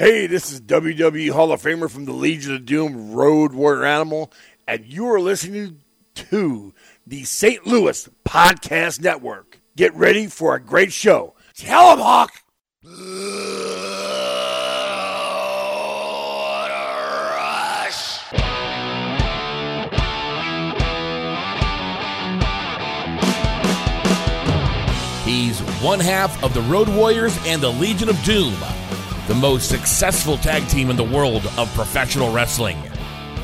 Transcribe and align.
Hey, 0.00 0.26
this 0.26 0.50
is 0.50 0.62
WWE 0.62 1.30
Hall 1.30 1.52
of 1.52 1.60
Famer 1.60 1.90
from 1.90 2.06
the 2.06 2.14
Legion 2.14 2.54
of 2.54 2.64
Doom, 2.64 3.12
Road 3.12 3.52
Warrior 3.52 3.84
Animal, 3.84 4.32
and 4.66 4.86
you 4.86 5.06
are 5.12 5.20
listening 5.20 5.82
to 6.14 6.72
the 7.06 7.24
St. 7.24 7.66
Louis 7.66 8.08
Podcast 8.26 9.02
Network. 9.02 9.60
Get 9.76 9.94
ready 9.94 10.26
for 10.26 10.54
a 10.54 10.58
great 10.58 10.90
show. 10.90 11.34
Tell 11.54 11.90
'em, 11.92 11.98
Hawk! 11.98 12.32
He's 25.26 25.60
one 25.82 26.00
half 26.00 26.42
of 26.42 26.54
the 26.54 26.62
Road 26.62 26.88
Warriors 26.88 27.38
and 27.44 27.60
the 27.60 27.68
Legion 27.70 28.08
of 28.08 28.16
Doom, 28.24 28.54
the 29.30 29.36
most 29.36 29.68
successful 29.68 30.36
tag 30.38 30.66
team 30.66 30.90
in 30.90 30.96
the 30.96 31.04
world 31.04 31.46
of 31.56 31.72
professional 31.74 32.32
wrestling. 32.32 32.76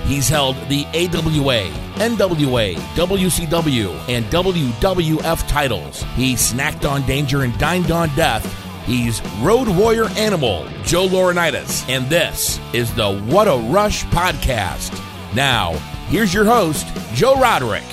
He's 0.06 0.29
held 0.29 0.56
the 0.69 0.84
AWA, 0.87 1.70
NWA, 1.95 2.74
WCW, 2.74 4.09
and 4.09 4.24
WWF 4.24 5.46
titles. 5.46 6.02
He 6.16 6.34
snacked 6.34 6.91
on 6.91 7.07
danger 7.07 7.43
and 7.45 7.57
dined 7.57 7.93
on 7.93 8.09
death. 8.16 8.45
He's 8.84 9.24
Road 9.37 9.69
Warrior 9.69 10.09
Animal, 10.16 10.66
Joe 10.83 11.07
Laurinaitis, 11.07 11.88
and 11.88 12.10
this 12.10 12.59
is 12.73 12.93
the 12.96 13.16
What 13.21 13.46
a 13.46 13.57
Rush 13.71 14.05
podcast. 14.07 15.01
Now, 15.37 15.74
here's 16.09 16.34
your 16.34 16.46
host, 16.46 16.84
Joe 17.15 17.41
Roderick. 17.41 17.84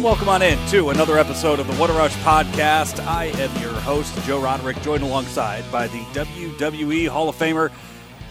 And 0.00 0.06
welcome 0.06 0.30
on 0.30 0.40
in 0.40 0.58
to 0.68 0.88
another 0.88 1.18
episode 1.18 1.60
of 1.60 1.66
the 1.66 1.74
What 1.74 1.90
a 1.90 1.92
Rush 1.92 2.14
podcast. 2.22 3.04
I 3.04 3.26
am 3.26 3.60
your 3.60 3.74
host, 3.80 4.18
Joe 4.24 4.40
Roderick, 4.40 4.80
joined 4.80 5.02
alongside 5.02 5.62
by 5.70 5.88
the 5.88 5.98
WWE 6.14 7.06
Hall 7.06 7.28
of 7.28 7.36
Famer. 7.36 7.70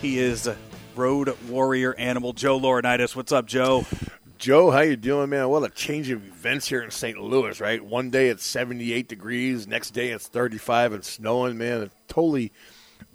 He 0.01 0.17
is 0.17 0.49
Road 0.95 1.37
Warrior 1.47 1.93
Animal, 1.93 2.33
Joe 2.33 2.59
Laurinaitis. 2.59 3.15
What's 3.15 3.31
up, 3.31 3.45
Joe? 3.45 3.85
Joe, 4.39 4.71
how 4.71 4.79
you 4.79 4.95
doing, 4.95 5.29
man? 5.29 5.47
What 5.49 5.61
a 5.61 5.69
change 5.69 6.09
of 6.09 6.25
events 6.25 6.67
here 6.67 6.81
in 6.81 6.89
St. 6.89 7.19
Louis, 7.19 7.61
right? 7.61 7.85
One 7.85 8.09
day 8.09 8.29
it's 8.29 8.43
78 8.47 9.07
degrees, 9.07 9.67
next 9.67 9.91
day 9.91 10.09
it's 10.09 10.27
35 10.27 10.93
and 10.93 11.05
snowing, 11.05 11.59
man. 11.59 11.83
It's 11.83 11.95
totally 12.07 12.51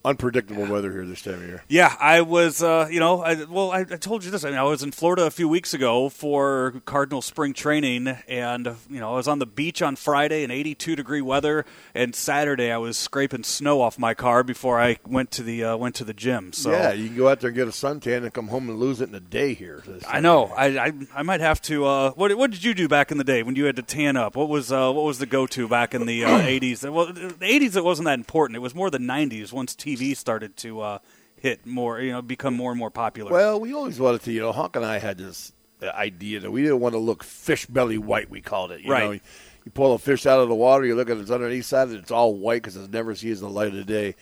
unpredictable 0.05 0.67
weather 0.67 0.93
here 0.93 1.07
this 1.07 1.23
time 1.23 1.35
of 1.35 1.43
year. 1.43 1.63
Yeah, 1.69 1.95
I 1.99 2.21
was, 2.21 2.63
uh, 2.63 2.89
you 2.91 3.01
know, 3.01 3.23
I, 3.23 3.45
well, 3.45 3.71
I, 3.71 3.81
I 3.81 3.85
told 3.85 4.25
you 4.25 4.31
this. 4.31 4.45
I, 4.45 4.51
mean, 4.51 4.59
I 4.59 4.63
was 4.65 4.83
in 4.83 4.93
Florida 4.93 5.25
a 5.25 5.31
few 5.31 5.49
weeks 5.49 5.73
ago 5.73 6.09
for 6.09 6.83
Cardinal 6.85 7.23
spring 7.23 7.55
training, 7.55 8.09
and, 8.29 8.77
you 8.91 9.01
know, 9.01 9.13
I 9.13 9.17
was 9.17 9.29
on 9.29 9.39
the 9.39 9.47
beach 9.47 9.81
on 9.81 9.97
Friday 9.97 10.45
in 10.45 10.51
82 10.51 10.97
degree 10.97 11.23
weather, 11.23 11.65
and 11.95 12.15
Saturday 12.15 12.71
I 12.71 12.77
was 12.77 12.97
scraping 12.97 13.45
snow 13.45 13.81
off 13.81 13.99
my 13.99 14.15
car 14.15 14.43
before 14.43 14.81
I 14.81 14.99
went 15.07 15.31
to 15.33 15.43
the 15.43 15.65
uh, 15.65 15.77
went 15.77 15.95
to 15.97 16.05
the 16.05 16.15
gym. 16.15 16.53
So 16.53 16.71
Yeah, 16.71 16.93
you 16.93 17.09
can 17.09 17.17
go 17.17 17.29
out 17.29 17.41
there 17.41 17.49
and 17.49 17.57
get 17.57 17.67
a 17.69 17.71
suntan 17.71 18.25
and 18.25 18.33
come 18.33 18.49
home 18.49 18.69
and 18.69 18.79
lose 18.79 19.01
it 19.01 19.09
in 19.09 19.15
a 19.15 19.21
day 19.21 19.55
here. 19.55 19.83
I 20.09 20.21
know. 20.21 20.47
I, 20.57 20.67
I 20.79 20.93
I 21.15 21.23
might 21.23 21.41
have 21.41 21.63
to. 21.63 21.87
Uh, 21.87 22.11
what 22.13 22.37
what 22.37 22.51
did 22.51 22.65
you 22.65 22.75
do 22.75 22.89
back 22.89 23.11
in 23.11 23.19
the 23.19 23.25
day 23.25 23.43
when 23.43 23.57
you 23.57 23.65
had 23.65 23.77
to 23.77 23.83
tan 23.83 24.17
up? 24.17 24.37
What 24.37 24.49
was 24.49 24.71
uh, 24.71 24.93
what 24.93 25.05
was 25.05 25.19
the 25.19 25.27
go 25.27 25.47
to 25.47 25.69
back 25.69 25.95
in 25.95 26.07
the 26.07 26.25
uh, 26.25 26.39
eighties? 26.39 26.83
well, 26.83 27.13
the 27.13 27.35
eighties 27.41 27.77
it 27.77 27.85
wasn't 27.85 28.07
that 28.07 28.19
important. 28.19 28.57
It 28.57 28.61
was 28.61 28.75
more 28.75 28.91
the 28.91 28.99
nineties 28.99 29.53
once 29.53 29.75
TV 29.75 29.94
started 30.15 30.57
to 30.59 30.81
uh, 30.81 30.99
hit 31.37 31.65
more. 31.67 32.01
You 32.01 32.13
know, 32.13 32.23
become 32.23 32.55
more 32.55 32.71
and 32.71 32.79
more 32.79 32.91
popular. 32.91 33.31
Well, 33.33 33.61
we 33.61 33.73
always 33.73 33.99
wanted 34.01 34.23
to, 34.23 34.33
you 34.33 34.41
know, 34.41 34.53
Hawk 34.53 34.77
and 34.77 34.85
I 34.85 34.99
had 34.99 35.19
this 35.19 35.53
idea 35.83 36.41
that 36.41 36.51
we 36.51 36.63
didn't 36.63 36.81
want 36.81 36.95
to 36.95 36.99
look 36.99 37.23
fish 37.23 37.67
belly 37.67 37.99
white, 37.99 38.31
we 38.31 38.41
called 38.41 38.71
it. 38.73 38.81
You 38.81 38.91
Right. 38.91 39.05
know, 39.05 39.13
you 39.13 39.71
pull 39.73 39.95
a 39.95 39.99
fish 39.99 40.27
out 40.27 40.41
of 40.41 40.49
the 40.49 40.55
water, 40.55 40.85
you 40.85 40.95
look 40.95 41.11
at 41.11 41.17
its 41.17 41.31
underneath 41.31 41.67
side, 41.67 41.89
and 41.89 41.97
it's 41.99 42.11
all 42.11 42.35
white 42.35 42.63
because 42.63 42.77
it 42.77 42.91
never 42.91 43.15
sees 43.15 43.41
the 43.41 43.49
light 43.49 43.69
of 43.69 43.75
the 43.75 43.85
day. 43.85 44.15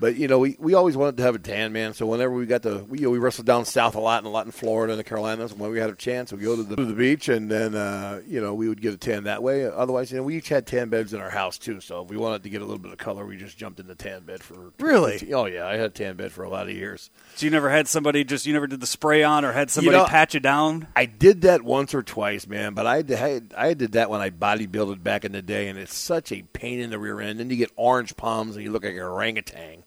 But, 0.00 0.16
you 0.16 0.28
know, 0.28 0.38
we, 0.38 0.56
we 0.58 0.72
always 0.72 0.96
wanted 0.96 1.18
to 1.18 1.22
have 1.24 1.34
a 1.34 1.38
tan, 1.38 1.72
man. 1.72 1.92
So 1.92 2.06
whenever 2.06 2.32
we 2.32 2.46
got 2.46 2.62
to, 2.62 2.84
we, 2.88 2.98
you 3.00 3.04
know, 3.04 3.10
we 3.10 3.18
wrestled 3.18 3.46
down 3.46 3.66
south 3.66 3.94
a 3.94 4.00
lot 4.00 4.18
and 4.18 4.26
a 4.26 4.30
lot 4.30 4.46
in 4.46 4.52
Florida 4.52 4.94
and 4.94 4.98
the 4.98 5.04
Carolinas. 5.04 5.52
And 5.52 5.60
when 5.60 5.70
we 5.70 5.78
had 5.78 5.90
a 5.90 5.94
chance, 5.94 6.32
we'd 6.32 6.42
go 6.42 6.56
to 6.56 6.62
the, 6.62 6.76
to 6.76 6.84
the 6.86 6.94
beach 6.94 7.28
and 7.28 7.50
then, 7.50 7.74
uh, 7.74 8.22
you 8.26 8.40
know, 8.40 8.54
we 8.54 8.68
would 8.68 8.80
get 8.80 8.94
a 8.94 8.96
tan 8.96 9.24
that 9.24 9.42
way. 9.42 9.66
Otherwise, 9.66 10.10
you 10.10 10.16
know, 10.16 10.22
we 10.22 10.36
each 10.36 10.48
had 10.48 10.66
tan 10.66 10.88
beds 10.88 11.12
in 11.12 11.20
our 11.20 11.30
house, 11.30 11.58
too. 11.58 11.80
So 11.80 12.02
if 12.02 12.08
we 12.08 12.16
wanted 12.16 12.42
to 12.44 12.48
get 12.48 12.62
a 12.62 12.64
little 12.64 12.78
bit 12.78 12.92
of 12.92 12.98
color, 12.98 13.26
we 13.26 13.36
just 13.36 13.58
jumped 13.58 13.78
in 13.78 13.86
the 13.86 13.94
tan 13.94 14.22
bed 14.22 14.42
for. 14.42 14.72
Really? 14.80 15.30
Oh, 15.32 15.44
yeah. 15.44 15.66
I 15.66 15.72
had 15.72 15.86
a 15.86 15.90
tan 15.90 16.16
bed 16.16 16.32
for 16.32 16.44
a 16.44 16.48
lot 16.48 16.68
of 16.68 16.74
years. 16.74 17.10
so 17.34 17.44
you 17.44 17.50
never 17.50 17.68
had 17.68 17.86
somebody 17.86 18.24
just 18.24 18.46
you 18.46 18.54
never 18.54 18.66
did 18.66 18.80
the 18.80 18.86
spray 18.86 19.22
on 19.22 19.44
or 19.44 19.52
had 19.52 19.70
somebody 19.70 19.98
know, 19.98 20.06
pat 20.06 20.32
you 20.32 20.40
down. 20.40 20.88
I 20.96 21.04
did 21.04 21.42
that 21.42 21.62
once 21.62 21.94
or 21.94 22.02
twice, 22.02 22.46
man. 22.46 22.72
But 22.72 22.86
I 22.86 23.02
did, 23.02 23.52
I 23.54 23.74
did 23.74 23.92
that 23.92 24.08
when 24.08 24.22
I 24.22 24.30
bodybuilded 24.30 25.02
back 25.02 25.24
in 25.26 25.32
the 25.32 25.42
day, 25.42 25.68
and 25.68 25.78
it's 25.78 25.94
such 25.94 26.32
a 26.32 26.42
pain 26.42 26.80
in 26.80 26.90
the 26.90 26.98
rear 26.98 27.20
end. 27.20 27.38
Then 27.38 27.50
you 27.50 27.56
get 27.56 27.70
orange 27.76 28.16
palms, 28.16 28.56
and 28.56 28.64
you 28.64 28.72
look 28.72 28.84
like 28.84 28.94
an 28.94 29.00
orangutan. 29.00 29.84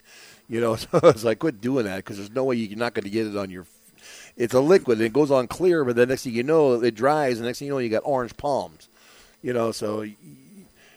You 0.50 0.62
know, 0.62 0.76
so 0.78 1.00
it's 1.04 1.24
like 1.24 1.40
quit 1.40 1.62
doing 1.62 1.86
that 1.86 1.98
because 1.98 2.18
there's 2.18 2.32
no 2.32 2.46
way 2.46 2.56
you're 2.56 2.78
not 2.78 2.94
going 2.94 3.04
to 3.04 3.10
get 3.10 3.28
it 3.28 3.38
on 3.38 3.50
your. 3.50 3.66
It's 4.36 4.54
a 4.54 4.60
liquid, 4.60 4.98
and 4.98 5.06
it 5.06 5.14
goes 5.14 5.32
on 5.32 5.48
clear, 5.48 5.86
but 5.86 5.96
the 5.96 6.06
next 6.06 6.24
thing 6.24 6.34
you 6.34 6.44
know, 6.44 6.82
it 6.82 6.96
dries, 6.96 7.38
and 7.38 7.46
next 7.46 7.60
thing 7.60 7.68
you 7.68 7.74
know, 7.74 7.80
you 7.80 7.90
got 7.90 8.02
orange 8.04 8.36
palms. 8.36 8.90
You 9.42 9.54
know, 9.54 9.72
so 9.72 10.02
it, 10.02 10.16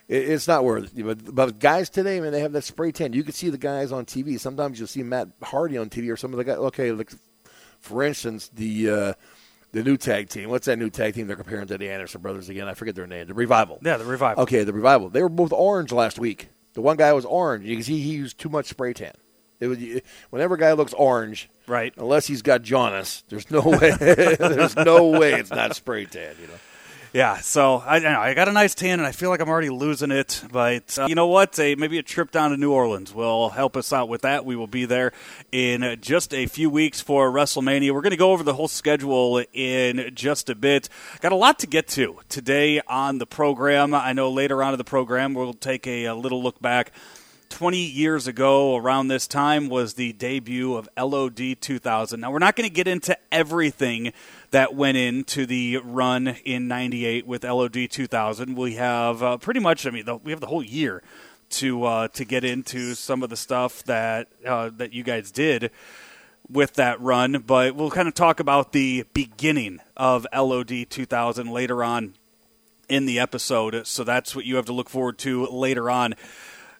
it's 0.08 0.48
not 0.48 0.64
worth 0.64 0.96
it. 0.96 1.02
But, 1.02 1.34
but 1.34 1.58
guys 1.58 1.90
today, 1.90 2.20
man, 2.20 2.32
they 2.32 2.40
have 2.40 2.52
that 2.52 2.64
spray 2.64 2.92
tan. 2.92 3.12
You 3.12 3.22
can 3.22 3.32
see 3.32 3.50
the 3.50 3.58
guys 3.58 3.92
on 3.92 4.06
TV. 4.06 4.38
Sometimes 4.40 4.78
you'll 4.78 4.88
see 4.88 5.02
Matt 5.02 5.28
Hardy 5.42 5.78
on 5.78 5.90
TV 5.90 6.10
or 6.10 6.16
some 6.16 6.32
of 6.32 6.38
the 6.38 6.44
guys. 6.44 6.56
Okay, 6.56 6.92
like 6.92 7.12
for 7.80 8.02
instance, 8.02 8.48
the 8.48 8.90
uh, 8.90 9.12
the 9.72 9.82
new 9.82 9.96
tag 9.96 10.28
team. 10.28 10.48
What's 10.48 10.66
that 10.66 10.78
new 10.78 10.90
tag 10.90 11.14
team 11.14 11.26
they're 11.26 11.36
comparing 11.36 11.66
to 11.68 11.78
the 11.78 11.90
Anderson 11.90 12.20
brothers 12.20 12.48
again? 12.48 12.68
I 12.68 12.74
forget 12.74 12.94
their 12.94 13.06
name. 13.06 13.26
The 13.26 13.34
Revival. 13.34 13.78
Yeah, 13.82 13.96
the 13.96 14.04
revival. 14.04 14.42
Okay, 14.44 14.64
the 14.64 14.72
Revival. 14.72 15.10
They 15.10 15.22
were 15.22 15.28
both 15.28 15.52
orange 15.52 15.92
last 15.92 16.18
week. 16.18 16.48
The 16.74 16.80
one 16.80 16.96
guy 16.96 17.12
was 17.12 17.24
orange. 17.24 17.64
You 17.64 17.76
can 17.76 17.84
see 17.84 18.00
he 18.00 18.14
used 18.14 18.38
too 18.38 18.48
much 18.48 18.66
spray 18.66 18.92
tan. 18.92 19.12
It 19.60 19.68
was 19.68 19.78
whenever 20.30 20.54
a 20.54 20.58
guy 20.58 20.72
looks 20.72 20.92
orange, 20.92 21.48
Right. 21.66 21.92
Unless 21.96 22.26
he's 22.26 22.42
got 22.42 22.62
jaundice, 22.62 23.24
there's 23.28 23.50
no 23.50 23.60
way. 23.60 23.90
there's 23.98 24.76
no 24.76 25.08
way 25.08 25.34
it's 25.34 25.50
not 25.50 25.74
spray 25.74 26.04
tan. 26.04 26.34
You 26.40 26.46
know. 26.46 26.54
Yeah, 27.12 27.38
so 27.38 27.76
I, 27.76 27.96
I 27.96 27.98
know 28.00 28.20
I 28.20 28.34
got 28.34 28.48
a 28.48 28.52
nice 28.52 28.74
tan, 28.74 29.00
and 29.00 29.06
I 29.06 29.12
feel 29.12 29.30
like 29.30 29.40
I'm 29.40 29.48
already 29.48 29.70
losing 29.70 30.10
it. 30.10 30.44
But 30.52 30.98
uh, 30.98 31.06
you 31.08 31.14
know 31.14 31.28
what? 31.28 31.58
A, 31.58 31.74
maybe 31.74 31.98
a 31.98 32.02
trip 32.02 32.30
down 32.30 32.50
to 32.50 32.56
New 32.56 32.72
Orleans 32.72 33.14
will 33.14 33.48
help 33.48 33.76
us 33.76 33.92
out 33.92 34.08
with 34.08 34.22
that. 34.22 34.44
We 34.44 34.54
will 34.54 34.66
be 34.66 34.84
there 34.84 35.12
in 35.50 35.96
just 36.00 36.34
a 36.34 36.46
few 36.46 36.68
weeks 36.68 37.00
for 37.00 37.32
WrestleMania. 37.32 37.92
We're 37.92 38.02
going 38.02 38.10
to 38.10 38.16
go 38.18 38.32
over 38.32 38.42
the 38.42 38.54
whole 38.54 38.68
schedule 38.68 39.42
in 39.54 40.10
just 40.14 40.50
a 40.50 40.54
bit. 40.54 40.88
Got 41.20 41.32
a 41.32 41.36
lot 41.36 41.58
to 41.60 41.66
get 41.66 41.88
to 41.88 42.18
today 42.28 42.80
on 42.86 43.18
the 43.18 43.26
program. 43.26 43.94
I 43.94 44.12
know 44.12 44.30
later 44.30 44.62
on 44.62 44.74
in 44.74 44.78
the 44.78 44.84
program 44.84 45.32
we'll 45.32 45.54
take 45.54 45.86
a, 45.86 46.04
a 46.04 46.14
little 46.14 46.42
look 46.42 46.60
back 46.60 46.92
20 47.48 47.78
years 47.78 48.26
ago, 48.26 48.76
around 48.76 49.08
this 49.08 49.26
time, 49.26 49.68
was 49.68 49.94
the 49.94 50.12
debut 50.12 50.74
of 50.74 50.88
LOD 50.96 51.60
2000. 51.60 52.20
Now, 52.20 52.30
we're 52.30 52.38
not 52.38 52.56
going 52.56 52.68
to 52.68 52.74
get 52.74 52.88
into 52.88 53.16
everything 53.32 54.12
that 54.50 54.74
went 54.74 54.96
into 54.96 55.46
the 55.46 55.78
run 55.78 56.36
in 56.44 56.68
98 56.68 57.26
with 57.26 57.44
LOD 57.44 57.90
2000. 57.90 58.56
We 58.56 58.74
have 58.74 59.22
uh, 59.22 59.36
pretty 59.38 59.60
much, 59.60 59.86
I 59.86 59.90
mean, 59.90 60.04
the, 60.04 60.16
we 60.16 60.32
have 60.32 60.40
the 60.40 60.46
whole 60.46 60.62
year 60.62 61.02
to 61.48 61.84
uh, 61.84 62.08
to 62.08 62.24
get 62.24 62.44
into 62.44 62.94
some 62.94 63.22
of 63.22 63.30
the 63.30 63.36
stuff 63.36 63.82
that 63.84 64.28
uh, 64.44 64.70
that 64.76 64.92
you 64.92 65.02
guys 65.02 65.30
did 65.30 65.70
with 66.50 66.74
that 66.74 67.00
run, 67.00 67.42
but 67.46 67.74
we'll 67.74 67.90
kind 67.90 68.08
of 68.08 68.14
talk 68.14 68.40
about 68.40 68.72
the 68.72 69.04
beginning 69.12 69.80
of 69.96 70.26
LOD 70.34 70.88
2000 70.88 71.50
later 71.50 71.82
on 71.82 72.14
in 72.88 73.06
the 73.06 73.18
episode. 73.18 73.86
So 73.86 74.04
that's 74.04 74.36
what 74.36 74.44
you 74.44 74.56
have 74.56 74.66
to 74.66 74.72
look 74.72 74.88
forward 74.88 75.18
to 75.18 75.46
later 75.46 75.90
on 75.90 76.14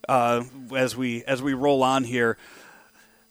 uh, 0.09 0.45
as 0.75 0.97
we 0.97 1.25
as 1.25 1.43
we 1.43 1.55
roll 1.55 1.83
on 1.83 2.05
here. 2.05 2.37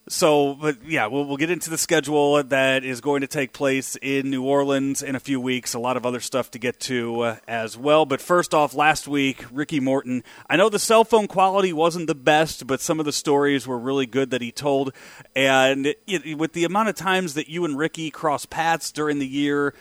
So, 0.08 0.54
but 0.54 0.86
yeah, 0.86 1.08
we'll, 1.08 1.26
we'll 1.26 1.38
get 1.38 1.50
into 1.50 1.72
the 1.72 1.80
schedule 1.80 2.44
that 2.44 2.84
is 2.84 3.02
going 3.02 3.22
to 3.22 3.28
take 3.28 3.54
place 3.54 3.98
in 4.00 4.30
New 4.30 4.44
Orleans 4.44 5.02
in 5.02 5.16
a 5.16 5.20
few 5.20 5.42
weeks. 5.42 5.74
A 5.74 5.80
lot 5.80 5.98
of 5.98 6.06
other 6.06 6.20
stuff 6.20 6.52
to 6.52 6.60
get 6.60 6.80
to 6.82 7.22
uh, 7.22 7.36
as 7.48 7.76
well. 7.76 8.06
But 8.06 8.22
first 8.22 8.54
off, 8.54 8.76
last 8.76 9.08
week, 9.08 9.44
Ricky 9.52 9.80
Morton. 9.80 10.24
I 10.48 10.58
know 10.58 10.70
the 10.70 10.78
cell 10.78 11.06
phone 11.06 11.28
quality 11.28 11.74
wasn't 11.74 12.06
the 12.06 12.14
best, 12.14 12.68
but 12.68 12.82
some 12.82 13.00
of 13.00 13.08
the 13.08 13.12
stories 13.12 13.66
were 13.66 13.80
really 13.80 14.06
good 14.06 14.30
that 14.30 14.44
he 14.44 14.52
told. 14.52 14.94
And 15.36 15.96
it, 16.06 16.38
with 16.38 16.54
the 16.54 16.66
amount 16.66 16.90
of 16.90 16.96
times 16.96 17.34
that 17.34 17.50
you 17.50 17.66
and 17.66 17.76
Ricky 17.76 18.12
cross 18.12 18.46
paths 18.46 18.92
during 18.92 19.18
the 19.18 19.28
year, 19.28 19.74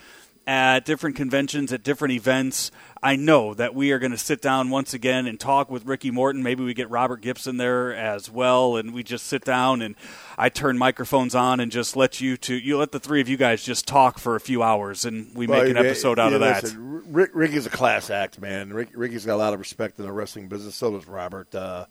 at 0.47 0.85
different 0.85 1.17
conventions, 1.17 1.73
at 1.73 1.83
different 1.83 2.13
events. 2.13 2.71
I 3.03 3.17
know 3.17 3.55
that 3.55 3.75
we 3.75 3.93
are 3.93 3.99
going 3.99 4.13
to 4.13 4.19
sit 4.19 4.41
down 4.41 4.71
once 4.71 4.95
again 4.95 5.27
and 5.27 5.39
talk 5.39 5.71
with 5.71 5.85
Ricky 5.87 6.11
Morton. 6.11 6.43
Maybe 6.43 6.65
we 6.65 6.75
get 6.75 6.89
Robert 6.91 7.21
Gibson 7.21 7.57
there 7.57 7.95
as 7.95 8.31
well, 8.31 8.77
and 8.77 8.93
we 8.95 9.03
just 9.03 9.27
sit 9.27 9.45
down 9.45 9.83
and 9.83 9.95
I 10.39 10.49
turn 10.49 10.79
microphones 10.79 11.35
on 11.35 11.61
and 11.61 11.71
just 11.73 11.97
let 11.97 12.21
you 12.21 12.37
two, 12.37 12.55
you 12.55 12.79
let 12.79 12.93
the 12.93 13.01
three 13.01 13.21
of 13.21 13.29
you 13.29 13.37
guys 13.37 13.63
just 13.63 13.87
talk 13.87 14.19
for 14.19 14.37
a 14.37 14.41
few 14.41 14.63
hours, 14.63 15.05
and 15.05 15.35
we 15.35 15.47
make 15.47 15.69
an 15.69 15.75
Well, 15.75 15.85
episode 15.87 16.19
yeah, 16.19 16.25
out 16.25 16.33
of 16.33 16.41
yeah, 16.41 16.53
that. 16.53 16.63
listen, 16.65 17.13
Rick, 17.13 17.31
Ricky's 17.35 17.67
a 17.67 17.71
class 17.71 18.11
act, 18.11 18.41
man. 18.41 18.73
Rick, 18.73 18.91
Ricky's 18.95 19.25
got 19.27 19.35
a 19.35 19.37
lot 19.37 19.53
of 19.53 19.59
respect 19.59 19.99
in 19.99 20.05
the 20.07 20.13
wrestling 20.13 20.49
business. 20.49 20.75
So 20.75 20.91
does 20.93 21.07
Robert. 21.07 21.55
Uh, 21.55 21.87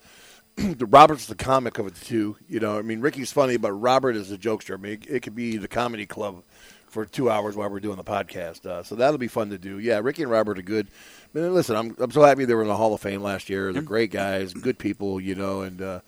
Robert's 0.80 1.26
the 1.26 1.36
comic 1.36 1.80
of 1.80 1.88
it 1.88 1.96
too. 1.96 2.38
You 2.48 2.60
know, 2.60 2.78
I 2.78 2.84
mean, 2.84 3.02
Ricky's 3.02 3.32
funny, 3.32 3.58
but 3.58 3.72
Robert 3.72 4.16
is 4.16 4.32
a 4.32 4.38
jokester. 4.38 4.76
I 4.76 4.78
mean, 4.78 4.94
it, 4.94 5.08
it 5.10 5.20
could 5.22 5.34
be 5.36 5.58
the 5.58 5.68
comedy 5.68 6.06
club 6.06 6.44
for 6.94 7.06
two 7.06 7.30
hours 7.30 7.56
while 7.56 7.69
we're 7.69 7.80
doing 7.80 7.98
the 7.98 8.04
podcast. 8.04 8.66
Uh, 8.66 8.84
so 8.84 8.95
that'll 8.95 9.18
be 9.18 9.28
fun 9.28 9.50
to 9.50 9.57
do. 9.57 9.80
Yeah, 9.80 10.00
Ricky 10.01 10.22
and 10.22 10.31
Robert 10.31 10.60
are 10.60 10.62
good. 10.63 10.88
Man, 11.34 11.54
listen, 11.54 11.75
I'm 11.75 11.95
I'm 12.00 12.12
so 12.12 12.22
happy 12.22 12.45
they 12.45 12.54
were 12.54 12.62
in 12.62 12.68
the 12.68 12.78
Hall 12.78 12.94
of 12.94 13.01
Fame 13.01 13.22
last 13.22 13.50
year. 13.50 13.74
They're 13.74 13.81
great 13.81 14.12
guys, 14.12 14.54
good 14.54 14.78
people, 14.78 15.19
you 15.19 15.36
know, 15.36 15.62
and. 15.62 15.81
Uh, 15.81 16.00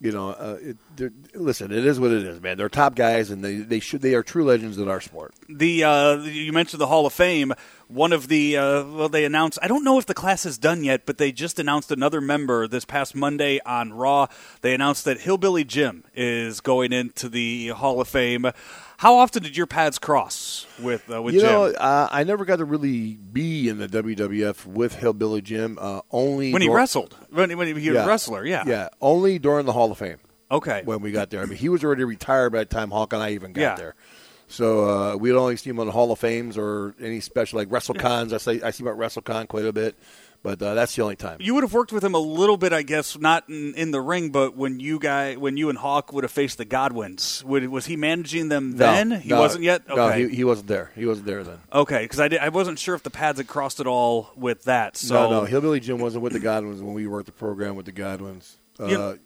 you 0.00 0.12
know, 0.12 0.30
uh, 0.30 0.58
it, 0.96 1.12
listen, 1.34 1.72
it 1.72 1.84
is 1.84 1.98
what 1.98 2.12
it 2.12 2.22
is, 2.24 2.40
man. 2.40 2.56
They're 2.56 2.68
top 2.68 2.94
guys, 2.94 3.30
and 3.30 3.44
they, 3.44 3.56
they 3.56 3.80
should 3.80 4.00
they 4.00 4.14
are 4.14 4.22
true 4.22 4.44
legends 4.44 4.78
in 4.78 4.88
our 4.88 5.00
sport. 5.00 5.34
The 5.48 5.82
uh, 5.82 6.16
you 6.18 6.52
mentioned 6.52 6.80
the 6.80 6.86
Hall 6.86 7.04
of 7.04 7.12
Fame. 7.12 7.52
One 7.88 8.12
of 8.12 8.28
the 8.28 8.56
uh, 8.56 8.84
well, 8.84 9.08
they 9.08 9.24
announced. 9.24 9.58
I 9.60 9.66
don't 9.66 9.82
know 9.82 9.98
if 9.98 10.06
the 10.06 10.14
class 10.14 10.46
is 10.46 10.56
done 10.56 10.84
yet, 10.84 11.04
but 11.04 11.18
they 11.18 11.32
just 11.32 11.58
announced 11.58 11.90
another 11.90 12.20
member 12.20 12.68
this 12.68 12.84
past 12.84 13.16
Monday 13.16 13.58
on 13.66 13.92
Raw. 13.92 14.28
They 14.60 14.72
announced 14.72 15.04
that 15.04 15.20
Hillbilly 15.20 15.64
Jim 15.64 16.04
is 16.14 16.60
going 16.60 16.92
into 16.92 17.28
the 17.28 17.68
Hall 17.68 18.00
of 18.00 18.06
Fame. 18.06 18.46
How 18.98 19.14
often 19.16 19.44
did 19.44 19.56
your 19.56 19.68
paths 19.68 19.96
cross 19.98 20.66
with 20.80 21.08
uh, 21.08 21.22
with 21.22 21.34
you 21.34 21.40
Jim? 21.40 21.50
know, 21.50 21.64
uh, 21.66 22.08
I 22.10 22.24
never 22.24 22.44
got 22.44 22.56
to 22.56 22.64
really 22.64 23.14
be 23.14 23.68
in 23.68 23.78
the 23.78 23.86
WWF 23.86 24.66
with 24.66 24.96
Hillbilly 24.96 25.40
Jim. 25.40 25.78
Uh, 25.80 26.00
only 26.10 26.52
when 26.52 26.62
he 26.62 26.68
wrestled, 26.68 27.16
when, 27.30 27.56
when 27.56 27.68
he 27.68 27.74
was 27.74 27.84
Yeah. 27.84 28.04
a 28.04 28.06
wrestler, 28.08 28.44
yeah, 28.44 28.64
yeah, 28.66 28.88
only 29.00 29.38
during 29.38 29.66
the 29.66 29.72
Hall 29.72 29.92
of 29.92 29.98
Fame. 29.98 30.18
Okay, 30.50 30.82
when 30.84 31.00
we 31.00 31.12
got 31.12 31.30
there. 31.30 31.42
I 31.42 31.46
mean, 31.46 31.58
he 31.58 31.68
was 31.68 31.84
already 31.84 32.02
retired 32.04 32.50
by 32.52 32.58
the 32.60 32.64
time 32.64 32.90
Hawk 32.90 33.12
and 33.12 33.22
I 33.22 33.30
even 33.32 33.52
got 33.52 33.60
Yeah. 33.60 33.74
there. 33.76 33.94
So 34.48 34.88
uh, 35.12 35.16
we'd 35.16 35.32
only 35.34 35.56
see 35.56 35.70
him 35.70 35.78
on 35.78 35.86
the 35.86 35.92
Hall 35.92 36.10
of 36.10 36.18
Fames 36.18 36.56
or 36.58 36.94
any 37.00 37.20
special 37.20 37.58
like 37.58 37.68
WrestleCons. 37.68 38.32
I 38.32 38.38
say 38.38 38.60
I 38.62 38.70
see 38.72 38.82
him 38.82 38.88
at 38.88 38.96
WrestleCon 38.96 39.46
quite 39.46 39.66
a 39.66 39.72
bit, 39.72 39.94
but 40.42 40.62
uh, 40.62 40.74
that's 40.74 40.94
the 40.96 41.02
only 41.02 41.16
time. 41.16 41.38
you 41.40 41.54
would 41.54 41.62
have 41.64 41.72
worked 41.72 41.92
with 41.92 42.02
him 42.04 42.14
a 42.14 42.18
little 42.18 42.56
bit, 42.56 42.72
I 42.72 42.82
guess, 42.82 43.18
not 43.18 43.48
in, 43.48 43.74
in 43.74 43.90
the 43.90 44.00
ring, 44.00 44.30
but 44.30 44.56
when 44.56 44.80
you 44.80 44.98
guy, 44.98 45.34
when 45.36 45.56
you 45.56 45.68
and 45.68 45.78
Hawk 45.78 46.12
would 46.12 46.24
have 46.24 46.30
faced 46.30 46.58
the 46.58 46.64
Godwins, 46.64 47.42
would, 47.44 47.68
was 47.68 47.86
he 47.86 47.96
managing 47.96 48.48
them 48.48 48.70
No, 48.72 48.76
then? 48.76 49.10
he 49.20 49.28
no, 49.30 49.40
wasn't 49.40 49.64
yet. 49.64 49.88
No, 49.88 50.08
he, 50.10 50.28
he 50.28 50.44
wasn't 50.44 50.68
there. 50.68 50.92
He 50.94 51.06
wasn't 51.06 51.26
there 51.26 51.42
then. 51.44 51.58
Okay, 51.72 52.02
because 52.04 52.20
I, 52.20 52.28
did- 52.28 52.40
I 52.40 52.48
wasn't 52.50 52.78
sure 52.78 52.94
if 52.94 53.02
the 53.02 53.10
pads 53.10 53.38
had 53.38 53.46
crossed 53.48 53.80
at 53.80 53.86
all 53.86 54.30
with 54.36 54.64
that. 54.64 54.96
So 54.96 55.14
no, 55.14 55.40
no, 55.40 55.44
Hillbilly 55.44 55.80
Jim 55.80 55.98
wasn't 55.98 56.22
with 56.22 56.32
the 56.32 56.40
Godwins 56.40 56.80
when 56.82 56.94
we 56.94 57.06
worked 57.06 57.26
the 57.26 57.32
program 57.32 57.74
with 57.76 57.86
the 57.86 57.92
Godwins. 57.92 58.56
Uh, 58.80 58.86
You- 58.86 59.18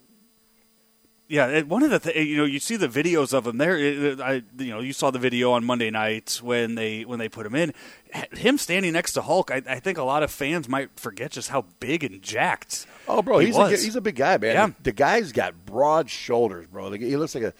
yeah, 1.28 1.62
one 1.62 1.82
of 1.82 1.90
the 1.90 1.98
th- 1.98 2.16
you 2.28 2.36
know 2.36 2.44
you 2.44 2.58
see 2.58 2.76
the 2.76 2.88
videos 2.88 3.32
of 3.32 3.46
him 3.46 3.56
there. 3.58 3.76
I 4.22 4.42
you 4.58 4.70
know 4.70 4.80
you 4.80 4.92
saw 4.92 5.10
the 5.10 5.18
video 5.18 5.52
on 5.52 5.64
Monday 5.64 5.90
night 5.90 6.40
when 6.42 6.74
they 6.74 7.02
when 7.04 7.18
they 7.18 7.28
put 7.28 7.46
him 7.46 7.54
in. 7.54 7.72
H- 8.14 8.38
Him 8.38 8.58
standing 8.58 8.92
next 8.92 9.14
to 9.14 9.22
Hulk, 9.22 9.50
I, 9.50 9.62
I 9.66 9.80
think 9.80 9.96
a 9.98 10.02
lot 10.02 10.22
of 10.22 10.30
fans 10.30 10.68
might 10.68 10.90
forget 11.00 11.30
just 11.30 11.48
how 11.48 11.64
big 11.80 12.04
and 12.04 12.20
jacked. 12.20 12.86
oh, 13.08 13.22
bro, 13.22 13.38
he 13.38 13.46
he's 13.46 13.56
a, 13.56 13.68
he's 13.70 13.96
a 13.96 14.00
big 14.02 14.16
guy, 14.16 14.36
man. 14.36 14.54
Yeah. 14.54 14.66
The, 14.66 14.74
the 14.82 14.92
guy's 14.92 15.32
got 15.32 15.64
broad 15.64 16.10
shoulders, 16.10 16.66
bro. 16.66 16.88
Like, 16.88 17.00
he 17.00 17.16
looks 17.16 17.34
like 17.34 17.44
a. 17.44 17.54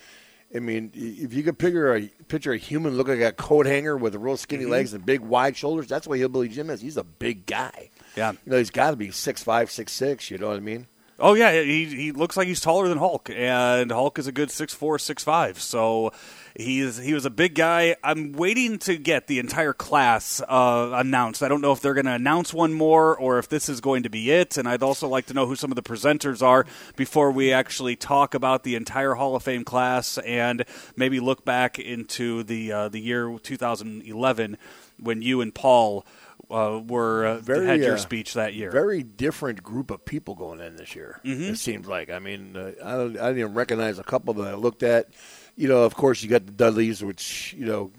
I 0.54 0.58
mean, 0.58 0.90
if 0.94 1.32
you 1.32 1.42
could 1.42 1.58
picture 1.58 1.94
a 1.96 2.02
picture 2.28 2.52
a 2.52 2.58
human 2.58 2.98
look 2.98 3.08
like 3.08 3.20
a 3.20 3.32
coat 3.32 3.64
hanger 3.64 3.96
with 3.96 4.14
real 4.16 4.36
skinny 4.36 4.64
Mm-hmm. 4.64 4.72
legs 4.72 4.92
and 4.92 5.06
big 5.06 5.20
wide 5.20 5.56
shoulders, 5.56 5.86
that's 5.86 6.06
what 6.06 6.18
Hillbilly 6.18 6.48
Jim 6.50 6.68
is. 6.68 6.82
He's 6.82 6.98
a 6.98 7.04
big 7.04 7.46
guy. 7.46 7.88
Yeah. 8.16 8.32
You 8.32 8.38
know, 8.52 8.58
he's 8.58 8.68
got 8.70 8.90
to 8.90 8.96
be 8.96 9.10
six 9.10 9.42
five, 9.42 9.70
six 9.70 9.92
six. 9.92 10.30
You 10.30 10.36
know 10.36 10.48
what 10.48 10.58
I 10.58 10.60
mean? 10.60 10.86
Oh 11.24 11.34
yeah, 11.34 11.62
he 11.62 11.84
he 11.84 12.10
looks 12.10 12.36
like 12.36 12.48
he's 12.48 12.60
taller 12.60 12.88
than 12.88 12.98
Hulk, 12.98 13.30
and 13.32 13.92
Hulk 13.92 14.18
is 14.18 14.26
a 14.26 14.32
good 14.32 14.50
six 14.50 14.74
four, 14.74 14.98
six 14.98 15.22
five. 15.22 15.60
So 15.60 16.12
he's 16.56 16.96
he 16.96 17.14
was 17.14 17.24
a 17.24 17.30
big 17.30 17.54
guy. 17.54 17.94
I'm 18.02 18.32
waiting 18.32 18.76
to 18.80 18.96
get 18.96 19.28
the 19.28 19.38
entire 19.38 19.72
class 19.72 20.42
uh, 20.48 20.90
announced. 20.94 21.44
I 21.44 21.46
don't 21.46 21.60
know 21.60 21.70
if 21.70 21.80
they're 21.80 21.94
going 21.94 22.06
to 22.06 22.12
announce 22.14 22.52
one 22.52 22.72
more 22.72 23.16
or 23.16 23.38
if 23.38 23.48
this 23.48 23.68
is 23.68 23.80
going 23.80 24.02
to 24.02 24.10
be 24.10 24.32
it. 24.32 24.56
And 24.56 24.68
I'd 24.68 24.82
also 24.82 25.06
like 25.06 25.26
to 25.26 25.34
know 25.34 25.46
who 25.46 25.54
some 25.54 25.70
of 25.70 25.76
the 25.76 25.82
presenters 25.82 26.42
are 26.42 26.66
before 26.96 27.30
we 27.30 27.52
actually 27.52 27.94
talk 27.94 28.34
about 28.34 28.64
the 28.64 28.74
entire 28.74 29.14
Hall 29.14 29.36
of 29.36 29.44
Fame 29.44 29.62
class 29.62 30.18
and 30.18 30.64
maybe 30.96 31.20
look 31.20 31.44
back 31.44 31.78
into 31.78 32.42
the 32.42 32.72
uh, 32.72 32.88
the 32.88 32.98
year 32.98 33.38
2011 33.40 34.58
when 34.98 35.22
you 35.22 35.40
and 35.40 35.54
Paul. 35.54 36.04
Uh, 36.52 36.80
were 36.86 37.24
uh, 37.24 37.38
Very, 37.38 37.66
had 37.66 37.80
your 37.80 37.94
uh, 37.94 37.98
speech 37.98 38.34
that 38.34 38.52
year. 38.52 38.70
Very 38.70 39.02
different 39.02 39.62
group 39.62 39.90
of 39.90 40.04
people 40.04 40.34
going 40.34 40.60
in 40.60 40.76
this 40.76 40.94
year. 40.94 41.18
Mm-hmm. 41.24 41.54
It 41.54 41.58
seems 41.58 41.86
like. 41.86 42.10
I 42.10 42.18
mean, 42.18 42.56
uh, 42.56 42.72
I, 42.84 42.92
don't, 42.92 43.18
I 43.18 43.28
didn't 43.28 43.38
even 43.38 43.54
recognize 43.54 43.98
a 43.98 44.04
couple 44.04 44.34
that 44.34 44.48
I 44.48 44.54
looked 44.54 44.82
at. 44.82 45.08
You 45.56 45.68
know, 45.68 45.84
of 45.84 45.94
course, 45.94 46.22
you 46.22 46.28
got 46.28 46.44
the 46.44 46.52
Dudleys, 46.52 47.02
which 47.02 47.54
you 47.56 47.64
know, 47.64 47.90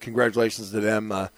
congratulations 0.00 0.70
to 0.72 0.80
them. 0.80 1.10
Uh, 1.10 1.28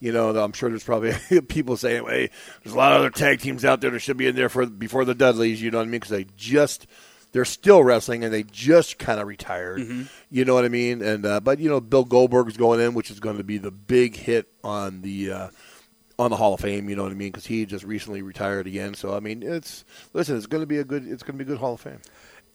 you 0.00 0.12
know, 0.12 0.36
I'm 0.36 0.52
sure 0.52 0.70
there's 0.70 0.82
probably 0.82 1.14
people 1.48 1.76
saying, 1.76 2.04
"Hey, 2.04 2.30
there's 2.64 2.74
a 2.74 2.78
lot 2.78 2.92
of 2.92 2.98
other 2.98 3.10
tag 3.10 3.40
teams 3.40 3.64
out 3.64 3.80
there 3.80 3.90
that 3.90 4.00
should 4.00 4.16
be 4.16 4.26
in 4.26 4.34
there 4.34 4.48
for 4.48 4.66
before 4.66 5.04
the 5.04 5.14
Dudleys." 5.14 5.62
You 5.62 5.70
know 5.70 5.78
what 5.78 5.84
I 5.86 5.90
mean? 5.90 6.00
Because 6.00 6.10
they 6.10 6.26
just 6.36 6.86
they're 7.32 7.44
still 7.44 7.82
wrestling 7.84 8.24
and 8.24 8.32
they 8.32 8.42
just 8.42 8.98
kind 8.98 9.20
of 9.20 9.26
retired. 9.26 9.80
You 10.30 10.44
know 10.44 10.54
what 10.54 10.64
I 10.64 10.68
mean? 10.68 11.02
And 11.02 11.24
uh, 11.24 11.40
but 11.40 11.58
you 11.58 11.68
know, 11.68 11.80
Bill 11.80 12.04
Goldberg's 12.04 12.56
going 12.56 12.80
in, 12.80 12.94
which 12.94 13.10
is 13.10 13.20
going 13.20 13.36
to 13.38 13.44
be 13.44 13.58
the 13.58 13.70
big 13.70 14.16
hit 14.16 14.48
on 14.64 15.02
the. 15.02 15.32
Uh, 15.32 15.48
on 16.18 16.30
the 16.30 16.36
Hall 16.36 16.52
of 16.52 16.60
Fame, 16.60 16.90
you 16.90 16.96
know 16.96 17.04
what 17.04 17.12
I 17.12 17.14
mean? 17.14 17.32
Because 17.32 17.46
he 17.46 17.64
just 17.64 17.82
recently 17.82 18.20
retired 18.20 18.66
again. 18.66 18.92
So 18.92 19.16
I 19.16 19.20
mean, 19.20 19.42
it's 19.42 19.86
listen, 20.12 20.36
it's 20.36 20.44
going 20.44 20.60
to 20.60 20.66
be 20.66 20.76
a 20.76 20.84
good, 20.84 21.06
it's 21.08 21.22
going 21.22 21.38
to 21.38 21.42
be 21.42 21.50
a 21.50 21.54
good 21.54 21.60
Hall 21.60 21.72
of 21.72 21.80
Fame. 21.80 22.00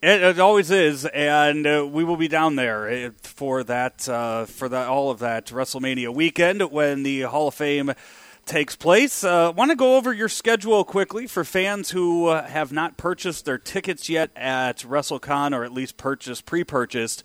It, 0.04 0.22
it 0.22 0.40
always 0.40 0.70
is, 0.70 1.06
and 1.06 1.66
uh, 1.66 1.88
we 1.92 2.04
will 2.04 2.16
be 2.16 2.28
down 2.28 2.58
there 2.58 2.88
uh, 2.88 3.10
for 3.24 3.64
that 3.64 4.08
uh, 4.08 4.46
for 4.46 4.70
that 4.70 4.88
all 4.88 5.10
of 5.10 5.18
that 5.20 5.48
WrestleMania 5.48 6.14
weekend 6.14 6.62
when 6.72 7.02
the 7.02 7.22
Hall 7.22 7.48
of 7.48 7.56
Fame 7.56 7.92
takes 8.46 8.76
place. 8.76 9.24
Uh, 9.24 9.52
Want 9.56 9.72
to 9.72 9.76
go 9.76 9.98
over 9.98 10.14
your 10.14 10.30
schedule 10.30 10.84
quickly 10.84 11.28
for 11.28 11.44
fans 11.44 11.92
who 11.92 12.28
uh, 12.28 12.46
have 12.48 12.72
not 12.72 12.98
purchased 12.98 13.46
their 13.46 13.58
tickets 13.58 14.10
yet 14.10 14.30
at 14.36 14.80
WrestleCon, 14.80 15.56
or 15.56 15.64
at 15.64 15.74
least 15.74 15.98
purchased 15.98 16.46
pre-purchased 16.46 17.24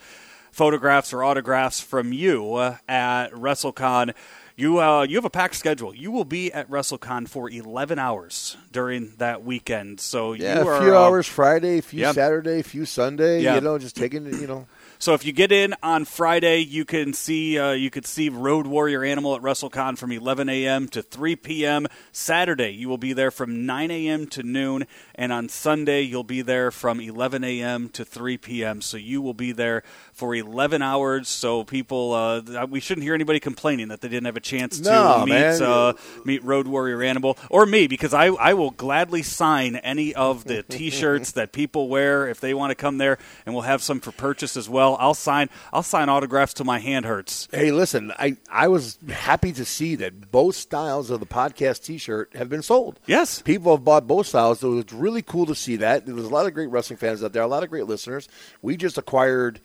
photographs 0.50 1.12
or 1.12 1.22
autographs 1.22 1.80
from 1.80 2.12
you 2.12 2.54
uh, 2.54 2.76
at 2.88 3.28
WrestleCon. 3.32 4.14
You 4.56 4.78
uh, 4.78 5.02
you 5.02 5.16
have 5.16 5.24
a 5.24 5.30
packed 5.30 5.54
schedule. 5.54 5.94
You 5.94 6.10
will 6.10 6.24
be 6.26 6.52
at 6.52 6.68
WrestleCon 6.68 7.28
for 7.28 7.48
11 7.48 7.98
hours 7.98 8.56
during 8.72 9.14
that 9.16 9.42
weekend. 9.42 10.00
So 10.00 10.34
Yeah, 10.34 10.62
you 10.62 10.68
a 10.68 10.72
are, 10.74 10.82
few 10.82 10.94
hours 10.94 11.26
Friday, 11.26 11.78
a 11.78 11.82
few. 11.82 12.12
Saturday, 12.12 12.60
a 12.60 12.62
few 12.62 12.84
Sunday. 12.84 13.42
Yeah. 13.42 13.54
You 13.54 13.62
know, 13.62 13.78
just 13.78 13.96
taking. 13.96 14.26
You 14.26 14.46
know, 14.46 14.66
So 15.00 15.14
if 15.14 15.24
you 15.24 15.32
get 15.32 15.50
in 15.50 15.74
on 15.82 16.04
Friday, 16.04 16.58
you 16.58 16.84
can 16.84 17.14
see 17.14 17.58
uh, 17.58 17.70
you 17.70 17.88
could 17.88 18.04
see 18.04 18.28
Road 18.28 18.66
Warrior 18.66 19.02
Animal 19.02 19.34
at 19.34 19.40
WrestleCon 19.40 19.96
from 19.96 20.12
11 20.12 20.50
a.m. 20.50 20.88
to 20.88 21.00
3 21.00 21.36
p.m. 21.36 21.86
Saturday, 22.12 22.72
you 22.72 22.86
will 22.90 22.98
be 22.98 23.14
there 23.14 23.30
from 23.30 23.64
9 23.64 23.90
a.m. 23.90 24.26
to 24.26 24.42
noon, 24.42 24.86
and 25.14 25.32
on 25.32 25.48
Sunday 25.48 26.02
you'll 26.02 26.22
be 26.22 26.42
there 26.42 26.70
from 26.70 27.00
11 27.00 27.42
a.m. 27.44 27.88
to 27.88 28.04
3 28.04 28.36
p.m. 28.36 28.82
So 28.82 28.98
you 28.98 29.22
will 29.22 29.32
be 29.32 29.52
there 29.52 29.84
for 30.20 30.34
11 30.34 30.82
hours. 30.82 31.28
So 31.28 31.64
people, 31.64 32.12
uh, 32.12 32.66
we 32.68 32.78
shouldn't 32.78 33.04
hear 33.04 33.14
anybody 33.14 33.40
complaining 33.40 33.88
that 33.88 34.02
they 34.02 34.08
didn't 34.08 34.26
have 34.26 34.36
a 34.36 34.40
chance 34.40 34.78
to 34.80 34.84
No, 34.90 35.24
meet 35.24 35.60
uh, 35.62 35.94
meet 36.24 36.44
Road 36.44 36.68
Warrior 36.68 37.02
Animal 37.02 37.38
or 37.48 37.64
me 37.66 37.86
because 37.86 38.12
I 38.12 38.26
I 38.26 38.52
will 38.54 38.70
gladly 38.70 39.22
sign 39.22 39.76
any 39.76 40.14
of 40.14 40.44
the 40.44 40.62
T-shirts 40.68 41.32
that 41.32 41.52
people 41.52 41.88
wear 41.88 42.28
if 42.28 42.38
they 42.38 42.52
want 42.54 42.70
to 42.70 42.74
come 42.74 42.98
there, 42.98 43.16
and 43.46 43.54
we'll 43.54 43.62
have 43.64 43.82
some 43.82 43.98
for 43.98 44.12
purchase 44.12 44.56
as 44.58 44.68
well. 44.68 44.96
I'll 45.00 45.14
sign 45.14 45.48
I'll 45.72 45.82
sign 45.82 46.08
autographs 46.10 46.52
till 46.52 46.66
my 46.66 46.78
hand 46.78 47.06
hurts. 47.06 47.48
hey, 47.50 47.72
listen, 47.72 48.12
I 48.18 48.36
I 48.50 48.68
was 48.68 48.98
happy 49.08 49.52
to 49.54 49.64
see 49.64 49.96
that 49.96 50.30
both 50.30 50.54
styles 50.54 51.08
of 51.10 51.18
the 51.20 51.26
podcast 51.26 51.82
T-shirt 51.84 52.36
have 52.36 52.50
been 52.50 52.62
sold. 52.62 53.00
Yes. 53.06 53.40
People 53.40 53.74
have 53.76 53.84
bought 53.84 54.06
both 54.06 54.26
styles, 54.26 54.60
so 54.60 54.76
it's 54.78 54.92
really 54.92 55.22
cool 55.22 55.46
to 55.46 55.54
see 55.54 55.76
that. 55.76 56.04
There's 56.04 56.24
a 56.24 56.28
lot 56.28 56.46
of 56.46 56.52
great 56.52 56.68
wrestling 56.68 56.98
fans 56.98 57.24
out 57.24 57.32
there, 57.32 57.42
a 57.42 57.46
lot 57.46 57.62
of 57.62 57.70
great 57.70 57.86
listeners. 57.86 58.28
We 58.60 58.76
just 58.76 58.98
acquired 58.98 59.60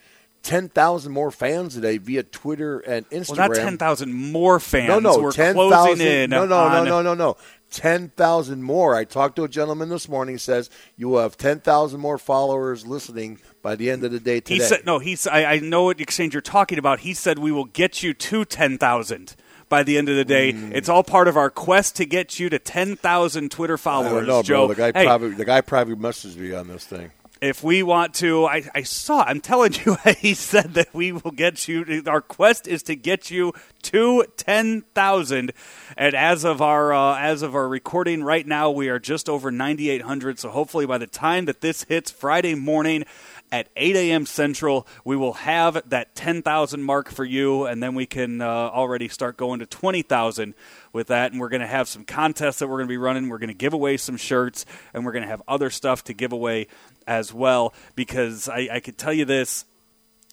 ten 0.46 0.70
thousand 0.70 1.12
more 1.12 1.32
fans 1.32 1.74
today 1.74 1.98
via 1.98 2.22
Twitter 2.22 2.80
and 2.80 3.10
Instagram. 3.10 3.38
Well, 3.38 3.50
not 3.50 3.56
ten 3.56 3.78
thousand 3.78 4.14
more 4.14 4.60
fans. 4.60 4.88
No, 4.88 5.00
no, 5.00 5.18
we're 5.18 5.32
ten 5.32 5.56
closing 5.56 5.76
thousand. 5.76 6.08
in. 6.08 6.30
No, 6.30 6.46
no, 6.46 6.70
no, 6.70 6.84
no, 6.84 7.02
no, 7.02 7.14
no. 7.16 7.38
Ten 7.72 8.10
thousand 8.10 8.62
more. 8.62 8.96
I 8.96 9.06
talked 9.06 9.36
to 9.38 9.44
a 9.44 9.50
gentleman 9.50 9.90
this 9.90 10.08
morning. 10.08 10.36
He 10.36 10.40
says 10.40 10.70
you 10.96 11.10
will 11.10 11.22
have 11.22 11.36
ten 11.36 11.60
thousand 11.60 12.00
more 12.00 12.20
followers 12.20 12.86
listening 12.86 13.40
by 13.64 13.76
the 13.76 13.90
end 13.90 14.04
of 14.04 14.12
the 14.12 14.20
day 14.20 14.40
today. 14.40 14.56
He 14.56 14.60
said 14.62 14.86
no. 14.86 15.00
He 15.00 15.16
said 15.16 15.34
I, 15.34 15.54
I 15.54 15.60
know 15.60 15.86
what 15.86 16.00
exchange 16.00 16.34
you're 16.34 16.42
talking 16.42 16.78
about. 16.78 17.00
He 17.00 17.16
said 17.16 17.40
we 17.40 17.52
will 17.52 17.66
get 17.66 18.04
you 18.04 18.14
to 18.14 18.46
ten 18.46 18.78
thousand. 18.78 19.36
By 19.68 19.82
the 19.82 19.98
end 19.98 20.10
of 20.10 20.16
the 20.16 20.24
day, 20.24 20.52
hmm. 20.52 20.74
it's 20.74 20.90
all 20.90 21.04
part 21.04 21.28
of 21.28 21.36
our 21.38 21.50
quest 21.50 21.96
to 21.96 22.06
get 22.06 22.40
you 22.40 22.50
to 22.50 22.60
ten 22.60 22.96
thousand 22.96 23.50
Twitter 23.50 23.80
followers. 23.80 24.28
know, 24.28 24.44
Joe, 24.44 24.68
bro. 24.68 24.76
The 24.76 24.92
guy 24.92 25.00
Hey, 25.00 25.06
probably 25.06 25.32
the 25.32 25.44
guy 25.44 25.62
probably 25.62 25.96
messaged 25.96 26.38
me 26.38 26.54
on 26.54 26.68
this 26.68 26.86
thing. 26.86 27.10
If 27.46 27.64
we 27.64 27.84
want 27.84 28.14
to 28.16 28.46
I, 28.46 28.64
I 28.74 28.82
saw 28.82 29.24
i'm 29.24 29.40
telling 29.40 29.74
you 29.86 29.98
he 30.18 30.34
said 30.34 30.74
that 30.74 30.94
we 30.94 31.12
will 31.12 31.32
get 31.32 31.68
you 31.68 32.04
our 32.08 32.22
quest 32.22 32.68
is 32.68 32.84
to 32.84 32.96
get 32.96 33.30
you 33.30 33.54
to 33.84 34.26
10,000 34.38 35.52
and 35.96 36.16
as 36.16 36.44
of 36.44 36.62
our 36.62 36.92
uh, 36.92 37.18
as 37.20 37.44
of 37.44 37.56
our 37.56 37.68
recording 37.68 38.24
right 38.24 38.46
now 38.46 38.72
we 38.72 38.90
are 38.90 39.00
just 39.00 39.30
over 39.30 39.52
9800 39.52 40.40
so 40.40 40.50
hopefully 40.50 40.86
by 40.86 40.98
the 40.98 41.08
time 41.08 41.46
that 41.46 41.62
this 41.62 41.84
hits 41.84 42.10
friday 42.10 42.56
morning 42.56 43.06
at 43.52 43.70
8 43.76 43.96
a.m. 43.96 44.26
Central, 44.26 44.88
we 45.04 45.16
will 45.16 45.34
have 45.34 45.82
that 45.90 46.16
10,000 46.16 46.84
mark 46.84 47.10
for 47.10 47.24
you, 47.24 47.66
and 47.66 47.82
then 47.82 47.96
we 47.96 48.06
can 48.06 48.42
uh, 48.42 48.46
already 48.46 49.08
start 49.08 49.38
going 49.38 49.60
to 49.60 49.66
20,000 49.66 50.54
with 50.92 51.08
that. 51.08 51.32
And 51.32 51.40
we're 51.40 51.50
going 51.50 51.62
to 51.62 51.68
have 51.68 51.88
some 51.88 52.04
contests 52.04 52.60
that 52.60 52.68
we're 52.68 52.78
going 52.78 52.88
to 52.88 52.92
be 52.92 52.98
running. 52.98 53.30
We're 53.30 53.38
going 53.38 53.50
to 53.50 53.54
give 53.54 53.74
away 53.74 53.98
some 53.98 54.18
shirts, 54.18 54.66
and 54.94 55.06
we're 55.06 55.12
going 55.12 55.24
to 55.24 55.30
have 55.30 55.42
other 55.48 55.70
stuff 55.70 56.04
to 56.06 56.14
give 56.14 56.34
away 56.34 56.68
as 57.08 57.34
well. 57.34 57.74
Because 57.96 58.50
I, 58.50 58.70
I 58.72 58.80
could 58.80 58.98
tell 58.98 59.14
you 59.14 59.26
this 59.26 59.66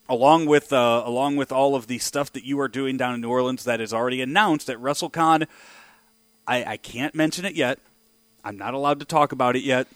along 0.09 0.47
with 0.47 0.73
uh, 0.73 1.03
along 1.05 1.37
with 1.37 1.53
all 1.53 1.75
of 1.75 1.87
the 1.87 1.99
stuff 1.99 2.33
that 2.33 2.45
you 2.45 2.61
are 2.61 2.69
doing 2.69 2.97
down 2.97 3.15
in 3.15 3.21
New 3.21 3.31
Orleans 3.31 3.65
that 3.65 3.81
is 3.81 3.93
already 3.93 4.21
announced 4.21 4.69
at 4.69 4.79
WrestleCon. 4.79 5.47
I, 6.47 6.65
I 6.65 6.77
can't 6.77 7.15
mention 7.15 7.45
it 7.45 7.55
yet. 7.55 7.79
I'm 8.45 8.59
not 8.59 8.75
allowed 8.75 8.99
to 9.01 9.07
talk 9.07 9.33
about 9.33 9.57
it 9.57 9.63
yet. 9.63 9.87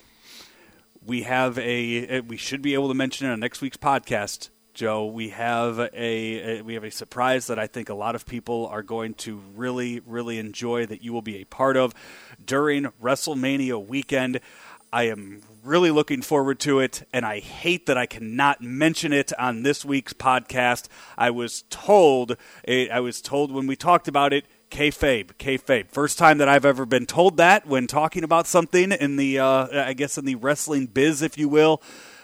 We 1.04 1.23
have 1.23 1.59
a 1.59 2.21
we 2.23 2.37
should 2.37 2.62
be 2.62 2.75
able 2.75 2.88
to 2.88 2.95
mention 2.95 3.28
it 3.28 3.33
on 3.33 3.40
next 3.40 3.61
week's 3.61 3.76
podcast. 3.76 4.50
Joe, 4.73 5.06
we 5.06 5.30
have 5.30 5.78
a, 5.78 5.90
a, 5.95 6.62
we 6.62 6.75
have 6.75 6.85
a 6.85 6.90
surprise 6.90 7.47
that 7.47 7.59
I 7.59 7.66
think 7.66 7.88
a 7.88 7.95
lot 7.95 8.14
of 8.14 8.26
people 8.26 8.66
are 8.66 8.83
going 8.83 9.14
to 9.14 9.40
really 9.54 10.00
really 10.00 10.38
enjoy 10.38 10.87
that 10.87 11.02
you 11.02 11.12
will 11.12 11.23
be 11.23 11.37
a 11.37 11.45
part 11.45 11.76
of 11.76 11.95
during 12.45 12.87
WrestleMania 13.02 13.85
weekend. 13.85 14.40
I 14.97 15.09
am 15.09 15.43
really 15.62 15.91
looking 15.91 16.23
forward 16.23 16.59
to 16.61 16.81
it, 16.81 17.07
and 17.12 17.26
I 17.26 17.41
hate 17.41 17.85
that 17.85 17.99
I 17.99 18.07
cannot 18.07 18.62
mention 18.62 19.12
it 19.12 19.31
on 19.38 19.62
this 19.62 19.85
week's 19.85 20.15
podcast. 20.15 20.88
I 21.19 21.29
was 21.29 21.65
told, 21.69 22.38
eh, 22.67 22.88
I 22.91 23.00
was 23.00 23.21
told 23.21 23.53
when 23.53 23.67
we 23.67 23.76
talked 23.76 24.09
about 24.09 24.33
it, 24.33 24.47
kayfabe, 24.71 25.35
kayfabe. 25.35 25.91
First 25.91 26.17
time 26.17 26.38
that 26.38 26.49
I've 26.49 26.65
ever 26.65 26.87
been 26.87 27.05
told 27.05 27.37
that 27.37 27.67
when 27.67 27.87
talking 27.87 28.25
about 28.25 28.47
something 28.47 28.91
in 28.91 29.17
the, 29.17 29.38
uh, 29.38 29.87
I 29.87 29.93
guess 29.93 30.17
in 30.17 30.25
the 30.25 30.37
wrestling 30.37 30.87
biz, 30.87 31.21
if 31.21 31.37
you 31.37 31.50
will. 31.50 31.83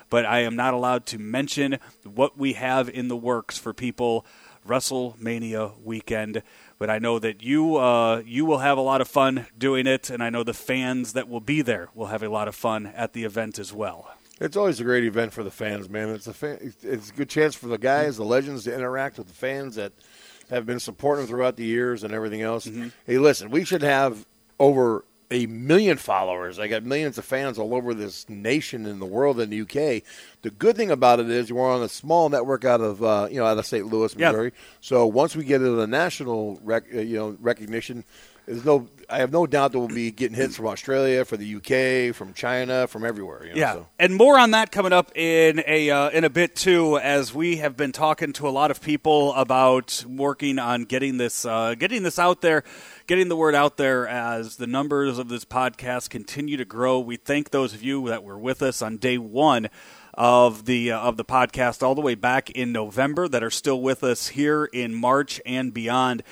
But 0.08 0.24
I 0.24 0.38
am 0.38 0.56
not 0.56 0.72
allowed 0.72 1.04
to 1.08 1.18
mention 1.18 1.78
what 2.04 2.38
we 2.38 2.54
have 2.54 2.88
in 2.88 3.08
the 3.08 3.16
works 3.18 3.58
for 3.58 3.74
people 3.74 4.24
WrestleMania 4.66 5.78
weekend 5.82 6.42
but 6.82 6.90
I 6.90 6.98
know 6.98 7.20
that 7.20 7.44
you 7.44 7.76
uh, 7.76 8.24
you 8.26 8.44
will 8.44 8.58
have 8.58 8.76
a 8.76 8.80
lot 8.80 9.00
of 9.00 9.06
fun 9.06 9.46
doing 9.56 9.86
it, 9.86 10.10
and 10.10 10.20
I 10.20 10.30
know 10.30 10.42
the 10.42 10.52
fans 10.52 11.12
that 11.12 11.28
will 11.28 11.40
be 11.40 11.62
there 11.62 11.90
will 11.94 12.08
have 12.08 12.24
a 12.24 12.28
lot 12.28 12.48
of 12.48 12.56
fun 12.56 12.88
at 12.96 13.12
the 13.12 13.22
event 13.22 13.60
as 13.60 13.72
well. 13.72 14.10
It's 14.40 14.56
always 14.56 14.80
a 14.80 14.82
great 14.82 15.04
event 15.04 15.32
for 15.32 15.44
the 15.44 15.50
fans, 15.52 15.88
man. 15.88 16.08
It's 16.08 16.26
a 16.26 16.34
fan, 16.34 16.58
it's 16.82 17.10
a 17.10 17.12
good 17.12 17.28
chance 17.28 17.54
for 17.54 17.68
the 17.68 17.78
guys, 17.78 18.16
the 18.16 18.24
legends, 18.24 18.64
to 18.64 18.74
interact 18.74 19.16
with 19.16 19.28
the 19.28 19.32
fans 19.32 19.76
that 19.76 19.92
have 20.50 20.66
been 20.66 20.80
supporting 20.80 21.28
throughout 21.28 21.54
the 21.54 21.64
years 21.64 22.02
and 22.02 22.12
everything 22.12 22.42
else. 22.42 22.66
Mm-hmm. 22.66 22.88
Hey, 23.06 23.18
listen, 23.18 23.50
we 23.52 23.62
should 23.64 23.82
have 23.82 24.26
over 24.58 25.04
a 25.32 25.46
million 25.46 25.96
followers. 25.96 26.58
I 26.58 26.68
got 26.68 26.84
millions 26.84 27.18
of 27.18 27.24
fans 27.24 27.58
all 27.58 27.74
over 27.74 27.94
this 27.94 28.28
nation 28.28 28.86
and 28.86 29.00
the 29.00 29.06
world 29.06 29.40
in 29.40 29.50
the 29.50 29.60
UK. 29.62 30.02
The 30.42 30.50
good 30.50 30.76
thing 30.76 30.90
about 30.90 31.20
it 31.20 31.30
is 31.30 31.52
we're 31.52 31.70
on 31.70 31.82
a 31.82 31.88
small 31.88 32.28
network 32.28 32.64
out 32.64 32.80
of 32.80 33.02
uh, 33.02 33.28
you 33.30 33.38
know 33.38 33.46
out 33.46 33.58
of 33.58 33.66
St. 33.66 33.86
Louis, 33.86 34.16
Missouri. 34.16 34.52
So 34.80 35.06
once 35.06 35.34
we 35.34 35.44
get 35.44 35.60
into 35.60 35.72
the 35.72 35.86
national 35.86 36.60
rec- 36.62 36.94
uh, 36.94 37.00
you 37.00 37.16
know 37.16 37.36
recognition, 37.40 38.04
there's 38.46 38.64
no 38.64 38.88
I 39.08 39.18
have 39.18 39.30
no 39.30 39.46
doubt 39.46 39.72
that 39.72 39.78
we'll 39.78 39.88
be 39.88 40.10
getting 40.10 40.36
hits 40.36 40.56
from 40.56 40.66
Australia, 40.66 41.24
from 41.24 41.38
the 41.38 41.56
UK, 41.56 42.14
from 42.14 42.32
China, 42.32 42.86
from 42.86 43.04
everywhere. 43.04 43.44
You 43.44 43.52
know, 43.52 43.60
yeah, 43.60 43.72
so. 43.74 43.86
and 43.98 44.14
more 44.14 44.38
on 44.38 44.52
that 44.52 44.72
coming 44.72 44.92
up 44.92 45.12
in 45.16 45.62
a 45.66 45.90
uh, 45.90 46.10
in 46.10 46.24
a 46.24 46.30
bit 46.30 46.56
too, 46.56 46.98
as 46.98 47.34
we 47.34 47.56
have 47.56 47.76
been 47.76 47.92
talking 47.92 48.32
to 48.34 48.48
a 48.48 48.50
lot 48.50 48.70
of 48.70 48.80
people 48.80 49.34
about 49.34 50.04
working 50.08 50.58
on 50.58 50.84
getting 50.84 51.18
this 51.18 51.44
uh, 51.44 51.74
getting 51.74 52.02
this 52.02 52.18
out 52.18 52.40
there, 52.40 52.64
getting 53.12 53.28
the 53.28 53.36
word 53.36 53.54
out 53.54 53.76
there 53.76 54.08
as 54.08 54.56
the 54.56 54.66
numbers 54.66 55.18
of 55.18 55.28
this 55.28 55.44
podcast 55.44 56.08
continue 56.08 56.56
to 56.56 56.64
grow. 56.64 56.98
We 56.98 57.16
thank 57.16 57.50
those 57.50 57.74
of 57.74 57.82
you 57.82 58.08
that 58.08 58.24
were 58.24 58.38
with 58.38 58.62
us 58.62 58.80
on 58.80 58.96
day 58.96 59.18
one 59.18 59.68
of 60.14 60.64
the 60.64 60.92
uh, 60.92 60.98
of 60.98 61.18
the 61.18 61.24
podcast 61.26 61.82
all 61.82 61.94
the 61.94 62.00
way 62.00 62.14
back 62.14 62.48
in 62.48 62.72
November 62.72 63.28
that 63.28 63.42
are 63.42 63.50
still 63.50 63.82
with 63.82 64.02
us 64.02 64.28
here 64.28 64.64
in 64.64 64.94
March 64.94 65.42
and 65.44 65.74
beyond 65.74 66.22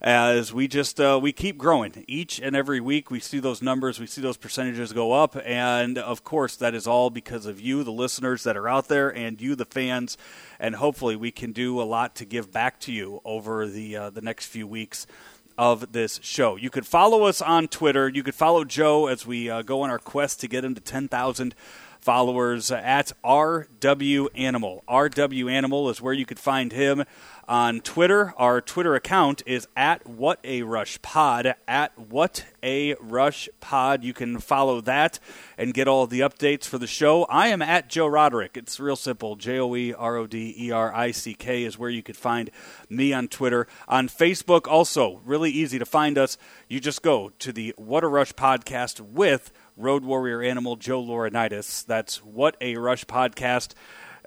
as 0.00 0.50
we 0.50 0.66
just 0.66 0.98
uh, 0.98 1.20
we 1.22 1.30
keep 1.30 1.58
growing 1.58 2.06
each 2.08 2.40
and 2.40 2.56
every 2.56 2.80
week. 2.80 3.10
We 3.10 3.20
see 3.20 3.38
those 3.38 3.60
numbers, 3.60 4.00
we 4.00 4.06
see 4.06 4.22
those 4.22 4.38
percentages 4.38 4.94
go 4.94 5.12
up, 5.12 5.36
and 5.44 5.98
of 5.98 6.24
course 6.24 6.56
that 6.56 6.74
is 6.74 6.86
all 6.86 7.10
because 7.10 7.44
of 7.44 7.60
you, 7.60 7.84
the 7.84 7.92
listeners 7.92 8.44
that 8.44 8.56
are 8.56 8.66
out 8.66 8.88
there, 8.88 9.14
and 9.14 9.38
you, 9.42 9.54
the 9.54 9.66
fans. 9.66 10.16
And 10.58 10.76
hopefully, 10.76 11.16
we 11.16 11.32
can 11.32 11.52
do 11.52 11.82
a 11.82 11.84
lot 11.84 12.14
to 12.14 12.24
give 12.24 12.50
back 12.50 12.80
to 12.80 12.92
you 12.92 13.20
over 13.26 13.66
the 13.66 13.94
uh, 13.94 14.08
the 14.08 14.22
next 14.22 14.46
few 14.46 14.66
weeks 14.66 15.06
of 15.60 15.92
this 15.92 16.18
show. 16.22 16.56
You 16.56 16.70
could 16.70 16.86
follow 16.86 17.24
us 17.24 17.42
on 17.42 17.68
Twitter. 17.68 18.08
You 18.08 18.22
could 18.22 18.34
follow 18.34 18.64
Joe 18.64 19.08
as 19.08 19.26
we 19.26 19.50
uh, 19.50 19.60
go 19.60 19.82
on 19.82 19.90
our 19.90 19.98
quest 19.98 20.40
to 20.40 20.48
get 20.48 20.64
him 20.64 20.74
to 20.74 20.80
10,000 20.80 21.54
followers 22.00 22.70
at 22.70 23.12
RW 23.24 24.28
Animal. 24.34 24.82
RW 24.88 25.50
Animal 25.50 25.90
is 25.90 26.00
where 26.00 26.14
you 26.14 26.26
could 26.26 26.38
find 26.38 26.72
him 26.72 27.04
on 27.50 27.80
Twitter. 27.80 28.32
Our 28.36 28.60
Twitter 28.60 28.94
account 28.94 29.42
is 29.44 29.66
at 29.76 30.06
What 30.06 30.38
a 30.44 30.62
Rush 30.62 31.02
Pod. 31.02 31.54
At 31.66 31.98
What 31.98 32.46
a 32.62 32.94
Rush 33.00 33.48
Pod. 33.60 34.04
You 34.04 34.12
can 34.12 34.38
follow 34.38 34.80
that 34.82 35.18
and 35.58 35.74
get 35.74 35.88
all 35.88 36.06
the 36.06 36.20
updates 36.20 36.64
for 36.64 36.78
the 36.78 36.86
show. 36.86 37.24
I 37.24 37.48
am 37.48 37.60
at 37.60 37.88
Joe 37.88 38.06
Roderick. 38.06 38.56
It's 38.56 38.78
real 38.78 38.96
simple. 38.96 39.36
J 39.36 39.58
O 39.58 39.74
E 39.74 39.92
R 39.92 40.16
O 40.16 40.26
D 40.26 40.54
E 40.58 40.70
R 40.70 40.94
I 40.94 41.10
C 41.10 41.34
K 41.34 41.64
is 41.64 41.78
where 41.78 41.90
you 41.90 42.02
could 42.02 42.16
find 42.16 42.50
me 42.88 43.12
on 43.12 43.28
Twitter. 43.28 43.66
On 43.88 44.08
Facebook, 44.08 44.68
also 44.68 45.20
really 45.24 45.50
easy 45.50 45.78
to 45.78 45.86
find 45.86 46.16
us. 46.16 46.38
You 46.68 46.80
just 46.80 47.02
go 47.02 47.32
to 47.40 47.52
the 47.52 47.74
What 47.76 48.04
a 48.04 48.08
Rush 48.08 48.32
podcast 48.32 49.00
with 49.00 49.52
Road 49.80 50.04
Warrior 50.04 50.42
Animal 50.42 50.76
Joe 50.76 51.02
Laurinaitis. 51.02 51.86
That's 51.86 52.22
What 52.22 52.56
a 52.60 52.76
Rush 52.76 53.06
podcast 53.06 53.72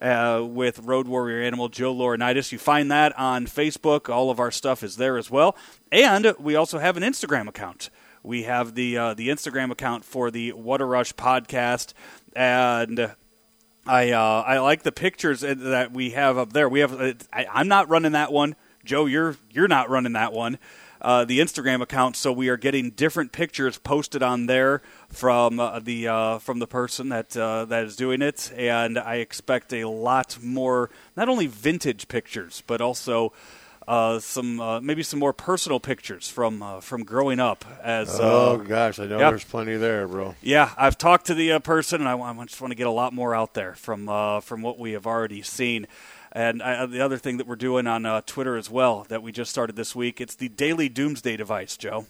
uh, 0.01 0.43
with 0.43 0.79
Road 0.79 1.07
Warrior 1.07 1.43
Animal 1.43 1.69
Joe 1.69 1.93
Laurinaitis. 1.93 2.51
You 2.51 2.57
find 2.57 2.91
that 2.91 3.17
on 3.17 3.45
Facebook. 3.45 4.09
All 4.09 4.31
of 4.31 4.39
our 4.39 4.49
stuff 4.49 4.81
is 4.83 4.95
there 4.95 5.17
as 5.17 5.29
well. 5.29 5.55
And 5.91 6.33
we 6.39 6.55
also 6.55 6.79
have 6.79 6.97
an 6.97 7.03
Instagram 7.03 7.47
account. 7.47 7.91
We 8.23 8.43
have 8.43 8.73
the 8.73 8.97
uh, 8.97 9.13
the 9.13 9.29
Instagram 9.29 9.69
account 9.69 10.05
for 10.05 10.31
the 10.31 10.53
What 10.53 10.81
a 10.81 10.85
Rush 10.85 11.13
podcast, 11.13 11.93
and 12.35 13.13
I 13.85 14.11
uh, 14.11 14.43
I 14.47 14.59
like 14.59 14.83
the 14.83 14.93
pictures 14.93 15.41
that 15.41 15.91
we 15.91 16.11
have 16.11 16.37
up 16.37 16.53
there. 16.53 16.69
We 16.69 16.79
have 16.79 16.99
uh, 16.99 17.13
I, 17.31 17.45
I'm 17.51 17.67
not 17.67 17.89
running 17.89 18.13
that 18.13 18.31
one, 18.31 18.55
Joe. 18.85 19.05
You're 19.05 19.35
you're 19.51 19.67
not 19.67 19.89
running 19.89 20.13
that 20.13 20.31
one 20.31 20.57
uh, 21.03 21.25
the 21.25 21.39
Instagram 21.39 21.81
account, 21.81 22.15
so 22.15 22.31
we 22.31 22.47
are 22.47 22.55
getting 22.55 22.89
different 22.91 23.33
pictures 23.33 23.77
posted 23.77 24.23
on 24.23 24.45
there 24.45 24.81
from 25.09 25.59
uh, 25.59 25.79
the 25.79 26.07
uh, 26.07 26.39
from 26.39 26.59
the 26.59 26.67
person 26.67 27.09
that 27.09 27.35
uh, 27.35 27.65
that 27.65 27.83
is 27.83 27.97
doing 27.97 28.21
it, 28.21 28.51
and 28.55 28.97
I 28.97 29.15
expect 29.15 29.73
a 29.73 29.85
lot 29.85 30.37
more, 30.41 30.89
not 31.17 31.27
only 31.27 31.47
vintage 31.47 32.07
pictures, 32.07 32.63
but 32.65 32.81
also. 32.81 33.33
Uh, 33.85 34.17
some 34.17 34.61
uh, 34.61 34.79
maybe 34.79 35.03
some 35.03 35.19
more 35.19 35.33
personal 35.33 35.77
pictures 35.77 36.29
from 36.29 36.63
uh, 36.63 36.79
from 36.79 37.03
growing 37.03 37.41
up 37.41 37.65
as 37.83 38.17
oh 38.17 38.55
gosh 38.65 38.97
I 38.97 39.07
know 39.07 39.19
yeah. 39.19 39.29
there's 39.29 39.43
plenty 39.43 39.75
there 39.75 40.07
bro 40.07 40.35
yeah 40.41 40.71
I've 40.77 40.97
talked 40.97 41.25
to 41.25 41.33
the 41.33 41.59
person 41.59 41.99
and 41.99 42.07
I, 42.07 42.17
I, 42.17 42.45
just 42.45 42.61
want 42.61 42.71
to 42.71 42.75
get 42.75 42.87
a 42.87 42.91
lot 42.91 43.11
more 43.11 43.35
out 43.35 43.55
there 43.55 43.73
from 43.73 44.05
from 44.39 44.61
what 44.61 44.79
we 44.79 44.93
have 44.93 45.05
already 45.05 45.41
seen 45.41 45.87
and 46.33 46.61
uh, 46.61 46.85
the 46.87 46.99
other 46.99 47.17
thing 47.17 47.37
that 47.37 47.47
we're 47.47 47.55
doing 47.55 47.87
on 47.87 48.05
uh, 48.05 48.21
Twitter 48.25 48.57
as 48.57 48.69
well 48.69 49.05
that 49.09 49.23
we 49.23 49.31
just 49.31 49.51
started 49.51 49.75
this 49.75 49.95
week, 49.95 50.19
it's 50.19 50.35
the 50.35 50.49
Daily 50.49 50.89
Doomsday 50.89 51.37
device, 51.37 51.77
Joe. 51.77 52.07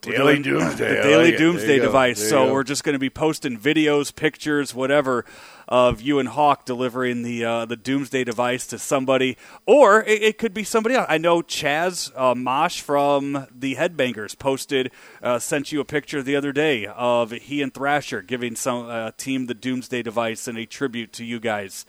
Daily 0.00 0.42
Doomsday. 0.42 0.96
The 0.96 1.02
Daily 1.02 1.30
like 1.30 1.38
Doomsday 1.38 1.78
device. 1.78 2.28
So 2.28 2.52
we're 2.52 2.64
just 2.64 2.82
going 2.82 2.94
to 2.94 2.98
be 2.98 3.10
posting 3.10 3.56
videos, 3.58 4.14
pictures, 4.14 4.74
whatever, 4.74 5.24
of 5.68 6.00
you 6.00 6.18
and 6.18 6.28
Hawk 6.28 6.64
delivering 6.64 7.22
the 7.22 7.44
uh, 7.44 7.64
the 7.66 7.76
Doomsday 7.76 8.24
device 8.24 8.66
to 8.68 8.78
somebody, 8.78 9.36
or 9.64 10.02
it, 10.02 10.22
it, 10.22 10.38
could 10.38 10.52
be 10.52 10.64
somebody 10.64 10.96
else. 10.96 11.06
I 11.08 11.18
know 11.18 11.40
Chaz 11.40 12.10
uh, 12.18 12.34
Mosh 12.34 12.80
from 12.80 13.46
the 13.56 13.76
Headbangers 13.76 14.36
posted, 14.36 14.90
uh, 15.22 15.38
sent 15.38 15.70
you 15.70 15.80
a 15.80 15.84
picture 15.84 16.20
the 16.20 16.36
other 16.36 16.52
day 16.52 16.86
of 16.86 17.30
he 17.30 17.62
and 17.62 17.72
Thrasher 17.72 18.22
giving 18.22 18.56
some 18.56 18.88
uh, 18.88 19.12
team 19.16 19.46
the 19.46 19.54
Doomsday 19.54 20.02
device 20.02 20.48
in 20.48 20.56
a 20.56 20.66
tribute 20.66 21.12
to 21.14 21.24
you 21.24 21.38
guys. 21.38 21.86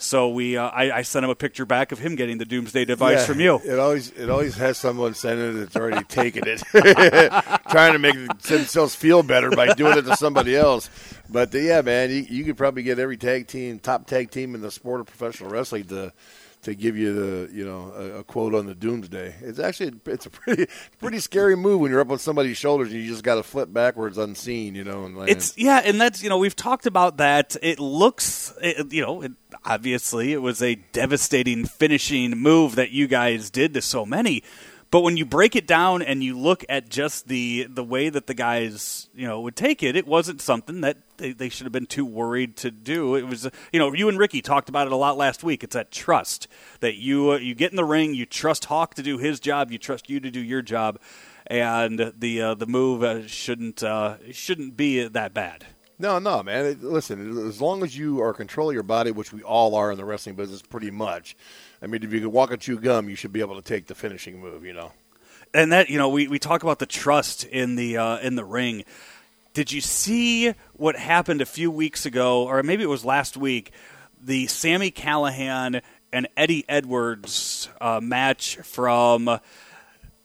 So 0.00 0.30
we, 0.30 0.56
uh, 0.56 0.66
I, 0.66 0.98
I, 0.98 1.02
sent 1.02 1.24
him 1.24 1.30
a 1.30 1.34
picture 1.34 1.66
back 1.66 1.92
of 1.92 1.98
him 1.98 2.14
getting 2.14 2.38
the 2.38 2.46
Doomsday 2.46 2.86
device 2.86 3.18
yeah, 3.18 3.26
from 3.26 3.38
you. 3.38 3.60
It 3.62 3.78
always, 3.78 4.10
it 4.12 4.30
always 4.30 4.56
has 4.56 4.78
someone 4.78 5.12
sending 5.12 5.50
it 5.50 5.52
that's 5.60 5.76
already 5.76 6.02
taken 6.08 6.44
it, 6.46 6.62
trying 7.70 7.92
to 7.92 7.98
make 7.98 8.14
themselves 8.38 8.94
feel 8.94 9.22
better 9.22 9.50
by 9.50 9.74
doing 9.74 9.98
it 9.98 10.06
to 10.06 10.16
somebody 10.16 10.56
else. 10.56 10.88
But 11.28 11.54
uh, 11.54 11.58
yeah, 11.58 11.82
man, 11.82 12.08
you, 12.08 12.24
you 12.30 12.44
could 12.44 12.56
probably 12.56 12.82
get 12.82 12.98
every 12.98 13.18
tag 13.18 13.46
team, 13.46 13.78
top 13.78 14.06
tag 14.06 14.30
team 14.30 14.54
in 14.54 14.62
the 14.62 14.70
sport 14.70 15.00
of 15.00 15.06
professional 15.06 15.50
wrestling 15.50 15.84
to 15.88 16.14
to 16.62 16.74
give 16.74 16.96
you 16.96 17.12
the 17.14 17.54
you 17.54 17.64
know 17.64 17.92
a, 17.94 18.18
a, 18.18 18.24
quote 18.24 18.54
on 18.54 18.66
the 18.66 18.74
doomsday. 18.74 19.34
It's 19.40 19.58
actually 19.58 19.94
it's 20.06 20.26
a 20.26 20.30
pretty 20.30 20.66
pretty 20.98 21.18
scary 21.20 21.56
move 21.56 21.80
when 21.80 21.90
you're 21.90 22.00
up 22.00 22.10
on 22.10 22.18
somebody's 22.18 22.58
shoulders 22.58 22.92
and 22.92 23.00
you 23.00 23.08
just 23.08 23.24
got 23.24 23.36
to 23.36 23.42
flip 23.42 23.72
backwards 23.72 24.18
unseen, 24.18 24.74
you 24.74 24.84
know. 24.84 25.04
And 25.04 25.16
land. 25.16 25.30
It's 25.30 25.56
yeah, 25.56 25.80
and 25.84 26.00
that's 26.00 26.22
you 26.22 26.28
know 26.28 26.38
we've 26.38 26.56
talked 26.56 26.86
about 26.86 27.16
that. 27.18 27.56
It 27.62 27.78
looks 27.78 28.52
it, 28.60 28.92
you 28.92 29.02
know 29.02 29.22
it, 29.22 29.32
obviously 29.64 30.32
it 30.32 30.42
was 30.42 30.62
a 30.62 30.74
devastating 30.92 31.64
finishing 31.64 32.32
move 32.32 32.76
that 32.76 32.90
you 32.90 33.06
guys 33.06 33.50
did 33.50 33.74
to 33.74 33.82
so 33.82 34.04
many. 34.04 34.42
But 34.90 35.02
when 35.02 35.16
you 35.16 35.24
break 35.24 35.54
it 35.54 35.68
down 35.68 36.02
and 36.02 36.22
you 36.22 36.36
look 36.36 36.64
at 36.68 36.88
just 36.88 37.28
the 37.28 37.68
the 37.70 37.84
way 37.84 38.08
that 38.08 38.26
the 38.26 38.34
guys 38.34 39.08
you 39.14 39.26
know 39.26 39.40
would 39.40 39.54
take 39.54 39.82
it, 39.84 39.94
it 39.94 40.06
wasn't 40.06 40.40
something 40.40 40.80
that 40.80 40.96
they, 41.16 41.32
they 41.32 41.48
should 41.48 41.64
have 41.64 41.72
been 41.72 41.86
too 41.86 42.04
worried 42.04 42.56
to 42.58 42.72
do. 42.72 43.14
It 43.14 43.28
was 43.28 43.48
you 43.72 43.78
know 43.78 43.92
you 43.92 44.08
and 44.08 44.18
Ricky 44.18 44.42
talked 44.42 44.68
about 44.68 44.88
it 44.88 44.92
a 44.92 44.96
lot 44.96 45.16
last 45.16 45.44
week. 45.44 45.62
It's 45.62 45.74
that 45.74 45.92
trust 45.92 46.48
that 46.80 46.96
you 46.96 47.32
uh, 47.32 47.36
you 47.36 47.54
get 47.54 47.70
in 47.70 47.76
the 47.76 47.84
ring, 47.84 48.14
you 48.14 48.26
trust 48.26 48.64
Hawk 48.64 48.94
to 48.94 49.02
do 49.02 49.18
his 49.18 49.38
job, 49.38 49.70
you 49.70 49.78
trust 49.78 50.10
you 50.10 50.18
to 50.18 50.30
do 50.30 50.40
your 50.40 50.62
job, 50.62 50.98
and 51.46 52.12
the 52.18 52.42
uh, 52.42 52.54
the 52.54 52.66
move 52.66 53.04
uh, 53.04 53.28
shouldn't 53.28 53.84
uh, 53.84 54.16
shouldn't 54.32 54.76
be 54.76 55.06
that 55.06 55.32
bad. 55.32 55.66
No, 56.00 56.18
no, 56.18 56.42
man. 56.42 56.64
It, 56.64 56.82
listen, 56.82 57.46
as 57.46 57.60
long 57.60 57.84
as 57.84 57.96
you 57.96 58.22
are 58.22 58.32
controlling 58.32 58.72
your 58.72 58.82
body, 58.82 59.10
which 59.10 59.34
we 59.34 59.42
all 59.42 59.74
are 59.74 59.92
in 59.92 59.98
the 59.98 60.04
wrestling 60.04 60.34
business, 60.34 60.62
pretty 60.62 60.90
much. 60.90 61.36
I 61.82 61.86
mean, 61.86 62.02
if 62.02 62.12
you 62.12 62.20
can 62.20 62.32
walk 62.32 62.50
and 62.52 62.60
chew 62.60 62.78
gum, 62.78 63.08
you 63.08 63.16
should 63.16 63.32
be 63.32 63.40
able 63.40 63.56
to 63.56 63.62
take 63.62 63.86
the 63.86 63.94
finishing 63.94 64.40
move. 64.40 64.64
You 64.64 64.72
know. 64.74 64.92
And 65.52 65.72
that 65.72 65.90
you 65.90 65.98
know, 65.98 66.08
we, 66.08 66.28
we 66.28 66.38
talk 66.38 66.62
about 66.62 66.78
the 66.78 66.86
trust 66.86 67.44
in 67.44 67.76
the 67.76 67.96
uh, 67.96 68.18
in 68.18 68.36
the 68.36 68.44
ring. 68.44 68.84
Did 69.52 69.72
you 69.72 69.80
see 69.80 70.54
what 70.74 70.94
happened 70.96 71.40
a 71.40 71.46
few 71.46 71.70
weeks 71.70 72.06
ago, 72.06 72.44
or 72.44 72.62
maybe 72.62 72.82
it 72.84 72.88
was 72.88 73.04
last 73.04 73.36
week? 73.36 73.72
The 74.22 74.46
Sami 74.46 74.90
Callihan 74.92 75.80
and 76.12 76.28
Eddie 76.36 76.64
Edwards 76.68 77.68
uh, 77.80 78.00
match 78.02 78.56
from 78.58 79.40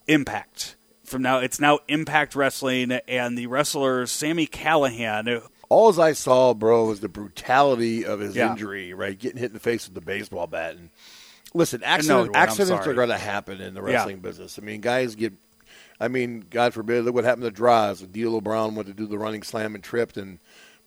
Impact. 0.07 0.75
From 1.05 1.21
now, 1.21 1.39
it's 1.39 1.59
now 1.59 1.79
Impact 1.87 2.35
Wrestling, 2.35 2.91
and 3.07 3.37
the 3.37 3.47
wrestler 3.47 4.05
Sami 4.07 4.47
Callihan. 4.47 5.41
All 5.69 5.99
I 5.99 6.13
saw, 6.13 6.53
bro, 6.53 6.85
was 6.85 6.99
the 6.99 7.07
brutality 7.09 8.05
of 8.05 8.19
his 8.19 8.35
Yeah. 8.35 8.51
injury. 8.51 8.93
Right, 8.93 9.17
getting 9.17 9.37
hit 9.39 9.47
in 9.47 9.53
the 9.53 9.59
face 9.59 9.85
with 9.87 9.95
the 9.95 10.01
baseball 10.01 10.47
bat. 10.47 10.75
And 10.75 10.89
listen, 11.55 11.81
accident, 11.83 12.31
one, 12.31 12.35
accidents 12.35 12.85
are 12.85 12.93
going 12.93 13.09
to 13.09 13.17
happen 13.17 13.61
in 13.61 13.73
the 13.73 13.81
Yeah. 13.81 13.93
wrestling 13.93 14.19
business. 14.19 14.59
I 14.61 14.65
mean, 14.65 14.81
guys 14.81 15.15
get. 15.15 15.33
I 15.99 16.09
mean, 16.09 16.43
God 16.49 16.73
forbid, 16.73 17.05
look 17.05 17.15
what 17.15 17.23
happened 17.23 17.45
to 17.45 17.51
Droz. 17.51 18.01
D'Lo 18.01 18.41
Brown 18.41 18.75
went 18.75 18.87
to 18.89 18.93
do 18.93 19.07
the 19.07 19.17
running 19.17 19.43
slam 19.43 19.75
and 19.75 19.83
tripped, 19.83 20.17
and 20.17 20.39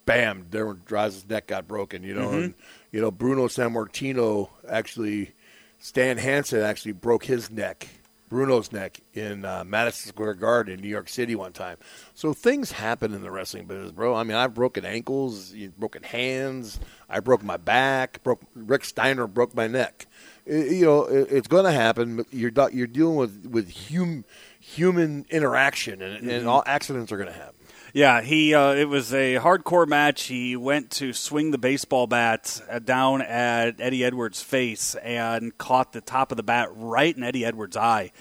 bam, 0.05 0.47
there 0.51 0.71
Droz' 0.75 1.25
neck 1.29 1.47
got 1.47 1.67
broken. 1.67 2.03
You 2.03 2.15
Mm-hmm. 2.15 2.23
know, 2.23 2.39
and 2.39 2.55
you 2.93 3.01
know 3.01 3.11
Bruno 3.11 3.49
Sammartino 3.49 4.51
actually, 4.69 5.33
Stan 5.79 6.19
Hansen 6.19 6.61
actually 6.61 6.93
broke 6.93 7.25
his 7.25 7.51
neck, 7.51 7.89
Bruno's 8.29 8.73
neck 8.73 9.01
in 9.15 9.45
uh, 9.45 9.65
Madison 9.67 10.09
Square 10.09 10.35
Garden 10.35 10.75
in 10.75 10.81
New 10.81 10.89
York 10.89 11.09
City 11.09 11.35
one 11.35 11.53
time. 11.53 11.77
So 12.15 12.33
things 12.33 12.73
happen 12.73 13.15
in 13.15 13.23
the 13.23 13.31
wrestling 13.31 13.67
business, 13.67 13.91
bro. 13.93 14.15
I 14.15 14.23
mean, 14.25 14.37
I've 14.37 14.55
broken 14.55 14.85
ankles, 14.85 15.55
broken 15.79 16.03
hands, 16.03 16.79
I 17.09 17.21
broke 17.21 17.43
my 17.43 17.57
back, 17.57 18.23
broke 18.23 18.43
Rick 18.55 18.85
Steiner 18.85 19.27
broke 19.27 19.55
my 19.55 19.67
neck. 19.67 20.07
I- 20.47 20.53
you 20.53 20.85
know, 20.85 21.05
it, 21.05 21.29
it's 21.31 21.49
going 21.49 21.65
to 21.65 21.73
happen. 21.73 22.25
You're 22.31 22.53
you're 22.73 22.87
dealing 22.87 23.17
with 23.17 23.47
with 23.47 23.91
hum, 23.91 24.25
human 24.61 25.27
interaction, 25.31 26.01
and, 26.03 26.29
and 26.29 26.47
all 26.49 26.63
accidents 26.67 27.13
are 27.13 27.17
going 27.17 27.29
to 27.29 27.35
happen. 27.35 27.58
Yeah, 27.95 28.21
he. 28.21 28.55
Uh, 28.55 28.73
it 28.73 28.89
was 28.89 29.15
a 29.15 29.37
hardcore 29.37 29.87
match. 29.87 30.25
He 30.25 30.57
went 30.57 30.91
to 30.93 31.13
swing 31.13 31.51
the 31.51 31.59
baseball 31.59 32.07
bat 32.07 32.61
uh, 32.71 32.81
down 32.81 33.23
at 33.23 33.81
Eddie 33.81 34.05
Edwards' 34.05 34.43
face 34.43 34.95
and 34.97 35.57
caught 35.57 35.93
the 35.93 36.01
top 36.01 36.31
of 36.31 36.37
the 36.37 36.43
bat 36.43 36.69
right 36.75 37.17
in 37.17 37.23
Eddie 37.23 37.45
Edwards' 37.45 37.77
eye. 37.77 38.13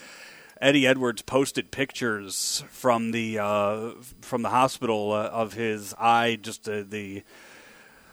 Eddie 0.61 0.87
Edwards 0.87 1.21
posted 1.21 1.69
pictures 1.69 2.63
from 2.69 3.11
the 3.11 3.39
uh, 3.39 3.91
from 4.21 4.41
the 4.41 4.49
hospital 4.49 5.11
uh, 5.11 5.25
of 5.25 5.53
his 5.53 5.93
eye, 5.99 6.37
just 6.41 6.67
uh, 6.67 6.83
the 6.87 7.23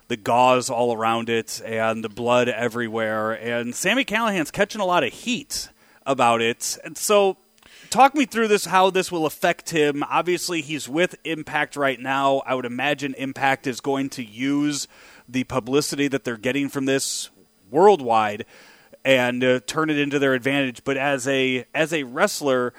the 0.09 0.17
gauze 0.17 0.69
all 0.69 0.95
around 0.95 1.31
it 1.31 1.63
and 1.65 2.05
the 2.05 2.09
blood 2.09 2.49
everywhere. 2.49 3.33
And 3.33 3.75
Sami 3.75 4.05
Callihan's 4.05 4.51
catching 4.51 4.81
a 4.81 4.85
lot 4.85 5.05
of 5.05 5.13
heat 5.13 5.69
about 6.05 6.43
it. 6.43 6.77
And 6.85 6.99
so, 6.99 7.39
talk 7.95 8.15
me 8.17 8.27
through 8.27 8.49
this, 8.49 8.65
how 8.65 8.91
this 8.91 9.13
will 9.13 9.25
affect 9.25 9.71
him. 9.71 10.03
Obviously, 10.11 10.61
he's 10.61 10.89
with 10.89 11.15
Impact 11.23 11.77
right 11.77 12.01
now. 12.01 12.43
I 12.45 12.55
would 12.55 12.65
imagine 12.65 13.15
Impact 13.15 13.69
is 13.69 13.81
going 13.81 14.11
to 14.11 14.25
use 14.25 14.89
the 15.29 15.45
publicity 15.45 16.09
that 16.09 16.25
they're 16.25 16.37
getting 16.37 16.69
from 16.69 16.87
this 16.87 17.31
worldwide 17.71 18.47
and 19.05 19.45
uh, 19.45 19.61
turn 19.67 19.91
it 19.91 19.99
into 19.99 20.19
their 20.19 20.35
advantage. 20.35 20.83
But 20.83 20.97
as 20.97 21.29
a 21.29 21.67
as 21.73 21.93
a 21.93 22.03
wrestler, 22.03 22.75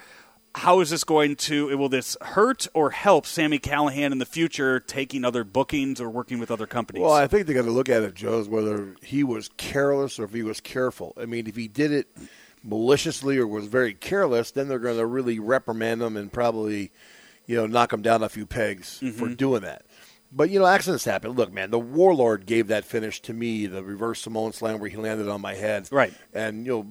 how 0.54 0.80
is 0.80 0.90
this 0.90 1.02
going 1.02 1.36
to? 1.36 1.74
Will 1.78 1.88
this 1.88 2.18
hurt 2.20 2.68
or 2.74 2.90
help 2.90 3.24
Sami 3.24 3.58
Callihan 3.58 4.12
in 4.12 4.18
the 4.18 4.26
future 4.26 4.80
taking 4.80 5.24
other 5.24 5.44
bookings 5.44 5.98
or 5.98 6.10
working 6.10 6.38
with 6.38 6.50
other 6.50 6.66
companies? 6.66 7.00
Well, 7.02 7.12
I 7.12 7.26
think 7.26 7.46
they 7.46 7.54
got 7.54 7.64
to 7.64 7.70
look 7.70 7.88
at 7.88 8.02
it, 8.02 8.14
Joe, 8.14 8.44
whether 8.44 8.94
he 9.02 9.24
was 9.24 9.48
careless 9.56 10.18
or 10.18 10.24
if 10.24 10.34
he 10.34 10.42
was 10.42 10.60
careful. 10.60 11.14
I 11.16 11.24
mean, 11.24 11.46
if 11.46 11.56
he 11.56 11.68
did 11.68 11.90
it 11.90 12.08
maliciously 12.66 13.38
or 13.38 13.46
was 13.46 13.66
very 13.66 13.94
careless, 13.94 14.50
then 14.50 14.68
they're 14.68 14.78
going 14.78 14.98
to 14.98 15.06
really 15.06 15.38
reprimand 15.38 16.00
them 16.00 16.16
and 16.16 16.32
probably, 16.32 16.92
you 17.46 17.56
know, 17.56 17.66
knock 17.66 17.90
them 17.90 18.02
down 18.02 18.22
a 18.22 18.28
few 18.28 18.46
pegs 18.46 18.98
for 18.98 19.04
mm-hmm. 19.04 19.34
doing 19.34 19.62
that. 19.62 19.86
But 20.32 20.50
you 20.50 20.58
know, 20.58 20.66
accidents 20.66 21.04
happen. 21.04 21.32
Look, 21.32 21.52
man, 21.52 21.70
the 21.70 21.78
Warlord 21.78 22.46
gave 22.46 22.68
that 22.68 22.84
finish 22.84 23.20
to 23.22 23.32
me, 23.32 23.66
the 23.66 23.82
reverse 23.82 24.20
Samoan 24.20 24.52
slam 24.52 24.80
where 24.80 24.90
he 24.90 24.96
landed 24.96 25.28
on 25.28 25.40
my 25.40 25.54
head, 25.54 25.88
Right. 25.90 26.12
And 26.34 26.66
you 26.66 26.72
know, 26.72 26.86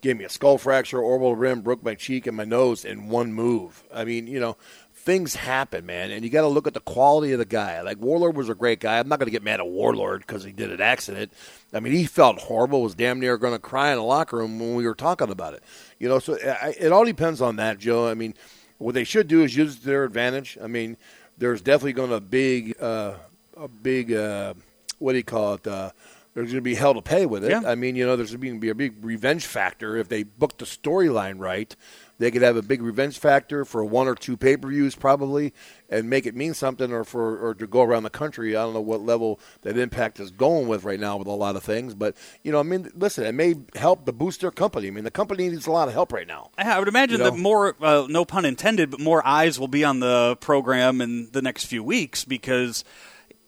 gave 0.00 0.18
me 0.18 0.24
a 0.24 0.28
skull 0.28 0.58
fracture, 0.58 0.98
orbital 0.98 1.36
rim, 1.36 1.60
broke 1.60 1.82
my 1.82 1.94
cheek 1.94 2.26
and 2.26 2.36
my 2.36 2.44
nose 2.44 2.84
in 2.84 3.08
one 3.08 3.32
move. 3.32 3.84
I 3.94 4.04
mean, 4.04 4.26
you 4.26 4.40
know, 4.40 4.56
things 4.94 5.34
happen, 5.34 5.86
man, 5.86 6.10
and 6.10 6.24
you 6.24 6.30
got 6.30 6.42
to 6.42 6.48
look 6.48 6.66
at 6.66 6.74
the 6.74 6.80
quality 6.80 7.32
of 7.32 7.38
the 7.38 7.44
guy. 7.44 7.80
Like 7.82 7.98
Warlord 7.98 8.36
was 8.36 8.48
a 8.48 8.54
great 8.54 8.80
guy. 8.80 8.98
I'm 8.98 9.08
not 9.08 9.18
going 9.18 9.26
to 9.26 9.32
get 9.32 9.42
mad 9.42 9.60
at 9.60 9.66
Warlord 9.66 10.20
because 10.20 10.44
he 10.44 10.52
did 10.52 10.72
an 10.72 10.80
accident. 10.80 11.32
I 11.72 11.80
mean, 11.80 11.92
he 11.92 12.04
felt 12.04 12.38
horrible. 12.38 12.82
Was 12.82 12.94
damn 12.94 13.20
near 13.20 13.38
going 13.38 13.54
to 13.54 13.58
cry 13.58 13.90
in 13.90 13.96
the 13.96 14.04
locker 14.04 14.36
room 14.36 14.58
when 14.58 14.74
we 14.74 14.86
were 14.86 14.94
talking 14.94 15.30
about 15.30 15.54
it. 15.54 15.62
You 15.98 16.08
know, 16.08 16.18
so 16.18 16.34
I, 16.34 16.74
it 16.78 16.92
all 16.92 17.04
depends 17.04 17.40
on 17.40 17.56
that, 17.56 17.78
Joe. 17.78 18.08
I 18.08 18.14
mean, 18.14 18.34
what 18.78 18.94
they 18.94 19.04
should 19.04 19.28
do 19.28 19.42
is 19.42 19.56
use 19.56 19.76
it 19.76 19.80
to 19.80 19.86
their 19.86 20.04
advantage. 20.04 20.58
I 20.62 20.66
mean, 20.66 20.96
there's 21.38 21.62
definitely 21.62 21.94
going 21.94 22.10
to 22.10 22.20
big 22.20 22.80
uh, 22.80 23.14
a 23.56 23.68
big 23.68 24.12
uh, 24.12 24.54
what 24.98 25.12
do 25.12 25.18
you 25.18 25.24
call 25.24 25.54
it? 25.54 25.66
Uh, 25.66 25.90
there's 26.34 26.46
going 26.46 26.56
to 26.56 26.62
be 26.62 26.74
hell 26.74 26.94
to 26.94 27.02
pay 27.02 27.26
with 27.26 27.44
it. 27.44 27.50
Yeah. 27.50 27.62
I 27.66 27.74
mean, 27.74 27.94
you 27.94 28.06
know, 28.06 28.16
there's 28.16 28.34
going 28.34 28.54
to 28.54 28.60
be 28.60 28.70
a 28.70 28.74
big 28.74 29.04
revenge 29.04 29.44
factor 29.44 29.96
if 29.96 30.08
they 30.08 30.22
book 30.22 30.56
the 30.58 30.64
storyline 30.64 31.38
right. 31.38 31.74
They 32.18 32.30
could 32.30 32.42
have 32.42 32.56
a 32.56 32.62
big 32.62 32.82
revenge 32.82 33.18
factor 33.18 33.64
for 33.64 33.84
one 33.84 34.06
or 34.06 34.14
two 34.14 34.36
pay 34.36 34.56
per 34.56 34.68
views, 34.68 34.94
probably, 34.94 35.52
and 35.88 36.08
make 36.08 36.24
it 36.26 36.36
mean 36.36 36.54
something, 36.54 36.92
or 36.92 37.04
for 37.04 37.38
or 37.38 37.54
to 37.54 37.66
go 37.66 37.82
around 37.82 38.04
the 38.04 38.10
country. 38.10 38.54
I 38.54 38.62
don't 38.62 38.74
know 38.74 38.80
what 38.80 39.00
level 39.00 39.40
that 39.62 39.76
Impact 39.76 40.20
is 40.20 40.30
going 40.30 40.68
with 40.68 40.84
right 40.84 41.00
now 41.00 41.16
with 41.16 41.26
a 41.26 41.32
lot 41.32 41.56
of 41.56 41.62
things, 41.64 41.94
but 41.94 42.16
you 42.42 42.52
know, 42.52 42.60
I 42.60 42.62
mean, 42.62 42.90
listen, 42.94 43.24
it 43.24 43.32
may 43.32 43.54
help 43.74 44.06
to 44.06 44.12
boost 44.12 44.40
their 44.40 44.50
company. 44.50 44.88
I 44.88 44.90
mean, 44.90 45.04
the 45.04 45.10
company 45.10 45.48
needs 45.48 45.66
a 45.66 45.72
lot 45.72 45.88
of 45.88 45.94
help 45.94 46.12
right 46.12 46.26
now. 46.26 46.50
I 46.56 46.78
would 46.78 46.88
imagine 46.88 47.18
You 47.18 47.24
know? 47.24 47.30
that 47.30 47.38
more, 47.38 47.76
uh, 47.80 48.06
no 48.08 48.24
pun 48.24 48.44
intended, 48.44 48.90
but 48.90 49.00
more 49.00 49.26
eyes 49.26 49.58
will 49.58 49.68
be 49.68 49.84
on 49.84 50.00
the 50.00 50.36
program 50.40 51.00
in 51.00 51.30
the 51.32 51.42
next 51.42 51.64
few 51.64 51.82
weeks 51.82 52.24
because 52.24 52.84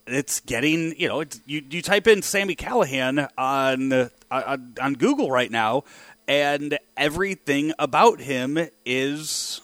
it's 0.07 0.39
getting, 0.41 0.93
you 0.99 1.07
know, 1.07 1.21
it's, 1.21 1.41
you, 1.45 1.63
you 1.69 1.81
type 1.81 2.07
in 2.07 2.21
Sami 2.21 2.55
Callihan 2.55 3.27
on, 3.37 3.91
uh, 3.91 4.09
on 4.29 4.73
on 4.81 4.93
Google 4.93 5.31
right 5.31 5.49
now, 5.49 5.83
and 6.27 6.77
everything 6.97 7.73
about 7.79 8.19
him 8.21 8.57
is 8.85 9.61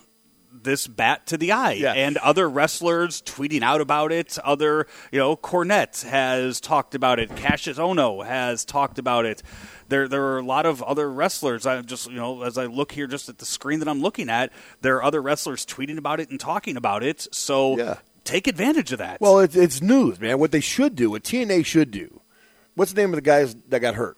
this 0.53 0.85
bat 0.85 1.25
to 1.27 1.37
the 1.37 1.51
eye 1.53 1.71
Yeah. 1.73 1.93
and 1.93 2.17
other 2.17 2.47
wrestlers 2.49 3.21
tweeting 3.21 3.61
out 3.63 3.81
about 3.81 4.11
it 4.11 4.37
other 4.43 4.85
you 5.11 5.17
know 5.17 5.35
cornette 5.35 6.03
has 6.05 6.59
talked 6.59 6.93
about 6.93 7.19
it 7.19 7.35
cassius 7.35 7.77
Ohno 7.77 8.23
has 8.25 8.63
talked 8.65 8.99
about 8.99 9.25
it 9.25 9.41
there 9.87 10.07
there 10.07 10.23
are 10.23 10.37
a 10.39 10.43
lot 10.43 10.65
of 10.65 10.83
other 10.83 11.09
wrestlers 11.09 11.65
i 11.65 11.81
just 11.81 12.09
you 12.09 12.17
know 12.17 12.43
as 12.43 12.57
i 12.57 12.65
look 12.65 12.91
here 12.91 13.07
just 13.07 13.29
at 13.29 13.37
the 13.39 13.45
screen 13.45 13.79
that 13.79 13.87
i'm 13.87 14.01
looking 14.01 14.29
at 14.29 14.51
there 14.81 14.97
are 14.97 15.03
other 15.03 15.21
wrestlers 15.21 15.65
tweeting 15.65 15.97
about 15.97 16.19
it 16.19 16.29
and 16.29 16.39
talking 16.39 16.75
about 16.77 17.01
it 17.01 17.27
so 17.31 17.77
Yeah. 17.77 17.95
take 18.25 18.45
advantage 18.45 18.91
of 18.91 18.99
that 18.99 19.19
Well, 19.21 19.39
it's, 19.39 19.55
it's 19.55 19.81
news, 19.81 20.19
man. 20.19 20.37
What 20.37 20.51
they 20.51 20.59
should 20.59 20.95
do, 20.95 21.09
what 21.11 21.23
TNA 21.23 21.65
should 21.65 21.89
do. 21.91 22.21
What's 22.75 22.93
the 22.93 23.01
name 23.01 23.11
of 23.11 23.15
the 23.17 23.21
guys 23.21 23.55
that 23.69 23.79
got 23.79 23.95
hurt? 23.95 24.17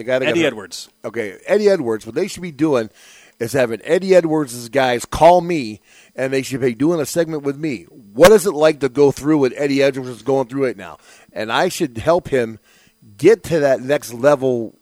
The 0.00 0.04
guy 0.04 0.18
that 0.18 0.24
got 0.24 0.30
eddie 0.30 0.40
hurt? 0.40 0.46
edwards 0.46 0.88
Okay, 1.04 1.38
Eddie 1.44 1.68
Edwards. 1.68 2.06
What 2.06 2.14
they 2.14 2.26
should 2.26 2.40
be 2.40 2.52
doing 2.52 2.88
is 3.38 3.52
having 3.52 3.82
Eddie 3.84 4.14
Edwards' 4.14 4.70
guys 4.70 5.04
call 5.04 5.42
me, 5.42 5.82
and 6.16 6.32
they 6.32 6.40
should 6.40 6.62
be 6.62 6.74
doing 6.74 7.00
a 7.00 7.04
segment 7.04 7.42
with 7.42 7.58
me. 7.58 7.82
What 7.84 8.32
is 8.32 8.46
it 8.46 8.54
like 8.54 8.80
to 8.80 8.88
go 8.88 9.10
through 9.10 9.36
what 9.36 9.52
Eddie 9.56 9.82
Edwards 9.82 10.08
is 10.08 10.22
going 10.22 10.48
through 10.48 10.64
right 10.64 10.76
now? 10.76 10.96
And 11.34 11.52
I 11.52 11.68
should 11.68 11.98
help 11.98 12.28
him 12.28 12.58
get 13.18 13.42
to 13.44 13.60
that 13.60 13.82
next 13.82 14.14
level 14.14 14.74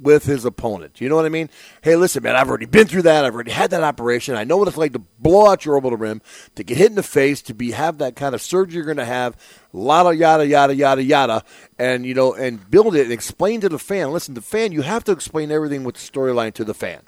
with 0.00 0.24
his 0.24 0.44
opponent. 0.44 1.00
You 1.00 1.08
know 1.08 1.16
what 1.16 1.24
I 1.24 1.28
mean? 1.28 1.48
Hey, 1.82 1.96
listen, 1.96 2.22
man, 2.22 2.36
I've 2.36 2.48
already 2.48 2.66
been 2.66 2.86
through 2.86 3.02
that. 3.02 3.24
I've 3.24 3.34
already 3.34 3.52
had 3.52 3.70
that 3.70 3.84
operation. 3.84 4.34
I 4.34 4.44
know 4.44 4.56
what 4.56 4.68
it's 4.68 4.76
like 4.76 4.92
to 4.92 4.98
blow 4.98 5.46
out 5.48 5.64
your 5.64 5.76
orbital 5.76 5.98
rim, 5.98 6.20
to 6.56 6.64
get 6.64 6.76
hit 6.76 6.90
in 6.90 6.96
the 6.96 7.02
face, 7.02 7.42
to 7.42 7.54
be 7.54 7.70
have 7.70 7.98
that 7.98 8.16
kind 8.16 8.34
of 8.34 8.42
surgery 8.42 8.74
you're 8.74 8.84
going 8.84 8.96
to 8.96 9.04
have, 9.04 9.36
yada 9.72 10.14
yada 10.14 10.46
yada 10.46 10.74
yada 10.74 11.02
yada, 11.02 11.44
and 11.78 12.04
you 12.04 12.14
know, 12.14 12.34
and 12.34 12.68
build 12.70 12.96
it 12.96 13.04
and 13.04 13.12
explain 13.12 13.60
to 13.60 13.68
the 13.68 13.78
fan. 13.78 14.10
Listen, 14.10 14.34
the 14.34 14.40
fan, 14.40 14.72
you 14.72 14.82
have 14.82 15.04
to 15.04 15.12
explain 15.12 15.50
everything 15.50 15.84
with 15.84 15.94
the 15.94 16.00
storyline 16.00 16.52
to 16.54 16.64
the 16.64 16.74
fan, 16.74 17.02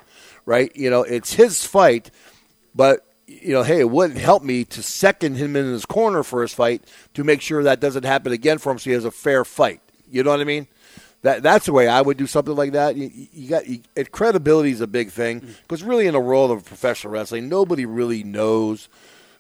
right? 0.45 0.75
You 0.77 0.91
know, 0.91 1.03
it's 1.03 1.35
his 1.35 1.67
fight, 1.67 2.11
but 2.75 3.05
you 3.27 3.53
know, 3.53 3.65
hey, 3.65 3.81
it 3.81 3.91
wouldn't 3.91 4.21
help 4.21 4.45
me 4.45 4.65
to 4.65 4.83
second 4.83 5.37
him 5.37 5.57
in 5.57 5.67
his 5.67 5.85
corner 5.85 6.23
for 6.23 6.43
his 6.43 6.55
fight 6.55 6.85
to 7.15 7.25
make 7.25 7.41
sure 7.41 7.65
that 7.65 7.81
doesn't 7.81 8.05
happen 8.05 8.33
again 8.33 8.59
for 8.59 8.71
him, 8.71 8.79
so 8.79 8.91
he 8.91 8.95
has 8.95 9.05
a 9.05 9.11
fair 9.11 9.45
fight. 9.45 9.81
You 10.09 10.23
know 10.23 10.31
what 10.31 10.41
I 10.41 10.45
mean? 10.45 10.69
That 11.27 11.43
that's 11.43 11.67
the 11.67 11.73
way 11.73 11.89
I 11.89 12.03
would 12.03 12.19
do 12.19 12.29
something 12.29 12.55
like 12.55 12.71
that. 12.75 12.95
You, 12.95 13.11
you 13.33 13.49
got 13.49 13.67
you, 13.67 13.81
it, 13.97 14.13
credibility 14.13 14.71
is 14.71 14.81
a 14.81 14.87
big 14.87 15.11
thing 15.11 15.41
mm. 15.41 15.57
because 15.63 15.83
really 15.83 16.07
in 16.07 16.13
the 16.13 16.21
world 16.21 16.53
of 16.53 16.65
professional 16.65 17.13
wrestling, 17.13 17.49
nobody 17.49 17.85
really 17.85 18.23
knows 18.23 18.89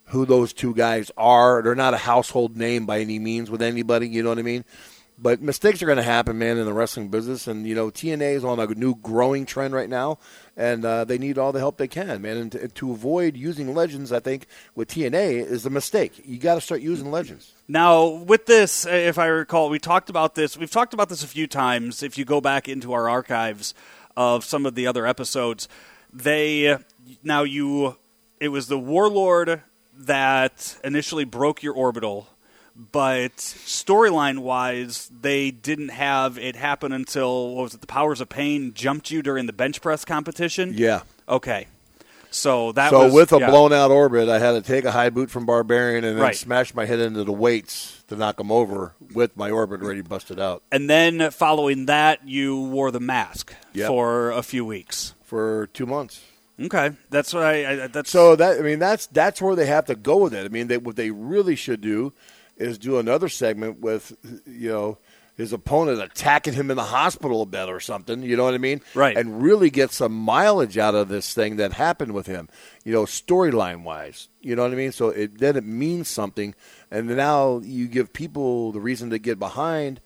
who 0.07 0.27
those 0.27 0.53
two 0.53 0.75
guys 0.75 1.12
are. 1.16 1.62
They're 1.62 1.77
not 1.77 1.94
a 1.94 1.99
household 1.99 2.57
name 2.57 2.87
by 2.87 2.99
any 2.99 3.20
means 3.20 3.53
with 3.53 3.62
anybody. 3.62 4.09
You 4.09 4.25
know 4.25 4.31
what 4.31 4.40
I 4.40 4.42
mean? 4.42 4.64
But 5.18 5.40
mistakes 5.40 5.83
are 5.83 5.87
going 5.87 5.96
to 5.96 6.02
happen, 6.02 6.37
man, 6.37 6.59
in 6.59 6.66
the 6.66 6.74
wrestling 6.74 7.09
business. 7.09 7.46
And, 7.46 7.66
you 7.66 7.74
know, 7.74 7.90
TNA 7.90 8.35
is 8.35 8.44
on 8.44 8.61
a 8.61 8.66
new 8.66 8.94
growing 8.96 9.46
trend 9.46 9.72
right 9.72 9.88
now, 9.88 10.18
and 10.59 10.85
uh, 10.85 11.05
they 11.05 11.16
need 11.16 11.38
all 11.38 11.52
the 11.52 11.59
help 11.59 11.79
they 11.79 11.88
can, 11.88 12.20
man. 12.20 12.37
And 12.37 12.52
to, 12.52 12.68
to 12.68 12.92
avoid 12.92 13.35
using 13.35 13.74
legends, 13.74 14.12
I 14.12 14.20
think, 14.20 14.46
with 14.74 14.88
TNA 14.88 15.46
is 15.46 15.64
a 15.64 15.70
mistake. 15.70 16.20
You 16.24 16.38
got 16.38 16.57
to 16.57 16.61
start 16.61 16.83
using 16.83 17.11
legends. 17.11 17.55
Now, 17.66 18.07
with 18.07 18.44
this, 18.44 18.87
uh, 18.87 18.90
if 18.90 19.18
I 19.18 19.26
recall, 19.26 19.70
we 19.70 19.79
talked 19.79 20.11
about 20.11 20.35
this. 20.35 20.57
We've 20.57 20.70
talked 20.70 20.92
about 20.92 21.09
this 21.09 21.24
a 21.24 21.29
few 21.29 21.46
times. 21.46 22.02
If 22.02 22.18
you 22.18 22.26
go 22.26 22.42
back 22.42 22.68
into 22.68 22.92
our 22.92 23.09
archives 23.09 23.72
of 24.18 24.44
some 24.44 24.66
of 24.66 24.74
the 24.74 24.87
other 24.87 25.07
episodes, 25.07 25.66
they 26.12 26.76
now 27.22 27.42
you 27.42 27.96
it 28.40 28.48
was 28.48 28.68
the 28.68 28.79
warlord 28.79 29.62
that 29.98 30.79
initially 30.85 31.24
broke 31.24 31.62
your 31.62 31.74
orbital 31.74 32.29
but 32.93 33.37
storyline 33.37 34.39
wise, 34.41 35.11
they 35.21 35.51
didn't 35.51 35.89
have 35.91 36.39
it 36.39 36.57
happen 36.57 36.93
until 36.93 37.55
what 37.55 37.62
was 37.65 37.75
it? 37.75 37.81
The 37.81 37.87
Powers 37.87 38.21
of 38.21 38.29
Pain 38.29 38.73
jumped 38.75 39.11
you 39.11 39.23
during 39.23 39.47
the 39.47 39.53
bench 39.53 39.81
press 39.81 40.05
competition. 40.05 40.73
Yeah. 40.75 41.03
Okay. 41.29 41.67
So 42.31 42.73
that 42.73 42.91
so 42.91 43.05
was, 43.05 43.12
with 43.15 43.33
a 43.33 43.39
yeah. 43.39 43.49
blown 43.49 43.73
out 43.73 43.91
orbit, 43.91 44.29
I 44.29 44.39
had 44.39 44.53
to 44.53 44.61
take 44.61 44.85
a 44.85 44.93
high 44.93 45.09
boot 45.09 45.31
from 45.31 45.47
Barbarian 45.47 46.05
and 46.05 46.17
then 46.19 46.23
Right. 46.23 46.37
smash 46.37 46.75
my 46.75 46.85
head 46.85 46.99
into 46.99 47.25
the 47.25 47.33
weights 47.33 48.05
to 48.09 48.17
knock 48.17 48.39
him 48.39 48.53
over 48.53 48.93
with 49.15 49.37
my 49.37 49.51
orbit 49.51 49.81
already 49.81 50.03
busted 50.03 50.39
out 50.39 50.62
And 50.71 50.91
then 50.91 51.31
following 51.31 51.87
that, 51.87 52.29
you 52.29 52.61
wore 52.61 52.91
the 52.91 53.01
mask 53.01 53.55
Yep. 53.73 53.89
for 53.89 54.31
a 54.33 54.43
few 54.43 54.65
weeks. 54.67 55.15
for 55.25 55.69
two 55.73 55.87
months. 55.87 56.21
Okay, 56.61 56.91
that's 57.11 57.35
what 57.35 57.43
I. 57.43 57.85
I 57.85 57.87
that's 57.89 58.11
So 58.11 58.35
that 58.37 58.59
I 58.59 58.62
mean 58.62 58.79
that's 58.79 59.07
that's 59.07 59.43
where 59.43 59.55
they 59.55 59.67
have 59.67 59.85
to 59.87 59.95
go 59.95 60.17
with 60.17 60.33
it. 60.33 60.45
I 60.45 60.49
mean 60.49 60.69
they, 60.69 60.79
what 60.79 60.97
they 60.97 61.11
really 61.11 61.55
should 61.57 61.81
do 61.83 62.12
is 62.57 62.79
do 62.79 62.99
another 62.99 63.29
segment 63.29 63.81
with 63.81 64.16
you 64.47 64.69
know 64.69 64.99
his 65.37 65.53
opponent 65.53 66.01
attacking 66.01 66.55
him 66.55 66.71
in 66.71 66.77
the 66.77 66.85
hospital 66.85 67.42
a 67.42 67.47
bit 67.47 67.69
or 67.69 67.79
something. 67.79 68.23
You 68.23 68.38
know 68.38 68.45
what 68.45 68.55
I 68.55 68.59
mean? 68.59 68.81
Right. 68.95 69.16
And 69.16 69.42
really 69.42 69.69
get 69.69 69.90
some 69.92 70.12
mileage 70.12 70.79
out 70.79 70.95
of 70.95 71.09
this 71.09 71.35
thing 71.35 71.57
that 71.57 71.75
happened 71.75 72.12
with 72.12 72.27
him. 72.27 72.49
You 72.85 72.92
know, 72.95 73.05
storyline 73.05 73.83
wise. 73.83 74.29
You 74.40 74.57
know 74.57 74.62
what 74.62 74.73
I 74.73 74.77
mean? 74.77 74.92
So 74.92 75.09
it 75.11 75.38
then 75.38 75.57
it 75.57 75.64
means 75.64 76.09
something, 76.09 76.55
and 76.90 77.09
now 77.09 77.61
you 77.62 77.88
give 77.88 78.12
people 78.12 78.73
the 78.73 78.81
reason 78.81 79.11
to 79.11 79.19
get 79.19 79.38
behind 79.38 80.01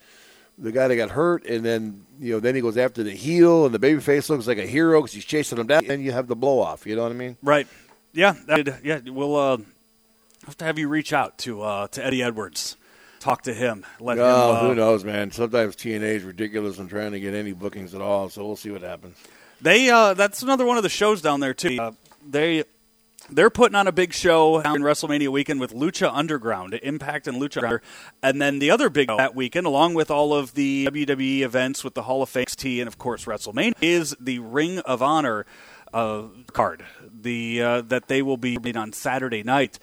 the 0.59 0.73
guy 0.73 0.89
that 0.89 0.97
got 0.97 1.11
hurt, 1.11 1.47
and 1.47 1.65
then 1.65 2.05
you 2.19 2.35
know 2.35 2.41
then 2.41 2.55
he 2.55 2.61
goes 2.61 2.77
after 2.77 3.03
the 3.03 3.13
heel, 3.13 3.67
and 3.67 3.75
the 3.75 3.79
babyface 3.79 4.29
looks 4.29 4.47
like 4.47 4.59
a 4.59 4.67
hero 4.67 5.01
because 5.01 5.13
he's 5.15 5.25
chasing 5.25 5.59
him 5.59 5.67
down, 5.67 5.89
and 5.89 6.03
you 6.03 6.13
have 6.13 6.27
the 6.27 6.37
blow 6.37 6.59
off. 6.59 6.87
You 6.87 6.97
know 6.97 7.03
what 7.03 7.13
I 7.13 7.15
mean? 7.15 7.37
right. 7.43 7.67
Yeah, 8.13 8.35
that, 8.47 8.85
yeah. 8.85 8.99
We'll 9.07 9.37
uh, 9.37 9.59
have 10.51 10.57
to 10.59 10.65
have 10.65 10.79
you 10.79 10.89
reach 10.89 11.13
out 11.13 11.39
to 11.39 11.63
uh, 11.63 11.89
to 11.89 12.05
Eddie 12.05 12.23
Edwards, 12.23 12.77
talk 13.21 13.43
to 13.43 13.55
him, 13.55 13.87
let 14.01 14.19
him. 14.19 14.25
Oh, 14.25 14.53
uh, 14.53 14.61
who 14.69 14.75
knows, 14.75 15.05
man? 15.05 15.31
Sometimes 15.31 15.77
TNA 15.77 16.17
is 16.17 16.25
ridiculous 16.25 16.79
in 16.79 16.89
trying 16.89 17.13
to 17.13 17.21
get 17.21 17.35
any 17.35 17.53
bookings 17.53 17.95
at 17.95 18.01
all. 18.01 18.29
So 18.29 18.45
we'll 18.45 18.57
see 18.57 18.71
what 18.71 18.83
happens. 18.83 19.17
They 19.61 19.91
uh, 19.91 20.15
that's 20.15 20.43
another 20.43 20.67
one 20.67 20.77
of 20.77 20.83
the 20.83 20.89
shows 20.89 21.23
down 21.23 21.41
there 21.41 21.55
too. 21.55 21.79
Uh, 21.81 21.93
they 22.29 22.65
they're 23.31 23.51
putting 23.51 23.77
on 23.77 23.87
a 23.87 23.93
big 23.93 24.13
show 24.13 24.59
in 24.59 24.83
WrestleMania 24.83 25.29
weekend 25.29 25.61
with 25.61 25.73
Lucha 25.73 26.11
Underground, 26.13 26.75
Impact 26.83 27.29
and 27.29 27.41
Lucha 27.41 27.59
Underground, 27.59 27.83
and 28.23 28.43
then 28.43 28.59
the 28.59 28.73
other 28.73 28.91
big 28.91 29.09
show 29.09 29.19
that 29.19 29.37
weekend, 29.37 29.67
along 29.67 29.95
with 29.95 30.11
all 30.11 30.35
of 30.35 30.55
the 30.55 30.87
WWE 30.87 31.43
events 31.43 31.85
with 31.85 31.95
the 31.95 32.03
Hall 32.03 32.23
of 32.23 32.29
Fame 32.29 32.47
T 32.47 32.81
and 32.81 32.89
of 32.89 32.99
course 32.99 33.27
WrestleMania, 33.27 33.75
is 33.81 34.17
the 34.19 34.41
Ring 34.41 34.81
of 34.81 35.01
Honor 35.01 35.47
uh, 35.93 36.23
card. 36.53 36.85
The 37.21 37.63
uh, 37.63 37.81
that 37.83 38.09
they 38.09 38.23
will 38.23 38.37
be 38.37 38.57
on 38.75 38.93
Saturday 38.93 39.43
night. 39.43 39.79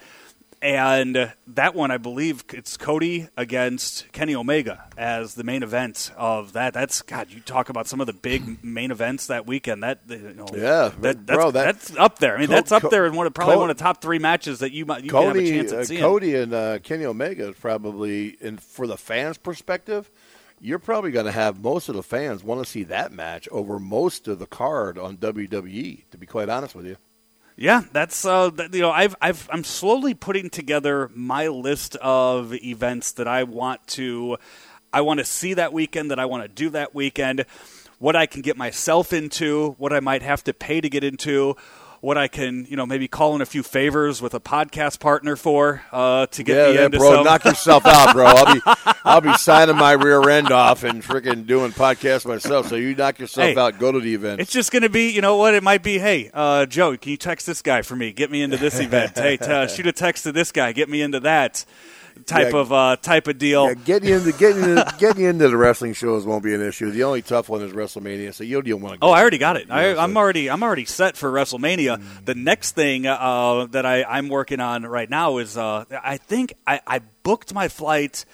And 0.59 1.33
that 1.47 1.75
one, 1.75 1.91
I 1.91 1.97
believe, 1.97 2.43
it's 2.51 2.77
Cody 2.77 3.29
against 3.37 4.11
Kenny 4.11 4.33
Omega 4.33 4.85
as 4.97 5.35
the 5.35 5.43
main 5.43 5.61
event 5.61 6.11
of 6.17 6.53
that. 6.53 6.73
That's 6.73 7.03
God. 7.03 7.27
You 7.29 7.41
talk 7.41 7.69
about 7.69 7.85
some 7.87 8.01
of 8.01 8.07
the 8.07 8.13
big 8.13 8.63
main 8.63 8.89
events 8.89 9.27
that 9.27 9.45
weekend. 9.45 9.83
That 9.83 9.99
you 10.09 10.33
know, 10.33 10.47
Yeah, 10.51 10.91
that, 11.01 11.27
that's, 11.27 11.37
bro, 11.37 11.51
that- 11.51 11.63
that's 11.79 11.95
up 11.95 12.17
there. 12.17 12.35
I 12.35 12.39
mean, 12.39 12.47
Co- 12.47 12.53
that's 12.55 12.71
up 12.71 12.89
there 12.89 13.05
in 13.05 13.15
one 13.15 13.27
of 13.27 13.35
probably 13.35 13.53
Co- 13.53 13.59
one 13.61 13.69
of 13.69 13.77
the 13.77 13.83
top 13.83 14.01
three 14.01 14.17
matches 14.17 14.59
that 14.59 14.71
you 14.71 14.85
might 14.87 15.03
you 15.03 15.11
can 15.11 15.21
have 15.23 15.35
a 15.35 15.47
chance 15.47 15.71
at 15.71 15.79
uh, 15.79 15.85
seeing. 15.85 16.01
Cody, 16.01 16.33
and 16.35 16.53
uh, 16.53 16.79
Kenny 16.79 17.05
Omega 17.05 17.49
is 17.49 17.55
probably, 17.55 18.35
and 18.41 18.59
for 18.59 18.87
the 18.87 18.97
fans' 18.97 19.37
perspective, 19.37 20.09
you're 20.59 20.79
probably 20.79 21.11
going 21.11 21.27
to 21.27 21.31
have 21.31 21.61
most 21.61 21.87
of 21.87 21.93
the 21.95 22.01
fans 22.01 22.43
want 22.43 22.63
to 22.65 22.69
see 22.69 22.81
that 22.85 23.11
match 23.11 23.47
over 23.51 23.77
most 23.77 24.27
of 24.27 24.39
the 24.39 24.47
card 24.47 24.97
on 24.97 25.17
WWE. 25.17 26.03
To 26.09 26.17
be 26.17 26.25
quite 26.25 26.49
honest 26.49 26.73
with 26.73 26.87
you. 26.87 26.97
Yeah, 27.59 27.81
that's 27.91 28.23
uh, 28.23 28.51
that, 28.51 28.71
you 28.71 28.81
know, 28.81 28.91
I've 28.91 29.15
I've 29.19 29.49
I'm 29.51 29.63
slowly 29.63 30.13
putting 30.13 30.51
together 30.51 31.09
my 31.15 31.47
list 31.47 31.95
of 31.95 32.53
events 32.53 33.13
that 33.13 33.27
I 33.27 33.43
want 33.43 33.85
to 33.87 34.37
I 34.93 35.01
want 35.01 35.19
to 35.19 35.25
see 35.25 35.55
that 35.55 35.73
weekend, 35.73 36.11
that 36.11 36.19
I 36.19 36.25
want 36.25 36.43
to 36.43 36.49
do 36.49 36.69
that 36.69 36.93
weekend, 36.93 37.45
what 37.97 38.15
I 38.15 38.27
can 38.27 38.43
get 38.43 38.57
myself 38.57 39.11
into, 39.11 39.71
what 39.79 39.91
I 39.91 40.01
might 40.01 40.21
have 40.21 40.43
to 40.43 40.53
pay 40.53 40.81
to 40.81 40.87
get 40.89 41.03
into. 41.03 41.55
What 41.99 42.17
I 42.17 42.27
can, 42.27 42.65
you 42.69 42.77
know, 42.77 42.85
maybe 42.85 43.07
call 43.07 43.33
in 43.35 43.41
a 43.41 43.45
few 43.45 43.63
favors 43.63 44.21
with 44.21 44.33
a 44.35 44.39
podcast 44.39 44.99
partner 44.99 45.35
for 45.35 45.81
uh, 45.91 46.27
to 46.27 46.43
get 46.43 46.55
yeah, 46.55 46.67
me 46.67 46.75
yeah, 46.75 46.85
into 46.85 46.97
bro, 46.99 47.15
some. 47.15 47.23
knock 47.25 47.43
yourself 47.45 47.85
out, 47.87 48.13
bro. 48.13 48.25
I'll 48.27 48.53
be, 48.53 48.61
I'll 49.03 49.21
be 49.21 49.33
signing 49.33 49.75
my 49.77 49.93
rear 49.93 50.29
end 50.29 50.51
off 50.51 50.83
and 50.83 51.03
freaking 51.03 51.47
doing 51.47 51.71
podcasts 51.71 52.25
myself. 52.27 52.67
So 52.67 52.75
you 52.75 52.93
knock 52.93 53.17
yourself 53.19 53.47
Hey, 53.47 53.57
out, 53.57 53.79
go 53.79 53.91
to 53.91 53.99
the 53.99 54.13
event. 54.13 54.41
It's 54.41 54.51
just 54.51 54.71
going 54.71 54.83
to 54.83 54.89
be, 54.89 55.09
you 55.09 55.21
know 55.21 55.37
what? 55.37 55.55
It 55.55 55.63
might 55.63 55.81
be, 55.81 55.97
hey, 55.97 56.29
uh, 56.33 56.67
Joe, 56.67 56.95
can 56.97 57.11
you 57.11 57.17
text 57.17 57.47
this 57.47 57.61
guy 57.63 57.81
for 57.81 57.95
me? 57.95 58.13
Get 58.13 58.29
me 58.29 58.41
into 58.43 58.57
this 58.57 58.79
event. 58.79 59.17
hey, 59.17 59.37
t- 59.37 59.45
uh, 59.45 59.65
shoot 59.67 59.87
a 59.87 59.91
text 59.91 60.23
to 60.23 60.31
this 60.31 60.51
guy. 60.51 60.73
Get 60.73 60.89
me 60.89 61.01
into 61.01 61.19
that 61.21 61.65
type 62.25 62.53
Yeah. 62.53 62.59
of 62.59 62.73
uh, 62.73 62.95
type 63.01 63.27
of 63.27 63.37
deal. 63.37 63.67
Yeah, 63.67 63.73
getting 63.75 64.09
into 64.09 64.31
getting 64.33 64.63
into, 64.63 64.93
getting 64.99 65.25
into 65.25 65.47
the 65.49 65.57
wrestling 65.57 65.93
shows 65.93 66.25
won't 66.25 66.43
be 66.43 66.53
an 66.53 66.61
issue. 66.61 66.91
The 66.91 67.03
only 67.03 67.21
tough 67.21 67.49
one 67.49 67.61
is 67.61 67.71
WrestleMania, 67.71 68.33
so 68.33 68.43
you 68.43 68.61
don't 68.61 68.81
want 68.81 68.99
to. 69.01 69.05
Oh, 69.07 69.11
I 69.11 69.21
already 69.21 69.37
got 69.37 69.57
it. 69.57 69.69
I, 69.71 69.93
so- 69.93 69.99
I'm 69.99 70.15
already 70.17 70.49
I'm 70.49 70.63
already 70.63 70.85
set 70.85 71.15
for 71.17 71.31
WrestleMania. 71.31 72.01
The 72.25 72.35
next 72.35 72.71
thing 72.73 73.05
uh, 73.05 73.67
that 73.71 73.85
I, 73.85 74.03
I'm 74.03 74.29
working 74.29 74.59
on 74.59 74.83
right 74.85 75.09
now 75.09 75.37
is 75.37 75.57
uh, 75.57 75.85
I 76.03 76.17
think 76.17 76.53
I, 76.65 76.81
I 76.87 76.99
booked 77.23 77.53
my 77.53 77.67
flight 77.67 78.25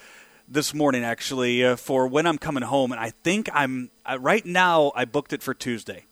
this 0.48 0.74
morning 0.74 1.04
actually 1.04 1.64
uh, 1.66 1.76
for 1.76 2.08
when 2.08 2.26
I'm 2.28 2.38
coming 2.38 2.64
home, 2.64 2.92
and 2.92 3.00
I 3.02 3.12
think 3.24 3.50
I'm 3.54 3.90
uh, 4.06 4.18
right 4.20 4.46
now. 4.46 4.92
I 4.96 5.06
booked 5.06 5.34
it 5.34 5.42
for 5.42 5.54
Tuesday. 5.54 6.06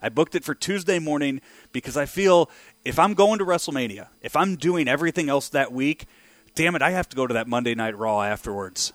I 0.00 0.10
booked 0.10 0.34
it 0.34 0.44
for 0.44 0.54
Tuesday 0.54 0.98
morning 0.98 1.40
because 1.72 1.96
I 1.96 2.04
feel 2.04 2.50
if 2.84 2.98
I'm 2.98 3.14
going 3.14 3.38
to 3.38 3.44
WrestleMania, 3.46 4.08
if 4.20 4.36
I'm 4.36 4.56
doing 4.56 4.86
everything 4.86 5.30
else 5.30 5.48
that 5.50 5.72
week, 5.72 6.04
damn 6.54 6.74
it, 6.76 6.82
I 6.82 6.90
have 6.90 7.08
to 7.10 7.16
go 7.16 7.26
to 7.26 7.34
that 7.34 7.46
Monday 7.48 7.74
Night 7.74 7.96
Raw 7.96 8.22
afterwards. 8.22 8.92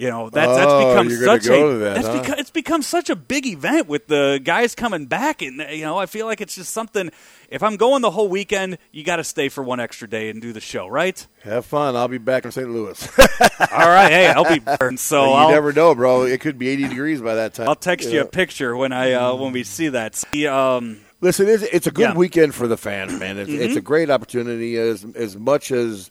You 0.00 0.08
know 0.08 0.30
that's 0.30 0.56
that's 0.56 0.72
Oh, 0.72 0.88
become 0.88 1.10
such 1.10 1.46
a 1.48 1.50
that, 1.78 1.94
that's 1.96 2.06
huh? 2.06 2.20
become 2.22 2.38
it's 2.38 2.50
become 2.50 2.82
such 2.82 3.10
a 3.10 3.14
big 3.14 3.46
event 3.46 3.88
with 3.88 4.06
the 4.06 4.40
guys 4.42 4.74
coming 4.74 5.04
back, 5.04 5.42
and 5.42 5.58
you 5.70 5.82
know 5.84 5.98
I 5.98 6.06
feel 6.06 6.24
like 6.26 6.40
it's 6.40 6.54
just 6.54 6.72
something. 6.72 7.10
If 7.50 7.62
I'm 7.62 7.76
going 7.76 8.00
the 8.00 8.10
whole 8.10 8.28
weekend, 8.28 8.78
you 8.90 9.04
got 9.04 9.16
to 9.16 9.24
stay 9.24 9.50
for 9.50 9.62
one 9.62 9.80
extra 9.80 10.08
day 10.08 10.30
and 10.30 10.40
do 10.40 10.54
the 10.54 10.60
show, 10.62 10.88
right? 10.88 11.24
Have 11.42 11.66
fun. 11.66 11.94
I'll 11.94 12.08
be 12.08 12.16
back 12.16 12.46
in 12.46 12.52
St. 12.52 12.68
Louis. 12.70 13.06
All 13.18 13.68
right, 13.70 14.10
hey, 14.10 14.28
I'll 14.28 14.48
be. 14.48 14.62
And 14.80 14.98
so 14.98 15.26
you 15.26 15.32
I'll, 15.32 15.50
never 15.50 15.74
know, 15.74 15.94
bro. 15.94 16.22
It 16.22 16.40
could 16.40 16.58
be 16.58 16.68
80 16.70 16.88
degrees 16.88 17.20
by 17.20 17.34
that 17.34 17.52
time. 17.52 17.68
I'll 17.68 17.74
text 17.76 18.08
you 18.08 18.16
Yeah. 18.16 18.22
a 18.22 18.26
picture 18.26 18.74
when 18.74 18.92
I 18.92 19.12
uh, 19.12 19.34
when 19.34 19.52
we 19.52 19.62
see 19.62 19.90
that. 19.90 20.16
See, 20.16 20.46
um, 20.46 21.00
Listen, 21.20 21.48
it's, 21.48 21.62
it's 21.64 21.86
a 21.86 21.90
good 21.90 22.02
Yeah. 22.02 22.08
Mm-hmm. 22.08 22.18
weekend 22.18 22.54
for 22.54 22.66
the 22.66 22.78
fans, 22.78 23.12
man. 23.20 23.36
It's, 23.38 23.50
it's 23.50 23.76
a 23.76 23.82
great 23.82 24.08
opportunity. 24.08 24.78
As 24.78 25.04
as 25.14 25.36
much 25.36 25.70
as 25.70 26.10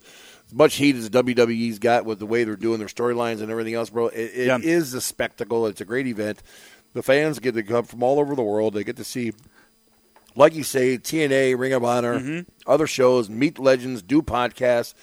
as 0.51 0.57
much 0.57 0.75
heat 0.75 0.95
as 0.97 1.09
WWE's 1.09 1.79
got 1.79 2.05
with 2.05 2.19
the 2.19 2.25
way 2.25 2.43
they're 2.43 2.55
doing 2.57 2.79
their 2.79 2.87
storylines 2.89 3.41
and 3.41 3.49
everything 3.49 3.73
else, 3.73 3.89
bro, 3.89 4.07
it, 4.07 4.31
it 4.33 4.47
Yeah. 4.47 4.57
is 4.61 4.93
a 4.93 4.99
spectacle. 5.01 5.65
It's 5.67 5.79
a 5.81 5.85
great 5.85 6.07
event. 6.07 6.43
The 6.93 7.01
fans 7.01 7.39
get 7.39 7.53
to 7.55 7.63
come 7.63 7.85
from 7.85 8.03
all 8.03 8.19
over 8.19 8.35
the 8.35 8.43
world. 8.43 8.73
They 8.73 8.83
get 8.83 8.97
to 8.97 9.05
see, 9.05 9.31
like 10.35 10.53
you 10.53 10.63
say, 10.63 10.97
TNA, 10.97 11.57
Ring 11.57 11.71
of 11.73 11.85
Honor, 11.85 12.19
Mm-hmm. 12.19 12.49
other 12.69 12.85
shows, 12.87 13.29
meet 13.29 13.59
legends, 13.59 14.01
do 14.01 14.21
podcasts, 14.21 14.93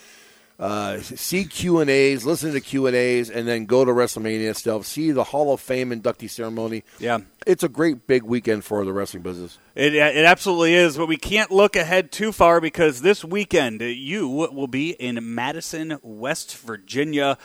uh, 0.59 0.99
see 1.01 1.45
Q 1.45 1.79
and 1.79 1.89
A's, 1.89 2.27
listen 2.27 2.53
to 2.53 2.61
Q 2.61 2.87
and 2.89 2.97
A's, 2.97 3.31
and 3.31 3.47
then 3.47 3.65
go 3.67 3.85
to 3.85 3.93
WrestleMania 3.93 4.57
stuff. 4.57 4.87
See 4.87 5.13
the 5.13 5.25
Hall 5.25 5.53
of 5.53 5.61
Fame 5.61 5.91
inductee 5.91 6.29
ceremony. 6.29 6.85
yeah. 6.99 7.19
It's 7.47 7.63
a 7.63 7.69
great 7.69 8.07
big 8.07 8.25
weekend 8.25 8.65
for 8.65 8.85
the 8.85 8.93
wrestling 8.93 9.23
business. 9.23 9.57
It, 9.75 9.95
it 9.95 10.25
absolutely 10.25 10.75
is, 10.75 10.97
but 10.97 11.07
we 11.07 11.17
can't 11.17 11.51
look 11.51 11.77
ahead 11.77 12.13
too 12.13 12.33
far 12.33 12.61
because 12.61 13.01
this 13.01 13.25
weekend 13.25 13.81
you 13.81 14.29
will 14.29 14.67
be 14.67 14.91
in 14.91 15.35
Madison, 15.35 15.99
West 16.03 16.57
Virginia. 16.59 17.39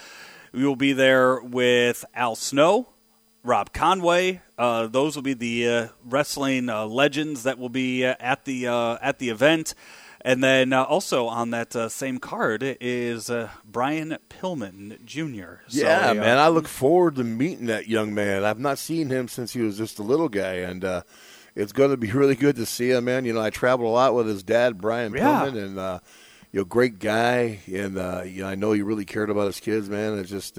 We 0.52 0.66
will 0.66 0.76
be 0.76 0.92
there 0.94 1.42
with 1.42 2.04
Al 2.14 2.36
Snow, 2.36 2.90
Rob 3.44 3.72
Conway. 3.74 4.42
Uh, 4.58 4.88
those 4.88 5.16
will 5.16 5.24
be 5.24 5.34
the 5.34 5.70
uh, 5.70 5.88
wrestling 6.04 6.68
uh, 6.68 6.86
legends 6.86 7.44
that 7.44 7.58
will 7.58 7.70
be 7.70 8.06
uh, 8.06 8.16
at 8.20 8.46
the 8.46 8.68
uh, 8.68 8.98
at 9.02 9.20
the 9.20 9.30
event. 9.30 9.74
And 10.26 10.42
then 10.42 10.72
uh, 10.72 10.84
also 10.84 11.28
on 11.28 11.50
that 11.50 11.76
uh, 11.76 11.90
same 11.90 12.18
card 12.18 12.64
is 12.80 13.30
uh, 13.30 13.50
Brian 13.66 14.18
Pillman 14.30 15.04
Jr. 15.04 15.62
So, 15.68 15.82
yeah, 15.86 16.12
uh, 16.12 16.14
man, 16.14 16.38
I 16.38 16.48
look 16.48 16.68
forward 16.68 17.16
to 17.16 17.26
meeting 17.26 17.66
that 17.66 17.88
young 17.90 18.14
man. 18.14 18.46
I've 18.46 18.60
not 18.60 18.78
seen 18.80 19.10
him 19.10 19.28
since 19.28 19.52
he 19.52 19.62
was 19.62 19.78
just 19.78 20.00
a 20.00 20.04
little 20.04 20.30
guy, 20.30 20.54
and 20.56 20.86
uh, 20.86 21.02
it's 21.56 21.74
going 21.74 21.92
to 21.92 21.98
be 21.98 22.12
really 22.14 22.36
good 22.36 22.56
to 22.56 22.66
see 22.66 22.92
him, 22.92 23.04
man. 23.06 23.26
You 23.26 23.34
know, 23.34 23.42
I 23.42 23.50
traveled 23.50 23.90
a 23.90 23.92
lot 23.92 24.16
with 24.16 24.28
his 24.28 24.44
dad, 24.44 24.80
Brian 24.80 25.14
Yeah. 25.14 25.42
Pillman, 25.46 25.62
and 25.62 25.78
uh, 25.78 26.00
you 26.54 26.62
know, 26.62 26.66
great 26.66 27.00
guy, 27.00 27.60
and 27.68 27.98
uh, 27.98 28.22
you 28.26 28.44
know, 28.44 28.48
I 28.48 28.56
know 28.56 28.72
he 28.72 28.82
really 28.82 29.06
cared 29.06 29.30
about 29.30 29.48
his 29.48 29.60
kids, 29.60 29.90
man. 29.90 30.18
It's 30.20 30.30
just. 30.30 30.58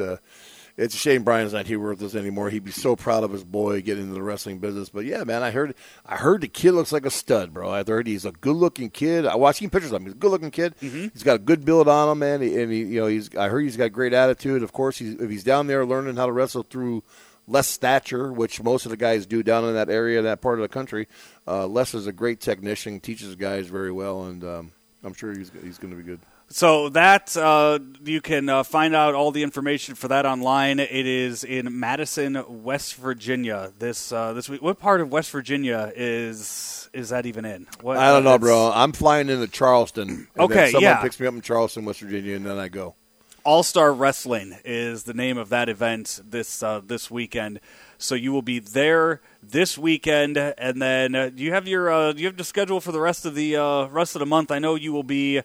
It's 0.77 0.95
a 0.95 0.99
shame 0.99 1.23
Brian's 1.23 1.53
not 1.53 1.67
here 1.67 1.79
with 1.79 2.03
us 2.03 2.17
anymore. 2.17 2.51
He'd 2.51 2.65
be 2.65 2.73
so 2.73 2.97
proud 2.97 3.23
of 3.23 3.31
his 3.31 3.45
boy 3.45 3.81
getting 3.81 4.05
into 4.05 4.15
the 4.15 4.23
wrestling 4.23 4.59
business. 4.59 4.89
But 4.89 5.05
yeah, 5.05 5.23
man, 5.23 5.45
I 5.45 5.53
heard 5.53 5.75
I 6.05 6.17
heard 6.17 6.41
the 6.41 6.49
kid 6.49 6.73
looks 6.73 6.91
like 6.91 7.07
a 7.07 7.11
stud, 7.11 7.55
bro. 7.55 7.71
I 7.71 7.85
heard 7.85 8.09
he's 8.09 8.25
a 8.25 8.33
good 8.33 8.57
looking 8.57 8.91
kid. 8.91 9.25
I 9.25 9.37
watched 9.37 9.61
him 9.61 9.71
pictures 9.71 9.93
of 9.93 10.01
him. 10.01 10.07
He's 10.07 10.15
a 10.15 10.19
good 10.19 10.33
looking 10.33 10.51
kid. 10.51 10.75
Mm-hmm. 10.81 11.09
He's 11.13 11.23
got 11.23 11.37
a 11.37 11.39
good 11.39 11.65
build 11.65 11.87
on 11.87 12.09
him, 12.09 12.19
man. 12.19 12.43
And 12.43 12.73
he, 12.73 12.79
you 12.83 13.01
know, 13.01 13.07
he's 13.07 13.35
I 13.37 13.49
heard 13.49 13.61
he's 13.61 13.77
got 13.77 13.93
great 13.93 14.13
attitude. 14.13 14.65
Of 14.65 14.73
course, 14.73 14.99
he's, 14.99 15.15
if 15.15 15.31
he's 15.31 15.45
down 15.45 15.69
there 15.69 15.87
learning 15.87 16.17
how 16.17 16.27
to 16.27 16.33
wrestle 16.33 16.65
through 16.65 17.05
Les 17.47 17.77
Thatcher, 17.77 18.33
which 18.33 18.61
most 18.61 18.85
of 18.85 18.91
the 18.91 18.97
guys 18.97 19.27
do 19.27 19.45
down 19.45 19.65
in 19.65 19.75
that 19.75 19.91
area, 19.91 20.23
that 20.23 20.41
part 20.41 20.59
of 20.59 20.63
the 20.63 20.69
country. 20.69 21.07
Uh, 21.47 21.69
Les 21.69 21.95
is 21.95 22.09
a 22.09 22.13
great 22.13 22.41
technician, 22.41 22.99
teaches 22.99 23.37
guys 23.37 23.69
very 23.69 23.93
well, 23.93 24.25
and 24.25 24.43
um, 24.43 24.73
I'm 25.05 25.15
sure 25.15 25.37
he's 25.37 25.53
he's 25.63 25.79
going 25.79 25.93
to 25.93 25.97
be 25.97 26.03
good. 26.03 26.21
So 26.48 26.88
that 26.90 27.37
uh, 27.37 27.78
you 28.04 28.20
can 28.20 28.48
uh, 28.48 28.62
find 28.62 28.94
out 28.94 29.14
all 29.14 29.33
the 29.33 29.42
information 29.42 29.94
for 29.94 30.09
that 30.09 30.26
online. 30.26 30.78
It 30.78 31.07
is 31.07 31.42
in 31.42 31.80
Madison, 31.80 32.62
West 32.62 32.94
Virginia. 32.96 33.72
This 33.78 34.12
uh, 34.12 34.35
this 34.35 34.48
week. 34.48 34.62
What 34.62 34.78
part 34.78 35.00
of 35.00 35.11
West 35.11 35.30
Virginia 35.30 35.92
is 35.96 36.88
is 36.92 37.09
that 37.09 37.26
even 37.26 37.44
in? 37.44 37.66
What, 37.80 37.96
I 37.96 38.11
don't 38.11 38.24
know, 38.24 38.38
bro. 38.38 38.70
I'm 38.72 38.92
flying 38.92 39.28
into 39.28 39.48
Charleston. 39.48 40.28
okay, 40.38 40.66
someone 40.70 40.83
yeah. 40.83 41.02
picks 41.02 41.18
me 41.18 41.26
up 41.26 41.35
in 41.35 41.40
Charleston, 41.40 41.85
West 41.85 42.00
Virginia, 42.00 42.37
and 42.37 42.46
then 42.46 42.59
I 42.59 42.68
go. 42.68 42.94
All 43.42 43.62
Star 43.62 43.92
Wrestling 43.92 44.57
is 44.64 45.02
the 45.02 45.12
name 45.12 45.37
of 45.37 45.50
that 45.50 45.68
event 45.68 46.20
this 46.24 46.62
uh, 46.62 46.80
this 46.85 47.11
weekend. 47.11 47.61
So 47.98 48.14
you 48.14 48.33
will 48.33 48.42
be 48.42 48.59
there 48.59 49.20
this 49.42 49.76
weekend, 49.76 50.37
and 50.38 50.80
then 50.80 51.14
uh, 51.14 51.30
do 51.30 51.42
you 51.42 51.52
have 51.52 51.66
your 51.66 51.90
uh, 51.90 52.12
do 52.12 52.20
you 52.20 52.28
have 52.28 52.37
the 52.37 52.44
schedule 52.44 52.80
for 52.80 52.92
the 52.92 53.00
rest 53.00 53.26
of 53.26 53.35
the 53.35 53.57
uh, 53.57 53.87
rest 53.87 54.14
of 54.14 54.20
the 54.20 54.26
month? 54.26 54.50
I 54.50 54.59
know 54.59 54.76
you 54.76 54.92
will 54.92 55.02
be. 55.02 55.42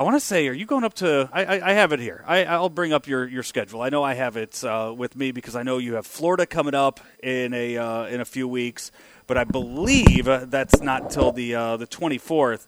I 0.00 0.02
want 0.02 0.16
to 0.16 0.20
say, 0.20 0.48
are 0.48 0.54
you 0.54 0.64
going 0.64 0.84
up 0.84 0.94
to? 0.94 1.28
I, 1.30 1.44
I, 1.44 1.68
I 1.68 1.72
have 1.74 1.92
it 1.92 2.00
here. 2.00 2.24
I, 2.26 2.56
will 2.56 2.70
bring 2.70 2.94
up 2.94 3.06
your, 3.06 3.28
your 3.28 3.42
schedule. 3.42 3.82
I 3.82 3.90
know 3.90 4.02
I 4.02 4.14
have 4.14 4.38
it 4.38 4.64
uh, 4.64 4.94
with 4.96 5.14
me 5.14 5.30
because 5.30 5.54
I 5.54 5.62
know 5.62 5.76
you 5.76 5.96
have 5.96 6.06
Florida 6.06 6.46
coming 6.46 6.72
up 6.72 7.00
in 7.22 7.52
a 7.52 7.76
uh, 7.76 8.06
in 8.06 8.18
a 8.18 8.24
few 8.24 8.48
weeks, 8.48 8.92
but 9.26 9.36
I 9.36 9.44
believe 9.44 10.24
that's 10.24 10.80
not 10.80 11.10
till 11.10 11.32
the 11.32 11.54
uh, 11.54 11.76
the 11.76 11.86
twenty 11.86 12.16
fourth 12.16 12.66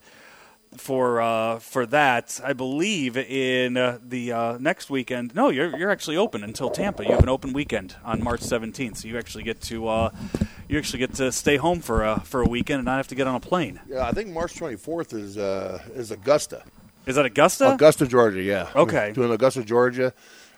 for 0.76 1.22
uh, 1.22 1.58
for 1.58 1.86
that. 1.86 2.38
I 2.44 2.52
believe 2.52 3.16
in 3.16 3.78
uh, 3.78 3.98
the 4.06 4.32
uh, 4.32 4.58
next 4.58 4.90
weekend. 4.90 5.34
No, 5.34 5.48
you're 5.48 5.74
you're 5.74 5.90
actually 5.90 6.18
open 6.18 6.44
until 6.44 6.68
Tampa. 6.68 7.02
You 7.02 7.12
have 7.12 7.22
an 7.22 7.30
open 7.30 7.54
weekend 7.54 7.96
on 8.04 8.22
March 8.22 8.42
17th, 8.42 8.98
so 8.98 9.08
you 9.08 9.16
actually 9.16 9.44
get 9.44 9.62
to 9.62 10.10
you 10.68 10.76
actually 10.76 10.98
get 10.98 11.14
to 11.14 11.32
stay 11.32 11.56
home 11.56 11.80
for 11.80 12.04
a, 12.04 12.20
for 12.20 12.42
a 12.42 12.46
weekend 12.46 12.80
and 12.80 12.84
not 12.84 12.98
have 12.98 13.08
to 13.08 13.14
get 13.14 13.26
on 13.26 13.36
a 13.36 13.40
plane. 13.40 13.80
Yeah, 13.88 14.06
I 14.06 14.12
think 14.12 14.28
March 14.28 14.52
24th 14.56 15.14
is 15.14 15.38
uh, 15.38 15.82
is 15.94 16.10
Augusta. 16.10 16.64
Is 17.06 17.16
that 17.16 17.26
Augusta? 17.26 17.74
Augusta, 17.74 18.06
Georgia. 18.06 18.42
Yeah. 18.42 18.70
Okay. 18.74 19.12
Doing 19.12 19.32
Augusta, 19.32 19.64
Georgia, 19.64 20.12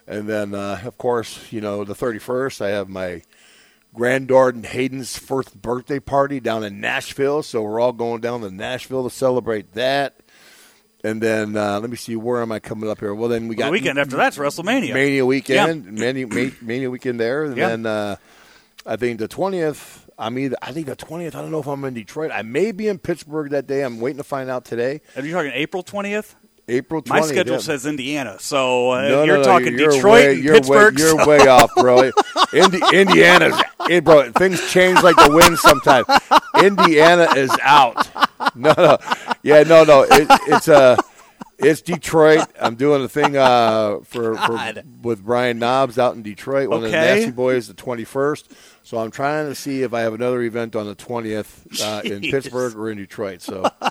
and 0.07 0.27
then 0.27 0.53
uh, 0.53 0.81
of 0.85 0.97
course 0.97 1.51
you 1.51 1.61
know 1.61 1.83
the 1.83 1.95
31st. 1.95 2.61
I 2.61 2.69
have 2.69 2.89
my 2.89 3.23
granddaughter 3.95 4.67
Hayden's 4.67 5.17
first 5.17 5.59
birthday 5.59 5.99
party 5.99 6.39
down 6.39 6.63
in 6.63 6.79
Nashville. 6.79 7.41
So 7.41 7.63
we're 7.63 7.79
all 7.79 7.93
going 7.93 8.21
down 8.21 8.41
to 8.41 8.51
Nashville 8.51 9.03
to 9.05 9.09
celebrate 9.09 9.73
that. 9.73 10.19
And 11.03 11.21
then 11.21 11.55
uh, 11.55 11.79
let 11.79 11.89
me 11.89 11.97
see, 11.97 12.15
where 12.15 12.41
am 12.41 12.51
I 12.51 12.59
coming 12.59 12.89
up 12.89 12.99
here? 12.99 13.13
Well, 13.13 13.29
then 13.29 13.47
we 13.47 13.55
got 13.55 13.65
the 13.65 13.71
weekend 13.71 13.99
after 13.99 14.17
that's 14.17 14.37
WrestleMania. 14.37 14.93
Mania 14.93 15.25
weekend, 15.25 15.85
yeah. 15.85 15.91
Mania, 15.91 16.51
Mania 16.61 16.89
weekend 16.89 17.19
there, 17.19 17.43
and 17.43 17.55
yeah. 17.55 17.69
then 17.69 17.85
uh, 17.85 18.15
I 18.85 18.95
think 18.95 19.19
the 19.19 19.27
twentieth. 19.27 20.04
I'm 20.17 20.37
either. 20.39 20.55
I 20.61 20.71
think 20.71 20.87
the 20.87 20.95
twentieth. 20.95 21.35
I 21.35 21.41
don't 21.41 21.51
know 21.51 21.59
if 21.59 21.67
I'm 21.67 21.83
in 21.85 21.93
Detroit. 21.93 22.31
I 22.31 22.41
may 22.41 22.71
be 22.71 22.87
in 22.87 22.99
Pittsburgh 22.99 23.51
that 23.51 23.67
day. 23.67 23.81
I'm 23.81 23.99
waiting 23.99 24.17
to 24.17 24.23
find 24.23 24.49
out 24.49 24.65
today. 24.65 25.01
Are 25.15 25.25
you 25.25 25.33
talking 25.33 25.51
April 25.53 25.83
twentieth? 25.83 26.35
April 26.67 27.01
20th. 27.01 27.09
My 27.09 27.21
schedule 27.21 27.53
yeah. 27.53 27.59
says 27.59 27.85
Indiana, 27.85 28.37
so 28.39 28.91
uh, 28.91 29.01
no, 29.03 29.23
you're 29.23 29.37
no, 29.37 29.43
no, 29.43 29.47
talking 29.47 29.77
you're 29.77 29.91
Detroit, 29.91 30.25
way, 30.25 30.33
you're 30.33 30.55
Pittsburgh. 30.55 30.95
Way, 30.95 30.99
you're 30.99 31.19
so. 31.19 31.29
way 31.29 31.39
off, 31.47 31.71
bro. 31.77 32.11
Indi- 32.53 32.81
Indiana's, 32.91 33.61
hey, 33.87 33.99
bro. 33.99 34.31
Things 34.31 34.71
change 34.71 35.01
like 35.03 35.15
the 35.15 35.31
wind 35.31 35.59
sometimes. 35.59 36.07
Indiana 36.63 37.27
is 37.35 37.55
out. 37.61 38.07
No, 38.55 38.73
no, 38.77 38.97
yeah, 39.43 39.61
no, 39.61 39.83
no. 39.83 40.07
It, 40.09 40.27
it's 40.47 40.67
uh, 40.67 40.97
it's 41.59 41.81
Detroit. 41.81 42.47
I'm 42.59 42.75
doing 42.75 43.03
a 43.03 43.09
thing 43.09 43.37
uh, 43.37 43.99
for, 44.03 44.35
for 44.35 44.73
with 45.01 45.23
Brian 45.23 45.59
Knobbs 45.59 45.99
out 45.99 46.15
in 46.15 46.23
Detroit. 46.23 46.69
One 46.69 46.77
of 46.77 46.83
the 46.83 46.97
Okay. 46.97 47.15
Nasty 47.15 47.31
Boys, 47.31 47.67
the 47.67 47.73
21st. 47.73 48.43
So 48.85 48.99
I'm 48.99 49.09
trying 49.09 49.47
to 49.47 49.55
see 49.55 49.81
if 49.81 49.95
I 49.95 50.01
have 50.01 50.13
another 50.13 50.43
event 50.43 50.75
on 50.75 50.85
the 50.85 50.95
20th 50.95 51.81
uh, 51.81 52.01
in 52.03 52.21
Pittsburgh 52.31 52.75
or 52.75 52.91
in 52.91 52.97
Detroit. 52.97 53.41
So. 53.41 53.67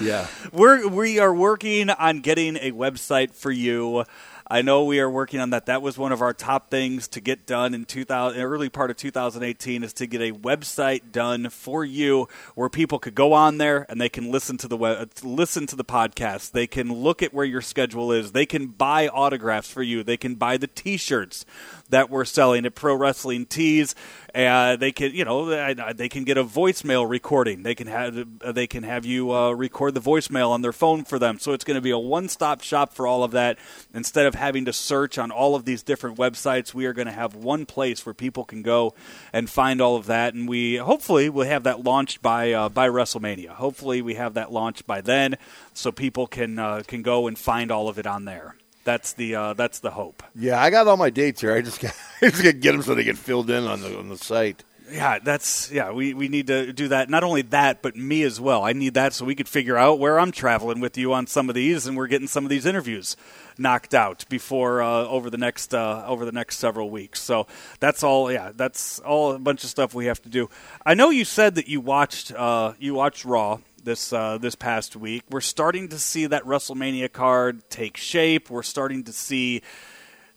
Yeah. 0.00 0.26
We're 0.52 0.88
we 0.88 1.18
are 1.18 1.34
working 1.34 1.90
on 1.90 2.20
getting 2.20 2.56
a 2.56 2.72
website 2.72 3.34
for 3.34 3.50
you. 3.50 4.04
I 4.52 4.60
know 4.60 4.84
we 4.84 5.00
are 5.00 5.08
working 5.08 5.40
on 5.40 5.50
that. 5.50 5.66
That 5.66 5.80
was 5.80 5.96
one 5.96 6.12
of 6.12 6.20
our 6.20 6.34
top 6.34 6.70
things 6.70 7.08
to 7.08 7.20
get 7.20 7.46
done 7.46 7.72
in 7.72 7.86
2000, 7.86 8.38
early 8.38 8.68
part 8.68 8.90
of 8.90 8.98
2018, 8.98 9.82
is 9.82 9.94
to 9.94 10.06
get 10.06 10.20
a 10.20 10.32
website 10.32 11.10
done 11.10 11.48
for 11.48 11.84
you 11.84 12.28
where 12.54 12.68
people 12.68 12.98
could 12.98 13.14
go 13.14 13.32
on 13.32 13.56
there 13.56 13.86
and 13.88 13.98
they 13.98 14.10
can 14.10 14.30
listen 14.30 14.58
to 14.58 14.68
the 14.68 14.76
web, 14.76 15.10
listen 15.22 15.66
to 15.68 15.76
the 15.76 15.84
podcast. 15.84 16.50
They 16.50 16.66
can 16.66 16.92
look 16.92 17.22
at 17.22 17.32
where 17.32 17.46
your 17.46 17.62
schedule 17.62 18.12
is. 18.12 18.32
They 18.32 18.44
can 18.44 18.66
buy 18.66 19.08
autographs 19.08 19.70
for 19.70 19.82
you. 19.82 20.02
They 20.02 20.18
can 20.18 20.34
buy 20.34 20.58
the 20.58 20.66
T-shirts 20.66 21.46
that 21.92 22.10
we're 22.10 22.24
selling 22.24 22.66
at 22.66 22.74
Pro 22.74 22.94
Wrestling 22.94 23.46
Tees. 23.46 23.94
Uh, 24.34 24.76
they 24.76 24.92
can, 24.92 25.14
you 25.14 25.26
know, 25.26 25.74
they 25.92 26.08
can 26.08 26.24
get 26.24 26.38
a 26.38 26.44
voicemail 26.44 27.08
recording. 27.08 27.62
They 27.62 27.74
can 27.74 27.86
have 27.86 28.54
they 28.54 28.66
can 28.66 28.82
have 28.82 29.04
you 29.04 29.30
uh, 29.30 29.50
record 29.50 29.92
the 29.92 30.00
voicemail 30.00 30.48
on 30.48 30.62
their 30.62 30.72
phone 30.72 31.04
for 31.04 31.18
them. 31.18 31.38
So 31.38 31.52
it's 31.52 31.64
going 31.64 31.74
to 31.74 31.82
be 31.82 31.90
a 31.90 31.98
one-stop 31.98 32.62
shop 32.62 32.94
for 32.94 33.06
all 33.06 33.24
of 33.24 33.32
that. 33.32 33.58
Instead 33.92 34.24
of 34.24 34.34
having 34.34 34.64
to 34.64 34.72
search 34.72 35.18
on 35.18 35.30
all 35.30 35.54
of 35.54 35.66
these 35.66 35.82
different 35.82 36.16
websites, 36.16 36.72
we 36.72 36.86
are 36.86 36.94
going 36.94 37.06
to 37.06 37.12
have 37.12 37.34
one 37.34 37.66
place 37.66 38.06
where 38.06 38.14
people 38.14 38.44
can 38.44 38.62
go 38.62 38.94
and 39.32 39.50
find 39.50 39.82
all 39.82 39.96
of 39.96 40.06
that. 40.06 40.32
And 40.32 40.48
we 40.48 40.76
hopefully 40.76 41.28
will 41.28 41.46
have 41.46 41.64
that 41.64 41.84
launched 41.84 42.22
by 42.22 42.52
uh, 42.52 42.70
by 42.70 42.88
WrestleMania. 42.88 43.50
Hopefully 43.50 44.00
we 44.00 44.14
have 44.14 44.32
that 44.34 44.50
launched 44.50 44.86
by 44.86 45.02
then, 45.02 45.36
so 45.74 45.92
people 45.92 46.26
can 46.26 46.58
uh, 46.58 46.82
can 46.86 47.02
go 47.02 47.26
and 47.26 47.38
find 47.38 47.70
all 47.70 47.88
of 47.88 47.98
it 47.98 48.06
on 48.06 48.24
there. 48.24 48.56
That's 48.84 49.12
the 49.12 49.34
uh, 49.34 49.52
that's 49.54 49.78
the 49.80 49.90
hope. 49.90 50.22
Yeah, 50.34 50.60
I 50.60 50.70
got 50.70 50.88
all 50.88 50.96
my 50.96 51.10
dates 51.10 51.40
here. 51.40 51.54
I 51.54 51.62
just 51.62 51.80
got, 51.80 51.94
I 52.22 52.30
just 52.30 52.42
got 52.42 52.50
to 52.50 52.56
get 52.56 52.72
them 52.72 52.82
so 52.82 52.94
they 52.94 53.04
get 53.04 53.18
filled 53.18 53.50
in 53.50 53.64
on 53.64 53.80
the 53.80 53.98
on 53.98 54.08
the 54.08 54.18
site. 54.18 54.64
Yeah, 54.90 55.20
that's 55.20 55.70
yeah. 55.70 55.90
We 55.90 56.12
we 56.12 56.28
need 56.28 56.48
to 56.48 56.72
do 56.72 56.88
that. 56.88 57.08
Not 57.08 57.24
only 57.24 57.42
that, 57.42 57.80
but 57.80 57.96
me 57.96 58.24
as 58.24 58.40
well. 58.40 58.62
I 58.64 58.72
need 58.72 58.94
that 58.94 59.14
so 59.14 59.24
we 59.24 59.34
could 59.34 59.48
figure 59.48 59.76
out 59.76 59.98
where 59.98 60.20
I'm 60.20 60.32
traveling 60.32 60.80
with 60.80 60.98
you 60.98 61.14
on 61.14 61.26
some 61.26 61.48
of 61.48 61.54
these, 61.54 61.86
and 61.86 61.96
we're 61.96 62.08
getting 62.08 62.26
some 62.28 62.44
of 62.44 62.50
these 62.50 62.66
interviews 62.66 63.16
knocked 63.58 63.94
out 63.94 64.24
before 64.28 64.82
uh, 64.82 65.06
over 65.06 65.30
the 65.30 65.38
next 65.38 65.74
uh, 65.74 66.04
over 66.06 66.24
the 66.24 66.32
next 66.32 66.58
several 66.58 66.90
weeks. 66.90 67.22
So 67.22 67.46
that's 67.80 68.02
all. 68.02 68.30
Yeah, 68.30 68.52
that's 68.54 68.98
all 68.98 69.32
a 69.32 69.38
bunch 69.38 69.64
of 69.64 69.70
stuff 69.70 69.94
we 69.94 70.06
have 70.06 70.20
to 70.22 70.28
do. 70.28 70.50
I 70.84 70.94
know 70.94 71.08
you 71.10 71.24
said 71.24 71.54
that 71.54 71.68
you 71.68 71.80
watched 71.80 72.32
uh, 72.32 72.74
you 72.78 72.92
watched 72.92 73.24
Raw 73.24 73.60
this 73.84 74.12
uh, 74.12 74.38
this 74.38 74.54
past 74.54 74.96
week. 74.96 75.24
We're 75.30 75.40
starting 75.40 75.88
to 75.88 75.98
see 75.98 76.26
that 76.26 76.44
WrestleMania 76.44 77.12
card 77.12 77.68
take 77.70 77.96
shape. 77.96 78.50
We're 78.50 78.62
starting 78.62 79.04
to 79.04 79.12
see 79.12 79.62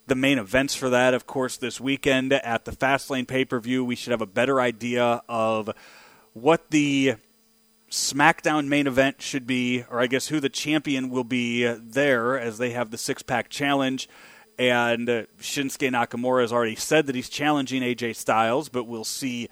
the 0.07 0.15
main 0.15 0.37
events 0.37 0.75
for 0.75 0.89
that, 0.89 1.13
of 1.13 1.25
course, 1.25 1.57
this 1.57 1.79
weekend 1.79 2.33
at 2.33 2.65
the 2.65 2.71
Fastlane 2.71 3.27
pay 3.27 3.45
per 3.45 3.59
view. 3.59 3.83
We 3.83 3.95
should 3.95 4.11
have 4.11 4.21
a 4.21 4.27
better 4.27 4.59
idea 4.59 5.21
of 5.27 5.69
what 6.33 6.69
the 6.71 7.15
SmackDown 7.89 8.67
main 8.67 8.87
event 8.87 9.21
should 9.21 9.47
be, 9.47 9.85
or 9.89 9.99
I 9.99 10.07
guess 10.07 10.27
who 10.27 10.39
the 10.39 10.49
champion 10.49 11.09
will 11.09 11.23
be 11.23 11.65
there 11.65 12.39
as 12.39 12.57
they 12.57 12.71
have 12.71 12.91
the 12.91 12.97
six 12.97 13.23
pack 13.23 13.49
challenge. 13.49 14.09
And 14.57 15.09
uh, 15.09 15.23
Shinsuke 15.39 15.91
Nakamura 15.91 16.41
has 16.41 16.53
already 16.53 16.75
said 16.75 17.07
that 17.07 17.15
he's 17.15 17.29
challenging 17.29 17.81
AJ 17.81 18.15
Styles, 18.15 18.69
but 18.69 18.85
we'll 18.85 19.03
see 19.03 19.49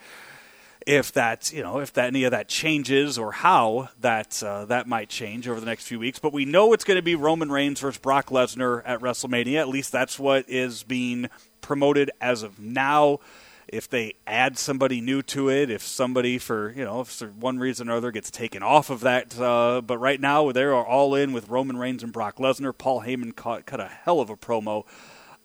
if 0.85 1.11
that 1.13 1.51
you 1.53 1.63
know 1.63 1.79
if 1.79 1.93
that 1.93 2.07
any 2.07 2.23
of 2.23 2.31
that 2.31 2.47
changes 2.47 3.17
or 3.17 3.31
how 3.31 3.89
that 4.01 4.41
uh, 4.43 4.65
that 4.65 4.87
might 4.87 5.09
change 5.09 5.47
over 5.47 5.59
the 5.59 5.65
next 5.65 5.87
few 5.87 5.99
weeks. 5.99 6.19
But 6.19 6.33
we 6.33 6.45
know 6.45 6.73
it's 6.73 6.83
going 6.83 6.97
to 6.97 7.03
be 7.03 7.15
Roman 7.15 7.51
Reigns 7.51 7.79
versus 7.79 7.99
Brock 7.99 8.27
Lesnar 8.27 8.81
at 8.85 8.99
WrestleMania. 8.99 9.59
At 9.59 9.69
least 9.69 9.91
that's 9.91 10.19
what 10.19 10.49
is 10.49 10.83
being 10.83 11.29
promoted 11.61 12.11
as 12.21 12.43
of 12.43 12.59
now. 12.59 13.19
If 13.67 13.89
they 13.89 14.15
add 14.27 14.59
somebody 14.59 15.01
new 15.01 15.23
to 15.23 15.49
it, 15.49 15.71
if 15.71 15.81
somebody 15.81 16.37
for 16.37 16.71
you 16.75 16.83
know 16.83 17.03
for 17.05 17.27
one 17.27 17.57
reason 17.57 17.89
or 17.89 17.93
other 17.93 18.11
gets 18.11 18.29
taken 18.29 18.61
off 18.61 18.89
of 18.89 18.99
that, 19.01 19.39
uh, 19.39 19.81
but 19.81 19.97
right 19.97 20.19
now 20.19 20.51
they 20.51 20.63
are 20.63 20.85
all 20.85 21.15
in 21.15 21.33
with 21.33 21.49
Roman 21.49 21.77
Reigns 21.77 22.03
and 22.03 22.11
Brock 22.13 22.37
Lesnar. 22.37 22.77
Paul 22.77 23.01
Heyman 23.01 23.35
cut, 23.35 23.65
cut 23.65 23.79
a 23.79 23.87
hell 23.87 24.19
of 24.19 24.29
a 24.29 24.35
promo 24.35 24.85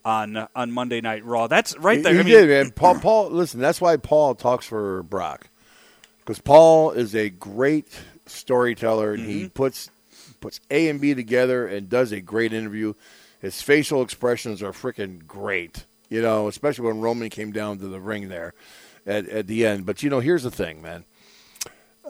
on 0.08 0.48
on 0.56 0.72
Monday 0.72 1.00
Night 1.00 1.24
Raw. 1.24 1.46
That's 1.46 1.76
right 1.78 2.02
there. 2.02 2.14
He 2.14 2.20
I 2.20 2.22
mean, 2.22 2.32
did, 2.32 2.48
man. 2.48 2.70
Paul, 2.70 2.98
Paul, 2.98 3.30
listen, 3.30 3.60
that's 3.60 3.80
why 3.80 3.96
Paul 3.98 4.34
talks 4.34 4.66
for 4.66 5.02
Brock, 5.02 5.48
because 6.20 6.40
Paul 6.40 6.92
is 6.92 7.14
a 7.14 7.28
great 7.28 7.88
storyteller, 8.26 9.12
and 9.12 9.22
Mm-hmm. 9.22 9.30
he 9.30 9.48
puts 9.48 9.90
puts 10.40 10.60
A 10.70 10.88
and 10.88 11.00
B 11.00 11.14
together 11.14 11.66
and 11.66 11.88
does 11.88 12.12
a 12.12 12.20
great 12.20 12.52
interview. 12.52 12.94
His 13.40 13.60
facial 13.62 14.02
expressions 14.02 14.62
are 14.62 14.72
freaking 14.72 15.26
great, 15.26 15.84
you 16.08 16.22
know, 16.22 16.48
especially 16.48 16.86
when 16.86 17.00
Roman 17.00 17.28
came 17.28 17.52
down 17.52 17.78
to 17.78 17.86
the 17.88 18.00
ring 18.00 18.28
there 18.28 18.54
at 19.06 19.28
at 19.28 19.46
the 19.46 19.66
end. 19.66 19.84
But 19.86 20.02
you 20.02 20.10
know, 20.10 20.20
here's 20.20 20.42
the 20.42 20.50
thing, 20.50 20.80
man. 20.82 21.04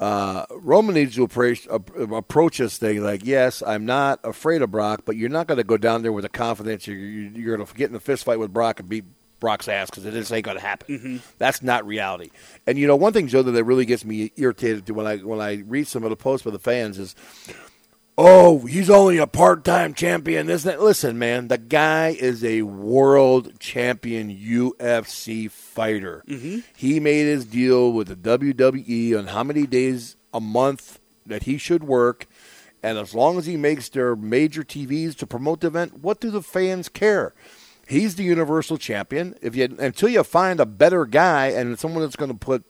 Uh, 0.00 0.46
Roman 0.50 0.94
needs 0.94 1.16
to 1.16 1.24
approach, 1.24 1.66
approach 1.66 2.58
this 2.58 2.78
thing 2.78 3.02
like, 3.02 3.24
yes, 3.24 3.62
I'm 3.66 3.84
not 3.84 4.20
afraid 4.22 4.62
of 4.62 4.70
Brock, 4.70 5.02
but 5.04 5.16
you're 5.16 5.28
not 5.28 5.48
going 5.48 5.58
to 5.58 5.64
go 5.64 5.76
down 5.76 6.02
there 6.02 6.12
with 6.12 6.22
the 6.22 6.28
confidence 6.28 6.87
you're, 6.87 6.96
you're 6.96 7.56
going 7.56 7.66
to 7.66 7.74
get 7.74 7.90
in 7.90 7.96
a 7.96 8.00
fist 8.00 8.24
fight 8.24 8.38
with 8.38 8.52
Brock 8.52 8.78
and 8.78 8.88
beat 8.88 9.04
Brock's 9.40 9.68
ass 9.68 9.90
because 9.90 10.04
it 10.04 10.12
just 10.12 10.32
ain't 10.32 10.44
going 10.44 10.56
to 10.56 10.62
happen. 10.62 11.22
That's 11.38 11.62
not 11.62 11.87
reality. 11.87 12.30
And 12.66 12.78
you 12.78 12.87
know, 12.87 12.96
one 12.96 13.12
thing, 13.12 13.28
Joe, 13.28 13.42
that 13.42 13.64
really 13.64 13.84
gets 13.84 14.04
me 14.04 14.32
irritated 14.37 14.87
to 14.87 14.94
when 14.94 15.06
I 15.06 15.18
when 15.18 15.40
I 15.40 15.62
read 15.66 15.87
some 15.87 16.02
of 16.04 16.11
the 16.11 16.16
posts 16.16 16.44
by 16.44 16.50
the 16.50 16.58
fans 16.58 16.98
is, 16.98 17.14
oh, 18.18 18.66
he's 18.66 18.90
only 18.90 19.16
a 19.16 19.26
part 19.26 19.64
time 19.64 19.94
champion. 19.94 20.46
This, 20.46 20.64
that. 20.64 20.83
Listen, 20.83 21.18
man, 21.18 21.48
the 21.48 21.57
guy 21.57 22.09
is 22.09 22.44
a 22.44 22.62
world 22.62 23.59
champion 23.61 24.28
UFC 24.37 25.50
fighter. 25.50 26.24
Mm-hmm. 26.28 26.59
He 26.76 27.00
made 27.00 27.24
his 27.24 27.46
deal 27.46 27.92
with 27.92 28.09
the 28.09 28.16
WWE 28.16 29.16
on 29.16 29.28
how 29.28 29.44
many 29.44 29.66
days 29.66 30.16
a 30.35 30.40
month 30.40 30.98
that 31.24 31.44
he 31.44 31.57
should 31.57 31.85
work. 31.85 32.26
And 32.83 32.98
as 32.98 33.14
long 33.14 33.38
as 33.38 33.46
he 33.46 33.57
makes 33.57 33.88
their 33.88 34.14
major 34.14 34.62
TVs 34.62 35.16
to 35.16 35.26
promote 35.26 35.61
the 35.61 35.68
event, 35.68 35.98
what 36.00 36.20
do 36.20 36.31
the 36.31 36.42
fans 36.42 36.88
care? 36.88 37.35
He's 37.87 38.16
the 38.16 38.24
universal 38.24 38.76
champion. 38.76 39.35
If 39.40 39.57
you 39.57 39.74
until 39.78 40.11
you 40.11 40.22
find 40.22 40.61
a 40.61 40.66
better 40.66 41.07
guy 41.07 41.46
and 41.46 41.78
someone 41.78 42.02
that's 42.02 42.16
going 42.16 42.33
to 42.33 42.37
put 42.37 42.64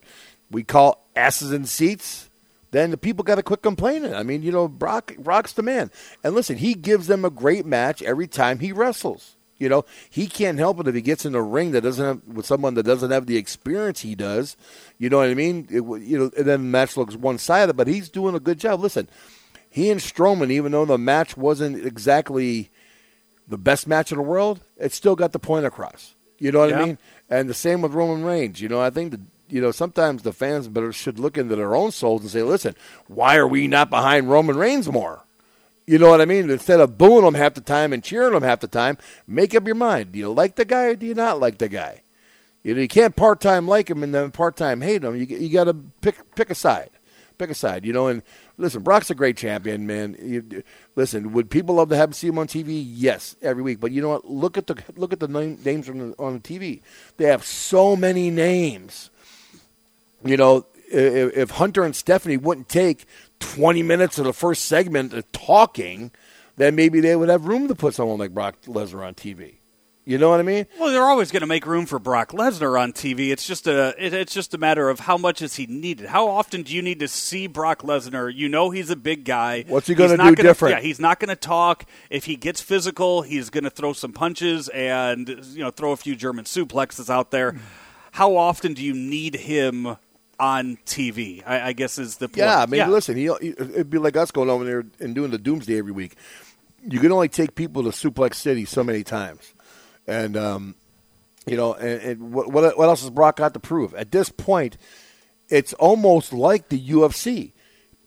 we 0.50 0.62
call 0.62 1.06
asses 1.16 1.52
in 1.52 1.66
seats, 1.66 2.27
then 2.70 2.90
the 2.90 2.96
people 2.98 3.24
got 3.24 3.36
to 3.36 3.42
quit 3.42 3.62
complaining. 3.62 4.14
I 4.14 4.22
mean, 4.22 4.42
you 4.42 4.52
know, 4.52 4.68
Brock 4.68 5.14
Brock's 5.18 5.52
the 5.52 5.62
man. 5.62 5.90
And 6.22 6.34
listen, 6.34 6.56
he 6.58 6.74
gives 6.74 7.06
them 7.06 7.24
a 7.24 7.30
great 7.30 7.64
match 7.66 8.02
every 8.02 8.26
time 8.26 8.58
he 8.58 8.72
wrestles. 8.72 9.36
You 9.58 9.68
know, 9.68 9.84
he 10.08 10.28
can't 10.28 10.58
help 10.58 10.78
it 10.78 10.86
if 10.86 10.94
he 10.94 11.00
gets 11.00 11.26
in 11.26 11.34
a 11.34 11.42
ring 11.42 11.72
that 11.72 11.80
doesn't 11.80 12.04
have 12.04 12.36
with 12.36 12.46
someone 12.46 12.74
that 12.74 12.84
doesn't 12.84 13.10
have 13.10 13.26
the 13.26 13.36
experience 13.36 14.00
he 14.00 14.14
does. 14.14 14.56
You 14.98 15.10
know 15.10 15.16
what 15.18 15.30
I 15.30 15.34
mean? 15.34 15.66
It, 15.68 15.82
you 16.02 16.16
know, 16.18 16.30
and 16.36 16.46
then 16.46 16.60
the 16.60 16.68
match 16.68 16.96
looks 16.96 17.16
one 17.16 17.38
sided, 17.38 17.76
but 17.76 17.88
he's 17.88 18.08
doing 18.08 18.36
a 18.36 18.40
good 18.40 18.60
job. 18.60 18.80
Listen, 18.80 19.08
he 19.68 19.90
and 19.90 20.00
Strowman, 20.00 20.50
even 20.52 20.70
though 20.72 20.84
the 20.84 20.96
match 20.96 21.36
wasn't 21.36 21.84
exactly 21.84 22.70
the 23.48 23.58
best 23.58 23.88
match 23.88 24.12
in 24.12 24.18
the 24.18 24.22
world, 24.22 24.60
it 24.76 24.92
still 24.92 25.16
got 25.16 25.32
the 25.32 25.38
point 25.40 25.66
across. 25.66 26.14
You 26.38 26.52
know 26.52 26.60
what 26.60 26.70
Yeah. 26.70 26.80
I 26.80 26.86
mean? 26.86 26.98
And 27.28 27.48
the 27.50 27.54
same 27.54 27.82
with 27.82 27.94
Roman 27.94 28.24
Reigns. 28.24 28.60
You 28.60 28.68
know, 28.68 28.80
I 28.80 28.90
think 28.90 29.10
that 29.10 29.20
you 29.48 29.60
know 29.60 29.70
sometimes 29.70 30.22
the 30.22 30.32
fans 30.32 30.68
better 30.68 30.92
should 30.92 31.18
look 31.18 31.38
into 31.38 31.56
their 31.56 31.74
own 31.74 31.90
souls 31.90 32.22
and 32.22 32.30
say, 32.30 32.42
"Listen, 32.42 32.74
why 33.06 33.36
are 33.36 33.48
we 33.48 33.66
not 33.66 33.90
behind 33.90 34.30
Roman 34.30 34.56
Reigns 34.56 34.90
more?" 34.90 35.24
You 35.88 35.98
know 35.98 36.10
what 36.10 36.20
I 36.20 36.26
mean? 36.26 36.50
Instead 36.50 36.80
of 36.80 36.98
booing 36.98 37.24
him 37.24 37.32
half 37.32 37.54
the 37.54 37.62
time 37.62 37.94
and 37.94 38.04
cheering 38.04 38.34
him 38.34 38.42
half 38.42 38.60
the 38.60 38.68
time, 38.68 38.98
make 39.26 39.54
up 39.54 39.66
your 39.66 39.74
mind. 39.74 40.12
Do 40.12 40.18
you 40.18 40.30
like 40.30 40.56
the 40.56 40.66
guy 40.66 40.84
or 40.84 40.96
do 40.96 41.06
you 41.06 41.14
not 41.14 41.40
like 41.40 41.56
the 41.56 41.68
guy? 41.70 42.02
You 42.62 42.74
know, 42.74 42.82
you 42.82 42.88
can't 42.88 43.16
part 43.16 43.40
time 43.40 43.66
like 43.66 43.88
him 43.88 44.02
and 44.02 44.14
then 44.14 44.30
part 44.30 44.54
time 44.54 44.82
hate 44.82 45.02
him. 45.02 45.16
You 45.16 45.24
you 45.24 45.48
got 45.48 45.64
to 45.64 45.74
pick 46.02 46.34
pick 46.34 46.50
a 46.50 46.54
side, 46.54 46.90
pick 47.38 47.48
a 47.48 47.54
side. 47.54 47.86
You 47.86 47.94
know, 47.94 48.08
and 48.08 48.22
listen, 48.58 48.82
Brock's 48.82 49.08
a 49.08 49.14
great 49.14 49.38
champion, 49.38 49.86
man. 49.86 50.14
You, 50.20 50.62
listen, 50.94 51.32
would 51.32 51.48
people 51.48 51.76
love 51.76 51.88
to 51.88 51.96
have 51.96 52.14
see 52.14 52.26
him 52.28 52.38
on 52.38 52.48
TV? 52.48 52.84
Yes, 52.86 53.36
every 53.40 53.62
week. 53.62 53.80
But 53.80 53.92
you 53.92 54.02
know 54.02 54.10
what? 54.10 54.26
Look 54.26 54.58
at 54.58 54.66
the 54.66 54.76
look 54.96 55.14
at 55.14 55.20
the 55.20 55.28
name, 55.28 55.58
names 55.64 55.86
from 55.86 56.10
the, 56.10 56.16
on 56.18 56.34
the 56.34 56.40
TV. 56.40 56.82
They 57.16 57.24
have 57.24 57.46
so 57.46 57.96
many 57.96 58.30
names. 58.30 59.08
You 60.24 60.36
know, 60.36 60.66
if, 60.90 61.36
if 61.36 61.50
Hunter 61.50 61.84
and 61.84 61.94
Stephanie 61.94 62.36
wouldn't 62.36 62.68
take 62.68 63.06
twenty 63.38 63.82
minutes 63.82 64.18
of 64.18 64.24
the 64.24 64.32
first 64.32 64.64
segment 64.64 65.12
of 65.14 65.30
talking, 65.32 66.10
then 66.56 66.74
maybe 66.74 67.00
they 67.00 67.16
would 67.16 67.28
have 67.28 67.46
room 67.46 67.68
to 67.68 67.74
put 67.74 67.94
someone 67.94 68.18
like 68.18 68.32
Brock 68.32 68.56
Lesnar 68.66 69.06
on 69.06 69.14
TV. 69.14 69.58
You 70.08 70.16
know 70.16 70.30
what 70.30 70.40
I 70.40 70.42
mean? 70.42 70.64
Well, 70.80 70.90
they're 70.90 71.04
always 71.04 71.30
going 71.30 71.42
to 71.42 71.46
make 71.46 71.66
room 71.66 71.84
for 71.84 71.98
Brock 71.98 72.32
Lesnar 72.32 72.80
on 72.80 72.94
TV. 72.94 73.30
It's 73.30 73.46
just 73.46 73.66
a 73.66 73.94
it, 73.98 74.14
it's 74.14 74.32
just 74.32 74.54
a 74.54 74.58
matter 74.58 74.88
of 74.88 75.00
how 75.00 75.18
much 75.18 75.42
is 75.42 75.56
he 75.56 75.66
needed. 75.66 76.06
How 76.06 76.28
often 76.28 76.62
do 76.62 76.74
you 76.74 76.80
need 76.80 77.00
to 77.00 77.08
see 77.08 77.46
Brock 77.46 77.82
Lesnar? 77.82 78.34
You 78.34 78.48
know 78.48 78.70
he's 78.70 78.88
a 78.88 78.96
big 78.96 79.26
guy. 79.26 79.66
What's 79.68 79.86
he 79.86 79.94
gonna 79.94 80.12
He's 80.12 80.16
not 80.18 80.34
do 80.34 80.42
different? 80.42 80.76
Yeah, 80.76 80.80
he's 80.80 80.98
not 80.98 81.20
going 81.20 81.28
to 81.28 81.36
talk. 81.36 81.84
If 82.08 82.24
he 82.24 82.36
gets 82.36 82.62
physical, 82.62 83.20
he's 83.20 83.50
going 83.50 83.64
to 83.64 83.70
throw 83.70 83.92
some 83.92 84.14
punches 84.14 84.70
and 84.70 85.28
you 85.28 85.62
know 85.62 85.70
throw 85.70 85.92
a 85.92 85.96
few 85.96 86.16
German 86.16 86.46
suplexes 86.46 87.10
out 87.10 87.30
there. 87.30 87.60
How 88.12 88.34
often 88.34 88.72
do 88.72 88.82
you 88.82 88.94
need 88.94 89.34
him 89.34 89.98
on 90.38 90.78
TV? 90.86 91.42
I, 91.46 91.68
I 91.68 91.72
guess 91.72 91.98
is 91.98 92.16
the 92.16 92.28
point. 92.28 92.38
Yeah, 92.38 92.60
I 92.60 92.66
mean, 92.66 92.90
listen, 92.90 93.16
he, 93.16 93.26
it'd 93.26 93.90
be 93.90 93.98
like 93.98 94.16
us 94.16 94.30
going 94.30 94.50
over 94.50 94.64
there 94.64 94.84
and 95.00 95.14
doing 95.14 95.30
the 95.30 95.38
Doomsday 95.38 95.78
every 95.78 95.92
week. 95.92 96.16
You 96.86 97.00
can 97.00 97.12
only 97.12 97.28
take 97.28 97.54
people 97.54 97.82
to 97.84 97.90
Suplex 97.90 98.34
City 98.34 98.64
so 98.64 98.84
many 98.84 99.02
times, 99.02 99.52
and 100.06 100.36
um, 100.36 100.74
you 101.46 101.56
know, 101.56 101.74
and, 101.74 102.02
and 102.02 102.32
what, 102.32 102.52
what 102.52 102.78
what 102.78 102.88
else 102.88 103.00
has 103.02 103.10
Brock 103.10 103.36
got 103.36 103.54
to 103.54 103.60
prove? 103.60 103.94
At 103.94 104.12
this 104.12 104.28
point, 104.30 104.78
it's 105.48 105.72
almost 105.74 106.32
like 106.32 106.68
the 106.68 106.80
UFC. 106.80 107.52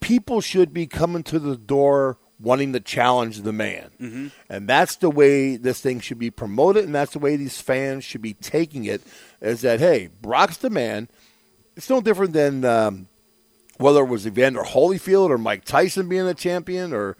People 0.00 0.40
should 0.40 0.72
be 0.72 0.86
coming 0.86 1.22
to 1.24 1.38
the 1.38 1.56
door 1.56 2.18
wanting 2.40 2.72
to 2.72 2.80
challenge 2.80 3.42
the 3.42 3.52
man, 3.52 3.90
and 4.48 4.68
that's 4.68 4.96
the 4.96 5.10
way 5.10 5.56
this 5.56 5.80
thing 5.80 6.00
should 6.00 6.18
be 6.18 6.30
promoted, 6.30 6.84
and 6.84 6.94
that's 6.94 7.12
the 7.12 7.18
way 7.20 7.36
these 7.36 7.60
fans 7.60 8.04
should 8.04 8.22
be 8.22 8.34
taking 8.34 8.84
it. 8.84 9.02
Is 9.40 9.60
that 9.60 9.80
hey, 9.80 10.08
Brock's 10.20 10.56
the 10.56 10.70
man. 10.70 11.08
It's 11.76 11.90
no 11.90 12.00
different 12.00 12.32
than. 12.32 12.64
Um, 12.64 13.08
whether 13.78 14.00
it 14.00 14.08
was 14.08 14.26
Evander 14.26 14.62
Holyfield 14.62 15.30
or 15.30 15.38
Mike 15.38 15.64
Tyson 15.64 16.08
being 16.08 16.26
the 16.26 16.34
champion 16.34 16.92
or 16.92 17.16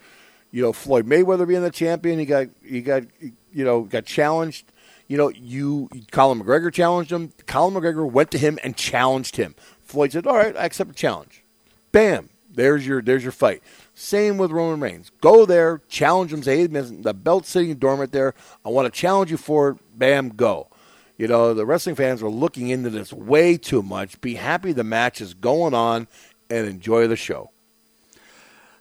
you 0.51 0.63
know 0.63 0.73
Floyd 0.73 1.07
Mayweather 1.07 1.47
being 1.47 1.63
the 1.63 1.71
champion, 1.71 2.19
he 2.19 2.25
got 2.25 2.47
he 2.65 2.81
got 2.81 3.05
you 3.21 3.65
know 3.65 3.83
got 3.83 4.07
challenged. 4.07 4.67
You 5.09 5.19
know, 5.19 5.29
you 5.29 5.91
Colin 6.11 6.41
McGregor 6.41 6.73
challenged 6.73 7.13
him. 7.13 7.33
Colin 7.47 7.75
McGregor 7.75 8.11
went 8.11 8.31
to 8.31 8.39
him 8.39 8.59
and 8.65 8.77
challenged 8.77 9.37
him. 9.37 9.55
Floyd 9.83 10.13
said, 10.13 10.27
"All 10.27 10.37
right, 10.37 10.57
I 10.57 10.65
accept 10.65 10.89
the 10.89 10.95
challenge." 10.95 11.45
Bam, 11.91 12.31
there's 12.51 12.87
your 12.87 13.03
there's 13.03 13.23
your 13.23 13.33
fight. 13.33 13.63
Same 13.95 14.39
with 14.39 14.51
Roman 14.51 14.81
Reigns. 14.81 15.11
Go 15.21 15.45
there, 15.45 15.83
challenge 15.89 16.33
him. 16.33 16.43
Say, 16.43 16.59
"Hey, 16.59 16.67
the 16.67 17.13
belt's 17.15 17.51
sitting 17.51 17.75
dormant 17.75 18.13
there. 18.13 18.35
I 18.65 18.71
want 18.71 18.93
to 18.93 18.99
challenge 18.99 19.31
you 19.31 19.37
for 19.37 19.71
it." 19.71 19.99
Bam, 19.99 20.31
go. 20.31 20.69
You 21.23 21.29
know, 21.29 21.55
the 21.55 21.65
wrestling 21.65 21.95
fans 21.95 22.21
are 22.21 22.29
looking 22.29 22.71
into 22.71 22.91
this 22.91 23.13
way 23.13 23.57
too 23.57 23.81
much. 23.81 24.21
Be 24.21 24.35
happy 24.35 24.73
the 24.73 24.83
match 24.83 25.21
is 25.21 25.35
going 25.35 25.73
on 25.73 26.09
and 26.51 26.67
enjoy 26.67 27.07
the 27.07 27.15
show. 27.15 27.53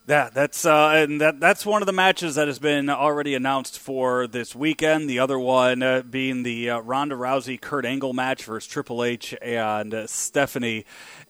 Yeah, 0.07 0.31
that's 0.33 0.65
uh, 0.65 0.89
and 0.95 1.21
that 1.21 1.39
that's 1.39 1.67
one 1.67 1.83
of 1.83 1.85
the 1.85 1.93
matches 1.93 2.33
that 2.33 2.47
has 2.47 2.57
been 2.57 2.89
already 2.89 3.35
announced 3.35 3.77
for 3.77 4.25
this 4.25 4.55
weekend. 4.55 5.07
The 5.07 5.19
other 5.19 5.37
one 5.37 5.83
uh, 5.83 6.01
being 6.01 6.41
the 6.41 6.71
uh, 6.71 6.79
Ronda 6.79 7.13
Rousey 7.13 7.61
Kurt 7.61 7.85
Angle 7.85 8.13
match 8.13 8.43
versus 8.45 8.67
Triple 8.67 9.03
H 9.03 9.35
and 9.39 9.93
uh, 9.93 10.07
Stephanie. 10.07 10.85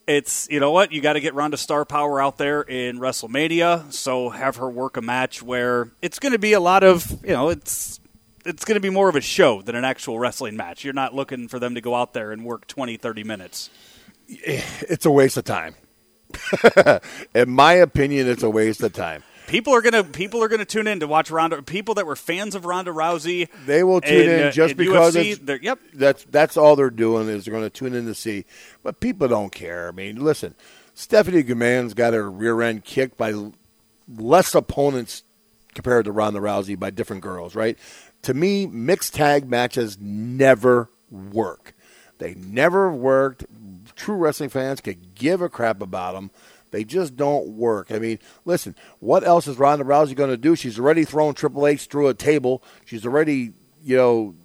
It's 0.08 0.48
you 0.50 0.62
know 0.62 0.72
what 0.72 0.94
you 0.94 1.02
got 1.02 1.14
to 1.14 1.20
get 1.20 1.36
Ronda 1.36 1.58
star 1.58 1.84
power 1.84 2.22
out 2.22 2.38
there 2.38 2.62
in 2.62 3.00
WrestleMania, 3.00 3.92
so 3.92 4.30
have 4.30 4.56
her 4.56 4.70
work 4.70 4.96
a 4.96 5.02
match 5.02 5.44
where 5.44 5.92
it's 6.02 6.20
going 6.20 6.32
to 6.32 6.40
be 6.40 6.54
a 6.54 6.62
lot 6.62 6.86
of 6.86 7.22
you 7.22 7.34
know 7.34 7.50
it's 7.50 8.00
it's 8.46 8.66
going 8.66 8.76
to 8.76 8.82
be 8.82 8.90
more 8.90 9.10
of 9.10 9.16
a 9.16 9.22
show 9.22 9.62
than 9.62 9.76
an 9.76 9.86
actual 9.86 10.20
wrestling 10.20 10.56
match. 10.56 10.84
You're 10.84 10.94
not 10.94 11.14
looking 11.14 11.48
for 11.48 11.60
them 11.60 11.76
to 11.76 11.82
go 11.82 11.96
out 11.96 12.14
there 12.14 12.32
and 12.32 12.44
work 12.46 12.68
20, 12.68 12.98
30 12.98 13.24
minutes. 13.24 13.70
It's 14.28 15.06
a 15.06 15.12
waste 15.12 15.38
of 15.38 15.44
time. 15.44 15.76
in 17.36 17.50
my 17.50 17.74
opinion, 17.74 18.28
it's 18.28 18.44
a 18.44 18.50
waste 18.50 18.82
of 18.82 18.94
time. 18.94 19.24
People 19.48 19.74
are 19.74 19.82
gonna 19.82 20.06
people 20.06 20.42
are 20.42 20.48
gonna 20.48 20.64
tune 20.64 20.88
in 20.88 21.02
to 21.02 21.08
watch 21.08 21.30
Ronda. 21.30 21.62
People 21.62 21.96
that 21.96 22.06
were 22.06 22.16
fans 22.16 22.56
of 22.56 22.64
Ronda 22.66 22.92
Rousey, 22.92 23.50
They 23.66 23.84
will 23.84 24.00
tune 24.00 24.30
and, 24.30 24.30
in 24.30 24.48
uh, 24.48 24.52
just 24.52 24.72
and 24.72 24.78
because 24.78 25.16
UFC, 25.16 25.50
it's, 25.50 25.64
yep. 25.64 25.80
that's 25.94 26.24
that's 26.26 26.56
all 26.56 26.78
they're 26.78 26.90
doing 26.90 27.28
is 27.28 27.44
they're 27.44 27.52
going 27.52 27.66
to 27.66 27.70
tune 27.70 27.94
in 27.94 28.06
to 28.06 28.14
see. 28.14 28.46
But 28.82 29.02
people 29.02 29.28
don't 29.28 29.52
care. 29.52 29.90
I 29.90 29.92
mean, 29.92 30.24
listen, 30.24 30.56
Stephanie 30.94 31.44
McMahon's 31.44 31.94
got 31.94 32.14
her 32.14 32.32
rear 32.32 32.62
end 32.62 32.86
kicked 32.86 33.18
by 33.18 33.34
less 34.18 34.56
opponents 34.56 35.24
compared 35.74 36.06
to 36.06 36.12
Ronda 36.12 36.40
Rousey 36.40 36.78
by 36.78 36.90
different 36.90 37.22
girls, 37.22 37.56
right? 37.56 37.78
To 38.24 38.34
me, 38.34 38.68
mixed 38.68 39.14
tag 39.14 39.50
matches 39.50 39.98
never 40.00 40.90
work. 41.10 41.74
They 42.20 42.36
never 42.36 42.92
worked. 42.92 43.46
True 43.96 44.16
wrestling 44.16 44.50
fans 44.50 44.82
could 44.82 45.16
give 45.16 45.42
a 45.42 45.50
crap 45.50 45.82
about 45.82 46.14
them. 46.14 46.32
They 46.72 46.84
just 46.84 47.18
don't 47.18 47.50
work. 47.50 47.92
I 47.92 48.00
mean, 48.00 48.20
listen, 48.46 48.76
what 49.00 49.26
else 49.26 49.48
is 49.48 49.58
Ronda 49.58 49.84
Rousey 49.84 50.16
going 50.16 50.30
to 50.30 50.38
do? 50.38 50.56
She's 50.56 50.80
already 50.80 51.04
thrown 51.04 51.34
Triple 51.34 51.68
H 51.68 51.86
through 51.86 52.08
a 52.08 52.14
table. 52.14 52.64
She's 52.86 53.06
already, 53.06 53.54
you 53.84 53.98
know, 53.98 54.36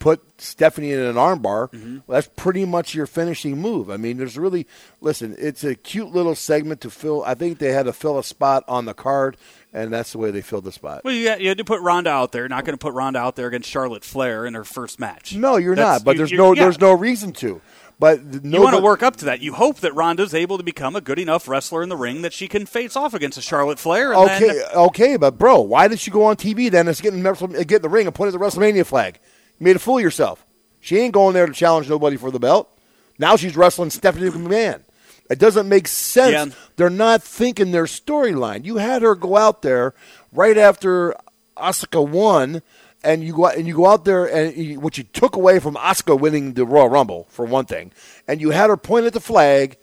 put 0.00 0.40
Stephanie 0.40 0.92
in 0.92 0.98
an 0.98 1.14
armbar. 1.14 1.70
Mm-hmm. 1.70 1.98
Well, 2.06 2.16
that's 2.16 2.30
pretty 2.34 2.64
much 2.64 2.94
your 2.94 3.06
finishing 3.06 3.58
move. 3.58 3.88
I 3.90 3.98
mean, 3.98 4.16
there's 4.16 4.36
really 4.36 4.66
listen. 5.00 5.36
It's 5.38 5.62
a 5.62 5.76
cute 5.76 6.10
little 6.10 6.34
segment 6.34 6.80
to 6.80 6.90
fill. 6.90 7.22
I 7.22 7.34
think 7.34 7.58
they 7.58 7.72
had 7.72 7.86
to 7.86 7.92
fill 7.92 8.18
a 8.18 8.24
spot 8.24 8.64
on 8.66 8.86
the 8.86 8.94
card, 8.94 9.36
and 9.72 9.92
that's 9.92 10.12
the 10.12 10.18
way 10.18 10.30
they 10.30 10.40
filled 10.40 10.64
the 10.64 10.72
spot. 10.72 11.02
Well, 11.04 11.14
you, 11.14 11.24
got, 11.26 11.40
you 11.40 11.48
had 11.48 11.58
to 11.58 11.64
put 11.64 11.80
Ronda 11.80 12.10
out 12.10 12.32
there. 12.32 12.48
Not 12.48 12.64
going 12.64 12.74
to 12.76 12.82
put 12.82 12.92
Ronda 12.94 13.18
out 13.20 13.36
there 13.36 13.48
against 13.48 13.68
Charlotte 13.68 14.04
Flair 14.04 14.46
in 14.46 14.54
her 14.54 14.64
first 14.64 14.98
match. 14.98 15.34
No, 15.34 15.56
you're 15.56 15.74
That's- 15.74 16.00
not. 16.00 16.04
But 16.04 16.12
you- 16.12 16.18
there's 16.18 16.32
no 16.32 16.52
yeah. 16.54 16.62
there's 16.64 16.80
no 16.80 16.92
reason 16.92 17.32
to. 17.34 17.60
But 17.98 18.32
th- 18.32 18.44
You 18.44 18.62
want 18.62 18.74
to 18.76 18.82
work 18.82 19.02
up 19.02 19.16
to 19.16 19.26
that. 19.26 19.40
You 19.42 19.52
hope 19.52 19.80
that 19.80 19.94
Ronda's 19.94 20.32
able 20.32 20.56
to 20.56 20.64
become 20.64 20.96
a 20.96 21.02
good 21.02 21.18
enough 21.18 21.46
wrestler 21.46 21.82
in 21.82 21.90
the 21.90 21.98
ring 21.98 22.22
that 22.22 22.32
she 22.32 22.48
can 22.48 22.64
face 22.64 22.96
off 22.96 23.12
against 23.12 23.36
a 23.36 23.42
Charlotte 23.42 23.78
Flair. 23.78 24.12
And 24.14 24.22
Okay, 24.22 24.46
then, 24.48 24.62
okay, 24.74 25.16
but 25.18 25.36
bro, 25.36 25.60
why 25.60 25.86
did 25.86 26.00
she 26.00 26.10
go 26.10 26.24
on 26.24 26.36
TV 26.36 26.70
then? 26.70 26.88
and 26.88 26.96
get 26.98 27.12
in, 27.12 27.22
get 27.22 27.72
in 27.72 27.82
the 27.82 27.88
ring 27.90 28.06
and 28.06 28.14
point 28.14 28.32
at 28.32 28.40
the 28.40 28.42
WrestleMania 28.44 28.86
flag. 28.86 29.18
You 29.58 29.64
made 29.64 29.76
a 29.76 29.78
fool 29.78 29.98
of 29.98 30.02
yourself. 30.02 30.46
She 30.80 30.96
ain't 30.96 31.12
going 31.12 31.34
there 31.34 31.44
to 31.44 31.52
challenge 31.52 31.90
nobody 31.90 32.16
for 32.16 32.30
the 32.30 32.38
belt. 32.40 32.74
Now 33.18 33.36
she's 33.36 33.54
wrestling 33.54 33.90
Stephanie 33.90 34.30
McMahon. 34.30 34.82
It 35.30 35.38
doesn't 35.38 35.68
make 35.68 35.88
sense. 35.88 36.52
Yeah. 36.52 36.60
They're 36.76 36.90
not 36.90 37.22
thinking 37.22 37.70
their 37.70 37.84
storyline. 37.84 38.64
You 38.64 38.76
had 38.76 39.02
her 39.02 39.14
go 39.14 39.36
out 39.36 39.62
there 39.62 39.94
right 40.32 40.58
after 40.58 41.14
Asuka 41.56 42.06
won 42.06 42.62
and 43.02 43.22
you 43.22 43.32
go 43.32 43.46
out, 43.46 43.56
and 43.56 43.66
you 43.66 43.74
go 43.74 43.86
out 43.86 44.04
there 44.04 44.26
and 44.26 44.54
you, 44.56 44.80
what 44.80 44.98
you 44.98 45.04
took 45.04 45.36
away 45.36 45.58
from 45.58 45.76
Asuka 45.76 46.18
winning 46.18 46.54
the 46.54 46.66
Royal 46.66 46.88
Rumble 46.88 47.26
for 47.30 47.44
one 47.46 47.64
thing, 47.64 47.92
and 48.28 48.40
you 48.40 48.50
had 48.50 48.68
her 48.68 48.76
point 48.76 49.06
at 49.06 49.14
the 49.14 49.20
flag, 49.20 49.78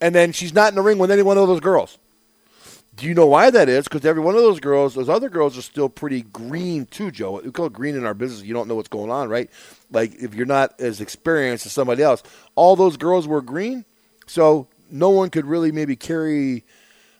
and 0.00 0.14
then 0.14 0.32
she's 0.32 0.52
not 0.52 0.70
in 0.70 0.74
the 0.74 0.82
ring 0.82 0.98
with 0.98 1.10
any 1.10 1.22
one 1.22 1.38
of 1.38 1.48
those 1.48 1.60
girls. 1.60 1.96
Do 2.96 3.06
you 3.06 3.14
know 3.14 3.26
why 3.26 3.50
that 3.50 3.68
is? 3.68 3.84
Because 3.84 4.04
every 4.04 4.20
one 4.20 4.34
of 4.34 4.42
those 4.42 4.58
girls, 4.58 4.96
those 4.96 5.08
other 5.08 5.28
girls 5.28 5.56
are 5.56 5.62
still 5.62 5.88
pretty 5.88 6.22
green 6.22 6.84
too, 6.86 7.12
Joe. 7.12 7.40
We 7.40 7.52
call 7.52 7.66
it 7.66 7.72
green 7.72 7.94
in 7.94 8.04
our 8.04 8.12
business. 8.12 8.42
You 8.42 8.54
don't 8.54 8.66
know 8.66 8.74
what's 8.74 8.88
going 8.88 9.10
on, 9.10 9.28
right? 9.28 9.48
Like 9.92 10.16
if 10.16 10.34
you're 10.34 10.46
not 10.46 10.78
as 10.80 11.00
experienced 11.00 11.64
as 11.64 11.72
somebody 11.72 12.02
else, 12.02 12.24
all 12.56 12.74
those 12.74 12.96
girls 12.96 13.28
were 13.28 13.40
green, 13.40 13.84
so 14.26 14.66
no 14.90 15.10
one 15.10 15.30
could 15.30 15.46
really 15.46 15.72
maybe 15.72 15.96
carry 15.96 16.64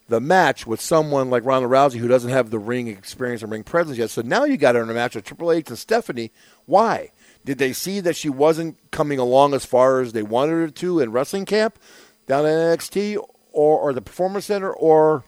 the 0.08 0.20
match 0.20 0.66
with 0.66 0.80
someone 0.80 1.28
like 1.28 1.44
Ronda 1.44 1.68
Rousey 1.68 1.98
who 1.98 2.08
doesn't 2.08 2.30
have 2.30 2.50
the 2.50 2.58
ring 2.58 2.88
experience 2.88 3.42
and 3.42 3.52
ring 3.52 3.62
presence 3.62 3.98
yet. 3.98 4.10
So 4.10 4.22
now 4.22 4.44
you 4.44 4.56
got 4.56 4.74
her 4.74 4.82
in 4.82 4.90
a 4.90 4.94
match 4.94 5.14
with 5.14 5.24
Triple 5.24 5.52
H 5.52 5.68
and 5.68 5.78
Stephanie. 5.78 6.32
Why? 6.66 7.10
Did 7.44 7.58
they 7.58 7.72
see 7.72 8.00
that 8.00 8.16
she 8.16 8.28
wasn't 8.28 8.78
coming 8.90 9.18
along 9.18 9.54
as 9.54 9.64
far 9.64 10.00
as 10.00 10.12
they 10.12 10.22
wanted 10.22 10.52
her 10.52 10.68
to 10.68 11.00
in 11.00 11.12
wrestling 11.12 11.44
camp 11.44 11.78
down 12.26 12.46
at 12.46 12.78
NXT 12.78 13.18
or, 13.52 13.78
or 13.78 13.92
the 13.92 14.02
Performance 14.02 14.46
Center, 14.46 14.72
or 14.72 15.24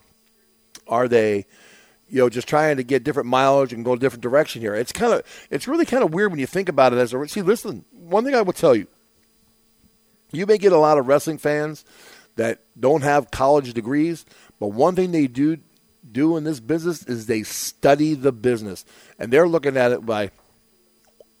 are 0.87 1.07
they, 1.07 1.45
you 2.09 2.19
know, 2.19 2.29
just 2.29 2.47
trying 2.47 2.77
to 2.77 2.83
get 2.83 3.03
different 3.03 3.27
mileage 3.29 3.73
and 3.73 3.85
go 3.85 3.93
a 3.93 3.97
different 3.97 4.23
direction 4.23 4.61
here? 4.61 4.75
It's 4.75 4.91
kind 4.91 5.13
of, 5.13 5.23
it's 5.49 5.67
really 5.67 5.85
kind 5.85 6.03
of 6.03 6.13
weird 6.13 6.31
when 6.31 6.39
you 6.39 6.47
think 6.47 6.69
about 6.69 6.93
it. 6.93 6.97
As 6.97 7.13
a 7.13 7.27
see, 7.27 7.41
listen, 7.41 7.85
one 7.91 8.23
thing 8.23 8.35
I 8.35 8.41
will 8.41 8.53
tell 8.53 8.75
you, 8.75 8.87
you 10.31 10.45
may 10.45 10.57
get 10.57 10.71
a 10.71 10.77
lot 10.77 10.97
of 10.97 11.07
wrestling 11.07 11.37
fans 11.37 11.83
that 12.35 12.61
don't 12.79 13.03
have 13.03 13.31
college 13.31 13.73
degrees, 13.73 14.25
but 14.59 14.67
one 14.67 14.95
thing 14.95 15.11
they 15.11 15.27
do 15.27 15.57
do 16.11 16.35
in 16.37 16.43
this 16.43 16.59
business 16.59 17.03
is 17.03 17.25
they 17.25 17.43
study 17.43 18.13
the 18.13 18.31
business, 18.31 18.85
and 19.19 19.31
they're 19.31 19.47
looking 19.47 19.77
at 19.77 19.91
it 19.91 20.05
by. 20.05 20.31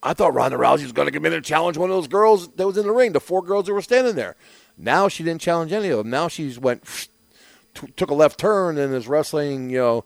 I 0.03 0.13
thought 0.13 0.33
Ronda 0.33 0.57
Rousey 0.57 0.83
was 0.83 0.93
going 0.93 1.07
to 1.07 1.11
come 1.11 1.27
in 1.27 1.33
and 1.33 1.45
challenge 1.45 1.77
one 1.77 1.91
of 1.91 1.95
those 1.95 2.07
girls 2.07 2.49
that 2.53 2.65
was 2.65 2.77
in 2.77 2.87
the 2.87 2.91
ring, 2.91 3.11
the 3.11 3.19
four 3.19 3.43
girls 3.43 3.67
that 3.67 3.73
were 3.73 3.83
standing 3.83 4.15
there. 4.15 4.35
Now 4.75 5.07
she 5.07 5.23
didn't 5.23 5.41
challenge 5.41 5.71
any 5.71 5.89
of 5.89 5.99
them. 5.99 6.09
Now 6.09 6.27
she's 6.27 6.57
went 6.57 6.83
t- 7.75 7.93
took 7.95 8.09
a 8.09 8.15
left 8.15 8.39
turn 8.39 8.77
and 8.77 8.93
is 8.93 9.07
wrestling, 9.07 9.69
you 9.69 9.77
know, 9.77 10.05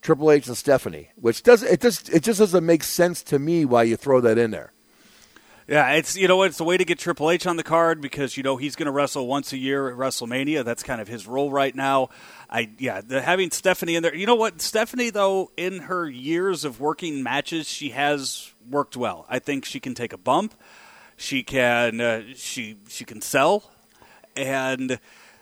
Triple 0.00 0.30
H 0.30 0.46
and 0.46 0.56
Stephanie, 0.56 1.10
which 1.16 1.42
does 1.42 1.62
it 1.62 1.80
just 1.80 2.10
it 2.10 2.22
just 2.22 2.38
doesn't 2.38 2.64
make 2.64 2.82
sense 2.82 3.22
to 3.24 3.38
me 3.38 3.64
why 3.64 3.84
you 3.84 3.96
throw 3.96 4.20
that 4.20 4.38
in 4.38 4.50
there. 4.50 4.73
Yeah, 5.66 5.92
it's 5.92 6.14
you 6.14 6.28
know 6.28 6.42
it's 6.42 6.60
a 6.60 6.64
way 6.64 6.76
to 6.76 6.84
get 6.84 6.98
Triple 6.98 7.30
H 7.30 7.46
on 7.46 7.56
the 7.56 7.62
card 7.62 8.02
because 8.02 8.36
you 8.36 8.42
know 8.42 8.58
he's 8.58 8.76
going 8.76 8.84
to 8.84 8.92
wrestle 8.92 9.26
once 9.26 9.50
a 9.54 9.56
year 9.56 9.88
at 9.88 9.96
WrestleMania. 9.96 10.62
That's 10.62 10.82
kind 10.82 11.00
of 11.00 11.08
his 11.08 11.26
role 11.26 11.50
right 11.50 11.74
now. 11.74 12.10
I 12.50 12.70
yeah, 12.78 13.00
the, 13.00 13.22
having 13.22 13.50
Stephanie 13.50 13.94
in 13.94 14.02
there. 14.02 14.14
You 14.14 14.26
know 14.26 14.34
what, 14.34 14.60
Stephanie 14.60 15.08
though, 15.08 15.50
in 15.56 15.80
her 15.80 16.06
years 16.06 16.66
of 16.66 16.80
working 16.80 17.22
matches, 17.22 17.66
she 17.66 17.90
has 17.90 18.52
worked 18.70 18.94
well. 18.94 19.24
I 19.30 19.38
think 19.38 19.64
she 19.64 19.80
can 19.80 19.94
take 19.94 20.12
a 20.12 20.18
bump. 20.18 20.54
She 21.16 21.42
can 21.42 21.98
uh, 21.98 22.22
she 22.34 22.76
she 22.88 23.06
can 23.06 23.22
sell, 23.22 23.70
and 24.36 24.98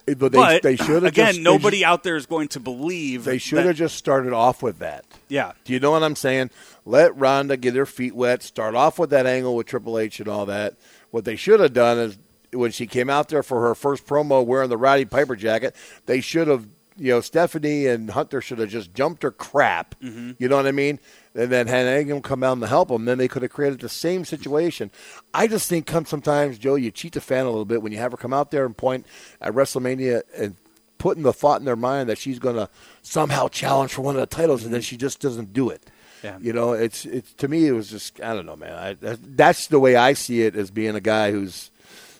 they, 0.07 0.15
but 0.15 0.63
they 0.63 0.77
should 0.77 0.89
have 0.89 1.05
again, 1.05 1.35
just, 1.35 1.41
nobody 1.41 1.85
out 1.85 2.03
there 2.03 2.17
is 2.17 2.27
going 2.27 2.49
to 2.49 2.61
believe 2.61 3.25
They 3.25 3.39
should 3.39 3.59
that- 3.59 3.67
have 3.67 3.77
just 3.77 3.97
started 3.97 4.33
off 4.33 4.63
with 4.63 4.79
that. 4.81 5.05
yeah. 5.29 5.53
Do 5.65 5.73
you 5.73 5.81
know 5.81 5.91
what 5.93 6.03
I'm 6.03 6.17
saying? 6.17 6.51
Let 6.85 7.17
Ronda 7.17 7.57
get 7.57 7.75
her 7.77 7.87
feet 7.87 8.15
wet. 8.15 8.43
Start 8.43 8.75
off 8.75 8.99
with 8.99 9.11
that 9.11 9.27
angle 9.27 9.55
with 9.55 9.67
Triple 9.69 9.99
H 9.99 10.19
and 10.21 10.29
all 10.29 10.47
that. 10.47 10.75
What 11.11 11.25
they 11.25 11.37
should 11.37 11.61
have 11.61 11.73
done 11.73 11.99
is 11.99 12.19
when 12.53 12.71
she 12.73 12.87
came 12.87 13.09
out 13.09 13.29
there 13.29 13.43
for 13.43 13.61
her 13.63 13.75
first 13.75 14.07
promo 14.07 14.45
wearing 14.45 14.69
the 14.69 14.77
Roddy 14.77 15.05
Piper 15.05 15.37
jacket, 15.37 15.75
they 16.07 16.21
should 16.21 16.49
have, 16.49 16.67
you 16.97 17.13
know, 17.13 17.21
Stephanie 17.21 17.87
and 17.87 18.11
Hunter 18.11 18.41
should 18.41 18.59
have 18.59 18.69
just 18.71 18.93
jumped 18.95 19.23
her 19.23 19.31
crap. 19.31 19.95
Mm-hmm. 20.01 20.33
You 20.39 20.49
know 20.49 20.57
what 20.57 20.67
I 20.67 20.73
mean? 20.73 20.99
And 21.35 21.51
then 21.51 21.66
had 21.66 21.87
Angle 21.87 22.20
come 22.20 22.43
out 22.43 22.59
and 22.59 22.64
help 22.64 22.89
them. 22.89 23.07
Then 23.07 23.16
they 23.16 23.28
could 23.28 23.43
have 23.43 23.53
created 23.53 23.80
the 23.80 23.89
same 23.89 24.24
situation. 24.24 24.91
I 25.33 25.47
just 25.47 25.68
think 25.68 25.87
come 25.87 26.05
sometimes, 26.05 26.59
Joe, 26.59 26.74
you 26.74 26.91
cheat 26.91 27.14
the 27.14 27.22
fan 27.22 27.47
a 27.47 27.51
little 27.51 27.64
bit 27.64 27.83
when 27.83 27.91
you 27.91 27.99
have 27.99 28.12
her 28.12 28.18
come 28.18 28.35
out 28.35 28.51
there 28.51 28.66
and 28.66 28.76
point 28.76 29.07
at 29.41 29.55
WrestleMania 29.55 30.22
and 30.37 30.57
putting 30.99 31.24
the 31.24 31.33
thought 31.33 31.59
in 31.59 31.64
their 31.64 31.74
mind 31.74 32.09
that 32.09 32.16
she's 32.18 32.39
going 32.39 32.55
to 32.55 32.68
somehow 33.03 33.49
challenge 33.49 33.93
for 33.93 34.03
one 34.03 34.14
of 34.14 34.20
the 34.20 34.26
titles, 34.26 34.64
and 34.64 34.72
then 34.72 34.80
she 34.80 34.97
just 34.97 35.20
doesn't 35.20 35.53
do 35.53 35.68
it. 35.68 35.91
Yeah. 36.22 36.39
You 36.41 36.53
know, 36.53 36.74
it's 36.74 37.05
it's 37.05 37.33
to 37.35 37.49
me 37.49 37.66
it 37.66 37.72
was 37.72 37.91
just 37.91 38.20
I 38.20 38.35
don't 38.35 38.47
know, 38.47 38.55
man. 38.55 38.72
I, 39.03 39.16
that's 39.20 39.66
the 39.66 39.80
way 39.80 39.97
I 39.97 40.12
see 40.12 40.43
it 40.43 40.55
as 40.55 40.70
being 40.70 40.95
a 40.95 41.01
guy 41.01 41.33
who's, 41.33 41.72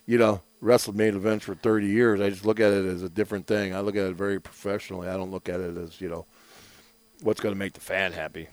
you 0.07 0.19
know, 0.19 0.43
wrestled 0.61 0.97
main 0.97 1.15
events 1.15 1.45
for 1.45 1.55
30 1.55 1.87
years. 1.87 2.21
I 2.21 2.31
just 2.31 2.45
look 2.45 2.59
at 2.59 2.73
it 2.73 2.85
as 2.87 3.03
a 3.03 3.09
different 3.09 3.47
thing. 3.47 3.75
I 3.75 3.81
look 3.81 3.95
at 3.95 4.07
it 4.07 4.17
very 4.17 4.41
professionally. 4.41 5.09
I 5.09 5.17
don't 5.17 5.31
look 5.31 5.49
at 5.49 5.61
it 5.61 5.77
as 5.77 6.01
you 6.01 6.09
know, 6.09 6.27
what's 7.21 7.41
going 7.41 7.55
to 7.55 7.59
make 7.59 7.75
the 7.75 7.81
fan 7.81 8.13
happy. 8.13 8.49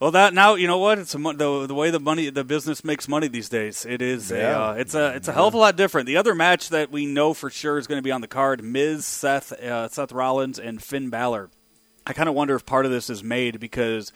Well, 0.00 0.12
that 0.12 0.32
now 0.32 0.54
you 0.54 0.66
know 0.66 0.78
what 0.78 0.98
it's 0.98 1.14
a, 1.14 1.18
the 1.18 1.66
the 1.66 1.74
way 1.74 1.90
the 1.90 2.00
money 2.00 2.30
the 2.30 2.42
business 2.42 2.82
makes 2.82 3.06
money 3.06 3.28
these 3.28 3.50
days. 3.50 3.84
It 3.84 4.00
is 4.00 4.32
a 4.32 4.40
uh, 4.50 4.72
it's 4.72 4.94
a 4.94 5.14
it's 5.14 5.28
a 5.28 5.32
hell 5.32 5.46
of 5.46 5.52
a 5.52 5.58
lot 5.58 5.76
different. 5.76 6.06
The 6.06 6.16
other 6.16 6.34
match 6.34 6.70
that 6.70 6.90
we 6.90 7.04
know 7.04 7.34
for 7.34 7.50
sure 7.50 7.76
is 7.76 7.86
going 7.86 7.98
to 7.98 8.02
be 8.02 8.10
on 8.10 8.22
the 8.22 8.26
card: 8.26 8.64
Miz, 8.64 9.04
Seth, 9.04 9.52
uh, 9.52 9.88
Seth 9.88 10.10
Rollins, 10.10 10.58
and 10.58 10.82
Finn 10.82 11.10
Balor. 11.10 11.50
I 12.06 12.14
kind 12.14 12.30
of 12.30 12.34
wonder 12.34 12.54
if 12.54 12.64
part 12.64 12.86
of 12.86 12.90
this 12.90 13.10
is 13.10 13.22
made 13.22 13.60
because 13.60 14.10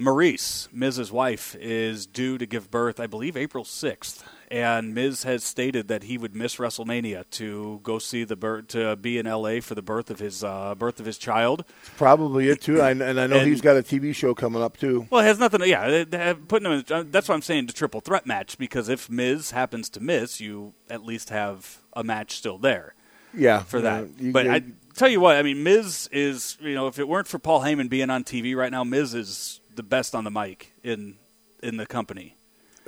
Maryse, 0.00 0.66
Miz's 0.72 1.12
wife, 1.12 1.54
is 1.60 2.06
due 2.06 2.36
to 2.36 2.44
give 2.44 2.68
birth, 2.72 2.98
I 2.98 3.06
believe, 3.06 3.36
April 3.36 3.64
sixth, 3.64 4.24
and 4.50 4.94
Miz 4.94 5.22
has 5.24 5.42
stated 5.44 5.88
that 5.88 6.04
he 6.04 6.18
would 6.18 6.34
miss 6.34 6.56
WrestleMania 6.56 7.28
to 7.32 7.80
go 7.82 7.98
see 7.98 8.24
the 8.24 8.36
birth 8.36 8.68
to 8.68 8.96
be 8.96 9.18
in 9.18 9.26
L.A. 9.26 9.60
for 9.60 9.74
the 9.74 9.82
birth 9.82 10.10
of 10.10 10.18
his 10.18 10.42
uh, 10.44 10.74
birth 10.74 11.00
of 11.00 11.06
his 11.06 11.18
child. 11.18 11.64
Probably 11.96 12.48
it 12.48 12.60
too. 12.60 12.80
I, 12.80 12.90
and 12.90 13.02
I 13.02 13.26
know 13.26 13.38
And- 13.38 13.46
he's 13.48 13.60
got 13.60 13.76
a 13.76 13.82
TV 13.82 14.14
show 14.14 14.34
coming 14.34 14.62
up 14.62 14.76
too. 14.76 15.06
Well, 15.10 15.20
it 15.22 15.24
has 15.24 15.38
nothing. 15.38 15.60
To, 15.60 15.68
yeah, 15.68 16.34
putting 16.48 16.70
him. 16.70 16.84
In, 16.86 16.92
uh, 16.92 17.04
that's 17.10 17.28
why 17.28 17.34
I'm 17.34 17.42
saying 17.42 17.66
the 17.66 17.72
triple 17.72 18.00
threat 18.00 18.26
match 18.26 18.58
because 18.58 18.88
if 18.88 19.08
Miz 19.10 19.50
happens 19.52 19.88
to 19.90 20.00
miss, 20.00 20.40
you 20.40 20.74
at 20.90 21.04
least 21.04 21.30
have 21.30 21.78
a 21.94 22.02
match 22.04 22.36
still 22.36 22.58
there 22.58 22.94
Yeah, 23.32 23.60
for 23.62 23.80
that. 23.80 24.08
you- 24.20 24.32
but 24.32 24.44
you- 24.46 24.52
I 24.52 24.62
tell 24.94 25.08
you 25.08 25.20
what, 25.20 25.36
I 25.36 25.42
mean, 25.42 25.62
Miz 25.62 26.08
is. 26.12 26.56
You 26.60 26.74
know, 26.74 26.86
if 26.88 26.98
it 26.98 27.08
weren't 27.08 27.26
for 27.28 27.38
Paul 27.38 27.60
Heyman 27.62 27.88
being 27.88 28.10
on 28.10 28.24
TV 28.24 28.54
right 28.56 28.70
now, 28.70 28.84
Miz 28.84 29.14
is 29.14 29.60
the 29.74 29.82
best 29.82 30.14
on 30.14 30.24
the 30.24 30.30
mic 30.30 30.72
in 30.82 31.16
in 31.62 31.76
the 31.78 31.86
company. 31.86 32.36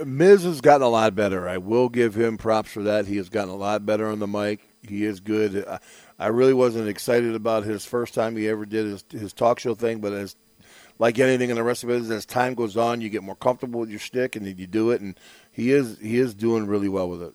Miz 0.04 0.44
has 0.44 0.60
gotten 0.60 0.82
a 0.82 0.88
lot 0.88 1.14
better. 1.14 1.48
I 1.48 1.58
will 1.58 1.88
give 1.88 2.14
him 2.14 2.36
props 2.36 2.70
for 2.70 2.82
that. 2.82 3.06
He 3.06 3.16
has 3.16 3.28
gotten 3.28 3.50
a 3.50 3.56
lot 3.56 3.86
better 3.86 4.08
on 4.08 4.18
the 4.18 4.26
mic. 4.26 4.68
He 4.82 5.04
is 5.04 5.20
good. 5.20 5.64
I, 5.66 5.78
I 6.18 6.26
really 6.28 6.54
wasn't 6.54 6.88
excited 6.88 7.34
about 7.34 7.64
his 7.64 7.84
first 7.84 8.14
time 8.14 8.36
he 8.36 8.48
ever 8.48 8.66
did 8.66 8.86
his, 8.86 9.04
his 9.10 9.32
talk 9.32 9.58
show 9.58 9.74
thing, 9.74 10.00
but 10.00 10.12
as 10.12 10.36
like 10.98 11.18
anything 11.18 11.50
in 11.50 11.56
the 11.56 11.62
rest 11.62 11.84
of 11.84 11.90
it, 11.90 12.10
as 12.10 12.26
time 12.26 12.54
goes 12.54 12.76
on, 12.76 13.00
you 13.00 13.08
get 13.08 13.22
more 13.22 13.36
comfortable 13.36 13.80
with 13.80 13.90
your 13.90 13.98
stick, 13.98 14.36
and 14.36 14.46
then 14.46 14.56
you 14.56 14.66
do 14.66 14.90
it. 14.90 15.00
And 15.00 15.18
he 15.50 15.72
is 15.72 15.98
he 15.98 16.18
is 16.18 16.34
doing 16.34 16.66
really 16.66 16.88
well 16.88 17.08
with 17.08 17.22
it. 17.22 17.34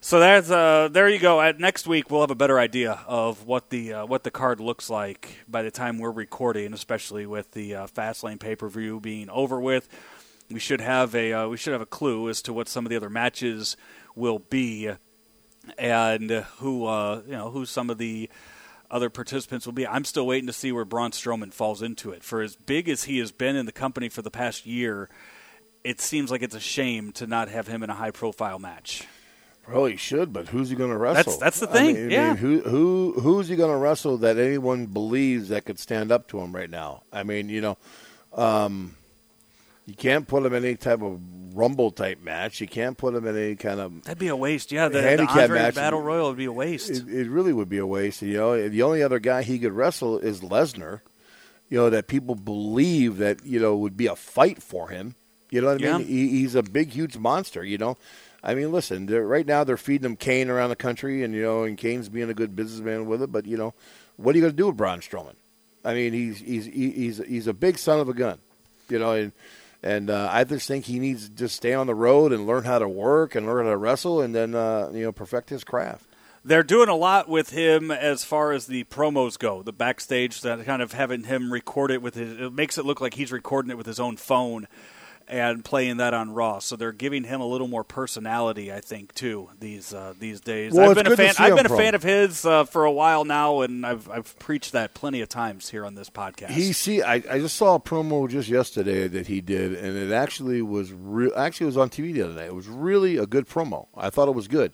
So 0.00 0.20
that's 0.20 0.50
uh, 0.50 0.88
there 0.92 1.08
you 1.08 1.18
go. 1.18 1.40
At 1.40 1.58
next 1.58 1.86
week, 1.86 2.10
we'll 2.10 2.20
have 2.20 2.30
a 2.30 2.34
better 2.34 2.58
idea 2.58 3.00
of 3.06 3.46
what 3.46 3.70
the 3.70 3.94
uh, 3.94 4.06
what 4.06 4.22
the 4.22 4.30
card 4.30 4.60
looks 4.60 4.90
like 4.90 5.38
by 5.48 5.62
the 5.62 5.70
time 5.70 5.98
we're 5.98 6.10
recording, 6.10 6.74
especially 6.74 7.24
with 7.24 7.52
the 7.52 7.74
uh, 7.74 7.86
Fastlane 7.86 8.38
pay 8.38 8.54
per 8.54 8.68
view 8.68 9.00
being 9.00 9.30
over 9.30 9.58
with. 9.58 9.88
We 10.50 10.60
should 10.60 10.80
have 10.80 11.14
a 11.14 11.32
uh, 11.32 11.48
we 11.48 11.56
should 11.56 11.72
have 11.72 11.82
a 11.82 11.86
clue 11.86 12.28
as 12.28 12.42
to 12.42 12.52
what 12.52 12.68
some 12.68 12.84
of 12.86 12.90
the 12.90 12.96
other 12.96 13.10
matches 13.10 13.76
will 14.14 14.38
be, 14.38 14.90
and 15.78 16.30
who 16.58 16.86
uh, 16.86 17.22
you 17.26 17.32
know 17.32 17.50
who 17.50 17.64
some 17.66 17.90
of 17.90 17.98
the 17.98 18.28
other 18.90 19.10
participants 19.10 19.66
will 19.66 19.72
be. 19.72 19.86
I'm 19.86 20.04
still 20.04 20.26
waiting 20.26 20.46
to 20.46 20.52
see 20.52 20.70
where 20.70 20.84
Braun 20.84 21.10
Strowman 21.10 21.52
falls 21.52 21.82
into 21.82 22.10
it. 22.10 22.22
For 22.22 22.42
as 22.42 22.56
big 22.56 22.88
as 22.88 23.04
he 23.04 23.18
has 23.18 23.32
been 23.32 23.56
in 23.56 23.66
the 23.66 23.72
company 23.72 24.08
for 24.08 24.22
the 24.22 24.30
past 24.30 24.66
year, 24.66 25.08
it 25.82 26.00
seems 26.00 26.30
like 26.30 26.42
it's 26.42 26.54
a 26.54 26.60
shame 26.60 27.10
to 27.12 27.26
not 27.26 27.48
have 27.48 27.66
him 27.66 27.82
in 27.82 27.90
a 27.90 27.94
high 27.94 28.10
profile 28.12 28.58
match. 28.58 29.04
Well, 29.66 29.86
he 29.86 29.96
should, 29.96 30.30
but 30.32 30.48
who's 30.48 30.68
he 30.68 30.76
going 30.76 30.90
to 30.90 30.98
wrestle? 30.98 31.38
that's 31.38 31.58
the 31.58 31.70
I 31.70 31.72
thing, 31.72 32.08
mean- 32.08 32.18
I 32.20 32.26
mean, 32.28 32.36
who 32.36 32.60
who 32.60 33.14
who's 33.18 33.48
he 33.48 33.56
going 33.56 33.70
to 33.70 33.78
wrestle 33.78 34.18
that 34.18 34.36
anyone 34.36 34.86
believes 34.86 35.48
that 35.48 35.64
could 35.64 35.78
stand 35.78 36.12
up 36.12 36.28
to 36.28 36.38
him 36.38 36.54
right 36.54 36.68
now? 36.70 37.02
I 37.10 37.22
mean, 37.22 37.48
you 37.48 37.62
know, 37.62 37.78
um, 38.34 38.94
you 39.86 39.94
can't 39.94 40.26
put 40.26 40.44
him 40.44 40.54
in 40.54 40.64
any 40.64 40.76
type 40.76 41.02
of 41.02 41.20
rumble 41.54 41.90
type 41.90 42.22
match. 42.22 42.60
You 42.60 42.66
can't 42.66 42.96
put 42.96 43.14
him 43.14 43.26
in 43.26 43.36
any 43.36 43.54
kind 43.56 43.80
of. 43.80 44.02
That'd 44.04 44.18
be 44.18 44.28
a 44.28 44.36
waste. 44.36 44.72
Yeah, 44.72 44.88
the, 44.88 44.98
the 45.00 45.02
handicap 45.02 45.36
Andre 45.36 45.58
match- 45.58 45.74
Battle 45.74 46.00
Royal 46.00 46.28
would 46.28 46.36
be 46.38 46.46
a 46.46 46.52
waste. 46.52 46.90
It, 46.90 47.08
it 47.08 47.28
really 47.28 47.52
would 47.52 47.68
be 47.68 47.78
a 47.78 47.86
waste. 47.86 48.22
You 48.22 48.34
know, 48.38 48.68
the 48.68 48.82
only 48.82 49.02
other 49.02 49.18
guy 49.18 49.42
he 49.42 49.58
could 49.58 49.72
wrestle 49.72 50.18
is 50.18 50.40
Lesnar. 50.40 51.00
You 51.70 51.78
know 51.78 51.90
that 51.90 52.06
people 52.08 52.34
believe 52.34 53.18
that 53.18 53.44
you 53.44 53.58
know 53.60 53.76
would 53.76 53.96
be 53.96 54.06
a 54.06 54.16
fight 54.16 54.62
for 54.62 54.88
him. 54.88 55.14
You 55.50 55.60
know 55.60 55.68
what 55.68 55.82
I 55.82 55.84
Yeah. 55.84 55.98
mean? 55.98 56.06
He, 56.06 56.28
he's 56.30 56.54
a 56.54 56.62
big, 56.62 56.90
huge 56.90 57.16
monster. 57.16 57.64
You 57.64 57.78
know, 57.78 57.96
I 58.42 58.54
mean, 58.54 58.70
listen. 58.72 59.06
Right 59.06 59.46
now 59.46 59.64
they're 59.64 59.76
feeding 59.76 60.04
him 60.04 60.16
Kane 60.16 60.50
around 60.50 60.70
the 60.70 60.76
country, 60.76 61.22
and 61.22 61.34
you 61.34 61.42
know, 61.42 61.62
and 61.64 61.76
Kane's 61.78 62.08
being 62.08 62.28
a 62.30 62.34
good 62.34 62.54
businessman 62.56 63.06
with 63.06 63.22
it. 63.22 63.32
But 63.32 63.46
you 63.46 63.56
know, 63.56 63.72
what 64.16 64.34
are 64.34 64.38
you 64.38 64.42
going 64.42 64.52
to 64.52 64.56
do 64.56 64.66
with 64.66 64.76
Braun 64.76 65.00
Strowman? 65.00 65.34
I 65.84 65.94
mean, 65.94 66.12
he's 66.12 66.38
he's 66.38 66.66
he's 66.66 67.18
he's 67.26 67.46
a 67.46 67.54
big 67.54 67.78
son 67.78 67.98
of 68.00 68.08
a 68.08 68.14
gun. 68.14 68.38
You 68.90 68.98
know, 68.98 69.12
and 69.12 69.32
and 69.84 70.08
uh, 70.08 70.28
I 70.32 70.44
just 70.44 70.66
think 70.66 70.86
he 70.86 70.98
needs 70.98 71.28
to 71.28 71.34
just 71.34 71.56
stay 71.56 71.74
on 71.74 71.86
the 71.86 71.94
road 71.94 72.32
and 72.32 72.46
learn 72.46 72.64
how 72.64 72.78
to 72.78 72.88
work 72.88 73.34
and 73.34 73.46
learn 73.46 73.66
how 73.66 73.72
to 73.72 73.76
wrestle, 73.76 74.22
and 74.22 74.34
then 74.34 74.54
uh, 74.54 74.90
you 74.92 75.02
know, 75.04 75.12
perfect 75.12 75.50
his 75.50 75.62
craft. 75.62 76.06
They're 76.42 76.62
doing 76.62 76.88
a 76.88 76.94
lot 76.94 77.28
with 77.28 77.50
him 77.50 77.90
as 77.90 78.24
far 78.24 78.52
as 78.52 78.66
the 78.66 78.84
promos 78.84 79.38
go. 79.38 79.62
The 79.62 79.72
backstage, 79.72 80.40
that 80.40 80.64
kind 80.64 80.80
of 80.82 80.92
having 80.92 81.24
him 81.24 81.52
record 81.52 81.90
it 81.90 82.00
with 82.02 82.14
his, 82.14 82.38
it 82.38 82.52
makes 82.52 82.78
it 82.78 82.86
look 82.86 83.00
like 83.00 83.14
he's 83.14 83.30
recording 83.30 83.70
it 83.70 83.76
with 83.76 83.86
his 83.86 84.00
own 84.00 84.16
phone. 84.16 84.66
And 85.28 85.64
playing 85.64 85.98
that 85.98 86.14
on 86.14 86.32
Raw. 86.32 86.58
So 86.58 86.76
they're 86.76 86.92
giving 86.92 87.24
him 87.24 87.40
a 87.40 87.46
little 87.46 87.68
more 87.68 87.84
personality, 87.84 88.72
I 88.72 88.80
think, 88.80 89.14
too 89.14 89.48
these 89.58 89.94
uh, 89.94 90.14
these 90.18 90.40
days. 90.40 90.72
Well, 90.72 90.90
I've 90.90 90.96
been 90.96 91.06
a 91.06 91.16
fan. 91.16 91.34
I've 91.38 91.56
been 91.56 91.66
a 91.66 91.76
fan 91.76 91.94
of 91.94 92.02
his 92.02 92.44
uh, 92.44 92.64
for 92.64 92.84
a 92.84 92.92
while 92.92 93.24
now, 93.24 93.60
and 93.60 93.84
I've 93.86 94.08
I've 94.10 94.38
preached 94.38 94.72
that 94.72 94.94
plenty 94.94 95.20
of 95.20 95.28
times 95.28 95.70
here 95.70 95.84
on 95.84 95.94
this 95.94 96.10
podcast. 96.10 96.50
He 96.50 96.72
see, 96.72 97.02
I, 97.02 97.14
I 97.14 97.38
just 97.38 97.56
saw 97.56 97.76
a 97.76 97.80
promo 97.80 98.28
just 98.28 98.48
yesterday 98.48 99.08
that 99.08 99.26
he 99.26 99.40
did, 99.40 99.74
and 99.74 99.96
it 99.96 100.12
actually 100.12 100.62
was 100.62 100.92
real. 100.92 101.32
Actually, 101.36 101.64
it 101.64 101.68
was 101.68 101.76
on 101.76 101.90
TV 101.90 102.12
the 102.12 102.22
other 102.22 102.34
night. 102.34 102.46
It 102.46 102.54
was 102.54 102.68
really 102.68 103.16
a 103.16 103.26
good 103.26 103.48
promo. 103.48 103.86
I 103.96 104.10
thought 104.10 104.28
it 104.28 104.34
was 104.34 104.48
good, 104.48 104.72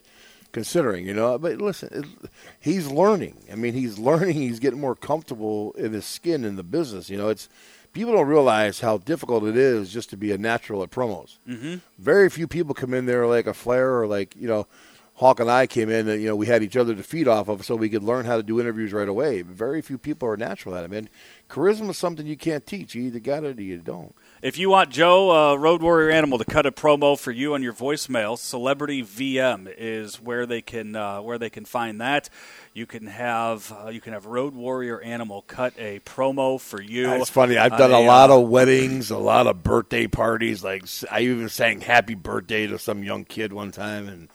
considering 0.51 1.05
you 1.05 1.13
know. 1.13 1.37
But 1.37 1.57
listen, 1.57 1.89
it, 1.91 2.29
he's 2.59 2.87
learning. 2.91 3.37
I 3.51 3.55
mean, 3.55 3.73
he's 3.73 3.97
learning. 4.11 4.35
He's 4.35 4.59
getting 4.59 4.79
more 4.79 4.95
comfortable 4.95 5.73
in 5.73 5.93
his 5.93 6.05
skin 6.05 6.43
in 6.43 6.55
the 6.55 6.63
business. 6.63 7.09
You 7.09 7.17
know, 7.17 7.29
it's 7.29 7.47
people 7.93 8.13
don't 8.13 8.27
realize 8.27 8.79
how 8.79 8.97
difficult 8.97 9.43
it 9.43 9.57
is 9.57 9.91
just 9.91 10.09
to 10.11 10.17
be 10.17 10.31
a 10.31 10.37
natural 10.37 10.83
at 10.83 10.91
promos. 10.91 11.37
Mm-hmm. 11.47 11.75
Very 11.99 12.29
few 12.29 12.47
people 12.47 12.73
come 12.73 12.93
in 12.93 13.05
there 13.05 13.25
like 13.27 13.47
a 13.47 13.53
Flair 13.53 13.99
or 13.99 14.07
like 14.07 14.35
you 14.35 14.47
know. 14.47 14.67
Hawk 15.15 15.39
and 15.39 15.51
I 15.51 15.67
came 15.67 15.91
in, 15.91 16.07
and 16.07 16.19
you 16.19 16.29
know 16.29 16.35
we 16.35 16.47
had 16.47 16.63
each 16.63 16.75
other 16.75 16.95
to 16.95 17.03
feed 17.03 17.27
off 17.27 17.47
of, 17.47 17.63
so 17.63 17.75
we 17.75 17.89
could 17.89 18.01
learn 18.01 18.25
how 18.25 18.37
to 18.37 18.43
do 18.43 18.59
interviews 18.59 18.91
right 18.91 19.07
away. 19.07 19.43
Very 19.43 19.79
few 19.79 19.99
people 19.99 20.27
are 20.27 20.37
natural 20.37 20.73
at 20.73 20.83
it, 20.83 20.89
man. 20.89 21.09
Charisma 21.47 21.91
is 21.91 21.97
something 21.97 22.25
you 22.25 22.37
can't 22.37 22.65
teach. 22.65 22.95
You 22.95 23.03
either 23.03 23.19
got 23.19 23.43
it 23.43 23.59
or 23.59 23.61
you 23.61 23.77
don't. 23.77 24.15
If 24.41 24.57
you 24.57 24.71
want 24.71 24.89
Joe, 24.89 25.51
uh, 25.51 25.55
Road 25.55 25.83
Warrior 25.83 26.09
Animal, 26.09 26.39
to 26.39 26.45
cut 26.45 26.65
a 26.65 26.71
promo 26.71 27.17
for 27.17 27.29
you 27.29 27.53
on 27.53 27.61
your 27.61 27.73
voicemail, 27.73 28.39
Celebrity 28.39 29.03
VM 29.03 29.71
is 29.77 30.19
where 30.19 30.47
they 30.47 30.63
can 30.63 30.95
uh, 30.95 31.21
where 31.21 31.37
they 31.37 31.51
can 31.51 31.63
find 31.63 32.01
that. 32.01 32.27
You 32.73 32.87
can 32.87 33.05
have 33.05 33.71
uh, 33.71 33.89
you 33.89 34.01
can 34.01 34.13
have 34.13 34.25
Road 34.25 34.55
Warrior 34.55 34.99
Animal 34.99 35.43
cut 35.43 35.75
a 35.77 35.99
promo 35.99 36.59
for 36.59 36.81
you. 36.81 37.11
It's 37.11 37.29
funny. 37.29 37.55
I've 37.55 37.77
done 37.77 37.91
a 37.91 37.99
a, 37.99 37.99
lot 37.99 38.31
uh, 38.31 38.39
of 38.39 38.49
weddings, 38.49 39.11
a 39.11 39.17
lot 39.19 39.45
of 39.45 39.61
birthday 39.61 40.07
parties. 40.07 40.63
Like 40.63 40.85
I 41.11 41.21
even 41.21 41.47
sang 41.47 41.81
"Happy 41.81 42.15
Birthday" 42.15 42.65
to 42.65 42.79
some 42.79 43.03
young 43.03 43.25
kid 43.25 43.53
one 43.53 43.71
time, 43.71 44.07
and 44.07 44.27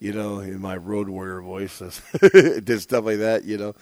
you 0.00 0.12
know, 0.12 0.40
in 0.40 0.60
my 0.60 0.76
road 0.76 1.08
warrior 1.08 1.42
voice, 1.42 1.78
did 2.20 2.80
stuff 2.80 3.04
like 3.04 3.18
that. 3.18 3.44
You 3.44 3.56
know, 3.56 3.74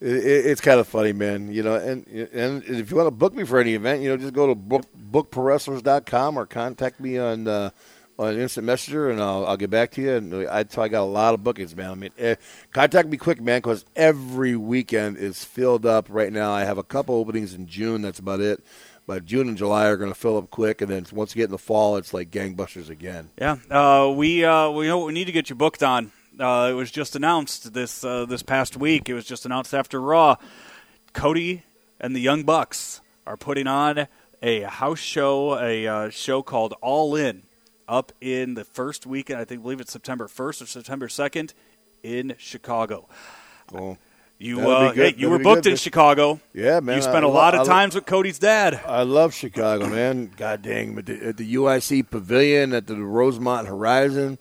it, 0.00 0.16
it, 0.16 0.46
it's 0.46 0.60
kind 0.60 0.80
of 0.80 0.86
funny, 0.86 1.12
man. 1.12 1.52
You 1.52 1.62
know, 1.62 1.74
and 1.74 2.06
and 2.06 2.62
if 2.64 2.90
you 2.90 2.96
want 2.96 3.06
to 3.06 3.12
book 3.12 3.34
me 3.34 3.44
for 3.44 3.58
any 3.58 3.74
event, 3.74 4.02
you 4.02 4.08
know, 4.08 4.16
just 4.16 4.34
go 4.34 4.46
to 4.46 4.54
book 4.54 4.84
bookprowrestlers.com 4.96 6.36
or 6.36 6.46
contact 6.46 7.00
me 7.00 7.18
on. 7.18 7.46
Uh, 7.46 7.70
on 8.18 8.36
instant 8.36 8.66
messenger, 8.66 9.10
and 9.10 9.22
I'll, 9.22 9.46
I'll 9.46 9.56
get 9.56 9.70
back 9.70 9.92
to 9.92 10.02
you. 10.02 10.14
And 10.14 10.34
I, 10.48 10.58
I 10.58 10.88
got 10.88 10.94
a 10.94 11.02
lot 11.02 11.34
of 11.34 11.44
bookings, 11.44 11.76
man. 11.76 11.90
I 11.90 11.94
mean, 11.94 12.10
eh, 12.18 12.34
contact 12.72 13.08
me 13.08 13.16
quick, 13.16 13.40
man, 13.40 13.58
because 13.58 13.84
every 13.94 14.56
weekend 14.56 15.18
is 15.18 15.44
filled 15.44 15.86
up 15.86 16.06
right 16.10 16.32
now. 16.32 16.52
I 16.52 16.64
have 16.64 16.78
a 16.78 16.82
couple 16.82 17.14
openings 17.14 17.54
in 17.54 17.66
June. 17.66 18.02
That's 18.02 18.18
about 18.18 18.40
it. 18.40 18.64
But 19.06 19.24
June 19.24 19.48
and 19.48 19.56
July 19.56 19.86
are 19.86 19.96
going 19.96 20.10
to 20.10 20.18
fill 20.18 20.36
up 20.36 20.50
quick, 20.50 20.82
and 20.82 20.90
then 20.90 21.06
once 21.12 21.34
you 21.34 21.40
get 21.40 21.46
in 21.46 21.50
the 21.50 21.58
fall, 21.58 21.96
it's 21.96 22.12
like 22.12 22.30
gangbusters 22.30 22.90
again. 22.90 23.30
Yeah, 23.38 23.56
uh, 23.70 24.12
we 24.14 24.44
uh, 24.44 24.68
we 24.70 24.86
know 24.86 24.98
what 24.98 25.06
we 25.06 25.12
need 25.14 25.24
to 25.26 25.32
get 25.32 25.48
you 25.48 25.56
booked 25.56 25.82
on. 25.82 26.12
Uh, 26.38 26.68
it 26.70 26.74
was 26.74 26.90
just 26.90 27.16
announced 27.16 27.72
this 27.74 28.04
uh, 28.04 28.24
this 28.24 28.42
past 28.42 28.76
week. 28.76 29.08
It 29.08 29.14
was 29.14 29.24
just 29.24 29.44
announced 29.44 29.74
after 29.74 30.00
Raw. 30.00 30.36
Cody 31.12 31.64
and 32.00 32.14
the 32.14 32.20
Young 32.20 32.44
Bucks 32.44 33.00
are 33.26 33.36
putting 33.36 33.66
on 33.66 34.06
a 34.42 34.62
house 34.62 35.00
show, 35.00 35.58
a 35.58 35.86
uh, 35.86 36.10
show 36.10 36.42
called 36.42 36.74
All 36.80 37.16
In, 37.16 37.42
up 37.88 38.12
in 38.20 38.54
the 38.54 38.64
first 38.64 39.06
weekend. 39.06 39.40
I 39.40 39.44
think 39.44 39.62
believe 39.62 39.80
it's 39.80 39.92
September 39.92 40.28
first 40.28 40.62
or 40.62 40.66
September 40.66 41.08
second 41.08 41.54
in 42.02 42.34
Chicago. 42.38 43.08
Cool. 43.66 43.98
You 44.40 44.60
uh, 44.70 44.92
hey, 44.92 45.06
you 45.08 45.12
That'll 45.12 45.30
were 45.30 45.38
booked 45.40 45.64
good. 45.64 45.70
in 45.72 45.76
Chicago. 45.76 46.38
Yeah, 46.54 46.78
man. 46.78 46.96
You 46.96 47.02
spent 47.02 47.24
I 47.24 47.28
a 47.28 47.30
lot 47.30 47.54
lo- 47.54 47.62
of 47.62 47.68
I 47.68 47.72
times 47.72 47.96
with 47.96 48.06
Cody's 48.06 48.38
dad. 48.38 48.80
I 48.86 49.02
love 49.02 49.34
Chicago, 49.34 49.88
man. 49.88 50.30
God 50.36 50.62
dang, 50.62 50.96
at 50.96 51.06
the, 51.06 51.26
at 51.26 51.36
the 51.38 51.54
UIC 51.56 52.08
Pavilion, 52.08 52.72
at 52.72 52.86
the 52.86 52.94
Rosemont 52.94 53.66
Horizon, 53.66 54.38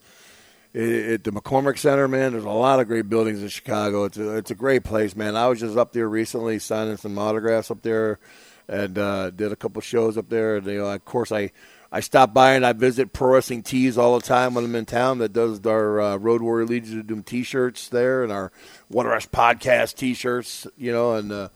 at 0.73 1.23
the 1.23 1.31
McCormick 1.31 1.77
Center, 1.77 2.07
man. 2.07 2.33
There's 2.33 2.43
a 2.43 2.49
lot 2.49 2.79
of 2.79 2.87
great 2.87 3.09
buildings 3.09 3.41
in 3.41 3.47
Chicago. 3.47 4.03
It's 4.05 4.17
a, 4.17 4.37
it's 4.37 4.51
a 4.51 4.55
great 4.55 4.83
place, 4.83 5.15
man. 5.15 5.35
I 5.35 5.47
was 5.47 5.59
just 5.59 5.77
up 5.77 5.93
there 5.93 6.07
recently, 6.07 6.59
signing 6.59 6.97
some 6.97 7.17
autographs 7.17 7.71
up 7.71 7.81
there, 7.81 8.19
and 8.67 8.97
uh, 8.97 9.31
did 9.31 9.51
a 9.51 9.55
couple 9.55 9.81
shows 9.81 10.17
up 10.17 10.29
there. 10.29 10.57
And, 10.57 10.67
you 10.67 10.79
know, 10.79 10.91
of 10.91 11.05
course, 11.05 11.31
I 11.31 11.51
I 11.91 12.01
stop 12.01 12.33
by 12.33 12.53
and 12.53 12.65
I 12.65 12.73
visit 12.73 13.13
Pro 13.13 13.29
Wrestling 13.29 13.63
Tees 13.63 13.97
all 13.97 14.19
the 14.19 14.25
time 14.25 14.53
when 14.53 14.65
I'm 14.65 14.75
in 14.75 14.85
town. 14.85 15.19
That 15.19 15.31
does 15.31 15.65
our 15.65 16.01
uh, 16.01 16.17
Road 16.17 16.41
Warrior 16.41 16.65
Legion 16.65 16.99
of 16.99 17.07
Doom 17.07 17.23
T-shirts 17.23 17.89
there, 17.89 18.23
and 18.23 18.31
our 18.31 18.51
One 18.89 19.05
Rush 19.05 19.27
podcast 19.29 19.95
T-shirts, 19.95 20.67
you 20.77 20.91
know, 20.91 21.13
and. 21.13 21.31
Uh, 21.31 21.49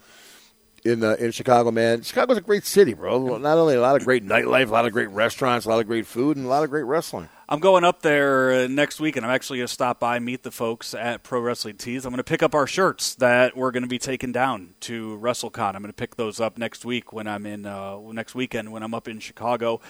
in 0.83 1.03
uh, 1.03 1.15
in 1.19 1.29
Chicago, 1.29 1.69
man. 1.69 2.01
Chicago's 2.01 2.37
a 2.37 2.41
great 2.41 2.65
city, 2.65 2.95
bro. 2.95 3.37
Not 3.37 3.57
only 3.59 3.75
a 3.75 3.81
lot 3.81 3.95
of 3.95 4.03
great 4.03 4.25
nightlife, 4.25 4.67
a 4.67 4.71
lot 4.71 4.87
of 4.87 4.91
great 4.91 5.11
restaurants, 5.11 5.67
a 5.67 5.69
lot 5.69 5.79
of 5.79 5.85
great 5.85 6.07
food, 6.07 6.37
and 6.37 6.45
a 6.47 6.49
lot 6.49 6.63
of 6.63 6.71
great 6.71 6.85
wrestling. 6.85 7.29
I'm 7.51 7.59
going 7.59 7.83
up 7.83 8.01
there 8.01 8.53
uh, 8.53 8.67
next 8.67 9.01
week, 9.01 9.17
and 9.17 9.25
I'm 9.25 9.31
actually 9.33 9.57
going 9.57 9.67
to 9.67 9.73
stop 9.73 9.99
by, 9.99 10.19
meet 10.19 10.43
the 10.43 10.51
folks 10.51 10.93
at 10.93 11.21
Pro 11.21 11.41
Wrestling 11.41 11.75
Tees. 11.75 12.05
I'm 12.05 12.11
going 12.11 12.19
to 12.19 12.23
pick 12.23 12.41
up 12.41 12.55
our 12.55 12.65
shirts 12.65 13.13
that 13.15 13.57
we're 13.57 13.71
going 13.71 13.83
to 13.83 13.89
be 13.89 13.99
taking 13.99 14.31
down 14.31 14.73
to 14.79 15.19
WrestleCon. 15.21 15.75
I'm 15.75 15.81
going 15.81 15.87
to 15.87 15.93
pick 15.93 16.15
those 16.15 16.39
up 16.39 16.57
next 16.57 16.85
week 16.85 17.11
when 17.11 17.27
I'm 17.27 17.45
in 17.45 17.65
uh, 17.65 17.99
next 18.13 18.35
weekend 18.35 18.71
when 18.71 18.83
I'm 18.83 18.93
up 18.93 19.09
in 19.09 19.19
Chicago. 19.19 19.81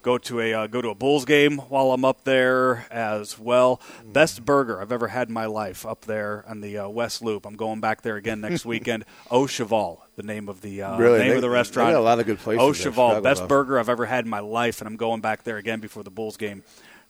Go 0.00 0.16
to 0.16 0.40
a 0.40 0.54
uh, 0.54 0.66
go 0.66 0.80
to 0.80 0.88
a 0.88 0.94
Bulls 0.94 1.26
game 1.26 1.58
while 1.58 1.92
I'm 1.92 2.06
up 2.06 2.24
there 2.24 2.86
as 2.90 3.38
well. 3.38 3.82
Best 4.02 4.46
burger 4.46 4.80
I've 4.80 4.90
ever 4.90 5.08
had 5.08 5.28
in 5.28 5.34
my 5.34 5.44
life 5.44 5.84
up 5.84 6.06
there 6.06 6.42
on 6.48 6.62
the 6.62 6.78
uh, 6.78 6.88
West 6.88 7.20
Loop. 7.20 7.44
I'm 7.44 7.56
going 7.56 7.80
back 7.80 8.00
there 8.00 8.16
again 8.16 8.40
next 8.40 8.64
weekend. 8.64 9.04
Au 9.30 9.46
Cheval, 9.46 10.00
the 10.16 10.22
name 10.22 10.48
of 10.48 10.62
the 10.62 10.80
uh, 10.80 10.96
Really? 10.96 11.18
name 11.18 11.28
They- 11.28 11.36
of 11.36 11.42
the 11.42 11.50
restaurant. 11.50 11.94
a 11.94 12.00
lot 12.00 12.18
of 12.18 12.24
good 12.24 12.38
places 12.38 12.62
Au. 12.62 12.72
Cheval, 12.72 13.20
best 13.20 13.46
burger 13.46 13.78
I've 13.78 13.90
ever 13.90 14.06
had 14.06 14.24
in 14.24 14.30
my 14.30 14.40
life, 14.40 14.80
and 14.80 14.88
I'm 14.88 14.96
going 14.96 15.20
back 15.20 15.42
there 15.42 15.58
again 15.58 15.80
before 15.80 16.02
the 16.02 16.10
Bulls 16.10 16.38
game 16.38 16.62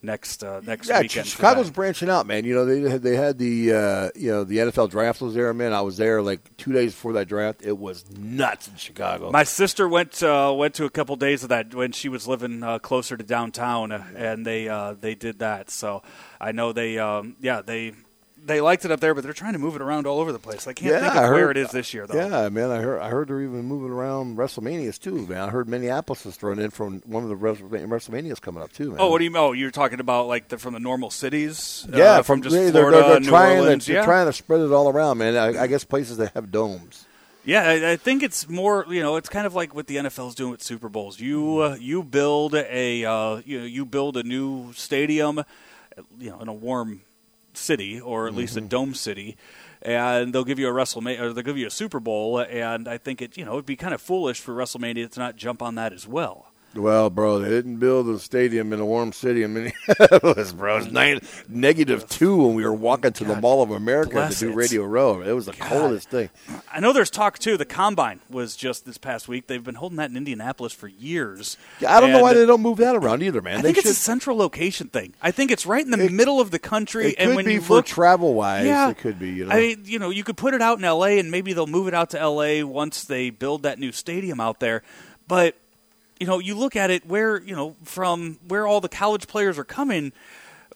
next 0.02 0.42
uh, 0.42 0.60
next 0.64 0.88
Yeah, 0.88 1.00
weekend. 1.00 1.26
Chicago's 1.26 1.70
branching 1.70 2.08
out, 2.08 2.26
man. 2.26 2.44
You 2.44 2.54
know 2.54 2.64
they 2.64 2.80
had 2.90 3.02
they 3.02 3.16
had 3.16 3.38
the 3.38 3.72
uh, 3.72 4.10
you 4.14 4.30
know 4.30 4.44
the 4.44 4.58
NFL 4.58 4.90
draft 4.90 5.20
was 5.20 5.34
there, 5.34 5.52
man. 5.54 5.72
I 5.72 5.80
was 5.82 5.96
there 5.96 6.22
like 6.22 6.56
two 6.56 6.72
days 6.72 6.92
before 6.92 7.12
that 7.14 7.28
draft. 7.28 7.62
It 7.62 7.76
was 7.78 8.04
nuts 8.16 8.68
in 8.68 8.76
Chicago. 8.76 9.30
My 9.30 9.44
sister 9.44 9.88
went 9.88 10.22
uh, 10.22 10.54
went 10.56 10.74
to 10.74 10.84
a 10.84 10.90
couple 10.90 11.16
days 11.16 11.42
of 11.42 11.48
that 11.50 11.74
when 11.74 11.92
she 11.92 12.08
was 12.08 12.26
living 12.26 12.62
uh, 12.62 12.78
closer 12.78 13.16
to 13.16 13.24
downtown, 13.24 13.92
uh, 13.92 14.04
and 14.16 14.46
they 14.46 14.68
uh, 14.68 14.94
they 15.00 15.14
did 15.14 15.38
that. 15.40 15.70
So 15.70 16.02
I 16.40 16.52
know 16.52 16.72
they 16.72 16.98
um, 16.98 17.36
yeah 17.40 17.60
they 17.60 17.92
they 18.44 18.60
liked 18.60 18.84
it 18.84 18.90
up 18.90 19.00
there, 19.00 19.14
but 19.14 19.24
they're 19.24 19.32
trying 19.32 19.52
to 19.52 19.58
move 19.58 19.76
it 19.76 19.82
around 19.82 20.06
all 20.06 20.20
over 20.20 20.32
the 20.32 20.38
place. 20.38 20.66
I 20.66 20.72
can't 20.72 20.92
yeah, 20.92 21.00
think 21.00 21.14
of 21.14 21.22
heard, 21.24 21.34
where 21.34 21.50
it 21.50 21.56
is 21.56 21.70
this 21.70 21.92
year 21.94 22.06
though. 22.06 22.14
Yeah, 22.14 22.48
man, 22.48 22.70
I 22.70 22.78
heard 22.80 23.00
I 23.00 23.08
heard 23.08 23.28
they're 23.28 23.42
even 23.42 23.64
moving 23.64 23.90
around 23.90 24.36
WrestleManias 24.36 24.98
too, 24.98 25.26
man. 25.26 25.38
I 25.38 25.50
heard 25.50 25.68
Minneapolis 25.68 26.24
is 26.26 26.36
thrown 26.36 26.58
in 26.58 26.70
from 26.70 27.00
one 27.06 27.22
of 27.22 27.28
the 27.28 27.36
WrestleManias 27.36 28.40
coming 28.40 28.62
up 28.62 28.72
too, 28.72 28.90
man. 28.90 28.98
Oh, 29.00 29.10
what 29.10 29.18
do 29.18 29.24
you? 29.24 29.36
Oh, 29.36 29.52
you're 29.52 29.70
talking 29.70 30.00
about 30.00 30.26
like 30.26 30.48
the, 30.48 30.58
from 30.58 30.74
the 30.74 30.80
normal 30.80 31.10
cities? 31.10 31.86
uh, 31.92 31.96
Yeah, 31.96 32.22
from, 32.22 32.42
just 32.42 32.54
they're, 32.54 32.70
Florida, 32.70 32.98
they're, 32.98 33.08
they're 33.08 33.20
New 33.20 33.28
trying 33.28 33.58
Orleans. 33.58 33.84
to 33.86 33.92
yeah, 33.92 33.98
they're 34.00 34.06
trying 34.06 34.26
to 34.26 34.32
spread 34.32 34.60
it 34.60 34.72
all 34.72 34.88
around, 34.88 35.18
man. 35.18 35.36
I, 35.36 35.62
I 35.62 35.66
guess 35.66 35.84
places 35.84 36.16
that 36.18 36.32
have 36.34 36.50
domes. 36.50 37.06
Yeah, 37.44 37.62
I, 37.68 37.92
I 37.92 37.96
think 37.96 38.22
it's 38.22 38.48
more. 38.48 38.84
You 38.88 39.00
know, 39.00 39.16
it's 39.16 39.28
kind 39.28 39.46
of 39.46 39.54
like 39.54 39.74
what 39.74 39.86
the 39.86 39.96
NFL's 39.96 40.34
doing 40.34 40.50
with 40.50 40.62
Super 40.62 40.88
Bowls. 40.88 41.18
You 41.20 41.58
uh, 41.60 41.76
you 41.80 42.02
build 42.02 42.54
a 42.54 43.04
uh, 43.04 43.40
you 43.46 43.60
know, 43.60 43.64
you 43.64 43.86
build 43.86 44.16
a 44.18 44.22
new 44.22 44.72
stadium, 44.74 45.42
you 46.18 46.30
know, 46.30 46.40
in 46.40 46.48
a 46.48 46.52
warm 46.52 47.00
city 47.54 48.00
or 48.00 48.26
at 48.26 48.34
least 48.34 48.56
a 48.56 48.60
mm-hmm. 48.60 48.68
dome 48.68 48.94
city, 48.94 49.36
and 49.82 50.32
they'll 50.32 50.44
give 50.44 50.58
you 50.58 50.68
a 50.68 50.72
WrestleMania 50.72 51.20
or 51.20 51.32
they'll 51.32 51.44
give 51.44 51.58
you 51.58 51.66
a 51.66 51.70
Super 51.70 52.00
Bowl. 52.00 52.38
And 52.38 52.88
I 52.88 52.98
think 52.98 53.22
it 53.22 53.36
you 53.36 53.44
know 53.44 53.52
it'd 53.54 53.66
be 53.66 53.76
kind 53.76 53.94
of 53.94 54.00
foolish 54.00 54.40
for 54.40 54.54
WrestleMania 54.54 55.10
to 55.10 55.20
not 55.20 55.36
jump 55.36 55.62
on 55.62 55.74
that 55.76 55.92
as 55.92 56.06
well. 56.06 56.49
Well, 56.74 57.10
bro, 57.10 57.40
they 57.40 57.48
didn't 57.48 57.78
build 57.78 58.08
a 58.08 58.18
stadium 58.20 58.72
in 58.72 58.78
a 58.78 58.86
warm 58.86 59.12
city 59.12 59.42
in 59.42 59.54
Minneapolis, 59.54 60.52
bro. 60.52 60.76
It 60.76 60.84
was 60.84 60.92
nine, 60.92 61.20
negative 61.48 62.08
two 62.08 62.36
when 62.36 62.54
we 62.54 62.64
were 62.64 62.72
walking 62.72 63.12
to 63.14 63.24
the 63.24 63.34
Mall 63.34 63.60
of 63.62 63.72
America 63.72 64.28
to 64.30 64.38
do 64.38 64.50
it. 64.50 64.54
Radio 64.54 64.84
Row. 64.84 65.20
It 65.20 65.32
was 65.32 65.46
the 65.46 65.52
coldest 65.52 66.10
thing. 66.10 66.30
I 66.72 66.78
know 66.78 66.92
there's 66.92 67.10
talk 67.10 67.40
too. 67.40 67.56
The 67.56 67.64
combine 67.64 68.20
was 68.30 68.54
just 68.54 68.86
this 68.86 68.98
past 68.98 69.26
week. 69.26 69.48
They've 69.48 69.62
been 69.64 69.74
holding 69.74 69.96
that 69.96 70.10
in 70.10 70.16
Indianapolis 70.16 70.72
for 70.72 70.86
years. 70.86 71.56
Yeah, 71.80 71.96
I 71.96 72.00
don't 72.00 72.12
know 72.12 72.20
why 72.22 72.34
they 72.34 72.46
don't 72.46 72.62
move 72.62 72.78
that 72.78 72.94
around 72.94 73.24
either, 73.24 73.42
man. 73.42 73.58
I 73.58 73.62
they 73.62 73.68
think 73.68 73.78
it's 73.78 73.86
should. 73.88 73.92
a 73.92 73.94
central 73.96 74.36
location 74.36 74.86
thing. 74.88 75.14
I 75.20 75.32
think 75.32 75.50
it's 75.50 75.66
right 75.66 75.84
in 75.84 75.90
the 75.90 76.04
It- 76.04 76.12
middle 76.12 76.40
of 76.40 76.52
the 76.52 76.60
country. 76.60 77.08
it 77.08 77.14
and 77.18 77.30
could 77.30 77.36
when 77.36 77.44
be 77.46 77.54
you 77.54 77.60
for 77.62 77.74
look, 77.78 77.86
travel 77.86 78.34
wise. 78.34 78.64
yeah, 78.66 78.90
It 78.90 78.98
could 78.98 79.18
be. 79.18 79.30
You 79.30 79.46
know, 79.46 79.50
I 79.52 79.60
mean, 79.60 79.82
you 79.86 79.98
know, 79.98 80.10
you 80.10 80.22
could 80.22 80.36
put 80.36 80.54
it 80.54 80.62
out 80.62 80.78
in 80.78 80.84
L.A. 80.84 81.18
and 81.18 81.32
maybe 81.32 81.52
they'll 81.52 81.66
move 81.66 81.88
it 81.88 81.94
out 81.94 82.10
to 82.10 82.20
L.A. 82.20 82.62
once 82.62 83.02
they 83.02 83.30
build 83.30 83.64
that 83.64 83.80
new 83.80 83.90
stadium 83.90 84.38
out 84.38 84.60
there. 84.60 84.84
But 85.26 85.56
you 86.20 86.26
know, 86.26 86.38
you 86.38 86.54
look 86.54 86.76
at 86.76 86.90
it 86.90 87.06
where 87.06 87.40
you 87.40 87.56
know 87.56 87.74
from 87.82 88.38
where 88.46 88.66
all 88.66 88.80
the 88.80 88.88
college 88.88 89.26
players 89.26 89.58
are 89.58 89.64
coming 89.64 90.12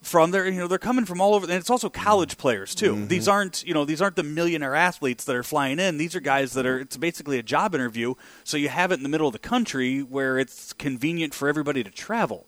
from. 0.03 0.31
They're 0.31 0.49
you 0.49 0.59
know 0.59 0.67
they're 0.67 0.79
coming 0.79 1.05
from 1.05 1.21
all 1.21 1.35
over, 1.35 1.45
and 1.45 1.55
it's 1.55 1.71
also 1.71 1.91
college 1.91 2.39
players 2.39 2.75
too. 2.75 2.95
Mm-hmm. 2.95 3.07
These 3.09 3.29
aren't 3.29 3.63
you 3.67 3.75
know 3.75 3.85
these 3.85 4.01
aren't 4.01 4.17
the 4.17 4.23
millionaire 4.23 4.75
athletes 4.75 5.25
that 5.25 5.37
are 5.37 5.43
flying 5.43 5.79
in. 5.79 5.99
These 5.99 6.17
are 6.17 6.21
guys 6.21 6.55
that 6.55 6.65
are 6.65 6.81
it's 6.81 6.97
basically 6.97 7.39
a 7.39 7.43
job 7.43 7.75
interview. 7.75 8.15
So 8.43 8.57
you 8.57 8.71
have 8.71 8.91
it 8.91 8.95
in 8.95 9.03
the 9.03 9.09
middle 9.11 9.27
of 9.27 9.35
the 9.35 9.39
country 9.39 10.01
where 10.01 10.39
it's 10.39 10.73
convenient 10.73 11.35
for 11.35 11.47
everybody 11.47 11.85
to 11.85 11.91
travel. 11.91 12.47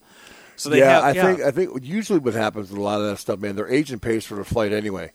So 0.56 0.70
they 0.70 0.78
yeah, 0.78 0.92
have, 0.92 1.04
I 1.04 1.10
yeah. 1.12 1.22
think 1.22 1.40
I 1.40 1.50
think 1.50 1.84
usually 1.84 2.18
what 2.18 2.32
happens 2.32 2.70
with 2.70 2.78
a 2.78 2.82
lot 2.82 3.00
of 3.00 3.06
that 3.08 3.18
stuff, 3.18 3.40
man, 3.40 3.56
their 3.56 3.68
agent 3.68 4.00
pays 4.00 4.24
for 4.24 4.36
the 4.36 4.44
flight 4.44 4.72
anyway. 4.72 5.12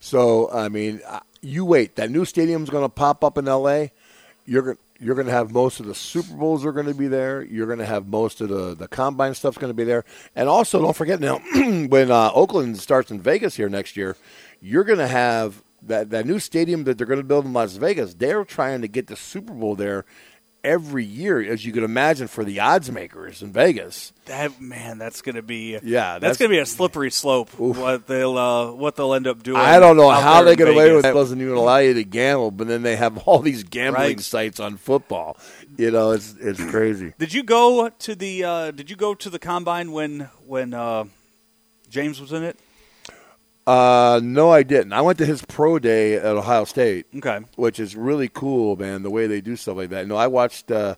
So 0.00 0.50
I 0.50 0.68
mean, 0.68 1.00
you 1.42 1.64
wait. 1.64 1.94
That 1.94 2.10
new 2.10 2.24
stadium's 2.24 2.70
going 2.70 2.84
to 2.84 2.88
pop 2.88 3.22
up 3.22 3.38
in 3.38 3.46
L.A. 3.46 3.92
You're 4.46 4.62
going. 4.62 4.78
You're 5.00 5.14
going 5.14 5.26
to 5.26 5.32
have 5.32 5.50
most 5.50 5.80
of 5.80 5.86
the 5.86 5.94
Super 5.94 6.34
Bowls 6.34 6.64
are 6.66 6.72
going 6.72 6.86
to 6.86 6.94
be 6.94 7.08
there. 7.08 7.42
You're 7.42 7.66
going 7.66 7.78
to 7.78 7.86
have 7.86 8.06
most 8.06 8.42
of 8.42 8.50
the 8.50 8.74
the 8.74 8.86
combine 8.86 9.34
stuff's 9.34 9.56
going 9.56 9.70
to 9.70 9.74
be 9.74 9.84
there. 9.84 10.04
And 10.36 10.48
also, 10.48 10.80
don't 10.80 10.94
forget 10.94 11.20
now 11.20 11.38
when 11.54 12.10
uh, 12.10 12.30
Oakland 12.34 12.78
starts 12.78 13.10
in 13.10 13.20
Vegas 13.20 13.56
here 13.56 13.70
next 13.70 13.96
year, 13.96 14.16
you're 14.60 14.84
going 14.84 14.98
to 14.98 15.08
have 15.08 15.62
that 15.82 16.10
that 16.10 16.26
new 16.26 16.38
stadium 16.38 16.84
that 16.84 16.98
they're 16.98 17.06
going 17.06 17.18
to 17.20 17.24
build 17.24 17.46
in 17.46 17.54
Las 17.54 17.76
Vegas. 17.76 18.12
They're 18.12 18.44
trying 18.44 18.82
to 18.82 18.88
get 18.88 19.06
the 19.06 19.16
Super 19.16 19.54
Bowl 19.54 19.74
there 19.74 20.04
every 20.62 21.04
year, 21.04 21.40
as 21.40 21.64
you 21.64 21.72
can 21.72 21.84
imagine, 21.84 22.28
for 22.28 22.44
the 22.44 22.60
odds 22.60 22.90
makers 22.90 23.42
in 23.42 23.52
Vegas. 23.52 24.12
That 24.26 24.60
man, 24.60 24.98
that's 24.98 25.22
going 25.22 25.34
to 25.36 25.42
be 25.42 25.72
Yeah, 25.82 26.18
that's, 26.18 26.20
that's- 26.20 26.36
going 26.38 26.50
to 26.50 26.54
be 26.54 26.58
a 26.58 26.66
slippery 26.66 27.10
slope. 27.10 27.50
What 27.58 28.06
they'll 28.06 28.36
uh, 28.38 28.72
what 28.72 28.96
they'll 28.96 29.14
end 29.14 29.26
up 29.26 29.42
doing. 29.42 29.58
I 29.58 29.78
don't 29.80 29.96
know 29.96 30.08
how 30.10 30.42
they 30.42 30.56
get 30.56 30.68
away 30.68 30.94
with 30.94 31.04
it. 31.04 31.12
Doesn't 31.12 31.40
even 31.40 31.54
allow 31.54 31.78
you 31.78 31.94
to 31.94 32.04
gamble, 32.04 32.50
but 32.50 32.68
then 32.68 32.82
they 32.82 32.96
have 32.96 33.18
all 33.26 33.40
these 33.40 33.62
gambling 33.64 34.02
Right. 34.02 34.20
sites 34.20 34.60
on 34.60 34.76
football. 34.76 35.36
You 35.76 35.90
know, 35.90 36.10
it's 36.12 36.34
it's 36.40 36.62
crazy. 36.64 37.12
Did 37.18 37.32
you 37.32 37.42
go 37.42 37.88
to 37.88 38.14
the 38.14 38.44
uh, 38.44 38.70
Did 38.70 38.90
you 38.90 38.96
go 38.96 39.14
to 39.14 39.30
the 39.30 39.38
combine 39.38 39.92
when 39.92 40.28
when 40.46 40.74
uh, 40.74 41.04
James 41.88 42.20
was 42.20 42.32
in 42.32 42.42
it? 42.42 42.58
Uh, 43.70 44.20
no, 44.22 44.50
I 44.50 44.62
didn't. 44.64 44.92
I 44.92 45.00
went 45.00 45.18
to 45.18 45.26
his 45.26 45.42
pro 45.42 45.78
day 45.78 46.14
at 46.14 46.24
Ohio 46.26 46.64
State, 46.64 47.06
Okay. 47.16 47.38
which 47.56 47.78
is 47.78 47.94
really 47.94 48.28
cool, 48.28 48.74
man. 48.76 49.02
The 49.02 49.10
way 49.10 49.26
they 49.28 49.40
do 49.40 49.54
stuff 49.54 49.76
like 49.76 49.90
that. 49.90 50.06
No, 50.08 50.16
I 50.16 50.26
watched 50.26 50.72
uh, 50.72 50.96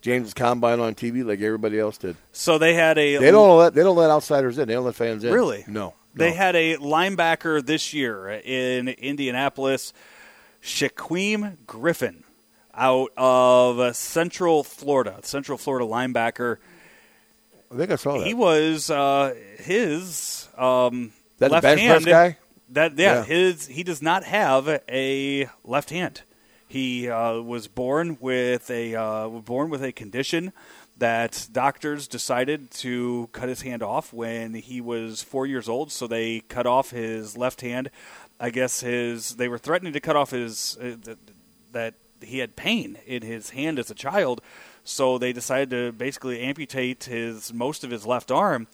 James' 0.00 0.32
combine 0.32 0.80
on 0.80 0.94
TV 0.94 1.22
like 1.24 1.40
everybody 1.40 1.78
else 1.78 1.98
did. 1.98 2.16
So 2.32 2.56
they 2.56 2.72
had 2.74 2.96
a 2.96 3.18
They 3.18 3.30
don't 3.30 3.58
let 3.58 3.74
they 3.74 3.82
don't 3.82 3.96
let 3.96 4.10
outsiders 4.10 4.56
in. 4.58 4.68
They 4.68 4.74
don't 4.74 4.84
let 4.86 4.94
fans 4.94 5.22
in. 5.22 5.32
Really? 5.34 5.64
No. 5.66 5.94
They 6.14 6.30
no. 6.30 6.36
had 6.36 6.56
a 6.56 6.76
linebacker 6.76 7.64
this 7.64 7.92
year 7.92 8.30
in 8.30 8.88
Indianapolis, 8.88 9.92
Shaquem 10.62 11.56
Griffin, 11.66 12.24
out 12.72 13.10
of 13.16 13.94
Central 13.96 14.64
Florida. 14.64 15.18
Central 15.22 15.58
Florida 15.58 15.84
linebacker. 15.84 16.56
I 17.70 17.76
think 17.76 17.90
I 17.90 17.96
saw 17.96 18.18
that. 18.18 18.26
He 18.26 18.32
was 18.34 18.88
uh, 18.90 19.34
his 19.58 20.48
um, 20.56 21.12
that 21.38 21.50
left 21.50 21.62
bench 21.62 21.80
hand. 21.80 22.04
guy. 22.04 22.38
That 22.70 22.98
yeah, 22.98 23.14
Yeah. 23.16 23.24
his 23.24 23.66
he 23.66 23.82
does 23.82 24.00
not 24.02 24.24
have 24.24 24.68
a 24.88 25.48
left 25.64 25.90
hand. 25.90 26.22
He 26.66 27.08
uh, 27.08 27.40
was 27.40 27.68
born 27.68 28.16
with 28.20 28.70
a 28.70 28.94
uh, 28.94 29.28
born 29.28 29.70
with 29.70 29.82
a 29.84 29.92
condition 29.92 30.52
that 30.96 31.48
doctors 31.52 32.06
decided 32.08 32.70
to 32.70 33.28
cut 33.32 33.48
his 33.48 33.62
hand 33.62 33.82
off 33.82 34.12
when 34.12 34.54
he 34.54 34.80
was 34.80 35.22
four 35.22 35.46
years 35.46 35.68
old. 35.68 35.92
So 35.92 36.06
they 36.06 36.40
cut 36.40 36.66
off 36.66 36.90
his 36.90 37.36
left 37.36 37.60
hand. 37.60 37.90
I 38.40 38.50
guess 38.50 38.80
his 38.80 39.36
they 39.36 39.48
were 39.48 39.58
threatening 39.58 39.92
to 39.92 40.00
cut 40.00 40.16
off 40.16 40.30
his 40.30 40.76
uh, 40.80 40.96
th- 41.04 41.18
that 41.72 41.94
he 42.22 42.38
had 42.38 42.56
pain 42.56 42.96
in 43.06 43.22
his 43.22 43.50
hand 43.50 43.78
as 43.78 43.90
a 43.90 43.94
child. 43.94 44.40
So 44.84 45.18
they 45.18 45.32
decided 45.32 45.70
to 45.70 45.92
basically 45.92 46.40
amputate 46.40 47.04
his 47.04 47.52
most 47.52 47.84
of 47.84 47.90
his 47.90 48.06
left 48.06 48.30
arm 48.30 48.66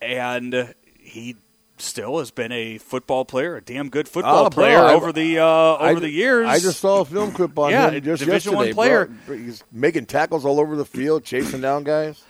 and 0.00 0.74
he 0.98 1.36
still 1.80 2.18
has 2.18 2.30
been 2.30 2.52
a 2.52 2.78
football 2.78 3.24
player, 3.24 3.56
a 3.56 3.60
damn 3.62 3.88
good 3.88 4.08
football 4.08 4.46
Oh, 4.46 4.50
bro, 4.50 4.64
player 4.64 4.78
I- 4.78 4.94
over 4.94 5.12
the 5.12 5.38
uh, 5.38 5.44
over 5.44 5.82
I- 5.82 5.94
the 6.00 6.10
years. 6.10 6.46
I 6.48 6.58
just 6.58 6.80
saw 6.80 7.00
a 7.00 7.04
film 7.04 7.32
clip 7.32 7.58
on 7.58 7.70
Yeah, 7.70 7.90
him 7.90 8.02
just 8.02 8.20
Division 8.24 8.52
yesterday. 8.52 8.56
One 8.56 8.74
player. 8.74 9.10
bro. 9.26 9.36
He's 9.36 9.62
making 9.72 10.06
tackles 10.06 10.44
all 10.44 10.60
over 10.60 10.76
the 10.76 10.84
field, 10.84 11.24
chasing 11.24 11.60
down 11.60 11.84
guys. 11.84 12.22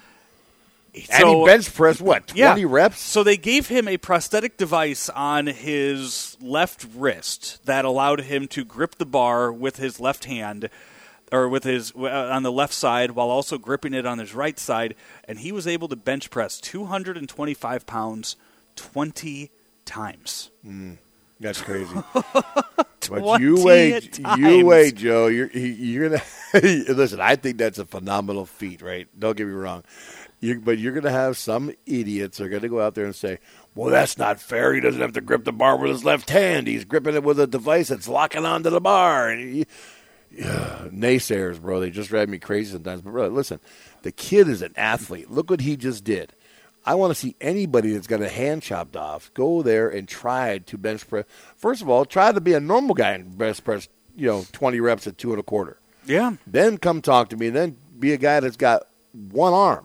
and 1.13 1.29
he 1.29 1.45
bench 1.45 1.73
pressed 1.75 2.01
what 2.01 2.33
yeah. 2.35 2.49
twenty 2.49 2.65
reps? 2.65 2.99
So 3.01 3.23
they 3.23 3.37
gave 3.37 3.69
him 3.69 3.87
a 3.87 3.99
prosthetic 3.99 4.57
device 4.57 5.09
on 5.11 5.47
his 5.47 6.37
left 6.41 6.87
wrist 6.97 7.65
that 7.67 7.85
allowed 7.85 8.23
him 8.23 8.49
to 8.49 8.65
grip 8.65 8.97
the 8.97 9.07
bar 9.07 9.53
with 9.53 9.77
his 9.77 10.01
left 10.01 10.25
hand 10.25 10.71
or 11.31 11.47
with 11.49 11.65
his 11.65 11.93
uh, 11.95 12.31
on 12.33 12.43
the 12.43 12.51
left 12.51 12.73
side 12.73 13.11
while 13.11 13.29
also 13.29 13.59
gripping 13.59 13.93
it 13.93 14.07
on 14.07 14.19
his 14.19 14.35
right 14.35 14.59
side 14.59 14.95
and 15.25 15.41
he 15.41 15.53
was 15.53 15.67
able 15.67 15.87
to 15.87 15.95
bench 15.95 16.31
press 16.31 16.59
225 16.59 17.87
pounds 17.87 18.35
20 18.79 19.51
times. 19.85 20.51
Mm, 20.65 20.99
that's 21.41 21.61
crazy. 21.61 21.95
but 23.11 23.41
you 23.41 23.63
wait, 23.65 24.13
times. 24.13 24.41
you 24.41 24.65
wait, 24.65 24.95
Joe. 24.95 25.27
You're 25.27 25.51
you're 25.51 26.09
gonna 26.09 26.23
listen. 26.63 27.21
I 27.21 27.37
think 27.37 27.59
that's 27.59 27.79
a 27.79 27.85
phenomenal 27.85 28.47
feat, 28.47 28.83
right? 28.83 29.09
Don't 29.19 29.37
get 29.37 29.47
me 29.47 29.53
wrong. 29.53 29.83
You, 30.41 30.61
but 30.61 30.79
you're 30.79 30.93
gonna 30.93 31.11
have 31.11 31.37
some 31.37 31.73
idiots 31.87 32.41
are 32.41 32.49
gonna 32.49 32.69
go 32.69 32.81
out 32.81 32.95
there 32.95 33.05
and 33.07 33.17
say, 33.17 33.41
"Well, 33.75 33.91
that's 33.91 34.17
not 34.17 34.41
fair. 34.41 34.73
He 34.73 34.81
doesn't 34.81 35.01
have 35.01 35.15
to 35.15 35.21
grip 35.21 35.45
the 35.45 35.53
bar 35.53 35.77
with 35.77 35.91
his 35.91 36.05
left 36.05 36.31
hand. 36.31 36.69
He's 36.69 36.85
gripping 36.85 37.17
it 37.17 37.25
with 37.25 37.41
a 37.41 37.47
device 37.49 37.89
that's 37.89 38.09
locking 38.09 38.45
onto 38.45 38.71
the 38.71 38.81
bar." 38.81 39.29
And 39.31 39.41
he, 39.41 39.67
yeah, 40.31 40.85
naysayers, 40.93 41.61
bro. 41.61 41.81
They 41.81 41.91
just 41.91 42.11
drive 42.11 42.29
me 42.29 42.39
crazy 42.39 42.73
sometimes. 42.73 43.03
But 43.03 43.11
bro, 43.11 43.29
listen, 43.29 43.59
the 44.03 44.13
kid 44.13 44.49
is 44.49 44.63
an 44.63 44.75
athlete. 44.77 45.31
Look 45.31 45.51
what 45.51 45.63
he 45.63 45.77
just 45.77 46.05
did. 46.05 46.35
I 46.89 46.95
want 46.95 47.11
to 47.11 47.15
see 47.15 47.37
anybody 47.39 47.93
that's 47.93 48.07
got 48.07 48.23
a 48.23 48.31
hand 48.31 48.63
chopped 48.63 48.97
off 48.97 49.31
go 49.35 49.61
there 49.61 49.91
and 49.91 50.09
try 50.09 50.57
to 50.57 50.79
bench 50.79 51.07
press. 51.07 51.27
First 51.55 51.83
of 51.83 51.91
all, 51.91 52.07
try 52.07 52.33
to 52.33 52.41
be 52.41 52.55
a 52.55 52.61
normal 52.61 52.95
guy 52.95 53.11
and 53.11 53.37
bench 53.37 53.63
press, 53.63 53.91
you 54.17 54.27
know, 54.27 54.47
twenty 54.53 54.81
reps 54.81 55.07
at 55.07 55.19
two 55.19 55.33
and 55.33 55.39
a 55.39 55.43
quarter. 55.43 55.79
Yeah. 56.07 56.37
Then 56.47 56.79
come 56.79 57.03
talk 57.03 57.29
to 57.29 57.37
me. 57.37 57.51
Then 57.51 57.77
be 57.99 58.15
a 58.15 58.17
guy 58.17 58.41
that's 58.41 58.57
got 58.57 58.89
one 59.13 59.53
arm. 59.53 59.85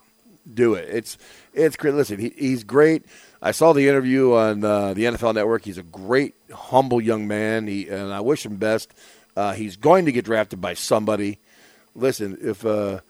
Do 0.50 0.72
it. 0.72 0.88
It's 0.90 1.18
it's 1.52 1.76
great. 1.76 1.92
Listen, 1.92 2.18
he, 2.18 2.32
he's 2.38 2.64
great. 2.64 3.04
I 3.42 3.50
saw 3.50 3.74
the 3.74 3.86
interview 3.86 4.32
on 4.32 4.64
uh, 4.64 4.94
the 4.94 5.04
NFL 5.04 5.34
Network. 5.34 5.62
He's 5.66 5.76
a 5.76 5.82
great, 5.82 6.34
humble 6.50 7.02
young 7.02 7.28
man. 7.28 7.66
He 7.66 7.86
and 7.86 8.14
I 8.14 8.20
wish 8.20 8.46
him 8.46 8.56
best. 8.56 8.94
Uh, 9.36 9.52
he's 9.52 9.76
going 9.76 10.06
to 10.06 10.12
get 10.12 10.24
drafted 10.24 10.62
by 10.62 10.72
somebody. 10.72 11.38
Listen, 11.94 12.38
if 12.40 12.64
uh, 12.64 13.00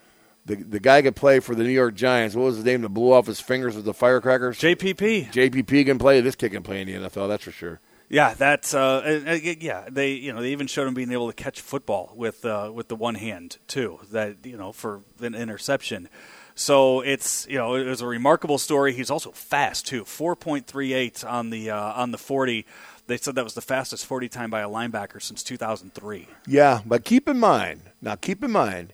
the 0.46 0.56
the 0.56 0.80
guy 0.80 1.02
could 1.02 1.16
play 1.16 1.40
for 1.40 1.54
the 1.54 1.64
New 1.64 1.70
York 1.70 1.94
Giants, 1.94 2.36
what 2.36 2.44
was 2.44 2.56
his 2.56 2.64
name 2.64 2.82
that 2.82 2.90
blew 2.90 3.12
off 3.12 3.26
his 3.26 3.40
fingers 3.40 3.76
with 3.76 3.84
the 3.84 3.94
firecrackers? 3.94 4.58
JPP. 4.58 5.32
JPP 5.32 5.86
can 5.86 5.98
play. 5.98 6.20
This 6.20 6.34
kid 6.34 6.52
can 6.52 6.62
play 6.62 6.80
in 6.80 6.86
the 6.86 7.08
NFL. 7.08 7.28
That's 7.28 7.44
for 7.44 7.50
sure. 7.52 7.80
Yeah, 8.08 8.34
that's 8.34 8.74
uh, 8.74 9.20
uh, 9.26 9.30
uh, 9.30 9.34
yeah. 9.34 9.88
They 9.90 10.12
you 10.12 10.32
know 10.32 10.42
they 10.42 10.52
even 10.52 10.66
showed 10.66 10.86
him 10.86 10.94
being 10.94 11.12
able 11.12 11.28
to 11.28 11.34
catch 11.34 11.60
football 11.60 12.12
with 12.14 12.44
uh, 12.44 12.70
with 12.72 12.88
the 12.88 12.96
one 12.96 13.14
hand 13.14 13.58
too. 13.66 14.00
That 14.12 14.36
you 14.44 14.56
know 14.56 14.72
for 14.72 15.00
an 15.20 15.34
interception. 15.34 16.08
So 16.54 17.00
it's 17.00 17.46
you 17.48 17.58
know 17.58 17.74
it 17.74 17.86
was 17.86 18.00
a 18.00 18.06
remarkable 18.06 18.58
story. 18.58 18.92
He's 18.92 19.10
also 19.10 19.32
fast 19.32 19.86
too. 19.86 20.04
Four 20.04 20.36
point 20.36 20.66
three 20.66 20.92
eight 20.92 21.24
on 21.24 21.50
the 21.50 21.70
uh, 21.70 21.92
on 21.94 22.10
the 22.10 22.18
forty. 22.18 22.66
They 23.06 23.16
said 23.16 23.34
that 23.34 23.44
was 23.44 23.54
the 23.54 23.60
fastest 23.60 24.06
forty 24.06 24.28
time 24.28 24.50
by 24.50 24.60
a 24.60 24.68
linebacker 24.68 25.20
since 25.20 25.42
two 25.42 25.56
thousand 25.56 25.94
three. 25.94 26.28
Yeah, 26.46 26.80
but 26.86 27.04
keep 27.04 27.28
in 27.28 27.40
mind 27.40 27.82
now. 28.00 28.14
Keep 28.16 28.44
in 28.44 28.52
mind, 28.52 28.92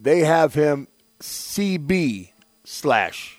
they 0.00 0.20
have 0.20 0.54
him 0.54 0.88
CB 1.20 2.30
slash 2.64 3.38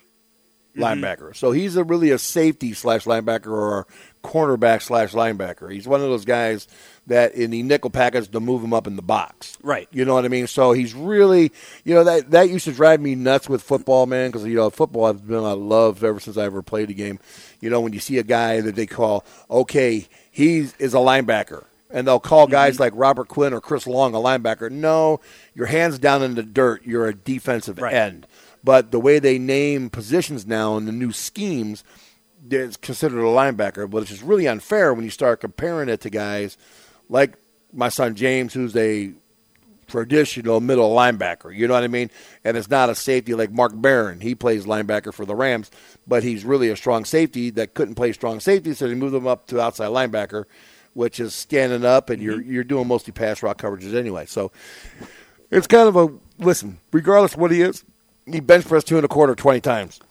mm-hmm. 0.76 0.84
linebacker. 0.84 1.36
So 1.36 1.51
he's 1.51 1.76
a 1.76 1.84
really 1.84 2.12
a 2.12 2.20
safety 2.20 2.74
slash 2.74 3.05
linebacker 3.05 3.47
or 3.47 3.80
a 3.80 3.86
cornerback 4.24 4.82
slash 4.82 5.14
linebacker. 5.14 5.72
He's 5.72 5.88
one 5.88 6.01
of 6.01 6.10
those 6.10 6.26
guys 6.26 6.68
that 7.07 7.34
in 7.34 7.51
the 7.51 7.64
nickel 7.64 7.89
package 7.89 8.30
to 8.30 8.39
move 8.39 8.64
him 8.64 8.74
up 8.74 8.86
in 8.86 8.95
the 8.95 9.01
box. 9.01 9.57
Right. 9.64 9.88
You 9.91 10.05
know 10.05 10.14
what 10.14 10.26
I 10.26 10.28
mean? 10.28 10.47
So 10.47 10.74
he's 10.74 10.93
really, 10.93 11.51
you 11.84 11.95
know, 11.95 12.03
that 12.03 12.32
that 12.32 12.49
used 12.49 12.66
to 12.66 12.74
drive 12.74 13.01
me 13.01 13.16
nuts 13.16 13.49
with 13.49 13.64
football, 13.64 14.05
man, 14.05 14.30
because 14.30 14.45
you 14.45 14.55
know 14.55 14.70
football 14.70 15.07
has 15.07 15.22
been 15.22 15.43
I 15.43 15.53
love 15.53 16.03
ever 16.03 16.20
since 16.20 16.38
I 16.38 16.43
ever 16.43 16.62
played 16.62 16.89
a 16.89 16.93
game. 16.93 17.20
You 17.62 17.70
know, 17.70 17.82
when 17.82 17.93
you 17.93 17.99
see 17.99 18.18
a 18.18 18.24
guy 18.24 18.62
that 18.62 18.76
they 18.76 18.86
call 18.86 19.26
okay, 19.49 20.07
he 20.32 20.60
is 20.60 20.93
a 20.93 20.97
linebacker. 20.97 21.66
And 21.89 22.07
they'll 22.07 22.19
call 22.19 22.45
mm-hmm. 22.45 22.51
guys 22.51 22.79
like 22.79 22.93
Robert 22.95 23.27
Quinn 23.27 23.53
or 23.53 23.61
Chris 23.61 23.87
Long 23.87 24.13
a 24.13 24.17
linebacker. 24.17 24.69
No, 24.71 25.19
your 25.55 25.67
hands 25.67 25.97
down 25.99 26.21
in 26.21 26.35
the 26.35 26.43
dirt. 26.43 26.85
You're 26.85 27.07
a 27.07 27.15
defensive 27.15 27.79
Right. 27.79 27.93
end. 27.93 28.27
But 28.63 28.91
the 28.91 28.99
way 28.99 29.19
they 29.19 29.39
name 29.39 29.89
positions 29.89 30.45
now 30.45 30.77
in 30.77 30.85
the 30.85 30.91
new 30.91 31.11
schemes, 31.11 31.83
it's 32.49 32.77
considered 32.77 33.19
a 33.19 33.23
linebacker. 33.23 33.89
But 33.89 33.99
it's 33.99 34.11
just 34.11 34.23
really 34.23 34.47
unfair 34.47 34.93
when 34.93 35.05
you 35.05 35.09
start 35.09 35.41
comparing 35.41 35.89
it 35.89 36.01
to 36.01 36.09
guys 36.09 36.57
like 37.09 37.35
my 37.73 37.89
son 37.89 38.15
James, 38.15 38.53
who's 38.53 38.75
a 38.75 39.13
traditional 39.87 40.61
middle 40.61 40.95
linebacker. 40.95 41.55
You 41.55 41.67
know 41.67 41.73
what 41.73 41.83
I 41.83 41.87
mean? 41.87 42.09
And 42.43 42.55
it's 42.55 42.69
not 42.69 42.89
a 42.89 42.95
safety 42.95 43.33
like 43.33 43.51
Mark 43.51 43.73
Barron. 43.75 44.21
He 44.21 44.35
plays 44.35 44.65
linebacker 44.65 45.13
for 45.13 45.25
the 45.25 45.35
Rams, 45.35 45.71
but 46.07 46.23
he's 46.23 46.45
really 46.45 46.69
a 46.69 46.75
strong 46.75 47.05
safety 47.05 47.49
that 47.51 47.73
couldn't 47.73 47.95
play 47.95 48.13
strong 48.13 48.39
safety, 48.39 48.73
so 48.73 48.87
they 48.87 48.93
moved 48.93 49.15
him 49.15 49.27
up 49.27 49.47
to 49.47 49.59
outside 49.59 49.89
linebacker, 49.89 50.45
which 50.99 51.21
is 51.21 51.33
standing 51.33 51.85
up, 51.85 52.09
and 52.09 52.21
you're 52.21 52.39
mm-hmm. 52.39 52.51
you're 52.51 52.63
doing 52.65 52.85
mostly 52.85 53.13
pass 53.13 53.41
rock 53.41 53.57
coverages 53.61 53.95
anyway. 53.95 54.25
So 54.25 54.51
it's 55.49 55.65
kind 55.65 55.87
of 55.87 55.95
a 55.95 56.09
listen. 56.43 56.79
Regardless 56.91 57.35
of 57.35 57.39
what 57.39 57.51
he 57.51 57.61
is, 57.61 57.85
he 58.25 58.41
bench 58.41 58.65
pressed 58.67 58.87
two 58.87 58.97
and 58.97 59.05
a 59.05 59.07
quarter 59.07 59.33
twenty 59.33 59.61
times, 59.61 60.01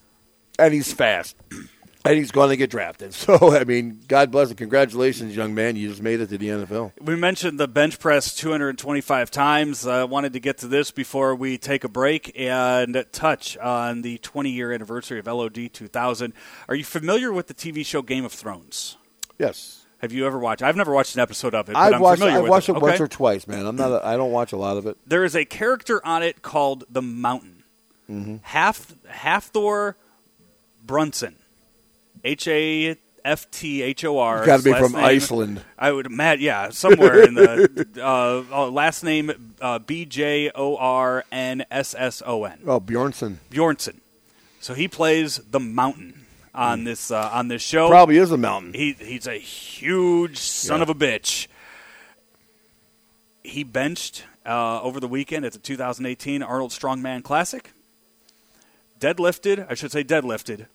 and 0.59 0.73
he's 0.73 0.93
fast. 0.93 1.37
And 2.05 2.17
he's 2.17 2.31
going 2.31 2.49
to 2.51 2.57
get 2.57 2.71
drafted. 2.71 3.13
So, 3.15 3.55
I 3.55 3.65
mean, 3.65 4.01
God 4.09 4.31
bless 4.31 4.49
and 4.49 4.57
congratulations, 4.57 5.37
young 5.37 5.55
man. 5.55 5.77
You 5.77 5.89
just 5.89 6.01
made 6.01 6.21
it 6.21 6.29
to 6.29 6.39
the 6.39 6.49
NFL. 6.49 6.93
We 7.03 7.17
mentioned 7.17 7.61
the 7.61 7.69
bench 7.69 7.99
press 7.99 8.35
225 8.37 9.31
times. 9.31 9.87
I 9.87 10.05
wanted 10.05 10.33
to 10.35 10.41
get 10.41 10.59
to 10.59 10.69
this 10.69 10.91
before 10.91 11.35
we 11.35 11.59
take 11.59 11.83
a 11.85 11.89
break 11.89 12.33
and 12.39 13.05
touch 13.13 13.59
on 13.59 14.03
the 14.03 14.17
20 14.19 14.49
year 14.49 14.73
anniversary 14.73 15.19
of 15.19 15.27
LOD 15.27 15.71
2000. 15.71 16.33
Are 16.69 16.75
you 16.77 16.85
familiar 16.85 17.31
with 17.33 17.49
the 17.49 17.55
TV 17.55 17.85
show 17.85 18.01
Game 18.01 18.25
of 18.25 18.33
Thrones? 18.33 18.97
Yes. 19.37 19.78
Have 20.01 20.13
you 20.13 20.27
ever 20.27 20.39
watched? 20.39 20.63
I've 20.63 20.77
never 20.77 20.93
watched 20.93 21.15
an 21.17 21.21
episode 21.21 21.55
of 21.55 21.69
it. 21.69 21.75
I've 21.77 21.95
I'm 21.95 22.01
watched. 22.01 22.23
I've 22.23 22.49
watched 22.49 22.69
it, 22.69 22.77
it. 22.77 22.81
once 22.83 22.95
Okay. 22.95 23.03
or 23.05 23.09
twice, 23.09 23.47
man. 23.49 23.67
I'm 23.67 23.75
not. 23.77 23.91
A, 23.91 24.07
I 24.07 24.17
don't 24.17 24.31
watch 24.31 24.53
a 24.53 24.57
lot 24.57 24.77
of 24.77 24.87
it. 24.87 24.97
there 25.07 25.25
is 25.25 25.35
a 25.35 25.45
character 25.45 26.05
on 26.07 26.23
it 26.23 26.41
called 26.43 26.85
the 26.89 27.03
Mountain. 27.03 27.65
Mm-hmm. 28.09 28.37
Hafthor 29.11 29.95
Brunson, 30.87 31.35
H 32.25 32.47
A 32.49 32.97
F 33.25 33.51
T 33.51 33.83
H 33.83 34.05
O 34.05 34.19
R. 34.19 34.47
Got 34.47 34.59
to 34.59 34.63
be 34.63 34.73
from 34.73 34.93
name- 34.93 35.05
Iceland. 35.05 35.61
I 35.79 35.93
would 35.93 36.11
Matt. 36.11 36.39
yeah, 36.41 36.69
somewhere 36.71 37.23
in 37.25 37.35
the 37.35 37.87
uh, 38.01 38.45
uh, 38.51 38.71
last 38.71 39.03
name 39.03 39.55
uh, 39.61 39.79
B 39.81 40.05
J 40.05 40.51
O 40.55 40.77
R 40.77 41.25
N 41.33 41.65
S 41.71 41.95
S 41.99 42.23
O 42.25 42.45
N 42.45 42.61
Oh, 42.67 42.81
Bjornson. 42.81 43.37
Bjornson. 43.51 43.97
So 44.61 44.75
he 44.75 44.89
plays 44.89 45.37
the 45.51 45.61
Mountain 45.61 46.18
on 46.59 46.85
this 46.85 47.11
uh, 47.11 47.31
on 47.33 47.49
this 47.49 47.63
show. 47.63 47.89
probably 47.89 48.19
is 48.19 48.31
a 48.33 48.37
mountain. 48.37 48.75
He 48.75 48.93
he's 48.93 49.27
a 49.27 49.35
huge 49.39 50.39
son 50.39 50.79
Yeah. 50.79 50.83
of 50.83 50.89
a 50.91 50.95
bitch. 50.95 51.47
He 53.43 53.63
benched 53.65 54.25
uh, 54.45 54.83
over 54.83 55.01
the 55.01 55.09
weekend 55.09 55.45
at 55.45 55.53
the 55.53 55.59
2018 55.59 56.43
Arnold 56.43 56.71
Strongman 56.73 57.23
Classic. 57.23 57.71
Deadlifted, 59.01 59.67
I 59.71 59.75
should 59.75 59.93
say 59.93 60.03
deadlifted, 60.03 60.67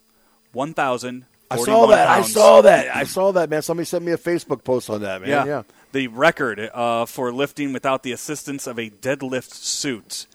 1,000. 0.53 1.25
I 1.51 1.57
saw 1.57 1.87
that. 1.87 2.07
I 2.07 2.21
saw 2.21 2.61
that. 2.61 2.95
I 2.95 3.03
saw 3.03 3.31
that, 3.33 3.49
man. 3.49 3.61
Somebody 3.61 3.85
sent 3.85 4.03
me 4.05 4.13
a 4.13 4.17
Facebook 4.17 4.63
post 4.63 4.89
on 4.89 5.01
that, 5.01 5.21
man. 5.21 5.29
Yeah. 5.29 5.45
Yeah. 5.45 5.63
The 5.91 6.07
record 6.07 6.59
uh, 6.73 7.05
for 7.05 7.31
lifting 7.31 7.73
without 7.73 8.01
the 8.01 8.11
assistance 8.13 8.65
of 8.65 8.79
a 8.79 8.89
deadlift 8.89 9.51
suit. 9.51 10.25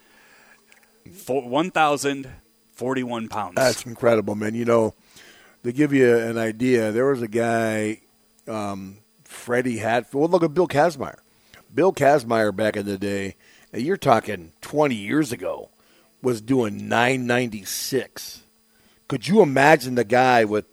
For 1.13 1.43
1,041 1.49 3.29
pounds. 3.29 3.55
That's 3.57 3.85
incredible, 3.87 4.35
man. 4.37 4.55
You 4.55 4.67
know, 4.67 4.95
to 5.65 5.73
give 5.73 5.93
you 5.93 6.17
an 6.17 6.39
idea, 6.39 6.93
there 6.93 7.07
was 7.07 7.23
a 7.23 7.29
guy, 7.29 8.01
um, 8.47 8.99
Freddie 9.25 9.79
Hatfield. 9.79 10.21
Well, 10.23 10.31
look 10.31 10.43
at 10.43 10.55
Bill 10.55 10.69
Kazmaier. 10.69 11.19
Bill 11.75 11.93
Kazmaier 11.93 12.55
back 12.55 12.77
in 12.77 12.87
the 12.87 12.99
day, 12.99 13.37
you're 13.73 13.97
talking 13.97 14.53
20 14.63 14.95
years 14.95 15.33
ago, 15.33 15.71
was 16.23 16.41
doing 16.41 16.89
996. 16.89 18.43
Could 19.07 19.29
you 19.29 19.43
imagine 19.43 19.95
the 19.95 20.05
guy 20.05 20.45
with, 20.45 20.65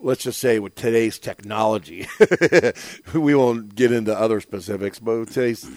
let's 0.00 0.24
just 0.24 0.38
say, 0.38 0.58
with 0.58 0.74
today's 0.74 1.18
technology? 1.18 2.06
we 3.14 3.34
won't 3.34 3.74
get 3.74 3.92
into 3.92 4.16
other 4.18 4.40
specifics, 4.40 4.98
but 4.98 5.18
with 5.20 5.32
today's 5.34 5.68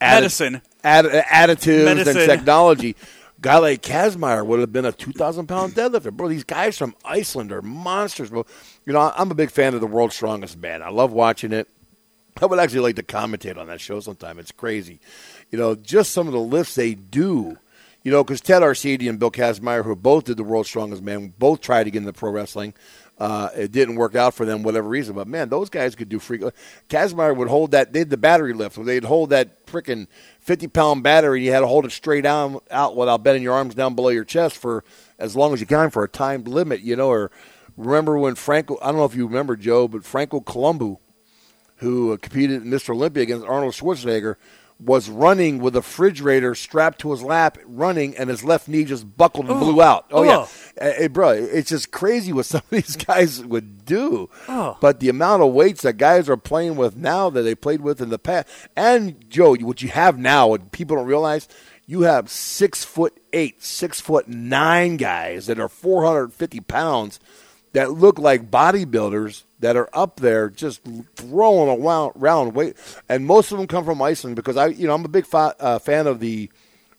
Medicine. 0.00 0.62
atti- 0.84 1.22
additives 1.24 1.84
Medicine. 1.84 2.16
and 2.16 2.26
technology. 2.26 2.96
Guy 3.42 3.58
like 3.58 3.82
Kazmaier 3.82 4.46
would 4.46 4.60
have 4.60 4.72
been 4.72 4.84
a 4.84 4.92
2,000 4.92 5.48
pound 5.48 5.74
deadlifter. 5.74 6.12
Bro, 6.12 6.28
these 6.28 6.44
guys 6.44 6.78
from 6.78 6.94
Iceland 7.04 7.50
are 7.50 7.60
monsters, 7.60 8.30
bro. 8.30 8.46
You 8.86 8.92
know, 8.92 9.12
I'm 9.16 9.32
a 9.32 9.34
big 9.34 9.50
fan 9.50 9.74
of 9.74 9.80
the 9.80 9.86
World's 9.88 10.14
Strongest 10.14 10.56
Man. 10.56 10.80
I 10.80 10.90
love 10.90 11.12
watching 11.12 11.52
it. 11.52 11.68
I 12.40 12.46
would 12.46 12.60
actually 12.60 12.80
like 12.80 12.96
to 12.96 13.02
commentate 13.02 13.58
on 13.58 13.66
that 13.66 13.80
show 13.80 13.98
sometime. 13.98 14.38
It's 14.38 14.52
crazy. 14.52 15.00
You 15.50 15.58
know, 15.58 15.74
just 15.74 16.12
some 16.12 16.28
of 16.28 16.32
the 16.32 16.40
lifts 16.40 16.76
they 16.76 16.94
do. 16.94 17.58
You 18.04 18.12
know, 18.12 18.22
because 18.22 18.40
Ted 18.40 18.62
Arcidi 18.62 19.08
and 19.08 19.18
Bill 19.18 19.30
Kazmaier, 19.30 19.84
who 19.84 19.96
both 19.96 20.24
did 20.24 20.36
the 20.36 20.44
World's 20.44 20.68
Strongest 20.68 21.02
Man, 21.02 21.34
both 21.36 21.60
tried 21.60 21.84
to 21.84 21.90
get 21.90 21.98
into 21.98 22.12
pro 22.12 22.30
wrestling. 22.30 22.74
Uh, 23.22 23.50
it 23.54 23.70
didn't 23.70 23.94
work 23.94 24.16
out 24.16 24.34
for 24.34 24.44
them, 24.44 24.64
whatever 24.64 24.88
reason. 24.88 25.14
But 25.14 25.28
man, 25.28 25.48
those 25.48 25.70
guys 25.70 25.94
could 25.94 26.08
do 26.08 26.18
freak. 26.18 26.42
Kazmaier 26.88 27.36
would 27.36 27.46
hold 27.46 27.70
that. 27.70 27.92
They 27.92 28.00
did 28.00 28.10
the 28.10 28.16
battery 28.16 28.52
lift. 28.52 28.84
They'd 28.84 29.04
hold 29.04 29.30
that 29.30 29.64
freaking 29.64 30.08
fifty 30.40 30.66
pound 30.66 31.04
battery. 31.04 31.44
You 31.44 31.52
had 31.52 31.60
to 31.60 31.68
hold 31.68 31.84
it 31.84 31.92
straight 31.92 32.22
down 32.22 32.58
out 32.68 32.96
without 32.96 33.22
bending 33.22 33.44
your 33.44 33.54
arms 33.54 33.76
down 33.76 33.94
below 33.94 34.08
your 34.08 34.24
chest 34.24 34.56
for 34.58 34.82
as 35.20 35.36
long 35.36 35.54
as 35.54 35.60
you 35.60 35.66
can 35.66 35.90
for 35.90 36.02
a 36.02 36.08
timed 36.08 36.48
limit. 36.48 36.80
You 36.80 36.96
know, 36.96 37.10
or 37.10 37.30
remember 37.76 38.18
when 38.18 38.34
Franco? 38.34 38.76
I 38.82 38.86
don't 38.86 38.96
know 38.96 39.04
if 39.04 39.14
you 39.14 39.28
remember 39.28 39.54
Joe, 39.54 39.86
but 39.86 40.04
Franco 40.04 40.40
Columbu 40.40 40.98
who 41.76 42.16
competed 42.18 42.62
in 42.62 42.70
Mr. 42.70 42.90
Olympia 42.90 43.22
against 43.22 43.46
Arnold 43.46 43.74
Schwarzenegger, 43.74 44.36
was 44.84 45.08
running 45.08 45.58
with 45.58 45.76
a 45.76 45.80
refrigerator 45.80 46.54
strapped 46.54 47.00
to 47.00 47.10
his 47.10 47.22
lap, 47.22 47.58
running, 47.64 48.16
and 48.16 48.28
his 48.28 48.44
left 48.44 48.68
knee 48.68 48.84
just 48.84 49.16
buckled 49.16 49.48
and 49.48 49.60
blew 49.60 49.80
oh. 49.80 49.84
out. 49.84 50.06
Oh, 50.10 50.22
yeah. 50.22 50.46
Oh. 50.46 50.48
Hey, 50.80 51.06
bro, 51.06 51.30
it's 51.30 51.70
just 51.70 51.92
crazy 51.92 52.32
what 52.32 52.46
some 52.46 52.62
of 52.64 52.70
these 52.70 52.96
guys 53.06 53.44
would 53.44 53.84
do. 53.84 54.28
Oh. 54.48 54.76
But 54.80 55.00
the 55.00 55.08
amount 55.08 55.42
of 55.42 55.52
weights 55.52 55.82
that 55.82 55.98
guys 55.98 56.28
are 56.28 56.36
playing 56.36 56.76
with 56.76 56.96
now 56.96 57.30
that 57.30 57.42
they 57.42 57.54
played 57.54 57.82
with 57.82 58.00
in 58.00 58.08
the 58.08 58.18
past. 58.18 58.48
And, 58.76 59.28
Joe, 59.28 59.54
what 59.56 59.82
you 59.82 59.88
have 59.88 60.18
now, 60.18 60.48
what 60.48 60.72
people 60.72 60.96
don't 60.96 61.06
realize, 61.06 61.48
you 61.86 62.02
have 62.02 62.30
six 62.30 62.84
foot 62.84 63.20
eight, 63.32 63.62
six 63.62 64.00
foot 64.00 64.28
nine 64.28 64.96
guys 64.96 65.46
that 65.46 65.60
are 65.60 65.68
450 65.68 66.60
pounds 66.60 67.20
that 67.72 67.92
look 67.92 68.18
like 68.18 68.50
bodybuilders 68.50 69.44
that 69.60 69.76
are 69.76 69.88
up 69.92 70.16
there 70.20 70.50
just 70.50 70.82
throwing 71.16 71.82
around, 71.82 72.54
weight, 72.54 72.76
and 73.08 73.26
most 73.26 73.52
of 73.52 73.58
them 73.58 73.66
come 73.66 73.84
from 73.84 74.02
Iceland 74.02 74.36
because 74.36 74.56
I, 74.56 74.66
you 74.66 74.86
know, 74.86 74.94
I'm 74.94 75.04
a 75.04 75.08
big 75.08 75.26
fa- 75.26 75.56
uh, 75.58 75.78
fan 75.78 76.06
of 76.06 76.20
the 76.20 76.50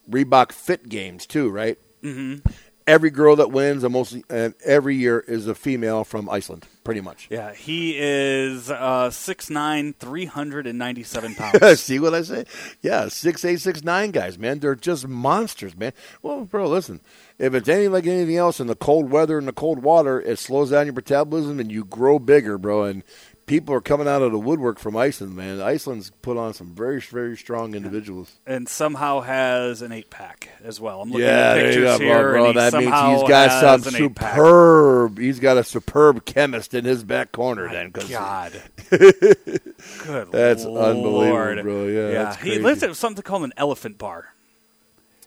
Reebok 0.09 0.51
Fit 0.51 0.89
Games 0.89 1.25
too, 1.25 1.49
right? 1.49 1.77
Mm-hmm. 2.01 2.49
Every 2.85 3.09
girl 3.11 3.37
that 3.37 3.51
wins, 3.51 3.83
and 3.83 3.93
mostly, 3.93 4.25
and 4.29 4.53
every 4.65 4.95
year 4.95 5.19
is 5.21 5.47
a 5.47 5.55
female 5.55 6.03
from 6.03 6.29
Iceland, 6.29 6.67
pretty 6.83 6.99
much. 6.99 7.27
Yeah, 7.29 7.53
he 7.53 7.95
is 7.97 8.69
uh, 8.69 9.09
6'9", 9.09 9.95
397 9.95 11.35
pounds. 11.35 11.79
See 11.79 11.99
what 11.99 12.13
I 12.13 12.21
say? 12.23 12.45
Yeah, 12.81 13.07
six 13.07 13.45
eight 13.45 13.61
six 13.61 13.83
nine 13.83 14.11
guys, 14.11 14.37
man. 14.37 14.59
They're 14.59 14.75
just 14.75 15.07
monsters, 15.07 15.77
man. 15.77 15.93
Well, 16.21 16.43
bro, 16.43 16.67
listen. 16.67 16.99
If 17.39 17.53
it's 17.53 17.69
anything 17.69 17.91
like 17.93 18.05
anything 18.05 18.35
else 18.37 18.59
in 18.59 18.67
the 18.67 18.75
cold 18.75 19.09
weather 19.09 19.37
and 19.37 19.47
the 19.47 19.53
cold 19.53 19.79
water, 19.81 20.19
it 20.21 20.37
slows 20.37 20.71
down 20.71 20.85
your 20.85 20.93
metabolism 20.93 21.59
and 21.59 21.71
you 21.71 21.85
grow 21.85 22.19
bigger, 22.19 22.57
bro. 22.57 22.83
And 22.83 23.03
people 23.45 23.75
are 23.75 23.81
coming 23.81 24.07
out 24.07 24.21
of 24.21 24.31
the 24.31 24.39
woodwork 24.39 24.79
from 24.79 24.95
Iceland, 24.95 25.35
man. 25.35 25.61
Iceland's 25.61 26.11
put 26.21 26.37
on 26.37 26.53
some 26.53 26.73
very, 26.73 26.99
very 27.01 27.35
strong 27.37 27.75
individuals. 27.75 28.31
and 28.45 28.67
somehow 28.69 29.21
has 29.21 29.81
an 29.81 29.91
eight 29.91 30.09
pack 30.09 30.49
as 30.63 30.79
well. 30.79 31.01
I'm 31.01 31.09
looking 31.11 31.25
yeah, 31.27 31.51
at 31.51 31.55
pictures 31.57 31.83
go, 31.83 31.99
here, 31.99 32.31
bro. 32.31 32.31
bro. 32.31 32.53
That 32.53 32.73
means 32.73 32.85
he's 32.85 33.29
got 33.29 33.81
some 33.81 33.91
superb. 33.91 35.17
He's 35.17 35.39
got 35.39 35.57
a 35.57 35.63
superb 35.63 36.25
chemist 36.25 36.73
in 36.73 36.85
his 36.85 37.03
back 37.03 37.31
corner. 37.31 37.69
then, 37.71 37.91
'cause- 37.91 38.09
God, 38.09 38.61
good 38.89 40.31
That's 40.31 40.65
Lord. 40.65 40.95
unbelievable, 40.95 41.63
bro. 41.63 41.85
Yeah, 41.87 42.09
yeah. 42.11 42.35
he 42.35 42.41
crazy. 42.51 42.61
listed 42.61 42.95
something 42.95 43.23
called 43.23 43.43
an 43.43 43.53
elephant 43.57 43.97
bar. 43.97 44.27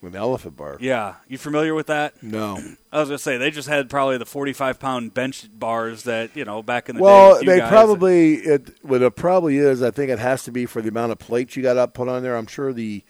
An 0.02 0.14
elephant 0.16 0.56
bar. 0.56 0.76
Yeah, 0.80 1.14
you 1.28 1.38
familiar 1.38 1.74
with 1.74 1.86
that? 1.88 2.22
No. 2.22 2.58
I 2.92 3.00
was 3.00 3.08
gonna 3.08 3.18
say 3.18 3.36
they 3.38 3.50
just 3.50 3.68
had 3.68 3.88
probably 3.90 4.18
the 4.18 4.26
45 4.26 4.78
pound 4.78 5.14
bench 5.14 5.46
bars 5.52 6.02
that 6.04 6.36
you 6.36 6.44
know 6.44 6.62
back 6.62 6.88
in 6.88 6.96
the 6.96 7.00
day. 7.00 7.04
Well, 7.04 7.42
they 7.44 7.60
probably 7.60 8.34
it 8.34 8.76
what 8.82 9.02
it 9.02 9.16
probably 9.16 9.58
is. 9.58 9.82
I 9.82 9.90
think 9.90 10.10
it 10.10 10.18
has 10.18 10.44
to 10.44 10.50
be 10.52 10.66
for 10.66 10.80
the 10.82 10.88
amount 10.88 11.12
of 11.12 11.18
plates 11.18 11.56
you 11.56 11.62
got 11.62 11.76
up 11.76 11.94
put 11.94 12.08
on 12.08 12.22
there. 12.22 12.36
I'm 12.36 12.46
sure 12.46 12.72
the 12.72 13.02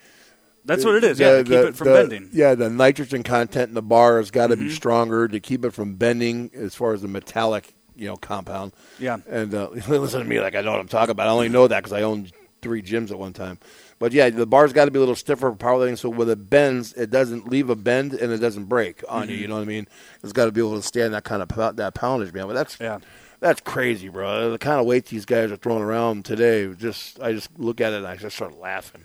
That's 0.64 0.84
what 0.84 0.96
it 0.96 1.04
is. 1.04 1.18
the- 1.18 1.24
Yeah, 1.24 1.30
to 1.38 1.44
keep 1.44 1.48
the- 1.48 1.66
it 1.68 1.76
from 1.76 1.88
the- 1.88 1.94
bending. 1.94 2.30
Yeah, 2.32 2.54
the 2.54 2.68
nitrogen 2.70 3.22
content 3.22 3.68
in 3.68 3.74
the 3.74 3.82
bar 3.82 4.18
has 4.18 4.30
got 4.30 4.48
to 4.48 4.56
Mm-hmm. 4.56 4.64
be 4.68 4.74
stronger 4.74 5.28
to 5.28 5.38
keep 5.40 5.64
it 5.64 5.72
from 5.72 5.94
bending 5.94 6.50
as 6.54 6.74
far 6.74 6.92
as 6.92 7.02
the 7.02 7.08
metallic 7.08 7.74
you 7.94 8.06
know 8.08 8.16
compound. 8.16 8.72
Yeah. 8.98 9.18
and 9.28 9.54
uh, 9.54 9.68
listen 9.88 10.20
to 10.20 10.26
me 10.26 10.40
like 10.40 10.54
I 10.54 10.60
know 10.62 10.72
what 10.72 10.80
I'm 10.80 10.88
talking 10.88 11.10
about. 11.12 11.28
I 11.28 11.30
only 11.30 11.48
know 11.48 11.66
that 11.68 11.78
because 11.78 11.92
I 11.92 12.02
owned 12.02 12.32
three 12.62 12.82
gyms 12.82 13.10
at 13.10 13.18
one 13.18 13.32
time. 13.32 13.58
But 13.98 14.12
yeah, 14.12 14.28
the 14.30 14.46
bar's 14.46 14.72
got 14.74 14.84
to 14.86 14.90
be 14.90 14.98
a 14.98 15.00
little 15.00 15.14
stiffer 15.14 15.50
for 15.50 15.56
powerlifting, 15.56 15.96
so 15.96 16.10
when 16.10 16.28
it 16.28 16.50
bends, 16.50 16.92
it 16.94 17.10
doesn't 17.10 17.48
leave 17.48 17.70
a 17.70 17.76
bend 17.76 18.12
and 18.12 18.30
it 18.30 18.38
doesn't 18.38 18.64
break 18.66 19.02
on 19.08 19.22
Mm-hmm. 19.22 19.30
you. 19.30 19.36
You 19.38 19.48
know 19.48 19.54
what 19.54 19.62
I 19.62 19.64
mean? 19.66 19.88
It's 20.22 20.32
got 20.34 20.44
to 20.46 20.52
be 20.52 20.60
able 20.60 20.76
to 20.76 20.82
stand 20.82 21.14
that 21.14 21.24
kind 21.24 21.42
of 21.42 21.76
that 21.76 21.94
poundage, 21.94 22.32
man. 22.34 22.46
But 22.46 22.52
that's 22.54 22.78
Yeah. 22.78 22.98
that's 23.40 23.60
crazy, 23.62 24.08
bro. 24.10 24.50
The 24.50 24.58
kind 24.58 24.78
of 24.80 24.86
weight 24.86 25.06
these 25.06 25.24
guys 25.24 25.50
are 25.50 25.56
throwing 25.56 25.82
around 25.82 26.24
today, 26.26 26.72
just 26.74 27.20
I 27.22 27.32
just 27.32 27.48
look 27.58 27.80
at 27.80 27.92
it 27.94 27.96
and 27.96 28.06
I 28.06 28.16
just 28.16 28.36
start 28.36 28.58
laughing. 28.58 29.04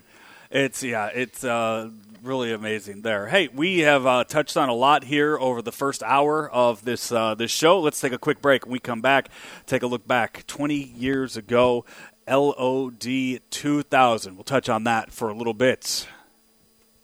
It's 0.50 0.84
yeah, 0.84 1.08
it's 1.08 1.46
uh, 1.46 1.90
really 2.22 2.52
amazing 2.52 3.04
there. 3.04 3.28
Hey, 3.28 3.48
we 3.54 3.80
have 3.80 4.06
uh, 4.06 4.26
touched 4.26 4.58
on 4.58 4.68
a 4.68 4.74
lot 4.74 5.06
here 5.06 5.38
over 5.40 5.62
the 5.62 5.72
first 5.72 6.04
hour 6.04 6.50
of 6.52 6.84
this 6.84 7.10
uh, 7.10 7.36
this 7.36 7.52
show. 7.52 7.80
Let's 7.80 8.02
take 8.02 8.12
a 8.12 8.18
quick 8.18 8.42
break. 8.42 8.66
When 8.66 8.74
we 8.74 8.80
come 8.80 9.00
back, 9.00 9.30
take 9.66 9.82
a 9.82 9.88
look 9.88 10.06
back 10.06 10.46
20 10.48 10.76
years 10.76 11.38
ago, 11.38 11.86
LOD 12.32 13.42
2000. 13.50 14.36
We'll 14.36 14.44
touch 14.44 14.70
on 14.70 14.86
that 14.86 15.12
for 15.12 15.30
a 15.30 15.36
little 15.36 15.54
bit. 15.54 16.08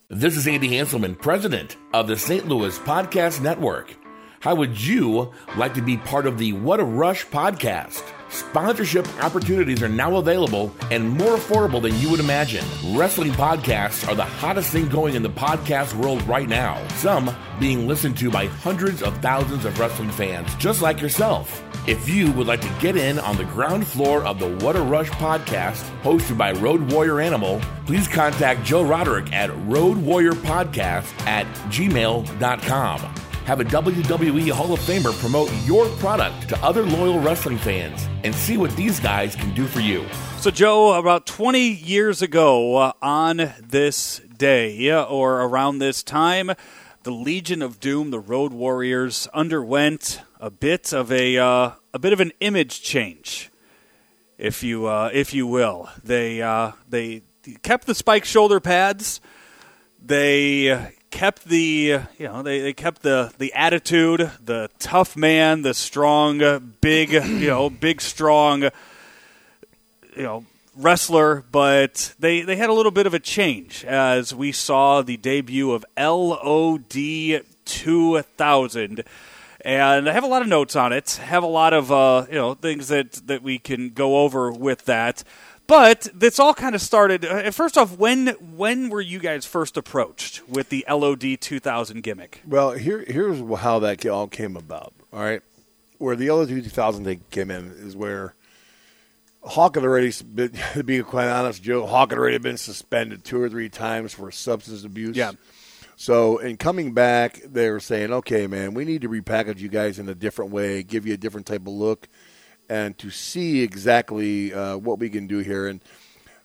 This 0.09 0.37
is 0.37 0.47
Andy 0.47 0.69
Hanselman, 0.69 1.19
president 1.21 1.75
of 1.93 2.07
the 2.07 2.15
St. 2.15 2.47
Louis 2.47 2.79
Podcast 2.79 3.41
Network. 3.41 3.93
How 4.39 4.53
would 4.53 4.79
you 4.79 5.31
like 5.55 5.73
to 5.73 5.81
be 5.81 5.97
part 5.97 6.27
of 6.27 6.37
the 6.37 6.53
What 6.53 6.79
a 6.79 6.83
Rush 6.83 7.25
podcast? 7.27 8.03
Sponsorship 8.29 9.07
opportunities 9.23 9.81
are 9.81 9.89
now 9.89 10.17
available 10.17 10.71
and 10.91 11.09
more 11.09 11.37
affordable 11.37 11.81
than 11.81 11.97
you 11.99 12.09
would 12.09 12.19
imagine. 12.19 12.63
Wrestling 12.93 13.31
podcasts 13.31 14.07
are 14.07 14.15
the 14.15 14.25
hottest 14.25 14.71
thing 14.71 14.89
going 14.89 15.15
in 15.15 15.23
the 15.23 15.29
podcast 15.29 15.95
world 15.95 16.21
right 16.23 16.47
now, 16.47 16.85
some 16.89 17.33
being 17.59 17.87
listened 17.87 18.17
to 18.17 18.29
by 18.29 18.45
hundreds 18.47 19.01
of 19.01 19.17
thousands 19.19 19.65
of 19.65 19.79
wrestling 19.79 20.11
fans 20.11 20.53
just 20.55 20.81
like 20.81 21.01
yourself. 21.01 21.63
If 21.87 22.07
you 22.09 22.31
would 22.33 22.47
like 22.47 22.61
to 22.61 22.75
get 22.81 22.97
in 22.97 23.17
on 23.17 23.37
the 23.37 23.45
ground 23.45 23.87
floor 23.87 24.23
of 24.23 24.39
the 24.39 24.55
What 24.57 24.75
a 24.75 24.81
Rush 24.81 25.09
podcast, 25.11 25.83
hosted 26.01 26.37
by 26.37 26.51
Road 26.51 26.91
Warrior 26.91 27.21
Animal, 27.21 27.61
please 27.85 28.07
contact 28.07 28.65
Joe 28.65 28.83
Roderick 28.83 29.31
at 29.31 29.49
Road 29.65 29.97
Warrior 29.97 30.33
Podcast 30.33 31.17
at 31.25 31.47
gmail.com. 31.71 33.26
Have 33.47 33.61
a 33.61 33.63
WWE 33.63 34.51
Hall 34.51 34.73
of 34.73 34.81
Famer 34.81 35.17
promote 35.21 35.49
your 35.63 35.87
product 35.99 36.49
to 36.49 36.61
other 36.61 36.83
loyal 36.83 37.17
wrestling 37.17 37.57
fans 37.57 38.05
and 38.25 38.35
see 38.35 38.57
what 38.57 38.75
these 38.75 38.99
guys 38.99 39.37
can 39.37 39.53
do 39.53 39.67
for 39.67 39.79
you. 39.79 40.05
So, 40.39 40.51
Joe, 40.51 40.95
about 40.95 41.25
20 41.25 41.61
years 41.61 42.21
ago 42.21 42.75
uh, 42.75 42.91
on 43.01 43.53
this 43.57 44.19
day, 44.35 44.91
or 44.91 45.43
around 45.43 45.79
this 45.79 46.03
time, 46.03 46.51
the 47.03 47.11
Legion 47.11 47.61
of 47.61 47.79
Doom, 47.79 48.11
the 48.11 48.19
Road 48.19 48.51
Warriors, 48.51 49.29
underwent 49.33 50.19
a 50.41 50.51
bit 50.51 50.91
of 50.91 51.09
a 51.09 51.37
uh, 51.37 51.71
a 51.93 51.99
bit 51.99 52.11
of 52.11 52.19
an 52.19 52.33
image 52.41 52.81
change, 52.81 53.49
if 54.37 54.61
you 54.61 54.87
uh, 54.87 55.09
if 55.13 55.33
you 55.33 55.47
will. 55.47 55.89
They 56.03 56.41
uh, 56.41 56.73
they 56.89 57.21
kept 57.61 57.87
the 57.87 57.95
spike 57.95 58.25
shoulder 58.25 58.59
pads. 58.59 59.21
They 60.03 60.96
kept 61.11 61.45
the 61.45 62.01
you 62.17 62.27
know 62.27 62.43
they, 62.43 62.59
they 62.59 62.73
kept 62.73 63.01
the 63.01 63.33
the 63.37 63.53
attitude, 63.53 64.31
the 64.43 64.69
tough 64.79 65.15
man, 65.15 65.61
the 65.61 65.73
strong, 65.73 66.39
big 66.81 67.11
you 67.11 67.47
know 67.47 67.69
big 67.81 68.01
strong 68.01 68.63
you 68.63 70.23
know 70.23 70.45
wrestler, 70.77 71.43
but 71.51 72.13
they, 72.19 72.41
they 72.41 72.55
had 72.55 72.69
a 72.69 72.73
little 72.73 72.91
bit 72.91 73.07
of 73.07 73.13
a 73.13 73.19
change 73.19 73.83
as 73.83 74.33
we 74.33 74.51
saw 74.51 75.01
the 75.01 75.17
debut 75.17 75.71
of 75.71 75.83
LOD 75.97 77.43
2000. 77.65 79.03
And 79.61 80.09
I 80.09 80.13
have 80.13 80.23
a 80.23 80.27
lot 80.27 80.41
of 80.41 80.47
notes 80.47 80.75
on 80.75 80.93
it. 80.93 81.19
Have 81.23 81.43
a 81.43 81.47
lot 81.47 81.73
of 81.73 81.91
uh, 81.91 82.25
you 82.29 82.35
know 82.35 82.53
things 82.53 82.87
that, 82.87 83.13
that 83.27 83.41
we 83.41 83.59
can 83.59 83.89
go 83.89 84.19
over 84.19 84.51
with 84.51 84.85
that. 84.85 85.23
But 85.67 86.07
this 86.13 86.39
all 86.39 86.53
kind 86.53 86.75
of 86.75 86.81
started. 86.81 87.25
Uh, 87.25 87.51
first 87.51 87.77
off, 87.77 87.97
when 87.97 88.27
when 88.55 88.89
were 88.89 89.01
you 89.01 89.19
guys 89.19 89.45
first 89.45 89.75
approached 89.75 90.47
with 90.47 90.69
the 90.69 90.85
LOD 90.89 91.39
2000 91.39 92.01
gimmick? 92.01 92.41
Well, 92.47 92.71
here 92.71 93.03
here's 93.05 93.39
how 93.59 93.79
that 93.79 94.05
all 94.05 94.27
came 94.27 94.55
about. 94.55 94.93
All 95.11 95.19
right, 95.19 95.41
where 95.97 96.15
the 96.15 96.31
LOD 96.31 96.49
2000 96.49 97.03
thing 97.03 97.21
came 97.31 97.51
in 97.51 97.71
is 97.71 97.95
where 97.95 98.33
Hawk 99.47 99.75
had 99.75 99.83
already, 99.83 100.11
been, 100.23 100.51
to 100.73 100.83
be 100.83 101.01
quite 101.03 101.27
honest, 101.27 101.63
Joe, 101.63 101.85
Hawk 101.85 102.11
had 102.11 102.19
already 102.19 102.37
been 102.37 102.57
suspended 102.57 103.23
two 103.23 103.41
or 103.41 103.49
three 103.49 103.69
times 103.69 104.13
for 104.13 104.31
substance 104.31 104.83
abuse. 104.83 105.15
Yeah. 105.15 105.31
So, 105.99 106.37
in 106.37 106.57
coming 106.57 106.93
back, 106.93 107.41
they 107.43 107.71
were 107.71 107.79
saying, 107.79 108.13
okay, 108.13 108.45
man, 108.45 108.75
we 108.75 108.85
need 108.85 109.01
to 109.01 109.09
repackage 109.09 109.57
you 109.57 109.67
guys 109.67 109.97
in 109.97 110.07
a 110.09 110.13
different 110.13 110.51
way, 110.51 110.83
give 110.83 111.07
you 111.07 111.15
a 111.15 111.17
different 111.17 111.47
type 111.47 111.61
of 111.61 111.69
look, 111.69 112.07
and 112.69 112.97
to 112.97 113.09
see 113.09 113.61
exactly 113.61 114.53
uh, 114.53 114.77
what 114.77 114.99
we 114.99 115.09
can 115.09 115.27
do 115.27 115.39
here. 115.39 115.67
And 115.67 115.81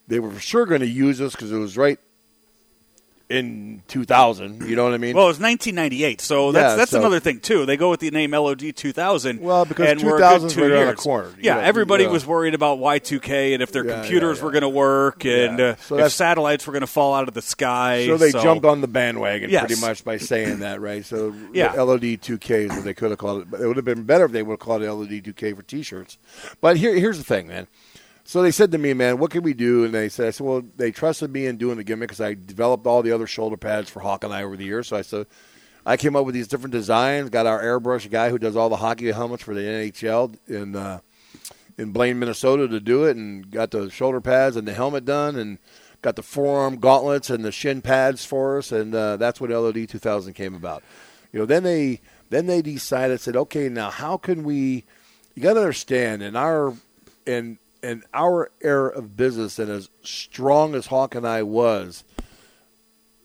they 0.06 0.20
were 0.20 0.30
for 0.30 0.40
sure 0.40 0.66
going 0.66 0.80
to 0.80 0.86
use 0.86 1.20
us 1.20 1.32
because 1.32 1.52
it 1.52 1.58
was 1.58 1.76
right 1.76 1.98
in 3.32 3.82
2000. 3.88 4.68
You 4.68 4.76
know 4.76 4.84
what 4.84 4.94
I 4.94 4.98
mean? 4.98 5.16
Well, 5.16 5.24
it 5.24 5.28
was 5.28 5.40
1998, 5.40 6.20
so 6.20 6.52
that's 6.52 6.72
Yeah, 6.72 6.76
that's 6.76 6.90
so- 6.92 6.98
another 7.00 7.18
thing 7.20 7.40
too. 7.40 7.66
They 7.66 7.76
go 7.76 7.90
with 7.90 8.00
the 8.00 8.10
name 8.10 8.32
LOD 8.32 8.72
2000. 8.76 9.40
Well, 9.40 9.64
because 9.64 9.88
and 9.90 10.02
we're 10.02 10.16
a 10.16 10.18
2000 10.18 10.48
two 10.50 10.60
right 10.62 10.68
the 10.68 10.74
years. 10.76 11.00
corner. 11.00 11.28
Yeah, 11.40 11.54
know, 11.54 11.60
everybody 11.60 12.06
was 12.06 12.26
worried 12.26 12.54
about 12.54 12.78
Y2K 12.78 13.54
and 13.54 13.62
if 13.62 13.72
their 13.72 13.84
Yeah, 13.86 14.00
computers 14.00 14.38
yeah, 14.38 14.44
were 14.44 14.50
going 14.50 14.62
to 14.62 14.68
work 14.68 15.24
and 15.24 15.60
uh, 15.60 15.76
So 15.76 15.98
if 15.98 16.12
satellites 16.12 16.66
were 16.66 16.72
going 16.72 16.82
to 16.82 16.86
fall 16.86 17.14
out 17.14 17.26
of 17.28 17.34
the 17.34 17.42
sky. 17.42 18.06
So 18.06 18.16
they 18.16 18.32
jumped 18.32 18.64
on 18.66 18.80
the 18.80 18.88
bandwagon 18.88 19.50
Yes. 19.50 19.66
pretty 19.66 19.80
much 19.80 20.04
by 20.04 20.18
saying 20.18 20.60
that, 20.60 20.80
right? 20.80 21.04
So 21.04 21.34
Yeah. 21.52 21.72
the 21.74 21.84
LOD 21.84 22.02
2K 22.20 22.50
is 22.66 22.74
what 22.74 22.84
they 22.84 22.94
could 22.94 23.10
have 23.10 23.18
called 23.18 23.42
it. 23.42 23.50
But 23.50 23.60
it 23.60 23.66
would 23.66 23.76
have 23.76 23.84
been 23.84 24.02
better 24.04 24.24
if 24.26 24.32
they 24.32 24.42
would 24.42 24.52
have 24.52 24.60
called 24.60 24.82
it 24.82 24.90
LOD 24.92 25.22
2K 25.22 25.56
for 25.56 25.62
T-shirts. 25.62 26.18
But 26.60 26.76
here, 26.76 26.94
here's 26.94 27.18
the 27.18 27.24
thing, 27.24 27.46
man. 27.48 27.66
So 28.24 28.40
they 28.42 28.52
said 28.52 28.70
to 28.72 28.78
me, 28.78 28.94
man, 28.94 29.18
what 29.18 29.30
can 29.30 29.42
we 29.42 29.52
do? 29.52 29.84
And 29.84 29.92
they 29.92 30.08
said, 30.08 30.28
I 30.28 30.30
said, 30.30 30.46
well, 30.46 30.62
they 30.76 30.92
trusted 30.92 31.30
me 31.30 31.46
in 31.46 31.56
doing 31.56 31.76
the 31.76 31.84
gimmick 31.84 32.08
because 32.08 32.20
I 32.20 32.34
developed 32.34 32.86
all 32.86 33.02
the 33.02 33.12
other 33.12 33.26
shoulder 33.26 33.56
pads 33.56 33.90
for 33.90 34.00
Hawk 34.00 34.24
and 34.24 34.32
I 34.32 34.44
over 34.44 34.56
the 34.56 34.64
years. 34.64 34.88
So 34.88 34.96
I 34.96 35.02
said, 35.02 35.26
I 35.84 35.96
came 35.96 36.14
up 36.14 36.24
with 36.24 36.34
these 36.34 36.48
different 36.48 36.72
designs. 36.72 37.30
Got 37.30 37.46
our 37.46 37.60
airbrush 37.60 38.08
guy 38.10 38.30
who 38.30 38.38
does 38.38 38.54
all 38.54 38.68
the 38.68 38.76
hockey 38.76 39.10
helmets 39.10 39.42
for 39.42 39.54
the 39.54 39.62
NHL 39.62 40.36
in 40.46 40.76
uh, 40.76 41.00
in 41.78 41.90
Blaine, 41.90 42.18
Minnesota, 42.18 42.68
to 42.68 42.80
do 42.80 43.04
it, 43.04 43.16
and 43.16 43.50
got 43.50 43.70
the 43.70 43.90
shoulder 43.90 44.20
pads 44.20 44.56
and 44.56 44.68
the 44.68 44.74
helmet 44.74 45.04
done, 45.04 45.36
and 45.36 45.58
got 46.02 46.16
the 46.16 46.22
forearm 46.22 46.76
gauntlets 46.76 47.30
and 47.30 47.44
the 47.44 47.50
shin 47.50 47.80
pads 47.80 48.24
for 48.24 48.58
us, 48.58 48.70
and 48.70 48.94
uh, 48.94 49.16
that's 49.16 49.40
what 49.40 49.50
LOD 49.50 49.88
2000 49.88 50.34
came 50.34 50.54
about. 50.54 50.84
You 51.32 51.40
know, 51.40 51.46
then 51.46 51.62
they 51.62 52.00
then 52.30 52.46
they 52.46 52.62
decided 52.62 53.20
said, 53.20 53.36
okay, 53.36 53.68
now 53.68 53.90
how 53.90 54.16
can 54.16 54.44
we? 54.44 54.84
You 55.34 55.42
got 55.42 55.54
to 55.54 55.60
understand 55.60 56.22
in 56.22 56.36
our 56.36 56.74
in 57.26 57.58
in 57.82 58.02
our 58.14 58.50
era 58.60 58.90
of 58.90 59.16
business, 59.16 59.58
and 59.58 59.70
as 59.70 59.88
strong 60.02 60.74
as 60.74 60.86
Hawk 60.86 61.14
and 61.14 61.26
I 61.26 61.42
was, 61.42 62.04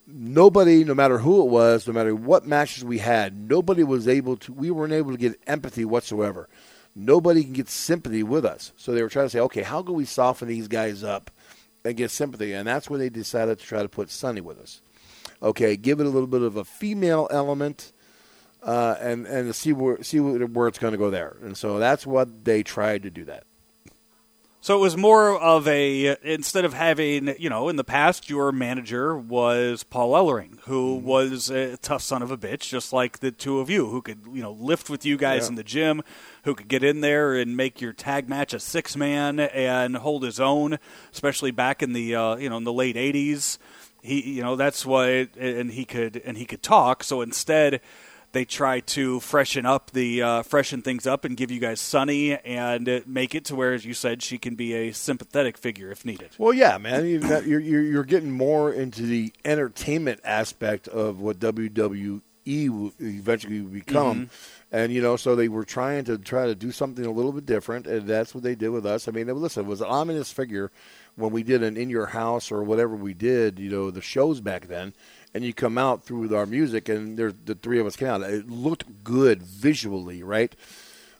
nobody, 0.07 0.83
no 0.83 0.95
matter 0.95 1.19
who 1.19 1.41
it 1.41 1.49
was, 1.49 1.85
no 1.87 1.93
matter 1.93 2.15
what 2.15 2.47
matches 2.47 2.83
we 2.83 2.97
had, 2.97 3.49
nobody 3.49 3.83
was 3.83 4.07
able 4.07 4.37
to. 4.37 4.53
We 4.53 4.71
weren't 4.71 4.93
able 4.93 5.11
to 5.11 5.17
get 5.17 5.39
empathy 5.45 5.85
whatsoever. 5.85 6.49
Nobody 6.95 7.43
can 7.43 7.53
get 7.53 7.69
sympathy 7.69 8.23
with 8.23 8.45
us. 8.45 8.71
So 8.77 8.91
they 8.91 9.03
were 9.03 9.09
trying 9.09 9.27
to 9.27 9.29
say, 9.29 9.39
okay, 9.41 9.61
how 9.61 9.83
can 9.83 9.93
we 9.93 10.05
soften 10.05 10.47
these 10.47 10.67
guys 10.67 11.03
up 11.03 11.29
and 11.85 11.95
get 11.95 12.09
sympathy? 12.09 12.53
And 12.53 12.67
that's 12.67 12.89
when 12.89 12.99
they 12.99 13.09
decided 13.09 13.59
to 13.59 13.65
try 13.65 13.83
to 13.83 13.89
put 13.89 14.09
Sunny 14.09 14.41
with 14.41 14.59
us. 14.59 14.81
Okay, 15.43 15.77
give 15.77 15.99
it 15.99 16.07
a 16.07 16.09
little 16.09 16.27
bit 16.27 16.41
of 16.41 16.55
a 16.55 16.65
female 16.65 17.27
element. 17.29 17.91
Uh, 18.63 18.97
and 18.99 19.27
and 19.27 19.53
see 19.53 19.71
where 19.71 20.01
see 20.01 20.19
where, 20.19 20.47
where 20.47 20.67
it's 20.67 20.79
going 20.79 20.91
to 20.91 20.97
go 20.97 21.11
there, 21.11 21.37
and 21.43 21.55
so 21.55 21.77
that's 21.77 22.07
what 22.07 22.43
they 22.43 22.63
tried 22.63 23.03
to 23.03 23.09
do 23.11 23.23
that. 23.23 23.43
So 24.59 24.75
it 24.75 24.81
was 24.81 24.97
more 24.97 25.39
of 25.39 25.65
a 25.67 26.17
instead 26.23 26.65
of 26.65 26.73
having 26.73 27.35
you 27.39 27.49
know 27.49 27.69
in 27.69 27.75
the 27.77 27.83
past 27.83 28.29
your 28.29 28.51
manager 28.51 29.17
was 29.17 29.83
Paul 29.83 30.13
Ellering, 30.13 30.59
who 30.61 30.97
Mm-hmm. 30.97 31.05
was 31.05 31.49
a 31.49 31.77
tough 31.77 32.01
son 32.01 32.21
of 32.21 32.31
a 32.31 32.37
bitch, 32.37 32.61
just 32.67 32.91
like 32.91 33.19
the 33.19 33.31
two 33.31 33.59
of 33.59 33.69
you, 33.69 33.87
who 33.87 34.01
could 34.01 34.21
you 34.33 34.41
know 34.41 34.51
lift 34.51 34.89
with 34.89 35.05
you 35.05 35.15
guys 35.15 35.43
Yeah. 35.43 35.49
in 35.49 35.55
the 35.55 35.63
gym, 35.63 36.01
who 36.43 36.53
could 36.55 36.67
get 36.67 36.83
in 36.83 37.01
there 37.01 37.35
and 37.35 37.55
make 37.55 37.79
your 37.79 37.93
tag 37.93 38.27
match 38.27 38.53
a 38.53 38.59
six 38.59 38.97
man 38.97 39.39
and 39.39 39.95
hold 39.97 40.23
his 40.23 40.39
own, 40.39 40.79
especially 41.13 41.51
back 41.51 41.81
in 41.81 41.93
the 41.93 42.15
uh, 42.15 42.35
you 42.37 42.49
know 42.49 42.57
in 42.57 42.63
the 42.65 42.73
late 42.73 42.95
'80s. 42.97 43.57
He 44.01 44.31
you 44.33 44.41
know 44.43 44.55
that's 44.55 44.85
why 44.85 45.27
and 45.39 45.71
he 45.71 45.85
could 45.85 46.21
and 46.25 46.37
he 46.37 46.45
could 46.45 46.63
talk. 46.63 47.03
So 47.03 47.21
instead 47.21 47.79
they 48.37 48.45
try 48.45 48.79
to 48.81 49.19
freshen 49.19 49.65
up 49.65 49.89
the 49.91 50.21
uh, 50.21 50.43
freshen 50.43 50.83
things 50.83 51.07
up 51.07 51.25
and 51.25 51.35
give 51.35 51.49
you 51.49 51.59
guys 51.59 51.81
Sunny 51.81 52.37
and 52.37 53.03
make 53.07 53.33
it 53.33 53.45
to 53.45 53.55
where, 53.55 53.73
as 53.73 53.83
you 53.83 53.95
said, 53.95 54.21
she 54.21 54.37
can 54.37 54.53
be 54.53 54.75
a 54.75 54.91
sympathetic 54.91 55.57
figure 55.57 55.89
if 55.89 56.05
needed. 56.05 56.29
Well, 56.37 56.53
yeah, 56.53 56.77
man, 56.77 57.07
you've 57.07 57.27
got, 57.27 57.47
you're, 57.47 57.59
you're 57.59 57.81
you're 57.81 58.03
getting 58.03 58.29
more 58.29 58.71
into 58.71 59.01
the 59.01 59.33
entertainment 59.43 60.19
aspect 60.23 60.87
of 60.87 61.19
what 61.19 61.39
WWE 61.39 62.21
eventually 62.45 63.61
will 63.61 63.71
become, 63.71 64.29
and 64.71 64.93
you 64.93 65.01
know, 65.01 65.15
so 65.15 65.35
they 65.35 65.47
were 65.47 65.65
trying 65.65 66.03
to 66.05 66.19
try 66.19 66.45
to 66.45 66.53
do 66.53 66.71
something 66.71 67.07
a 67.07 67.11
little 67.11 67.31
bit 67.31 67.47
different, 67.47 67.87
and 67.87 68.07
that's 68.07 68.35
what 68.35 68.43
they 68.43 68.53
did 68.53 68.69
with 68.69 68.85
us. 68.85 69.07
I 69.07 69.11
mean, 69.13 69.25
listen, 69.27 69.65
it 69.65 69.67
was 69.67 69.81
an 69.81 69.87
ominous 69.87 70.31
figure 70.31 70.71
when 71.17 71.31
we 71.31 71.43
did 71.43 71.63
an 71.63 71.75
in 71.75 71.89
your 71.89 72.05
house 72.05 72.51
or 72.51 72.63
whatever 72.63 72.95
we 72.95 73.13
did, 73.13 73.59
you 73.59 73.69
know, 73.69 73.91
the 73.91 74.01
shows 74.01 74.39
back 74.39 74.67
then. 74.67 74.93
And 75.33 75.43
you 75.43 75.53
come 75.53 75.77
out 75.77 76.05
through 76.05 76.33
our 76.35 76.45
music, 76.45 76.87
and 76.87 77.17
there's 77.17 77.33
the 77.45 77.53
three 77.53 77.79
of 77.79 77.85
us 77.85 77.95
came 77.95 78.07
out. 78.07 78.21
It 78.21 78.49
looked 78.49 79.03
good 79.03 79.43
visually, 79.43 80.23
right? 80.23 80.55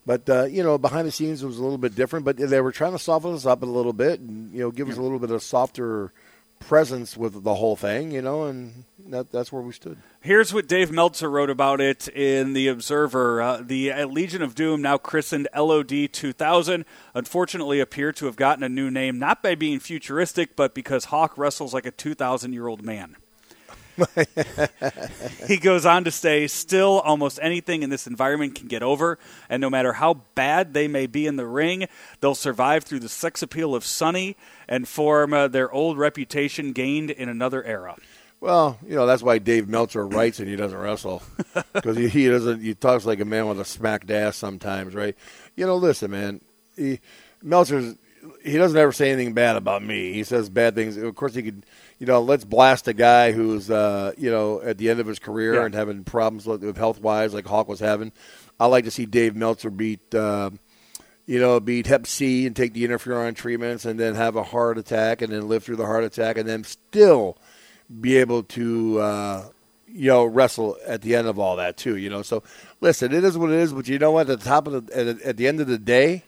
But 0.05 0.29
uh, 0.29 0.45
you 0.45 0.63
know, 0.63 0.77
behind 0.77 1.07
the 1.07 1.11
scenes 1.11 1.43
it 1.43 1.47
was 1.47 1.57
a 1.57 1.63
little 1.63 1.77
bit 1.77 1.93
different. 1.93 2.25
But 2.25 2.37
they 2.37 2.61
were 2.61 2.71
trying 2.71 2.93
to 2.93 2.99
soften 2.99 3.33
us 3.33 3.45
up 3.45 3.61
a 3.63 3.65
little 3.65 3.93
bit, 3.93 4.21
and 4.21 4.53
you 4.53 4.59
know, 4.59 4.71
give 4.71 4.89
us 4.89 4.97
a 4.97 5.01
little 5.01 5.19
bit 5.19 5.31
of 5.31 5.43
softer 5.43 6.13
presence 6.59 7.15
with 7.15 7.43
the 7.43 7.55
whole 7.55 7.75
thing. 7.75 8.11
You 8.11 8.21
know, 8.21 8.45
and 8.45 8.83
that, 9.07 9.31
that's 9.31 9.51
where 9.51 9.61
we 9.61 9.73
stood. 9.73 9.97
Here's 10.21 10.53
what 10.53 10.67
Dave 10.67 10.91
Meltzer 10.91 11.29
wrote 11.29 11.49
about 11.49 11.79
it 11.79 12.07
in 12.09 12.53
The 12.53 12.67
Observer. 12.67 13.41
Uh, 13.41 13.61
the 13.61 13.91
uh, 13.91 14.07
Legion 14.07 14.41
of 14.41 14.55
Doom, 14.55 14.81
now 14.81 14.97
christened 14.97 15.47
LOD 15.55 16.11
2000, 16.11 16.85
unfortunately 17.13 17.79
appear 17.79 18.11
to 18.13 18.25
have 18.25 18.35
gotten 18.35 18.63
a 18.63 18.69
new 18.69 18.91
name 18.91 19.17
not 19.19 19.41
by 19.41 19.55
being 19.55 19.79
futuristic, 19.79 20.55
but 20.55 20.73
because 20.73 21.05
Hawk 21.05 21.37
wrestles 21.37 21.73
like 21.73 21.85
a 21.85 21.91
2,000 21.91 22.53
year 22.53 22.67
old 22.67 22.83
man. 22.83 23.15
he 25.47 25.57
goes 25.57 25.85
on 25.85 26.03
to 26.03 26.11
say, 26.11 26.47
still, 26.47 26.99
almost 26.99 27.39
anything 27.41 27.83
in 27.83 27.89
this 27.89 28.07
environment 28.07 28.55
can 28.55 28.67
get 28.67 28.83
over, 28.83 29.17
and 29.49 29.61
no 29.61 29.69
matter 29.69 29.93
how 29.93 30.21
bad 30.35 30.73
they 30.73 30.87
may 30.87 31.07
be 31.07 31.25
in 31.25 31.35
the 31.35 31.45
ring, 31.45 31.87
they'll 32.19 32.35
survive 32.35 32.83
through 32.83 32.99
the 32.99 33.09
sex 33.09 33.41
appeal 33.41 33.75
of 33.75 33.83
Sunny 33.83 34.35
and 34.67 34.87
form 34.87 35.33
uh, 35.33 35.47
their 35.47 35.71
old 35.71 35.97
reputation 35.97 36.73
gained 36.73 37.09
in 37.09 37.29
another 37.29 37.63
era. 37.63 37.95
Well, 38.39 38.77
you 38.85 38.93
know 38.93 39.07
that's 39.07 39.23
why 39.23 39.39
Dave 39.39 39.67
Meltzer 39.67 40.05
writes 40.05 40.39
and 40.39 40.47
he 40.47 40.55
doesn't 40.55 40.77
wrestle 40.77 41.23
because 41.73 41.97
he, 41.97 42.07
he 42.07 42.29
doesn't. 42.29 42.61
He 42.61 42.75
talks 42.75 43.03
like 43.03 43.19
a 43.19 43.25
man 43.25 43.47
with 43.47 43.59
a 43.59 43.65
smacked 43.65 44.11
ass 44.11 44.37
sometimes, 44.37 44.93
right? 44.93 45.15
You 45.55 45.65
know, 45.65 45.75
listen, 45.75 46.11
man. 46.11 46.41
He, 46.75 46.99
Meltzer's 47.41 47.95
he 48.43 48.57
doesn't 48.57 48.77
ever 48.77 48.91
say 48.91 49.11
anything 49.11 49.33
bad 49.33 49.55
about 49.55 49.83
me. 49.83 50.13
He 50.13 50.23
says 50.23 50.49
bad 50.49 50.75
things. 50.75 50.97
Of 50.97 51.15
course, 51.15 51.33
he 51.33 51.43
could. 51.43 51.65
You 51.99 52.05
know, 52.05 52.21
let's 52.21 52.45
blast 52.45 52.87
a 52.87 52.93
guy 52.93 53.31
who's 53.31 53.69
uh, 53.71 54.13
you 54.17 54.29
know 54.29 54.61
at 54.61 54.77
the 54.77 54.89
end 54.89 54.99
of 54.99 55.07
his 55.07 55.19
career 55.19 55.55
Yeah. 55.55 55.65
and 55.65 55.73
having 55.73 56.03
problems 56.03 56.45
with, 56.45 56.63
with 56.63 56.77
health 56.77 56.99
wise, 57.01 57.33
like 57.33 57.45
Hawk 57.47 57.67
was 57.67 57.79
having. 57.79 58.11
I 58.59 58.65
like 58.67 58.83
to 58.85 58.91
see 58.91 59.05
Dave 59.05 59.35
Meltzer 59.35 59.69
beat. 59.69 60.13
Uh, 60.13 60.51
you 61.25 61.41
know, 61.41 61.59
beat 61.59 61.87
Hep 61.87 62.07
C 62.07 62.45
and 62.47 62.55
take 62.55 62.71
the 62.73 62.87
interferon 62.87 63.35
treatments, 63.35 63.83
and 63.83 63.99
then 63.99 64.15
have 64.15 64.37
a 64.37 64.43
heart 64.43 64.77
attack, 64.77 65.21
and 65.21 65.33
then 65.33 65.49
live 65.49 65.61
through 65.61 65.75
the 65.75 65.85
heart 65.85 66.05
attack, 66.05 66.37
and 66.37 66.47
then 66.47 66.63
still 66.63 67.37
be 67.99 68.15
able 68.15 68.43
to 68.43 68.99
uh, 69.01 69.45
you 69.87 70.07
know, 70.07 70.23
wrestle 70.23 70.77
at 70.85 71.01
the 71.01 71.15
end 71.15 71.27
of 71.27 71.37
all 71.37 71.57
that 71.57 71.75
too. 71.75 71.97
You 71.97 72.09
know, 72.09 72.21
so 72.21 72.43
listen, 72.79 73.13
it 73.13 73.25
is 73.25 73.37
what 73.37 73.49
it 73.49 73.57
is. 73.59 73.73
But 73.73 73.89
you 73.89 73.99
know 73.99 74.11
what? 74.13 74.29
At 74.29 74.39
the 74.39 74.45
top 74.45 74.67
of 74.67 74.85
the 74.87 74.97
at, 74.97 75.21
at 75.21 75.35
the 75.37 75.47
end 75.49 75.59
of 75.59 75.67
the 75.67 75.77
day, 75.77 76.23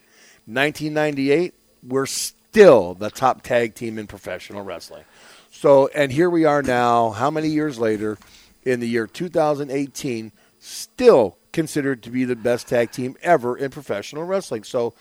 1998, 0.48 1.54
we're 1.88 2.06
still 2.06 2.94
the 2.96 3.10
top 3.10 3.42
tag 3.44 3.76
team 3.76 3.98
in 3.98 4.08
professional 4.08 4.64
wrestling. 4.64 5.04
So, 5.50 5.88
and 5.88 6.12
here 6.12 6.30
we 6.30 6.46
are 6.46 6.62
now. 6.62 7.12
How 7.12 7.30
many 7.32 7.50
years 7.50 7.80
later? 7.80 8.18
In 8.64 8.80
the 8.82 8.88
year 8.88 9.08
2018, 9.08 10.32
still 10.60 11.38
considered 11.52 12.04
to 12.04 12.12
be 12.12 12.26
the 12.26 12.36
best 12.36 12.68
tag 12.68 12.92
team 12.92 13.16
ever 13.22 13.58
in 13.58 13.72
professional 13.72 14.24
wrestling. 14.24 14.64
So, 14.64 14.94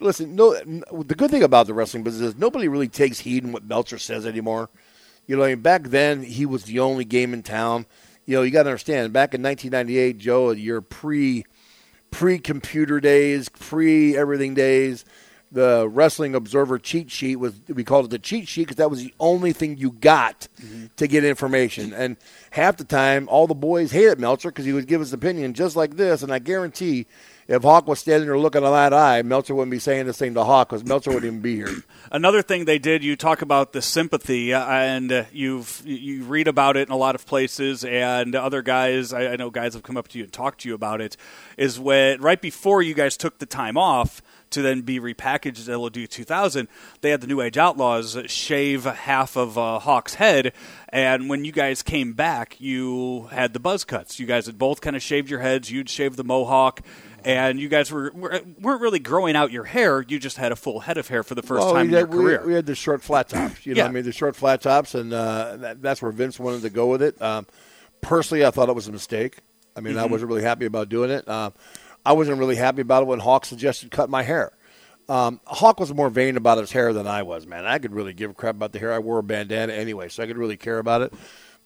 listen, 0.00 0.34
no, 0.34 0.54
the 0.54 1.14
good 1.14 1.30
thing 1.30 1.42
about 1.42 1.66
the 1.66 1.74
wrestling 1.74 2.02
business 2.02 2.34
is 2.34 2.38
nobody 2.38 2.68
really 2.68 2.88
takes 2.88 3.20
heed 3.20 3.44
in 3.44 3.52
what 3.52 3.64
Meltzer 3.64 3.98
says 3.98 4.26
anymore. 4.26 4.68
You 5.26 5.36
know, 5.36 5.56
back 5.56 5.84
then 5.84 6.22
he 6.22 6.44
was 6.44 6.64
the 6.64 6.80
only 6.80 7.04
game 7.04 7.32
in 7.32 7.42
town. 7.42 7.86
You 8.26 8.36
know, 8.36 8.42
you 8.42 8.50
got 8.50 8.64
to 8.64 8.70
understand. 8.70 9.12
Back 9.12 9.34
in 9.34 9.42
1998, 9.42 10.18
Joe, 10.18 10.50
your 10.50 10.80
pre 10.80 11.44
pre 12.10 12.38
computer 12.38 13.00
days, 13.00 13.48
pre 13.48 14.16
everything 14.16 14.54
days, 14.54 15.04
the 15.54 15.88
Wrestling 15.88 16.34
Observer 16.34 16.80
cheat 16.80 17.10
sheet 17.12 17.36
was 17.36 17.54
we 17.68 17.84
called 17.84 18.06
it 18.06 18.10
the 18.10 18.18
cheat 18.18 18.48
sheet 18.48 18.62
because 18.62 18.76
that 18.76 18.90
was 18.90 19.02
the 19.02 19.14
only 19.20 19.52
thing 19.52 19.78
you 19.78 19.92
got 19.92 20.48
mm-hmm. 20.60 20.86
to 20.96 21.06
get 21.06 21.24
information. 21.24 21.92
And 21.92 22.16
half 22.50 22.76
the 22.76 22.84
time, 22.84 23.28
all 23.28 23.46
the 23.46 23.54
boys 23.54 23.92
hated 23.92 24.18
Meltzer 24.18 24.50
because 24.50 24.64
he 24.64 24.72
would 24.72 24.88
give 24.88 25.00
his 25.00 25.12
opinion 25.12 25.54
just 25.54 25.76
like 25.76 25.96
this. 25.96 26.24
And 26.24 26.32
I 26.32 26.40
guarantee 26.40 27.06
if 27.46 27.62
Hawk 27.62 27.86
was 27.86 28.00
standing 28.00 28.26
there 28.26 28.38
looking 28.38 28.64
on 28.64 28.72
that 28.72 28.92
eye, 28.92 29.22
Meltzer 29.22 29.54
wouldn't 29.54 29.70
be 29.70 29.78
saying 29.78 30.06
this 30.06 30.18
thing 30.18 30.34
to 30.34 30.44
Hawk 30.44 30.70
because 30.70 30.84
Meltzer 30.84 31.10
wouldn't 31.10 31.26
even 31.26 31.40
be 31.40 31.56
here. 31.56 31.84
Another 32.10 32.42
thing 32.42 32.64
they 32.64 32.78
did, 32.78 33.04
you 33.04 33.14
talk 33.14 33.42
about 33.42 33.72
the 33.72 33.82
sympathy, 33.82 34.52
uh, 34.52 34.66
and 34.66 35.12
uh, 35.12 35.24
you've 35.32 35.82
you 35.84 36.24
read 36.24 36.48
about 36.48 36.76
it 36.76 36.88
in 36.88 36.92
a 36.92 36.96
lot 36.96 37.14
of 37.14 37.26
places, 37.26 37.84
and 37.84 38.34
other 38.34 38.62
guys, 38.62 39.12
I, 39.12 39.32
I 39.32 39.36
know 39.36 39.50
guys 39.50 39.74
have 39.74 39.82
come 39.82 39.96
up 39.96 40.08
to 40.08 40.18
you 40.18 40.24
and 40.24 40.32
talked 40.32 40.62
to 40.62 40.68
you 40.68 40.74
about 40.74 41.00
it. 41.00 41.16
Is 41.56 41.78
when 41.78 42.20
right 42.20 42.40
before 42.40 42.82
you 42.82 42.94
guys 42.94 43.16
took 43.16 43.38
the 43.38 43.46
time 43.46 43.76
off 43.76 44.22
to 44.50 44.62
then 44.62 44.82
be 44.82 45.00
repackaged 45.00 45.58
as 45.58 45.68
LOD 45.68 46.08
2000, 46.08 46.68
they 47.00 47.10
had 47.10 47.20
the 47.20 47.26
New 47.26 47.40
Age 47.40 47.58
Outlaws 47.58 48.16
shave 48.26 48.84
half 48.84 49.36
of 49.36 49.58
uh, 49.58 49.78
Hawk's 49.78 50.14
head. 50.14 50.52
And 50.88 51.28
when 51.28 51.44
you 51.44 51.52
guys 51.52 51.82
came 51.82 52.12
back, 52.12 52.60
you 52.60 53.28
had 53.32 53.52
the 53.52 53.60
buzz 53.60 53.84
cuts. 53.84 54.18
You 54.18 54.26
guys 54.26 54.46
had 54.46 54.58
both 54.58 54.80
kind 54.80 54.96
of 54.96 55.02
shaved 55.02 55.30
your 55.30 55.40
heads. 55.40 55.70
You'd 55.70 55.88
shaved 55.88 56.16
the 56.16 56.24
mohawk 56.24 56.80
and 57.24 57.58
you 57.58 57.68
guys 57.68 57.90
were 57.90 58.12
weren't 58.14 58.80
really 58.82 58.98
growing 58.98 59.34
out 59.34 59.50
your 59.50 59.64
hair. 59.64 60.04
You 60.06 60.18
just 60.18 60.36
had 60.36 60.52
a 60.52 60.56
full 60.56 60.80
head 60.80 60.98
of 60.98 61.08
hair 61.08 61.22
for 61.22 61.34
the 61.34 61.42
first 61.42 61.60
well, 61.60 61.72
time 61.72 61.86
in 61.86 61.92
your 61.92 62.06
we, 62.06 62.16
career. 62.18 62.46
We 62.46 62.54
had 62.54 62.66
the 62.66 62.74
short 62.74 63.02
flat 63.02 63.28
tops. 63.30 63.64
You 63.64 63.74
know, 63.74 63.82
yeah. 63.82 63.88
I 63.88 63.90
mean, 63.90 64.04
the 64.04 64.12
short 64.12 64.36
flat 64.36 64.60
tops, 64.60 64.94
and 64.94 65.12
uh, 65.12 65.56
that, 65.56 65.82
that's 65.82 66.02
where 66.02 66.12
Vince 66.12 66.38
wanted 66.38 66.62
to 66.62 66.70
go 66.70 66.86
with 66.86 67.02
it. 67.02 67.20
Um, 67.20 67.46
personally, 68.02 68.44
I 68.44 68.50
thought 68.50 68.68
it 68.68 68.74
was 68.74 68.88
a 68.88 68.92
mistake. 68.92 69.38
I 69.76 69.80
mean, 69.80 69.94
mm-hmm. 69.94 70.02
I 70.02 70.06
wasn't 70.06 70.28
really 70.28 70.42
happy 70.42 70.66
about 70.66 70.88
doing 70.88 71.10
it. 71.10 71.26
Uh, 71.26 71.50
I 72.04 72.12
wasn't 72.12 72.38
really 72.38 72.56
happy 72.56 72.82
about 72.82 73.02
it 73.02 73.06
when 73.06 73.20
Hawk 73.20 73.44
suggested 73.44 73.90
cut 73.90 74.10
my 74.10 74.22
hair. 74.22 74.52
Um, 75.08 75.40
Hawk 75.46 75.80
was 75.80 75.92
more 75.92 76.08
vain 76.08 76.36
about 76.36 76.58
his 76.58 76.72
hair 76.72 76.92
than 76.92 77.06
I 77.06 77.22
was, 77.22 77.46
man. 77.46 77.66
I 77.66 77.78
could 77.78 77.92
really 77.92 78.14
give 78.14 78.30
a 78.30 78.34
crap 78.34 78.54
about 78.54 78.72
the 78.72 78.78
hair. 78.78 78.92
I 78.92 78.98
wore 78.98 79.18
a 79.18 79.22
bandana 79.22 79.72
anyway, 79.72 80.08
so 80.08 80.22
I 80.22 80.26
could 80.26 80.38
really 80.38 80.56
care 80.56 80.78
about 80.78 81.02
it. 81.02 81.12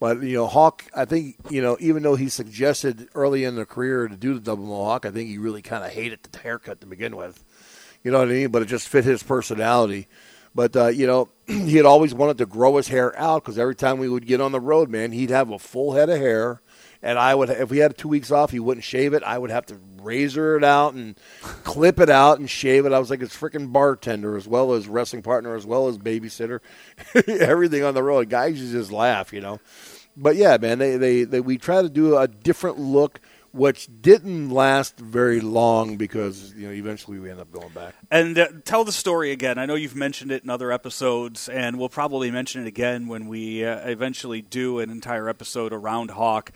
But 0.01 0.23
you 0.23 0.35
know, 0.35 0.47
Hawk, 0.47 0.85
I 0.95 1.05
think 1.05 1.37
you 1.51 1.63
know, 1.63 1.77
even 1.81 2.03
though 2.03 2.17
he 2.17 2.29
suggested 2.29 3.09
early 3.15 3.45
in 3.45 3.57
the 3.57 3.67
career 3.67 4.09
to 4.09 4.17
do 4.17 4.35
the 4.35 4.41
double 4.41 4.65
mohawk, 4.65 5.07
I 5.07 5.11
think 5.11 5.29
he 5.29 5.39
really 5.39 5.63
kind 5.63 5.85
of 5.85 5.91
hated 5.91 6.21
the 6.23 6.39
haircut 6.39 6.81
to 6.81 6.87
begin 6.87 7.17
with. 7.17 7.45
You 8.05 8.13
know 8.13 8.19
what 8.19 8.29
I 8.29 8.33
mean? 8.33 8.51
But 8.51 8.63
it 8.63 8.67
just 8.67 8.89
fit 8.89 9.05
his 9.05 9.23
personality. 9.23 10.07
But 10.55 10.77
uh, 10.77 10.87
you 10.89 11.07
know, 11.07 11.29
he 11.47 11.77
had 11.77 11.87
always 11.87 12.15
wanted 12.15 12.39
to 12.39 12.47
grow 12.47 12.77
his 12.77 12.89
hair 12.89 13.17
out 13.19 13.43
because 13.43 13.59
every 13.59 13.75
time 13.75 13.99
we 13.99 14.09
would 14.09 14.27
get 14.27 14.41
on 14.41 14.53
the 14.53 14.61
road, 14.61 14.89
man, 14.89 15.13
he'd 15.13 15.31
have 15.31 15.51
a 15.51 15.59
full 15.59 15.95
head 15.95 16.09
of 16.11 16.19
hair, 16.19 16.61
and 17.03 17.19
I 17.19 17.35
would, 17.35 17.51
if 17.51 17.71
we 17.71 17.79
had 17.79 17.97
two 17.97 18.09
weeks 18.09 18.31
off, 18.31 18.51
he 18.51 18.61
wouldn't 18.61 18.85
shave 18.85 19.15
it. 19.15 19.23
I 19.23 19.39
would 19.39 19.51
have 19.51 19.67
to 19.67 19.79
razor 20.03 20.57
it 20.57 20.65
out 20.65 20.95
and 20.95 21.17
clip 21.65 22.01
it 22.01 22.11
out 22.11 22.39
and 22.39 22.49
shave 22.49 22.87
it. 22.87 22.93
I 22.93 22.99
was 22.99 23.11
like 23.11 23.21
his 23.21 23.31
freaking 23.31 23.73
bartender 23.73 24.37
as 24.37 24.49
well 24.49 24.73
as 24.73 24.89
wrestling 24.89 25.23
partner 25.23 25.55
as 25.55 25.67
well 25.67 25.89
as 25.89 25.99
babysitter, 25.99 26.61
everything 27.29 27.85
on 27.85 27.95
the 27.95 28.03
road. 28.03 28.29
Guys 28.31 28.59
just 28.59 28.93
laugh, 28.93 29.33
you 29.33 29.41
know. 29.41 29.61
But 30.17 30.37
yeah, 30.37 30.57
man, 30.61 30.79
they, 30.79 30.97
they, 30.97 31.25
they 31.25 31.41
we 31.41 31.59
try 31.59 31.83
to 31.83 31.89
do 31.89 32.17
a 32.17 32.27
different 32.27 32.79
look 32.79 33.21
which 33.53 33.89
didn't 34.01 34.51
last 34.51 34.99
very 34.99 35.41
long 35.41 35.97
because 35.97 36.55
you 36.55 36.67
know 36.67 36.73
eventually 36.73 37.19
we 37.19 37.31
end 37.31 37.41
up 37.41 37.51
going 37.53 37.71
back. 37.71 37.95
And 38.11 38.39
uh, 38.39 38.49
tell 38.65 38.85
the 38.85 38.93
story 38.93 39.31
again. 39.33 39.59
I 39.59 39.67
know 39.67 39.75
you've 39.75 39.97
mentioned 39.97 40.33
it 40.33 40.43
in 40.43 40.51
other 40.51 40.73
episodes, 40.73 41.49
and 41.49 41.79
we'll 41.79 41.89
probably 41.89 42.31
mention 42.31 42.63
it 42.63 42.69
again 42.69 43.09
when 43.09 43.29
we 43.29 43.65
uh, 43.65 43.89
eventually 43.89 44.43
do 44.43 44.79
an 44.79 44.91
entire 44.91 45.29
episode 45.29 45.73
around 45.73 46.11
Hawk. 46.11 46.53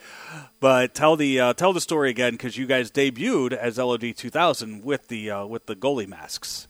But 0.60 0.94
tell 0.94 1.16
the 1.16 1.40
uh, 1.40 1.52
tell 1.54 1.72
the 1.72 1.80
story 1.80 2.10
again 2.10 2.32
because 2.32 2.56
you 2.56 2.66
guys 2.66 2.90
debuted 2.90 3.52
as 3.52 3.78
LOD 3.78 4.16
2000 4.16 4.84
with 4.84 5.08
the 5.08 5.30
uh, 5.30 5.46
with 5.46 5.66
the 5.66 5.76
goalie 5.76 6.08
masks. 6.08 6.68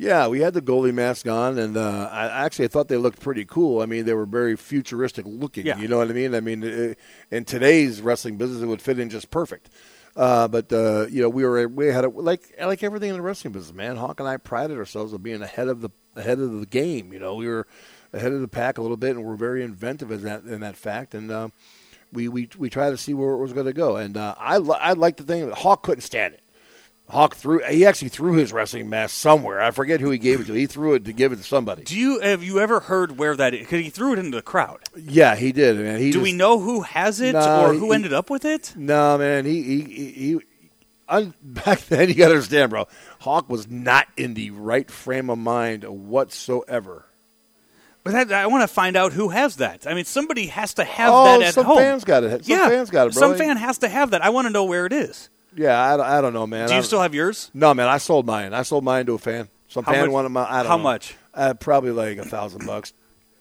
Yeah, 0.00 0.28
we 0.28 0.40
had 0.40 0.54
the 0.54 0.62
goalie 0.62 0.94
mask 0.94 1.28
on, 1.28 1.58
and 1.58 1.76
uh, 1.76 2.08
I 2.10 2.46
actually 2.46 2.68
thought 2.68 2.88
they 2.88 2.96
looked 2.96 3.20
pretty 3.20 3.44
cool. 3.44 3.82
I 3.82 3.86
mean, 3.86 4.06
they 4.06 4.14
were 4.14 4.24
very 4.24 4.56
futuristic 4.56 5.26
looking. 5.28 5.66
Yeah. 5.66 5.76
You 5.76 5.88
know 5.88 5.98
what 5.98 6.08
I 6.08 6.14
mean? 6.14 6.34
I 6.34 6.40
mean, 6.40 6.62
it, 6.62 6.98
in 7.30 7.44
today's 7.44 8.00
wrestling 8.00 8.38
business, 8.38 8.62
it 8.62 8.66
would 8.66 8.80
fit 8.80 8.98
in 8.98 9.10
just 9.10 9.30
perfect. 9.30 9.68
Uh, 10.16 10.48
but 10.48 10.72
uh, 10.72 11.06
you 11.10 11.20
know, 11.20 11.28
we 11.28 11.44
were 11.44 11.68
we 11.68 11.88
had 11.88 12.06
a, 12.06 12.08
like 12.08 12.50
like 12.58 12.82
everything 12.82 13.10
in 13.10 13.16
the 13.16 13.20
wrestling 13.20 13.52
business, 13.52 13.74
man. 13.74 13.96
Hawk 13.96 14.20
and 14.20 14.28
I 14.28 14.38
prided 14.38 14.78
ourselves 14.78 15.12
on 15.12 15.20
being 15.20 15.42
ahead 15.42 15.68
of 15.68 15.82
the 15.82 15.90
ahead 16.16 16.38
of 16.38 16.60
the 16.60 16.64
game. 16.64 17.12
You 17.12 17.18
know, 17.18 17.34
we 17.34 17.46
were 17.46 17.66
ahead 18.14 18.32
of 18.32 18.40
the 18.40 18.48
pack 18.48 18.78
a 18.78 18.82
little 18.82 18.96
bit, 18.96 19.16
and 19.16 19.24
we're 19.26 19.36
very 19.36 19.62
inventive 19.62 20.10
in 20.10 20.22
that 20.22 20.44
in 20.44 20.60
that 20.60 20.76
fact. 20.76 21.14
And 21.14 21.30
uh, 21.30 21.50
we 22.10 22.26
we 22.26 22.48
we 22.56 22.70
try 22.70 22.88
to 22.88 22.96
see 22.96 23.12
where 23.12 23.32
it 23.34 23.38
was 23.38 23.52
going 23.52 23.66
to 23.66 23.74
go. 23.74 23.96
And 23.96 24.16
uh, 24.16 24.34
I 24.38 24.56
I 24.56 24.94
like 24.94 25.18
the 25.18 25.24
thing 25.24 25.46
that 25.46 25.58
Hawk 25.58 25.82
couldn't 25.82 26.00
stand 26.00 26.32
it. 26.32 26.40
Hawk 27.10 27.34
threw. 27.34 27.60
He 27.64 27.84
actually 27.84 28.08
threw 28.08 28.34
his 28.34 28.52
wrestling 28.52 28.88
mask 28.88 29.16
somewhere. 29.16 29.60
I 29.60 29.72
forget 29.72 30.00
who 30.00 30.10
he 30.10 30.18
gave 30.18 30.40
it 30.40 30.46
to. 30.46 30.52
He 30.52 30.66
threw 30.66 30.94
it 30.94 31.04
to 31.06 31.12
give 31.12 31.32
it 31.32 31.36
to 31.36 31.42
somebody. 31.42 31.82
Do 31.82 31.98
you 31.98 32.20
have 32.20 32.42
you 32.42 32.60
ever 32.60 32.80
heard 32.80 33.18
where 33.18 33.36
that? 33.36 33.50
Because 33.50 33.82
he 33.82 33.90
threw 33.90 34.12
it 34.12 34.18
into 34.18 34.36
the 34.36 34.42
crowd. 34.42 34.80
Yeah, 34.96 35.34
he 35.34 35.52
did. 35.52 35.76
Man, 35.76 35.98
he 35.98 36.06
do 36.06 36.18
just, 36.18 36.22
we 36.22 36.32
know 36.32 36.60
who 36.60 36.82
has 36.82 37.20
it 37.20 37.32
nah, 37.32 37.66
or 37.66 37.74
who 37.74 37.86
he, 37.86 37.94
ended 37.94 38.12
up 38.12 38.30
with 38.30 38.44
it? 38.44 38.74
No, 38.76 39.18
man. 39.18 39.44
He 39.44 39.62
he 39.62 39.80
he. 39.82 40.12
he 40.12 40.40
un, 41.08 41.34
back 41.42 41.80
then, 41.86 42.08
you 42.08 42.14
got 42.14 42.28
to 42.28 42.34
understand, 42.34 42.70
bro. 42.70 42.86
Hawk 43.20 43.48
was 43.48 43.68
not 43.68 44.06
in 44.16 44.34
the 44.34 44.50
right 44.52 44.90
frame 44.90 45.28
of 45.28 45.38
mind 45.38 45.84
whatsoever. 45.84 47.06
But 48.02 48.12
that, 48.12 48.32
I 48.32 48.46
want 48.46 48.62
to 48.62 48.68
find 48.68 48.96
out 48.96 49.12
who 49.12 49.28
has 49.28 49.56
that. 49.56 49.86
I 49.86 49.92
mean, 49.94 50.06
somebody 50.06 50.46
has 50.46 50.74
to 50.74 50.84
have 50.84 51.12
oh, 51.12 51.24
that 51.24 51.42
at 51.42 51.54
some 51.54 51.66
home. 51.66 51.76
Some 51.76 51.84
fans 51.84 52.04
got 52.04 52.24
it. 52.24 52.44
Some 52.44 52.56
yeah, 52.56 52.68
fans 52.68 52.90
got 52.90 53.08
it, 53.08 53.14
bro. 53.14 53.20
Some 53.20 53.36
fan 53.36 53.56
has 53.58 53.78
to 53.78 53.88
have 53.88 54.12
that. 54.12 54.22
I 54.22 54.30
want 54.30 54.46
to 54.46 54.52
know 54.52 54.64
where 54.64 54.86
it 54.86 54.92
is. 54.92 55.28
Yeah, 55.56 55.78
I, 55.78 56.18
I 56.18 56.20
don't 56.20 56.32
know, 56.32 56.46
man. 56.46 56.68
Do 56.68 56.74
you 56.74 56.82
still 56.82 57.00
have 57.00 57.14
yours? 57.14 57.50
No, 57.54 57.74
man. 57.74 57.88
I 57.88 57.98
sold 57.98 58.26
mine. 58.26 58.54
I 58.54 58.62
sold 58.62 58.84
mine 58.84 59.06
to 59.06 59.14
a 59.14 59.18
fan. 59.18 59.48
Some 59.68 59.84
how 59.84 59.92
fan 59.92 60.06
much, 60.06 60.12
wanted 60.12 60.28
my. 60.30 60.44
I 60.44 60.62
don't 60.62 60.66
how 60.66 60.76
know. 60.76 60.82
much? 60.82 61.16
Uh, 61.32 61.54
probably 61.54 61.92
like 61.92 62.18
a 62.18 62.24
thousand 62.24 62.66
bucks, 62.66 62.92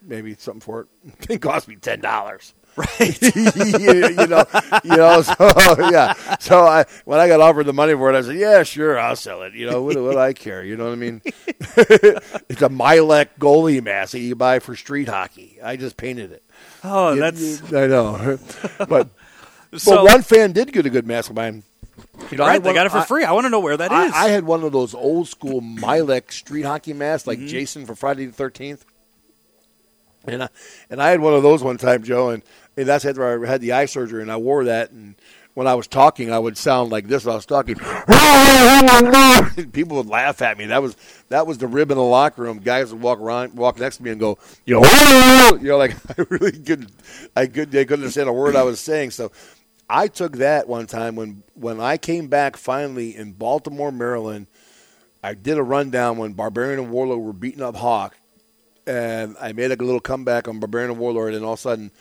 maybe 0.01 0.35
something 0.35 0.61
for 0.61 0.81
it. 0.81 0.87
it 1.29 1.41
cost 1.41 1.67
me 1.67 1.75
ten 1.75 2.01
dollars. 2.01 2.53
Right. 2.75 3.21
you, 3.35 4.09
you, 4.09 4.27
know, 4.27 4.45
you 4.83 4.95
know. 4.95 5.21
So 5.23 5.35
yeah. 5.91 6.13
So 6.39 6.65
I, 6.65 6.85
when 7.05 7.19
I 7.19 7.27
got 7.27 7.41
offered 7.41 7.65
the 7.65 7.73
money 7.73 7.93
for 7.93 8.13
it, 8.13 8.17
I 8.17 8.21
said, 8.21 8.35
"Yeah, 8.35 8.63
sure, 8.63 8.97
I'll 8.97 9.15
sell 9.15 9.41
it." 9.41 9.53
You 9.53 9.69
know, 9.69 9.81
what, 9.81 9.97
what 9.97 10.13
do 10.13 10.19
I 10.19 10.33
care? 10.33 10.63
You 10.63 10.77
know 10.77 10.85
what 10.85 10.93
I 10.93 10.95
mean? 10.95 11.21
it's 11.25 12.61
a 12.61 12.69
Mylec 12.69 13.29
goalie 13.39 13.83
mask 13.83 14.11
that 14.11 14.19
you 14.19 14.35
buy 14.35 14.59
for 14.59 14.75
street 14.75 15.09
hockey. 15.09 15.57
I 15.63 15.77
just 15.77 15.97
painted 15.97 16.31
it. 16.31 16.43
Oh, 16.83 17.13
you, 17.13 17.19
that's. 17.19 17.73
I 17.73 17.87
know, 17.87 18.37
but. 18.87 19.09
So, 19.77 19.97
but 19.97 20.05
one 20.05 20.21
fan 20.23 20.51
did 20.51 20.73
get 20.73 20.85
a 20.85 20.89
good 20.89 21.05
mask 21.05 21.29
of 21.29 21.35
mine. 21.35 21.63
You 22.31 22.37
know, 22.37 22.45
right, 22.45 22.61
they 22.61 22.73
got 22.73 22.85
it 22.85 22.91
for 22.91 23.01
free. 23.01 23.23
I 23.23 23.31
want 23.31 23.45
to 23.45 23.49
know 23.49 23.59
where 23.59 23.77
that 23.77 23.91
I, 23.91 24.05
is. 24.07 24.13
I 24.13 24.29
had 24.29 24.43
one 24.43 24.63
of 24.63 24.71
those 24.71 24.93
old 24.93 25.27
school 25.27 25.61
Mylec 25.61 26.31
street 26.31 26.63
hockey 26.63 26.93
masks, 26.93 27.27
like 27.27 27.39
mm-hmm. 27.39 27.47
Jason 27.47 27.85
for 27.85 27.95
Friday 27.95 28.25
the 28.25 28.33
Thirteenth. 28.33 28.85
And 30.25 30.43
I, 30.43 30.49
and 30.89 31.01
I 31.01 31.09
had 31.09 31.21
one 31.21 31.33
of 31.33 31.43
those 31.43 31.63
one 31.63 31.77
time, 31.77 32.03
Joe, 32.03 32.29
and, 32.29 32.43
and 32.77 32.87
that's 32.87 33.05
after 33.05 33.43
I 33.43 33.47
had 33.47 33.61
the 33.61 33.71
eye 33.71 33.85
surgery, 33.85 34.21
and 34.21 34.31
I 34.31 34.37
wore 34.37 34.65
that, 34.65 34.91
and 34.91 35.15
when 35.59 35.67
I 35.67 35.75
was 35.75 35.87
talking, 35.87 36.31
I 36.31 36.39
would 36.39 36.57
sound 36.57 36.89
like 36.91 37.07
this. 37.07 37.27
I 37.27 37.35
was 37.35 37.45
talking, 37.45 37.75
people 39.73 39.97
would 39.97 40.07
laugh 40.07 40.41
at 40.41 40.57
me. 40.57 40.67
That 40.67 40.81
was 40.81 40.95
that 41.27 41.47
was 41.47 41.57
the 41.57 41.67
rib 41.67 41.91
in 41.91 41.97
the 41.97 42.03
locker 42.03 42.43
room. 42.43 42.59
Guys 42.59 42.93
would 42.93 43.01
walk 43.01 43.19
around, 43.19 43.55
walk 43.55 43.77
next 43.77 43.97
to 43.97 44.03
me, 44.03 44.11
and 44.11 44.19
go, 44.21 44.37
you 44.65 44.75
know, 44.79 45.57
you 45.61 45.67
know, 45.67 45.77
like 45.77 45.95
I 46.17 46.25
really 46.29 46.53
couldn't, 46.53 46.91
I 47.35 47.47
could, 47.47 47.71
they 47.71 47.83
couldn't 47.83 48.03
understand 48.05 48.29
a 48.29 48.33
word 48.33 48.55
I 48.55 48.63
was 48.63 48.79
saying. 48.79 49.11
So 49.11 49.31
I 49.89 50.07
took 50.07 50.37
that 50.37 50.67
one 50.67 50.85
time 50.85 51.15
when 51.15 51.43
when 51.55 51.79
I 51.79 51.97
came 51.97 52.27
back 52.27 52.57
finally 52.57 53.15
in 53.15 53.33
Baltimore, 53.33 53.91
Maryland. 53.91 54.47
I 55.21 55.33
did 55.33 55.57
a 55.57 55.63
rundown 55.63 56.17
when 56.17 56.33
Barbarian 56.33 56.79
and 56.79 56.91
Warlord 56.91 57.19
were 57.19 57.33
beating 57.33 57.61
up 57.61 57.75
Hawk, 57.75 58.15
and 58.87 59.35
I 59.39 59.51
made 59.51 59.71
a 59.71 59.75
little 59.75 59.99
comeback 59.99 60.47
on 60.47 60.59
Barbarian 60.59 60.91
and 60.91 60.99
Warlord, 60.99 61.33
and 61.33 61.43
all 61.43 61.53
of 61.53 61.59
a 61.59 61.61
sudden, 61.61 61.91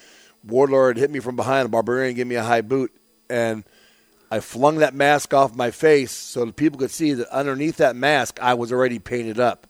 Warlord 0.45 0.97
hit 0.99 1.11
me 1.11 1.19
from 1.19 1.35
behind, 1.35 1.63
and 1.63 1.73
Barbarian 1.73 2.15
gave 2.15 2.29
me 2.29 2.37
a 2.37 2.45
high 2.45 2.61
boot, 2.61 2.93
and 3.29 3.65
I 4.31 4.41
flung 4.41 4.77
that 4.77 4.95
mask 4.95 5.35
off 5.35 5.57
my 5.57 5.71
face 5.73 6.13
so 6.13 6.45
that 6.45 6.55
people 6.55 6.79
could 6.79 6.93
see 6.93 7.13
that 7.15 7.29
underneath 7.35 7.79
that 7.79 7.97
mask 7.97 8.39
I 8.41 8.55
was 8.55 8.71
already 8.71 9.01
painted 9.01 9.41
up, 9.41 9.67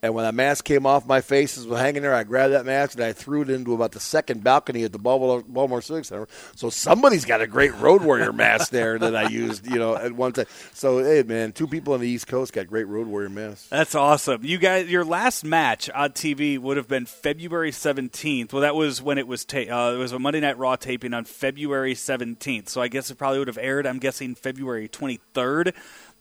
And 0.00 0.14
when 0.14 0.24
that 0.24 0.34
mask 0.34 0.64
came 0.64 0.86
off 0.86 1.06
my 1.06 1.20
face, 1.20 1.56
was 1.56 1.80
hanging 1.80 2.02
there, 2.02 2.14
I 2.14 2.22
grabbed 2.22 2.52
that 2.52 2.64
mask 2.64 2.94
and 2.94 3.02
I 3.02 3.12
threw 3.12 3.42
it 3.42 3.50
into 3.50 3.74
about 3.74 3.90
the 3.90 3.98
second 3.98 4.44
balcony 4.44 4.84
at 4.84 4.92
the 4.92 4.98
Baltimore, 4.98 5.42
Baltimore 5.42 5.82
Civic 5.82 6.04
Center. 6.04 6.28
So 6.54 6.70
somebody's 6.70 7.24
got 7.24 7.40
a 7.40 7.48
great 7.48 7.74
Road 7.74 8.02
Warrior 8.02 8.32
mask 8.32 8.70
there 8.70 8.96
that 9.00 9.16
I 9.16 9.28
used, 9.28 9.66
you 9.66 9.76
know, 9.76 9.96
at 9.96 10.12
one 10.12 10.32
time. 10.32 10.46
So 10.72 10.98
hey, 10.98 11.24
man, 11.24 11.50
two 11.50 11.66
people 11.66 11.94
on 11.94 12.00
the 12.00 12.08
East 12.08 12.28
Coast 12.28 12.52
got 12.52 12.68
great 12.68 12.86
Road 12.86 13.08
Warrior 13.08 13.28
masks. 13.28 13.66
That's 13.70 13.96
awesome. 13.96 14.44
You 14.44 14.58
guys, 14.58 14.88
your 14.88 15.04
last 15.04 15.44
match 15.44 15.90
on 15.90 16.10
TV 16.10 16.60
would 16.60 16.76
have 16.76 16.86
been 16.86 17.04
February 17.04 17.72
seventeenth. 17.72 18.52
Well, 18.52 18.62
that 18.62 18.76
was 18.76 19.02
when 19.02 19.18
it 19.18 19.26
was 19.26 19.44
ta- 19.44 19.58
uh, 19.68 19.94
it 19.94 19.98
was 19.98 20.12
a 20.12 20.20
Monday 20.20 20.40
Night 20.40 20.58
Raw 20.58 20.76
taping 20.76 21.12
on 21.12 21.24
February 21.24 21.96
seventeenth. 21.96 22.68
So 22.68 22.80
I 22.80 22.86
guess 22.86 23.10
it 23.10 23.16
probably 23.18 23.40
would 23.40 23.48
have 23.48 23.58
aired. 23.58 23.84
I'm 23.84 23.98
guessing 23.98 24.36
February 24.36 24.86
twenty 24.86 25.18
third, 25.34 25.74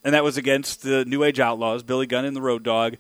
and 0.04 0.16
that 0.16 0.24
was 0.24 0.36
against 0.36 0.82
the 0.82 1.06
New 1.06 1.24
Age 1.24 1.40
Outlaws, 1.40 1.84
Billy 1.84 2.08
Gunn 2.08 2.26
and 2.26 2.36
the 2.36 2.42
Road 2.42 2.64
Dog 2.64 2.98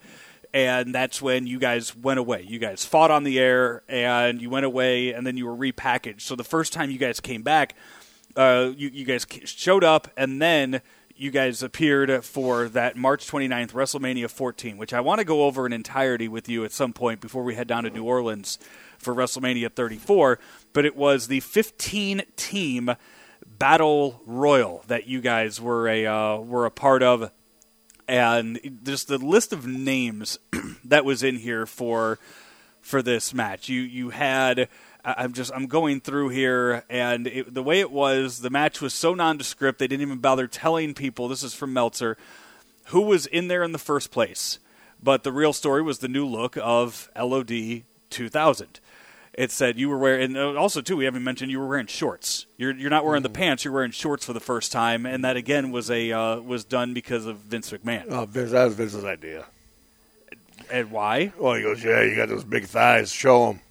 and 0.58 0.95
that's 0.95 1.22
when 1.22 1.45
you 1.45 1.60
guys 1.60 1.95
went 1.95 2.20
away. 2.20 2.41
You 2.41 2.58
guys 2.58 2.84
fought 2.84 3.12
on 3.12 3.24
the 3.24 3.39
air, 3.39 3.84
and 3.88 4.41
you 4.41 4.49
went 4.49 4.66
away, 4.66 5.14
and 5.14 5.26
then 5.26 5.38
you 5.38 5.45
were 5.45 5.55
repackaged. 5.55 6.22
So 6.22 6.36
the 6.36 6.43
first 6.43 6.74
time 6.74 6.89
you 6.89 6.97
guys 6.97 7.20
came 7.20 7.43
back, 7.43 7.76
uh, 8.36 8.72
you, 8.76 8.89
you 8.91 9.05
guys 9.05 9.28
showed 9.45 9.84
up, 9.84 10.08
and 10.18 10.41
then 10.41 10.82
you 11.16 11.30
guys 11.30 11.62
appeared 11.62 12.26
for 12.26 12.70
that 12.70 12.95
March 12.95 13.30
29th 13.30 13.74
WrestleMania 13.74 14.32
14, 14.32 14.78
which 14.78 14.93
I 14.93 14.99
want 14.99 15.20
to 15.20 15.26
go 15.26 15.43
over 15.43 15.68
in 15.68 15.74
entirety 15.74 16.28
with 16.28 16.49
you 16.49 16.66
at 16.66 16.72
some 16.72 16.91
point 16.91 17.22
before 17.22 17.43
we 17.43 17.53
head 17.53 17.68
down 17.68 17.84
to 17.84 17.91
New 17.91 18.03
Orleans 18.03 18.58
for 18.97 19.14
WrestleMania 19.14 19.72
34. 19.72 20.39
But 20.74 20.86
it 20.86 20.95
was 20.95 21.28
the 21.28 21.41
15 21.41 22.24
team 22.36 22.95
battle 23.45 24.24
royal 24.26 24.84
that 24.88 25.05
you 25.05 25.22
guys 25.22 25.62
were 25.62 25.88
a 25.88 26.08
uh, 26.08 26.38
were 26.38 26.66
a 26.66 26.72
part 26.72 27.03
of 27.03 27.32
and 28.08 28.80
just 28.84 29.08
the 29.08 29.18
list 29.18 29.53
of 29.53 29.66
names 29.66 30.39
that 30.86 31.05
was 31.05 31.24
in 31.24 31.38
here 31.38 31.66
for 31.66 32.20
for 32.82 33.01
this 33.01 33.34
match. 33.34 33.70
You 33.70 33.82
you 33.82 34.10
had 34.10 34.70
I'm 35.03 35.34
just 35.34 35.51
I'm 35.55 35.68
going 35.68 36.01
through 36.01 36.30
here, 36.30 36.84
and 36.89 37.28
it, 37.28 37.53
the 37.53 37.64
way 37.64 37.80
it 37.80 37.91
was, 37.91 38.39
the 38.39 38.49
match 38.49 38.82
was 38.82 38.93
so 38.93 39.14
nondescript 39.14 39.80
they 39.80 39.88
didn't 39.88 40.01
even 40.01 40.18
bother 40.18 40.47
telling 40.47 40.93
people. 40.93 41.28
This 41.28 41.43
is 41.43 41.53
from 41.53 41.72
Meltzer, 41.72 42.18
who 42.88 43.01
was 43.01 43.26
in 43.26 43.47
there 43.47 43.64
in 43.64 43.72
the 43.72 43.78
first 43.78 44.12
place. 44.12 44.60
But 45.01 45.24
the 45.24 45.32
real 45.32 45.53
story 45.53 45.82
was 45.82 45.99
the 45.99 46.08
new 46.08 46.26
look 46.26 46.58
of 46.62 47.10
LOD 47.16 47.84
2000 48.10 48.80
it 49.38 49.51
said 49.51 49.77
you 49.77 49.88
were 49.88 49.97
wearing, 49.99 50.23
and 50.23 50.38
uh, 50.38 50.59
also 50.59 50.81
too, 50.81 50.97
we 50.97 51.05
haven't 51.05 51.23
mentioned 51.23 51.51
you 51.51 51.59
were 51.59 51.67
wearing 51.67 51.85
shorts. 51.85 52.47
You're 52.57 52.73
you're 52.73 52.89
not 52.89 53.05
wearing 53.05 53.21
the 53.23 53.29
mm. 53.29 53.35
pants. 53.35 53.63
You're 53.63 53.73
wearing 53.73 53.91
shorts 53.91 54.25
for 54.25 54.33
the 54.33 54.39
first 54.39 54.71
time, 54.71 55.05
and 55.05 55.23
that 55.23 55.38
again 55.38 55.71
was 55.71 55.91
a 55.91 56.11
uh, 56.11 56.39
was 56.41 56.65
done 56.65 56.93
because 56.93 57.27
of 57.27 57.38
Vince 57.38 57.71
McMahon. 57.71 58.05
Oh, 58.09 58.25
Vince, 58.25 58.51
that 58.51 58.65
was 58.65 58.73
Vince's 58.73 59.05
idea. 59.05 59.45
And 60.71 60.91
why? 60.91 61.31
Well, 61.38 61.53
he 61.53 61.61
goes, 61.61 61.83
yeah, 61.83 62.01
you 62.03 62.15
got 62.15 62.29
those 62.29 62.43
big 62.43 62.65
thighs. 62.65 63.11
Show 63.11 63.47
them. 63.47 63.61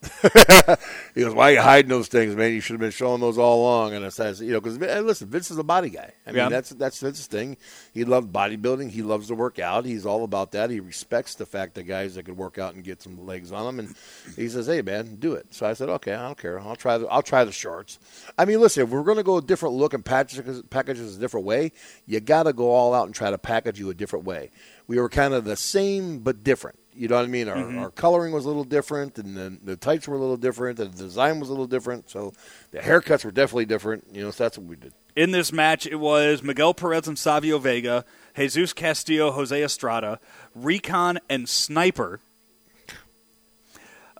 he 1.14 1.22
goes, 1.22 1.34
"Why 1.34 1.50
are 1.50 1.54
you 1.54 1.60
hiding 1.60 1.88
those 1.88 2.06
things, 2.06 2.36
man? 2.36 2.52
You 2.52 2.60
should 2.60 2.74
have 2.74 2.80
been 2.80 2.92
showing 2.92 3.20
those 3.20 3.36
all 3.36 3.62
along." 3.62 3.94
And 3.94 4.04
I 4.04 4.10
says, 4.10 4.40
"You 4.40 4.52
know, 4.52 4.60
because 4.60 4.78
listen, 4.78 5.28
Vince 5.28 5.50
is 5.50 5.58
a 5.58 5.64
body 5.64 5.90
guy. 5.90 6.12
I 6.24 6.30
mean, 6.30 6.38
yeah. 6.38 6.48
that's 6.48 6.70
that's 6.70 7.00
Vince's 7.00 7.26
thing. 7.26 7.56
He 7.92 8.04
loves 8.04 8.28
bodybuilding. 8.28 8.90
He 8.90 9.02
loves 9.02 9.26
to 9.26 9.34
work 9.34 9.58
out. 9.58 9.84
He's 9.84 10.06
all 10.06 10.22
about 10.22 10.52
that. 10.52 10.70
He 10.70 10.78
respects 10.78 11.34
the 11.34 11.46
fact 11.46 11.74
that 11.74 11.82
guys 11.82 12.14
that 12.14 12.24
could 12.26 12.36
work 12.36 12.58
out 12.58 12.74
and 12.74 12.84
get 12.84 13.02
some 13.02 13.26
legs 13.26 13.50
on 13.50 13.66
them. 13.66 13.86
And 13.86 13.96
he 14.36 14.48
says, 14.48 14.68
"Hey, 14.68 14.82
man, 14.82 15.16
do 15.16 15.32
it." 15.32 15.52
So 15.52 15.66
I 15.66 15.72
said, 15.72 15.88
"Okay, 15.88 16.14
I 16.14 16.26
don't 16.26 16.38
care. 16.38 16.60
I'll 16.60 16.76
try. 16.76 16.98
The, 16.98 17.08
I'll 17.08 17.22
try 17.22 17.42
the 17.44 17.52
shorts. 17.52 17.98
I 18.38 18.44
mean, 18.44 18.60
listen, 18.60 18.84
if 18.84 18.90
we're 18.90 19.02
going 19.02 19.16
to 19.16 19.24
go 19.24 19.38
a 19.38 19.42
different 19.42 19.74
look 19.74 19.94
and 19.94 20.04
package 20.04 20.62
packages 20.70 21.16
a 21.16 21.20
different 21.20 21.44
way, 21.44 21.72
you 22.06 22.20
got 22.20 22.44
to 22.44 22.52
go 22.52 22.70
all 22.70 22.94
out 22.94 23.06
and 23.06 23.14
try 23.14 23.32
to 23.32 23.38
package 23.38 23.80
you 23.80 23.90
a 23.90 23.94
different 23.94 24.26
way. 24.26 24.50
We 24.86 25.00
were 25.00 25.08
kind 25.08 25.34
of 25.34 25.44
the 25.44 25.56
same 25.56 26.20
but 26.20 26.44
different." 26.44 26.78
You 26.98 27.06
know 27.06 27.14
what 27.14 27.24
I 27.24 27.28
mean? 27.28 27.48
Our, 27.48 27.56
mm-hmm. 27.56 27.78
our 27.78 27.90
coloring 27.90 28.32
was 28.32 28.44
a 28.44 28.48
little 28.48 28.64
different, 28.64 29.18
and 29.18 29.36
the, 29.36 29.56
the 29.62 29.76
tights 29.76 30.08
were 30.08 30.16
a 30.16 30.18
little 30.18 30.36
different, 30.36 30.80
and 30.80 30.92
the 30.92 31.04
design 31.04 31.38
was 31.38 31.48
a 31.48 31.52
little 31.52 31.68
different. 31.68 32.10
So 32.10 32.32
the 32.72 32.78
haircuts 32.80 33.24
were 33.24 33.30
definitely 33.30 33.66
different. 33.66 34.08
You 34.12 34.24
know, 34.24 34.30
so 34.32 34.44
that's 34.44 34.58
what 34.58 34.66
we 34.66 34.74
did. 34.74 34.92
In 35.14 35.30
this 35.30 35.52
match, 35.52 35.86
it 35.86 35.96
was 35.96 36.42
Miguel 36.42 36.74
Perez 36.74 37.06
and 37.06 37.16
Savio 37.16 37.58
Vega, 37.58 38.04
Jesus 38.36 38.72
Castillo, 38.72 39.30
Jose 39.30 39.62
Estrada, 39.62 40.18
Recon, 40.56 41.20
and 41.30 41.48
Sniper. 41.48 42.20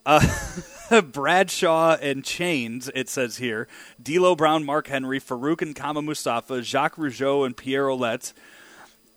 Uh, 0.07 0.21
Bradshaw 1.13 1.97
and 2.01 2.25
Chains, 2.25 2.91
it 2.95 3.09
says 3.09 3.39
here. 3.39 3.67
D'Lo 4.01 4.37
Brown, 4.37 4.65
Mark 4.65 4.87
Henry, 4.87 5.21
Farouk 5.21 5.63
and 5.63 5.75
Kama 5.75 6.01
Mustafa, 6.01 6.63
Jacques 6.63 6.97
Rougeau 6.97 7.45
and 7.45 7.57
Pierre 7.57 7.89
Ouellet, 7.89 8.33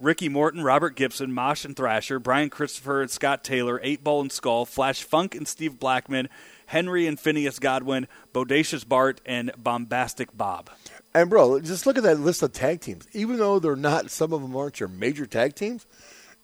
Ricky 0.01 0.29
Morton, 0.29 0.63
Robert 0.63 0.95
Gibson, 0.95 1.31
Mosh 1.31 1.63
and 1.63 1.75
Thrasher, 1.75 2.19
Brian 2.19 2.49
Christopher 2.49 3.01
and 3.01 3.11
Scott 3.11 3.43
Taylor, 3.43 3.79
Eight 3.83 4.03
Ball 4.03 4.21
and 4.21 4.31
Skull, 4.31 4.65
Flash 4.65 5.03
Funk 5.03 5.35
and 5.35 5.47
Steve 5.47 5.79
Blackman, 5.79 6.27
Henry 6.65 7.05
and 7.05 7.19
Phineas 7.19 7.59
Godwin, 7.59 8.07
Bodacious 8.33 8.87
Bart, 8.87 9.21
and 9.25 9.51
Bombastic 9.57 10.35
Bob. 10.35 10.71
And 11.13 11.29
bro, 11.29 11.59
just 11.59 11.85
look 11.85 11.97
at 11.97 12.03
that 12.03 12.19
list 12.19 12.41
of 12.41 12.51
tag 12.51 12.81
teams. 12.81 13.07
Even 13.13 13.37
though 13.37 13.59
they're 13.59 13.75
not, 13.75 14.09
some 14.09 14.33
of 14.33 14.41
them 14.41 14.55
aren't 14.55 14.79
your 14.79 14.89
major 14.89 15.27
tag 15.27 15.53
teams, 15.53 15.85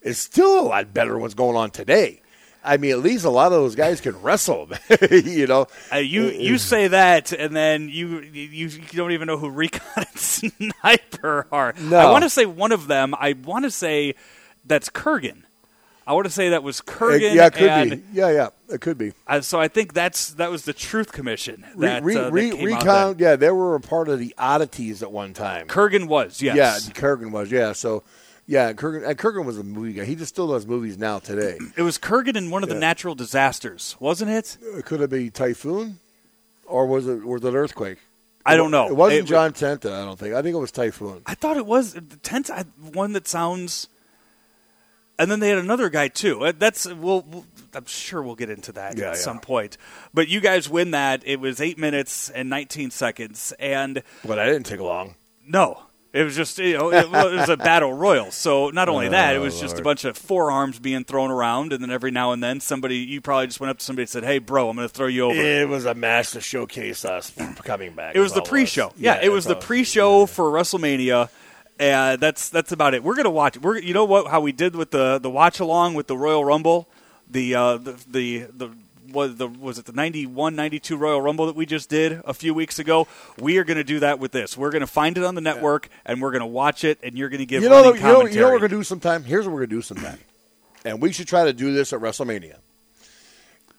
it's 0.02 0.20
still 0.20 0.60
a 0.60 0.62
lot 0.62 0.94
better 0.94 1.12
than 1.12 1.20
what's 1.20 1.34
going 1.34 1.56
on 1.56 1.70
today. 1.70 2.22
I 2.68 2.76
mean, 2.76 2.90
at 2.92 2.98
least 2.98 3.24
a 3.24 3.30
lot 3.30 3.46
of 3.46 3.52
those 3.52 3.74
guys 3.74 4.00
can 4.00 4.20
wrestle. 4.20 4.68
you 5.10 5.46
know, 5.46 5.66
uh, 5.90 5.96
you 5.96 6.26
you 6.26 6.58
say 6.58 6.88
that, 6.88 7.32
and 7.32 7.56
then 7.56 7.88
you, 7.88 8.20
you 8.20 8.68
you 8.68 8.82
don't 8.94 9.12
even 9.12 9.26
know 9.26 9.38
who 9.38 9.48
Recon 9.48 9.80
and 9.96 10.06
Sniper 10.16 11.46
are. 11.50 11.74
No. 11.80 11.96
I 11.96 12.10
want 12.10 12.24
to 12.24 12.30
say 12.30 12.44
one 12.44 12.72
of 12.72 12.86
them. 12.86 13.14
I 13.18 13.32
want 13.32 13.64
to 13.64 13.70
say 13.70 14.14
that's 14.66 14.90
Kurgan. 14.90 15.44
I 16.06 16.12
want 16.12 16.26
to 16.26 16.30
say 16.30 16.50
that 16.50 16.62
was 16.62 16.80
Kurgan. 16.80 17.34
yeah, 17.34 17.46
it 17.46 17.52
could 17.54 17.68
and, 17.68 17.90
be. 17.90 18.02
Yeah, 18.12 18.30
yeah, 18.30 18.48
it 18.70 18.80
could 18.80 18.98
be. 18.98 19.12
Uh, 19.26 19.40
so 19.40 19.60
I 19.60 19.68
think 19.68 19.94
that's 19.94 20.30
that 20.34 20.50
was 20.50 20.64
the 20.64 20.72
Truth 20.72 21.12
Commission. 21.12 21.66
That, 21.76 22.02
re, 22.02 22.16
uh, 22.16 22.30
re, 22.30 22.50
that 22.50 22.64
Recon, 22.64 23.16
yeah, 23.18 23.36
they 23.36 23.50
were 23.50 23.74
a 23.74 23.80
part 23.80 24.08
of 24.08 24.18
the 24.18 24.34
oddities 24.36 25.02
at 25.02 25.10
one 25.10 25.34
time. 25.34 25.68
Kurgan 25.68 26.06
was, 26.06 26.42
yes. 26.42 26.56
Yeah, 26.56 26.92
Kurgan 26.94 27.30
was, 27.30 27.50
yeah. 27.50 27.72
So 27.72 28.04
yeah, 28.48 28.72
Kurgan, 28.72 29.06
uh, 29.06 29.12
Kurgan 29.12 29.44
was 29.44 29.58
a 29.58 29.62
movie 29.62 29.92
guy. 29.92 30.06
He 30.06 30.16
just 30.16 30.30
still 30.30 30.48
does 30.48 30.66
movies 30.66 30.96
now 30.98 31.18
today. 31.18 31.58
It 31.76 31.82
was 31.82 31.98
Kurgan 31.98 32.34
in 32.34 32.50
one 32.50 32.64
of 32.64 32.70
yeah. 32.70 32.74
the 32.74 32.80
natural 32.80 33.14
disasters, 33.14 33.94
wasn't 34.00 34.30
it? 34.30 34.56
Uh, 34.74 34.80
could 34.80 35.02
it 35.02 35.10
be 35.10 35.30
typhoon, 35.30 36.00
or 36.66 36.86
was 36.86 37.06
it 37.06 37.24
was 37.24 37.44
it 37.44 37.54
earthquake? 37.54 37.98
I 38.46 38.56
don't 38.56 38.70
know. 38.70 38.86
It 38.88 38.96
wasn't 38.96 39.20
it, 39.20 39.26
John 39.26 39.52
Tenta. 39.52 39.92
I 39.92 40.04
don't 40.06 40.18
think. 40.18 40.34
I 40.34 40.40
think 40.40 40.54
it 40.54 40.58
was 40.58 40.72
Typhoon. 40.72 41.20
I 41.26 41.34
thought 41.34 41.58
it 41.58 41.66
was 41.66 41.94
Tenta. 41.94 42.66
One 42.94 43.12
that 43.12 43.28
sounds. 43.28 43.88
And 45.18 45.30
then 45.30 45.40
they 45.40 45.50
had 45.50 45.58
another 45.58 45.90
guy 45.90 46.08
too. 46.08 46.44
Uh, 46.44 46.52
that's 46.56 46.86
we'll, 46.86 47.22
we'll 47.22 47.44
I'm 47.74 47.84
sure 47.84 48.22
we'll 48.22 48.36
get 48.36 48.48
into 48.48 48.72
that 48.72 48.96
yeah, 48.96 49.10
at 49.10 49.14
yeah. 49.14 49.20
some 49.20 49.40
point. 49.40 49.76
But 50.14 50.28
you 50.28 50.40
guys 50.40 50.70
win 50.70 50.92
that. 50.92 51.22
It 51.26 51.40
was 51.40 51.60
eight 51.60 51.76
minutes 51.76 52.30
and 52.30 52.48
19 52.48 52.90
seconds, 52.90 53.52
and 53.58 54.02
but 54.24 54.38
I 54.38 54.46
didn't 54.46 54.64
take 54.64 54.80
long. 54.80 55.16
No, 55.46 55.82
it 56.12 56.24
was 56.24 56.34
just 56.34 56.58
you 56.58 56.78
know 56.78 56.90
it 56.92 57.10
was 57.10 57.48
a 57.48 57.56
battle 57.56 57.92
royal. 57.92 58.30
So 58.30 58.70
not 58.70 58.88
only 58.88 59.08
that, 59.08 59.36
it 59.36 59.40
was 59.40 59.58
oh, 59.58 59.60
just 59.60 59.78
a 59.78 59.82
bunch 59.82 60.04
of 60.04 60.16
forearms 60.16 60.78
being 60.78 61.04
thrown 61.04 61.30
around, 61.30 61.72
and 61.72 61.82
then 61.82 61.90
every 61.90 62.10
now 62.10 62.32
and 62.32 62.42
then 62.42 62.60
somebody 62.60 62.96
you 62.96 63.20
probably 63.20 63.46
just 63.46 63.60
went 63.60 63.70
up 63.70 63.78
to 63.78 63.84
somebody 63.84 64.02
and 64.04 64.10
said, 64.10 64.24
"Hey, 64.24 64.38
bro, 64.38 64.70
I'm 64.70 64.76
going 64.76 64.88
to 64.88 64.94
throw 64.94 65.06
you 65.06 65.24
over." 65.24 65.40
It 65.40 65.68
was 65.68 65.84
a 65.84 65.94
match 65.94 66.32
to 66.32 66.40
showcase 66.40 67.04
us 67.04 67.32
coming 67.62 67.94
back. 67.94 68.16
It 68.16 68.20
was 68.20 68.32
the 68.32 68.42
pre-show. 68.42 68.88
Was. 68.88 68.96
Yeah, 68.98 69.16
yeah, 69.16 69.26
it 69.26 69.28
was 69.30 69.44
the 69.44 69.56
pre-show 69.56 70.20
yeah. 70.20 70.26
for 70.26 70.50
WrestleMania. 70.50 71.28
And 71.80 72.20
that's 72.20 72.48
that's 72.48 72.72
about 72.72 72.94
it. 72.94 73.04
We're 73.04 73.14
gonna 73.14 73.30
watch. 73.30 73.56
We're 73.56 73.78
you 73.78 73.94
know 73.94 74.04
what 74.04 74.26
how 74.26 74.40
we 74.40 74.50
did 74.50 74.74
with 74.74 74.90
the 74.90 75.20
the 75.20 75.30
watch 75.30 75.60
along 75.60 75.94
with 75.94 76.08
the 76.08 76.16
Royal 76.16 76.44
Rumble, 76.44 76.88
the 77.30 77.54
uh, 77.54 77.76
the 77.76 77.92
the 78.10 78.38
the 78.52 78.70
was 79.12 79.36
the 79.36 79.48
was 79.48 79.78
it 79.78 79.86
the 79.86 79.92
91 79.92 80.56
92 80.56 80.96
Royal 80.96 81.20
Rumble 81.20 81.46
that 81.46 81.56
we 81.56 81.66
just 81.66 81.88
did 81.88 82.20
a 82.24 82.34
few 82.34 82.54
weeks 82.54 82.78
ago. 82.78 83.06
We 83.38 83.58
are 83.58 83.64
going 83.64 83.76
to 83.76 83.84
do 83.84 84.00
that 84.00 84.18
with 84.18 84.32
this. 84.32 84.56
We're 84.56 84.70
going 84.70 84.80
to 84.80 84.86
find 84.86 85.16
it 85.18 85.24
on 85.24 85.34
the 85.34 85.40
network 85.40 85.86
yeah. 85.86 86.12
and 86.12 86.22
we're 86.22 86.30
going 86.30 86.40
to 86.40 86.46
watch 86.46 86.84
it 86.84 86.98
and 87.02 87.16
you're 87.16 87.28
going 87.28 87.40
to 87.40 87.46
give 87.46 87.62
you 87.62 87.68
know, 87.68 87.92
you 87.92 88.00
know, 88.00 88.26
you 88.26 88.40
know 88.40 88.44
what 88.44 88.52
we're 88.54 88.58
going 88.58 88.70
to 88.70 88.76
do 88.76 88.82
sometime. 88.82 89.24
Here's 89.24 89.46
what 89.46 89.52
we're 89.52 89.66
going 89.66 89.70
to 89.70 89.76
do 89.76 89.82
sometime, 89.82 90.18
and 90.84 91.00
we 91.00 91.12
should 91.12 91.28
try 91.28 91.44
to 91.44 91.52
do 91.52 91.72
this 91.72 91.92
at 91.92 92.00
WrestleMania. 92.00 92.56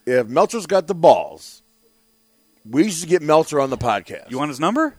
If 0.05 0.27
Meltzer's 0.27 0.65
got 0.65 0.87
the 0.87 0.95
balls, 0.95 1.61
we 2.67 2.89
should 2.89 3.09
get 3.09 3.21
Meltzer 3.21 3.59
on 3.59 3.69
the 3.69 3.77
podcast. 3.77 4.31
You 4.31 4.37
want 4.37 4.49
his 4.49 4.59
number? 4.59 4.95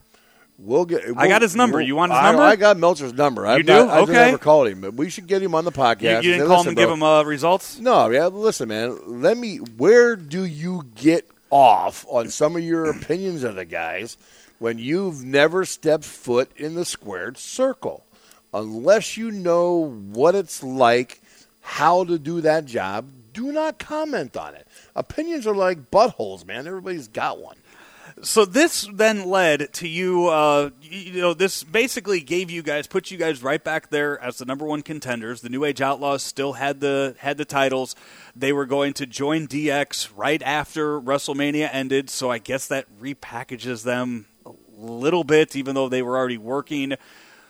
We'll 0.62 0.84
get. 0.84 1.06
We'll, 1.06 1.18
I 1.18 1.28
got 1.28 1.42
his 1.42 1.56
number. 1.56 1.80
You 1.80 1.96
want 1.96 2.12
his 2.12 2.20
number? 2.20 2.42
I, 2.42 2.50
I 2.50 2.56
got 2.56 2.76
Meltzer's 2.76 3.14
number. 3.14 3.46
I've 3.46 3.58
you 3.58 3.64
do? 3.64 3.72
I 3.72 4.00
okay. 4.00 4.12
never 4.12 4.38
called 4.38 4.68
him, 4.68 4.82
but 4.82 4.94
we 4.94 5.08
should 5.08 5.26
get 5.26 5.42
him 5.42 5.54
on 5.54 5.64
the 5.64 5.72
podcast. 5.72 6.22
You, 6.22 6.30
you 6.30 6.36
didn't 6.36 6.48
call 6.48 6.62
him 6.62 6.68
and 6.68 6.76
give 6.76 6.90
him 6.90 7.02
uh, 7.02 7.22
results? 7.22 7.78
No, 7.78 8.10
yeah. 8.10 8.26
Listen, 8.26 8.68
man. 8.68 9.22
Let 9.22 9.38
me. 9.38 9.56
Where 9.56 10.16
do 10.16 10.44
you 10.44 10.86
get 10.94 11.28
off 11.48 12.04
on 12.08 12.28
some 12.28 12.56
of 12.56 12.62
your 12.62 12.90
opinions 12.90 13.42
of 13.42 13.54
the 13.54 13.64
guys 13.64 14.18
when 14.58 14.78
you've 14.78 15.24
never 15.24 15.64
stepped 15.64 16.04
foot 16.04 16.50
in 16.56 16.74
the 16.74 16.84
squared 16.84 17.38
circle? 17.38 18.04
Unless 18.52 19.16
you 19.16 19.30
know 19.30 19.90
what 20.12 20.34
it's 20.34 20.62
like, 20.62 21.22
how 21.60 22.04
to 22.04 22.18
do 22.18 22.40
that 22.40 22.64
job, 22.66 23.08
do 23.32 23.52
not 23.52 23.78
comment 23.78 24.36
on 24.36 24.54
it. 24.54 24.66
Opinions 24.96 25.46
are 25.46 25.54
like 25.54 25.90
buttholes, 25.90 26.44
man. 26.44 26.66
Everybody's 26.66 27.08
got 27.08 27.38
one. 27.38 27.56
So 28.22 28.44
this 28.44 28.88
then 28.92 29.28
led 29.30 29.72
to 29.74 29.88
you. 29.88 30.28
Uh, 30.28 30.70
you 30.82 31.20
know, 31.20 31.32
this 31.32 31.64
basically 31.64 32.20
gave 32.20 32.50
you 32.50 32.62
guys, 32.62 32.86
put 32.86 33.10
you 33.10 33.16
guys 33.16 33.42
right 33.42 33.62
back 33.62 33.88
there 33.88 34.20
as 34.20 34.38
the 34.38 34.44
number 34.44 34.66
one 34.66 34.82
contenders. 34.82 35.40
The 35.40 35.48
New 35.48 35.64
Age 35.64 35.80
Outlaws 35.80 36.22
still 36.22 36.54
had 36.54 36.80
the 36.80 37.14
had 37.18 37.38
the 37.38 37.44
titles. 37.46 37.96
They 38.36 38.52
were 38.52 38.66
going 38.66 38.92
to 38.94 39.06
join 39.06 39.46
DX 39.46 40.10
right 40.16 40.42
after 40.42 41.00
WrestleMania 41.00 41.70
ended. 41.72 42.10
So 42.10 42.30
I 42.30 42.38
guess 42.38 42.66
that 42.68 42.86
repackages 43.00 43.84
them 43.84 44.26
a 44.44 44.52
little 44.76 45.24
bit, 45.24 45.56
even 45.56 45.74
though 45.74 45.88
they 45.88 46.02
were 46.02 46.18
already 46.18 46.38
working 46.38 46.94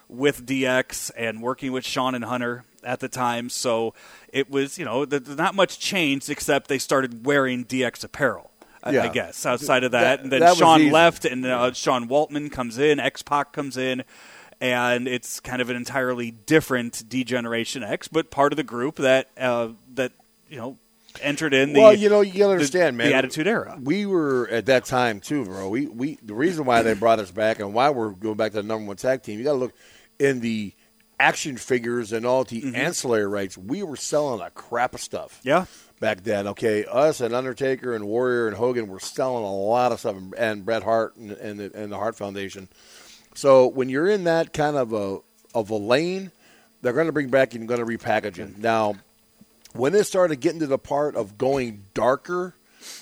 with 0.08 0.46
DX 0.46 1.10
and 1.16 1.42
working 1.42 1.72
with 1.72 1.84
Shawn 1.84 2.14
and 2.14 2.24
Hunter 2.24 2.64
at 2.84 3.00
the 3.00 3.08
time. 3.08 3.48
So 3.48 3.94
it 4.32 4.50
was, 4.50 4.78
you 4.78 4.84
know, 4.84 5.04
not 5.04 5.54
much 5.54 5.78
changed 5.78 6.30
except 6.30 6.68
they 6.68 6.78
started 6.78 7.26
wearing 7.26 7.64
DX 7.64 8.04
apparel. 8.04 8.49
Yeah. 8.88 9.04
I 9.04 9.08
guess. 9.08 9.44
Outside 9.44 9.84
of 9.84 9.92
that, 9.92 10.00
that 10.00 10.20
and 10.20 10.32
then 10.32 10.40
that 10.40 10.56
Shawn 10.56 10.90
left, 10.90 11.24
and 11.24 11.44
uh, 11.44 11.72
Sean 11.72 12.08
Waltman 12.08 12.50
comes 12.50 12.78
in, 12.78 12.98
X 12.98 13.22
Pac 13.22 13.52
comes 13.52 13.76
in, 13.76 14.04
and 14.60 15.06
it's 15.06 15.40
kind 15.40 15.60
of 15.60 15.70
an 15.70 15.76
entirely 15.76 16.30
different 16.30 17.08
D-Generation 17.08 17.82
X, 17.82 18.08
but 18.08 18.30
part 18.30 18.52
of 18.52 18.56
the 18.56 18.62
group 18.62 18.96
that 18.96 19.28
uh, 19.38 19.68
that 19.94 20.12
you 20.48 20.56
know 20.56 20.78
entered 21.20 21.54
in 21.54 21.72
the 21.72 21.80
well, 21.80 21.94
you 21.94 22.08
know, 22.08 22.20
you 22.20 22.46
understand, 22.46 22.94
the, 22.94 22.98
man, 22.98 23.10
the 23.10 23.16
Attitude 23.16 23.46
Era. 23.46 23.78
We 23.82 24.06
were 24.06 24.48
at 24.48 24.66
that 24.66 24.84
time 24.84 25.20
too, 25.20 25.44
bro. 25.44 25.68
We 25.68 25.86
we 25.86 26.18
the 26.22 26.34
reason 26.34 26.64
why 26.64 26.82
they 26.82 26.94
brought 26.94 27.18
us 27.18 27.30
back 27.30 27.60
and 27.60 27.74
why 27.74 27.90
we're 27.90 28.10
going 28.10 28.36
back 28.36 28.52
to 28.52 28.62
the 28.62 28.62
number 28.62 28.86
one 28.86 28.96
tag 28.96 29.22
team. 29.22 29.38
You 29.38 29.44
got 29.44 29.52
to 29.52 29.58
look 29.58 29.74
in 30.18 30.40
the 30.40 30.74
action 31.18 31.56
figures 31.56 32.12
and 32.12 32.24
all 32.24 32.44
the 32.44 32.62
mm-hmm. 32.62 32.74
ancillary 32.74 33.26
rights. 33.26 33.58
We 33.58 33.82
were 33.82 33.96
selling 33.96 34.40
a 34.40 34.50
crap 34.50 34.94
of 34.94 35.00
stuff. 35.00 35.40
Yeah 35.42 35.66
back 36.00 36.24
then. 36.24 36.48
Okay, 36.48 36.84
us 36.86 37.20
and 37.20 37.34
Undertaker 37.34 37.94
and 37.94 38.06
Warrior 38.06 38.48
and 38.48 38.56
Hogan 38.56 38.88
were 38.88 38.98
selling 38.98 39.44
a 39.44 39.54
lot 39.54 39.92
of 39.92 40.00
stuff, 40.00 40.16
and 40.36 40.64
Bret 40.64 40.82
Hart 40.82 41.16
and, 41.16 41.30
and 41.32 41.60
the, 41.60 41.70
and 41.74 41.92
the 41.92 41.96
Hart 41.96 42.16
Foundation. 42.16 42.68
So 43.34 43.68
when 43.68 43.88
you're 43.88 44.08
in 44.08 44.24
that 44.24 44.52
kind 44.52 44.76
of 44.76 44.92
a 44.92 45.18
of 45.54 45.70
a 45.70 45.76
lane, 45.76 46.32
they're 46.82 46.92
going 46.92 47.06
to 47.06 47.12
bring 47.12 47.28
back 47.28 47.54
and 47.54 47.68
going 47.68 47.80
to 47.80 47.86
repackage 47.86 48.38
it. 48.38 48.52
Mm-hmm. 48.52 48.62
Now, 48.62 48.94
when 49.72 49.94
it 49.94 50.04
started 50.04 50.36
getting 50.36 50.60
to 50.60 50.66
the 50.66 50.78
part 50.78 51.14
of 51.14 51.38
going 51.38 51.84
darker, 51.94 52.54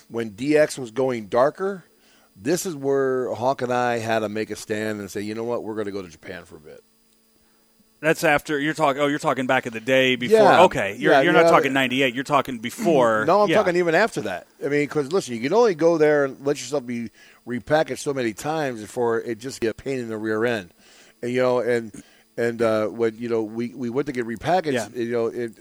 when 0.09 0.33
DX 0.33 0.79
was 0.79 0.91
going 0.91 1.27
darker, 1.27 1.85
this 2.37 2.67
is 2.67 2.75
where 2.75 3.33
Hawk 3.35 3.63
and 3.63 3.73
I 3.73 3.99
had 3.99 4.21
to 4.21 4.29
make 4.29 4.51
a 4.51 4.57
stand 4.57 5.01
and 5.01 5.11
say, 5.11 5.21
you 5.21 5.35
know 5.35 5.45
what, 5.45 5.63
we're 5.63 5.75
going 5.75 5.87
to 5.87 5.93
go 5.93 6.03
to 6.03 6.09
Japan 6.09 6.45
for 6.45 6.57
a 6.57 6.61
bit. 6.61 6.83
That's 8.01 8.23
after 8.23 8.59
you're 8.61 8.75
talking. 8.75 9.03
Oh, 9.03 9.07
you're 9.09 9.19
talking 9.19 9.47
back 9.47 9.67
in 9.67 9.73
the 9.73 9.81
day 9.81 10.15
before. 10.15 10.39
Yeah, 10.39 10.63
okay, 10.63 10.97
you're, 10.97 11.13
yeah, 11.13 11.21
you're 11.21 11.33
not 11.33 11.51
talking 11.51 11.73
'98. 11.73 12.15
You're 12.15 12.23
talking 12.23 12.59
before. 12.63 13.25
No, 13.25 13.43
I'm 13.43 13.49
yeah. 13.49 13.57
talking 13.57 13.75
even 13.77 13.97
after 13.97 14.21
that. 14.23 14.47
I 14.65 14.69
mean, 14.69 14.83
because 14.83 15.13
listen, 15.13 15.35
you 15.35 15.41
can 15.41 15.53
only 15.53 15.75
go 15.75 15.99
there 15.99 16.25
and 16.25 16.45
let 16.47 16.61
yourself 16.61 16.87
be 16.87 17.11
repackaged 17.47 17.99
so 17.99 18.15
many 18.15 18.35
times 18.35 18.81
before 18.81 19.21
it 19.21 19.39
just 19.39 19.61
get 19.61 19.71
a 19.71 19.75
pain 19.75 19.99
in 19.99 20.09
the 20.09 20.17
rear 20.17 20.45
end. 20.45 20.73
And 21.23 21.33
you 21.33 21.43
know, 21.43 21.59
and 21.59 21.93
and 22.37 22.63
uh, 22.63 22.87
when 22.87 23.17
you 23.17 23.29
know 23.29 23.43
we, 23.43 23.75
we 23.75 23.91
went 23.91 24.07
to 24.07 24.13
get 24.13 24.27
repackaged, 24.27 24.95
you 24.95 25.11
know, 25.11 25.27
it, 25.27 25.59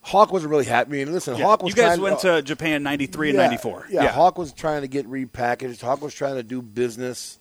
Hawk 0.00 0.32
wasn't 0.32 0.50
really 0.50 0.64
happy. 0.64 1.00
I 1.00 1.04
mean, 1.04 1.14
listen, 1.14 1.40
Hawk 1.40 1.62
was. 1.62 1.74
You 1.74 1.80
guys 1.80 2.00
went 2.00 2.18
to, 2.20 2.36
to 2.36 2.42
Japan 2.42 2.82
'93 2.82 3.28
and 3.30 3.38
'94. 3.38 3.86
Yeah, 3.90 4.08
Hawk 4.08 4.38
was 4.38 4.52
trying 4.52 4.82
to 4.82 4.88
get 4.88 5.06
repackaged. 5.06 5.80
Hawk 5.80 6.02
was 6.02 6.12
trying 6.12 6.34
to 6.34 6.42
do 6.42 6.60
business, 6.60 7.38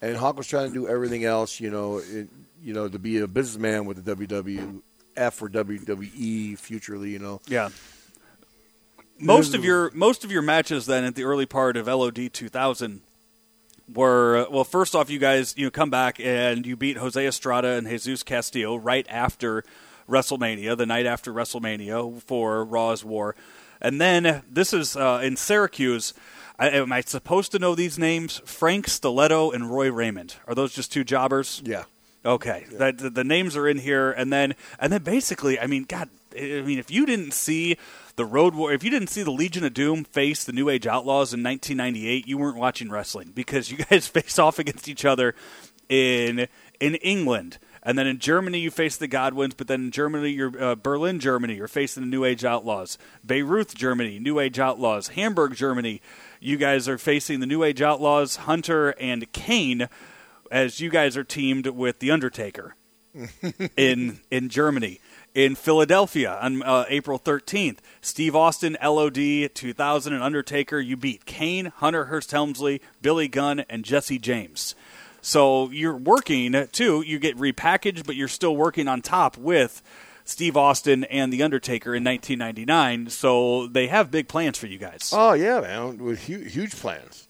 and 0.00 0.16
Hawk 0.16 0.36
was 0.36 0.48
trying 0.48 0.66
to 0.66 0.74
do 0.74 0.88
everything 0.88 1.24
else. 1.24 1.60
You 1.60 1.70
know. 1.70 1.98
It, 1.98 2.28
you 2.62 2.72
know, 2.72 2.88
to 2.88 2.98
be 2.98 3.18
a 3.18 3.26
businessman 3.26 3.84
with 3.86 4.04
the 4.04 4.16
WWF 4.16 5.42
or 5.42 5.48
WWE 5.48 6.58
futurely, 6.58 7.10
you 7.10 7.18
know. 7.18 7.40
Yeah. 7.46 7.70
Most 9.18 9.54
of 9.54 9.64
your 9.64 9.90
most 9.92 10.24
of 10.24 10.32
your 10.32 10.42
matches 10.42 10.86
then 10.86 11.04
at 11.04 11.14
the 11.14 11.24
early 11.24 11.46
part 11.46 11.76
of 11.76 11.86
LOD 11.86 12.32
2000 12.32 13.02
were 13.92 14.46
well. 14.50 14.64
First 14.64 14.94
off, 14.94 15.10
you 15.10 15.18
guys 15.18 15.54
you 15.56 15.66
know 15.66 15.70
come 15.70 15.90
back 15.90 16.18
and 16.18 16.66
you 16.66 16.76
beat 16.76 16.96
Jose 16.96 17.24
Estrada 17.24 17.68
and 17.68 17.86
Jesus 17.86 18.22
Castillo 18.22 18.76
right 18.76 19.06
after 19.08 19.64
WrestleMania, 20.08 20.76
the 20.76 20.86
night 20.86 21.06
after 21.06 21.32
WrestleMania 21.32 22.20
for 22.22 22.64
Raw's 22.64 23.04
War, 23.04 23.36
and 23.80 24.00
then 24.00 24.42
this 24.50 24.72
is 24.72 24.96
uh, 24.96 25.20
in 25.22 25.36
Syracuse. 25.36 26.14
I, 26.58 26.68
am 26.70 26.92
I 26.92 27.00
supposed 27.00 27.50
to 27.52 27.58
know 27.58 27.74
these 27.74 27.98
names? 27.98 28.40
Frank 28.44 28.86
Stiletto 28.86 29.50
and 29.50 29.70
Roy 29.70 29.90
Raymond. 29.90 30.36
Are 30.46 30.54
those 30.54 30.72
just 30.72 30.92
two 30.92 31.02
jobbers? 31.02 31.62
Yeah. 31.64 31.84
Okay, 32.24 32.66
yeah. 32.70 32.92
the, 32.92 33.10
the 33.10 33.24
names 33.24 33.56
are 33.56 33.66
in 33.66 33.78
here, 33.78 34.12
and 34.12 34.32
then 34.32 34.54
and 34.78 34.92
then 34.92 35.02
basically, 35.02 35.58
I 35.58 35.66
mean, 35.66 35.84
God, 35.84 36.08
I 36.36 36.62
mean, 36.62 36.78
if 36.78 36.90
you 36.90 37.04
didn't 37.04 37.32
see 37.32 37.76
the 38.16 38.24
Road 38.24 38.54
War, 38.54 38.72
if 38.72 38.84
you 38.84 38.90
didn't 38.90 39.08
see 39.08 39.22
the 39.22 39.32
Legion 39.32 39.64
of 39.64 39.74
Doom 39.74 40.04
face 40.04 40.44
the 40.44 40.52
New 40.52 40.68
Age 40.68 40.86
Outlaws 40.86 41.34
in 41.34 41.42
1998, 41.42 42.28
you 42.28 42.38
weren't 42.38 42.56
watching 42.56 42.90
wrestling 42.90 43.32
because 43.34 43.70
you 43.70 43.78
guys 43.90 44.06
faced 44.06 44.38
off 44.38 44.58
against 44.58 44.88
each 44.88 45.04
other 45.04 45.34
in 45.88 46.46
in 46.78 46.94
England. 46.96 47.58
And 47.84 47.98
then 47.98 48.06
in 48.06 48.20
Germany, 48.20 48.60
you 48.60 48.70
face 48.70 48.96
the 48.96 49.08
Godwins, 49.08 49.54
but 49.54 49.66
then 49.66 49.86
in 49.86 49.90
Germany, 49.90 50.30
you're 50.30 50.62
uh, 50.62 50.74
Berlin, 50.76 51.18
Germany, 51.18 51.56
you're 51.56 51.66
facing 51.66 52.04
the 52.04 52.08
New 52.08 52.24
Age 52.24 52.44
Outlaws. 52.44 52.96
Bayreuth, 53.26 53.74
Germany, 53.74 54.20
New 54.20 54.38
Age 54.38 54.60
Outlaws. 54.60 55.08
Hamburg, 55.08 55.56
Germany, 55.56 56.00
you 56.38 56.56
guys 56.56 56.88
are 56.88 56.98
facing 56.98 57.40
the 57.40 57.46
New 57.46 57.64
Age 57.64 57.82
Outlaws, 57.82 58.36
Hunter 58.36 58.90
and 59.00 59.30
Kane 59.32 59.88
as 60.52 60.80
you 60.80 60.90
guys 60.90 61.16
are 61.16 61.24
teamed 61.24 61.66
with 61.66 61.98
the 61.98 62.10
Undertaker 62.10 62.76
in 63.76 64.20
in 64.30 64.48
Germany. 64.48 65.00
In 65.34 65.54
Philadelphia 65.54 66.38
on 66.42 66.62
uh, 66.62 66.84
April 66.90 67.18
13th, 67.18 67.78
Steve 68.02 68.36
Austin, 68.36 68.76
LOD 68.84 69.54
2000, 69.54 70.12
and 70.12 70.22
Undertaker. 70.22 70.78
You 70.78 70.94
beat 70.94 71.24
Kane, 71.24 71.72
Hunter 71.76 72.04
Hearst 72.04 72.32
Helmsley, 72.32 72.82
Billy 73.00 73.28
Gunn, 73.28 73.60
and 73.70 73.82
Jesse 73.82 74.18
James. 74.18 74.74
So 75.22 75.70
you're 75.70 75.96
working 75.96 76.68
too. 76.70 77.00
You 77.00 77.18
get 77.18 77.38
repackaged, 77.38 78.04
but 78.04 78.14
you're 78.14 78.28
still 78.28 78.54
working 78.54 78.88
on 78.88 79.00
top 79.00 79.38
with 79.38 79.82
Steve 80.26 80.54
Austin 80.54 81.04
and 81.04 81.32
The 81.32 81.42
Undertaker 81.42 81.94
in 81.94 82.04
1999. 82.04 83.08
So 83.08 83.68
they 83.68 83.86
have 83.86 84.10
big 84.10 84.28
plans 84.28 84.58
for 84.58 84.66
you 84.66 84.76
guys. 84.76 85.12
Oh 85.14 85.32
yeah, 85.32 85.60
man, 85.60 85.96
with 85.96 86.20
huge, 86.20 86.52
huge 86.52 86.76
plans. 86.76 87.26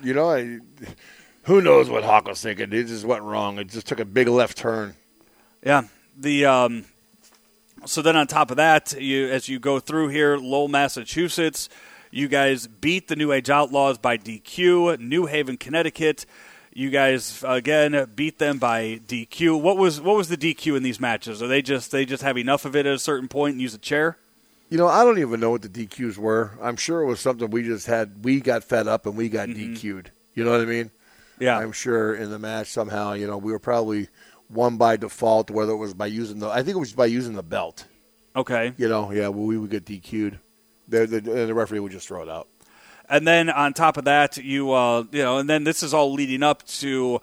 You 0.00 0.14
know, 0.14 0.30
I, 0.30 0.60
who 1.44 1.60
knows 1.60 1.88
what 1.88 2.04
Hawk 2.04 2.26
was 2.26 2.42
thinking? 2.42 2.72
It 2.72 2.84
just 2.84 3.04
went 3.04 3.22
wrong. 3.22 3.58
It 3.58 3.68
just 3.68 3.86
took 3.86 4.00
a 4.00 4.04
big 4.04 4.28
left 4.28 4.58
turn. 4.58 4.94
Yeah. 5.62 5.82
The 6.16 6.46
um, 6.46 6.84
so 7.86 8.02
then 8.02 8.16
on 8.16 8.26
top 8.26 8.50
of 8.50 8.56
that, 8.56 9.00
you 9.00 9.28
as 9.28 9.48
you 9.48 9.58
go 9.58 9.80
through 9.80 10.08
here, 10.08 10.36
Lowell, 10.36 10.68
Massachusetts, 10.68 11.68
you 12.10 12.28
guys 12.28 12.66
beat 12.66 13.08
the 13.08 13.16
New 13.16 13.32
Age 13.32 13.50
Outlaws 13.50 13.98
by 13.98 14.16
DQ. 14.16 15.00
New 15.00 15.26
Haven, 15.26 15.56
Connecticut, 15.56 16.24
you 16.72 16.90
guys 16.90 17.44
again 17.46 18.10
beat 18.14 18.38
them 18.38 18.58
by 18.58 19.00
DQ. 19.06 19.60
What 19.60 19.76
was 19.76 20.00
what 20.00 20.16
was 20.16 20.28
the 20.28 20.36
DQ 20.36 20.76
in 20.76 20.82
these 20.82 21.00
matches? 21.00 21.42
Are 21.42 21.48
they 21.48 21.62
just 21.62 21.90
they 21.90 22.04
just 22.04 22.22
have 22.22 22.38
enough 22.38 22.64
of 22.64 22.76
it 22.76 22.86
at 22.86 22.94
a 22.94 22.98
certain 22.98 23.28
point 23.28 23.52
and 23.52 23.62
use 23.62 23.74
a 23.74 23.78
chair? 23.78 24.16
You 24.70 24.78
know, 24.78 24.88
I 24.88 25.04
don't 25.04 25.18
even 25.18 25.40
know 25.40 25.50
what 25.50 25.62
the 25.62 25.68
DQs 25.68 26.16
were. 26.16 26.52
I'm 26.60 26.76
sure 26.76 27.02
it 27.02 27.06
was 27.06 27.20
something 27.20 27.50
we 27.50 27.62
just 27.62 27.86
had. 27.86 28.24
We 28.24 28.40
got 28.40 28.64
fed 28.64 28.88
up 28.88 29.06
and 29.06 29.16
we 29.16 29.28
got 29.28 29.48
mm-hmm. 29.48 29.74
DQ'd. 29.74 30.10
You 30.34 30.44
know 30.44 30.50
what 30.50 30.62
I 30.62 30.64
mean? 30.64 30.90
Yeah, 31.38 31.58
I'm 31.58 31.72
sure 31.72 32.14
in 32.14 32.30
the 32.30 32.38
match 32.38 32.68
somehow, 32.68 33.12
you 33.14 33.26
know, 33.26 33.38
we 33.38 33.52
were 33.52 33.58
probably 33.58 34.08
won 34.48 34.76
by 34.76 34.96
default, 34.96 35.50
whether 35.50 35.72
it 35.72 35.76
was 35.76 35.94
by 35.94 36.06
using 36.06 36.38
the, 36.38 36.48
I 36.48 36.62
think 36.62 36.76
it 36.76 36.80
was 36.80 36.92
by 36.92 37.06
using 37.06 37.34
the 37.34 37.42
belt. 37.42 37.86
Okay. 38.36 38.72
You 38.76 38.88
know, 38.88 39.10
yeah, 39.10 39.28
we 39.28 39.58
would 39.58 39.70
get 39.70 39.84
DQ'd. 39.84 40.38
The, 40.88 41.06
the, 41.06 41.20
the 41.20 41.54
referee 41.54 41.80
would 41.80 41.92
just 41.92 42.08
throw 42.08 42.22
it 42.22 42.28
out. 42.28 42.48
And 43.08 43.26
then 43.26 43.50
on 43.50 43.74
top 43.74 43.96
of 43.96 44.04
that, 44.04 44.36
you, 44.36 44.72
uh, 44.72 45.04
you 45.10 45.22
know, 45.22 45.38
and 45.38 45.48
then 45.48 45.64
this 45.64 45.82
is 45.82 45.92
all 45.92 46.12
leading 46.12 46.42
up 46.42 46.64
to 46.66 47.20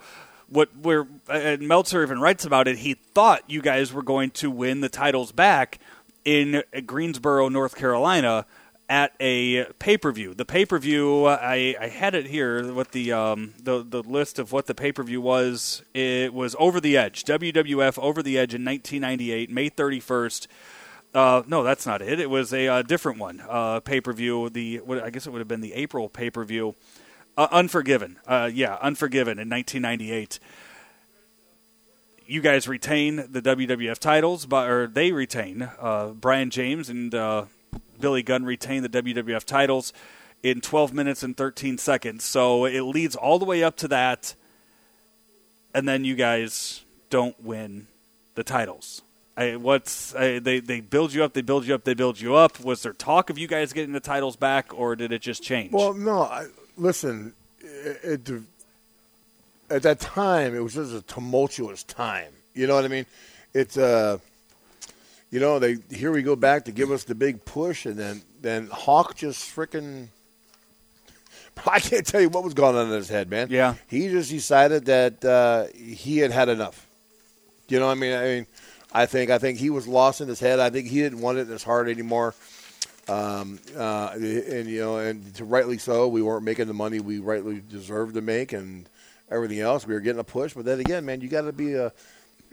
what 0.48 0.68
where 0.76 1.06
and 1.28 1.66
Meltzer 1.66 2.02
even 2.02 2.20
writes 2.20 2.44
about 2.44 2.68
it. 2.68 2.78
He 2.78 2.94
thought 2.94 3.42
you 3.48 3.62
guys 3.62 3.92
were 3.92 4.02
going 4.02 4.30
to 4.32 4.50
win 4.50 4.80
the 4.80 4.88
titles 4.88 5.32
back 5.32 5.78
in 6.24 6.62
Greensboro, 6.86 7.48
North 7.48 7.74
Carolina 7.74 8.46
at 8.88 9.12
a 9.20 9.64
pay 9.78 9.96
per 9.96 10.12
view. 10.12 10.34
The 10.34 10.44
pay 10.44 10.66
per 10.66 10.78
view, 10.78 11.26
I, 11.26 11.74
I 11.80 11.88
had 11.88 12.14
it 12.14 12.26
here. 12.26 12.72
What 12.72 12.92
the 12.92 13.12
um, 13.12 13.54
the 13.62 13.82
the 13.82 14.02
list 14.02 14.38
of 14.38 14.52
what 14.52 14.66
the 14.66 14.74
pay 14.74 14.92
per 14.92 15.02
view 15.02 15.20
was. 15.20 15.82
It 15.94 16.34
was 16.34 16.54
Over 16.58 16.80
the 16.80 16.96
Edge, 16.96 17.24
WWF 17.24 17.98
Over 17.98 18.22
the 18.22 18.38
Edge 18.38 18.54
in 18.54 18.64
1998, 18.64 19.50
May 19.50 19.70
31st. 19.70 20.46
Uh, 21.14 21.42
no, 21.46 21.62
that's 21.62 21.86
not 21.86 22.00
it. 22.00 22.20
It 22.20 22.30
was 22.30 22.52
a 22.54 22.68
uh, 22.68 22.82
different 22.82 23.18
one. 23.18 23.42
Uh, 23.48 23.80
pay 23.80 24.00
per 24.00 24.12
view. 24.12 24.48
The 24.48 24.78
what, 24.78 25.02
I 25.02 25.10
guess 25.10 25.26
it 25.26 25.30
would 25.30 25.40
have 25.40 25.48
been 25.48 25.60
the 25.60 25.74
April 25.74 26.08
pay 26.08 26.30
per 26.30 26.44
view. 26.44 26.74
Uh, 27.36 27.48
Unforgiven. 27.50 28.18
Uh, 28.26 28.50
yeah, 28.52 28.76
Unforgiven 28.82 29.38
in 29.38 29.48
1998 29.48 30.38
you 32.24 32.40
guys 32.40 32.66
retain 32.66 33.16
the 33.16 33.42
WWF 33.42 33.98
titles, 33.98 34.46
but 34.46 34.70
or 34.70 34.86
they 34.86 35.12
retain 35.12 35.68
uh, 35.78 36.08
Brian 36.08 36.48
James 36.48 36.88
and 36.88 37.14
Billy 38.02 38.22
Gunn 38.22 38.44
retain 38.44 38.82
the 38.82 38.88
WWF 38.90 39.44
titles 39.44 39.94
in 40.42 40.60
12 40.60 40.92
minutes 40.92 41.22
and 41.22 41.34
13 41.34 41.78
seconds. 41.78 42.24
So 42.24 42.66
it 42.66 42.82
leads 42.82 43.16
all 43.16 43.38
the 43.38 43.46
way 43.46 43.62
up 43.62 43.76
to 43.76 43.88
that, 43.88 44.34
and 45.72 45.88
then 45.88 46.04
you 46.04 46.16
guys 46.16 46.82
don't 47.08 47.42
win 47.42 47.86
the 48.34 48.44
titles. 48.44 49.00
I, 49.34 49.56
what's 49.56 50.14
I, 50.14 50.40
they 50.40 50.60
they 50.60 50.80
build 50.80 51.14
you 51.14 51.24
up, 51.24 51.32
they 51.32 51.40
build 51.40 51.64
you 51.66 51.74
up, 51.74 51.84
they 51.84 51.94
build 51.94 52.20
you 52.20 52.34
up. 52.34 52.60
Was 52.60 52.82
there 52.82 52.92
talk 52.92 53.30
of 53.30 53.38
you 53.38 53.48
guys 53.48 53.72
getting 53.72 53.94
the 53.94 54.00
titles 54.00 54.36
back, 54.36 54.74
or 54.74 54.94
did 54.94 55.10
it 55.10 55.22
just 55.22 55.42
change? 55.42 55.72
Well, 55.72 55.94
no. 55.94 56.24
I, 56.24 56.48
listen, 56.76 57.32
it, 57.60 58.28
it, 58.28 58.42
at 59.70 59.82
that 59.84 60.00
time, 60.00 60.54
it 60.54 60.60
was 60.60 60.74
just 60.74 60.92
a 60.92 61.00
tumultuous 61.00 61.82
time. 61.82 62.32
You 62.52 62.66
know 62.66 62.74
what 62.74 62.84
I 62.84 62.88
mean? 62.88 63.06
It's 63.54 63.78
uh, 63.78 64.18
you 65.32 65.40
know, 65.40 65.58
they 65.58 65.78
here 65.90 66.12
we 66.12 66.22
go 66.22 66.36
back 66.36 66.66
to 66.66 66.72
give 66.72 66.90
us 66.92 67.04
the 67.04 67.14
big 67.14 67.44
push, 67.44 67.86
and 67.86 67.96
then 67.96 68.20
then 68.42 68.68
Hawk 68.70 69.16
just 69.16 69.56
freaking. 69.56 70.08
I 71.66 71.80
can't 71.80 72.06
tell 72.06 72.20
you 72.20 72.28
what 72.28 72.44
was 72.44 72.54
going 72.54 72.76
on 72.76 72.86
in 72.88 72.92
his 72.92 73.08
head, 73.08 73.30
man. 73.30 73.48
Yeah, 73.50 73.74
he 73.88 74.08
just 74.10 74.30
decided 74.30 74.84
that 74.84 75.24
uh, 75.24 75.66
he 75.74 76.18
had 76.18 76.30
had 76.32 76.50
enough. 76.50 76.86
You 77.68 77.80
know, 77.80 77.86
what 77.86 77.92
I 77.92 78.00
mean, 78.00 78.14
I 78.14 78.24
mean, 78.24 78.46
I 78.92 79.06
think 79.06 79.30
I 79.30 79.38
think 79.38 79.58
he 79.58 79.70
was 79.70 79.88
lost 79.88 80.20
in 80.20 80.28
his 80.28 80.38
head. 80.38 80.60
I 80.60 80.68
think 80.68 80.88
he 80.88 81.00
didn't 81.00 81.22
want 81.22 81.38
it 81.38 81.42
in 81.42 81.48
his 81.48 81.64
heart 81.64 81.88
anymore. 81.88 82.34
Um, 83.08 83.58
uh, 83.74 84.10
and 84.14 84.68
you 84.68 84.80
know, 84.80 84.98
and 84.98 85.34
to 85.36 85.46
rightly 85.46 85.78
so, 85.78 86.08
we 86.08 86.20
weren't 86.20 86.44
making 86.44 86.66
the 86.66 86.74
money 86.74 87.00
we 87.00 87.20
rightly 87.20 87.62
deserved 87.70 88.14
to 88.14 88.20
make, 88.20 88.52
and 88.52 88.86
everything 89.30 89.60
else. 89.60 89.86
We 89.86 89.94
were 89.94 90.00
getting 90.00 90.20
a 90.20 90.24
push, 90.24 90.52
but 90.52 90.66
then 90.66 90.78
again, 90.78 91.06
man, 91.06 91.22
you 91.22 91.28
got 91.28 91.42
to 91.42 91.52
be 91.52 91.72
a 91.72 91.90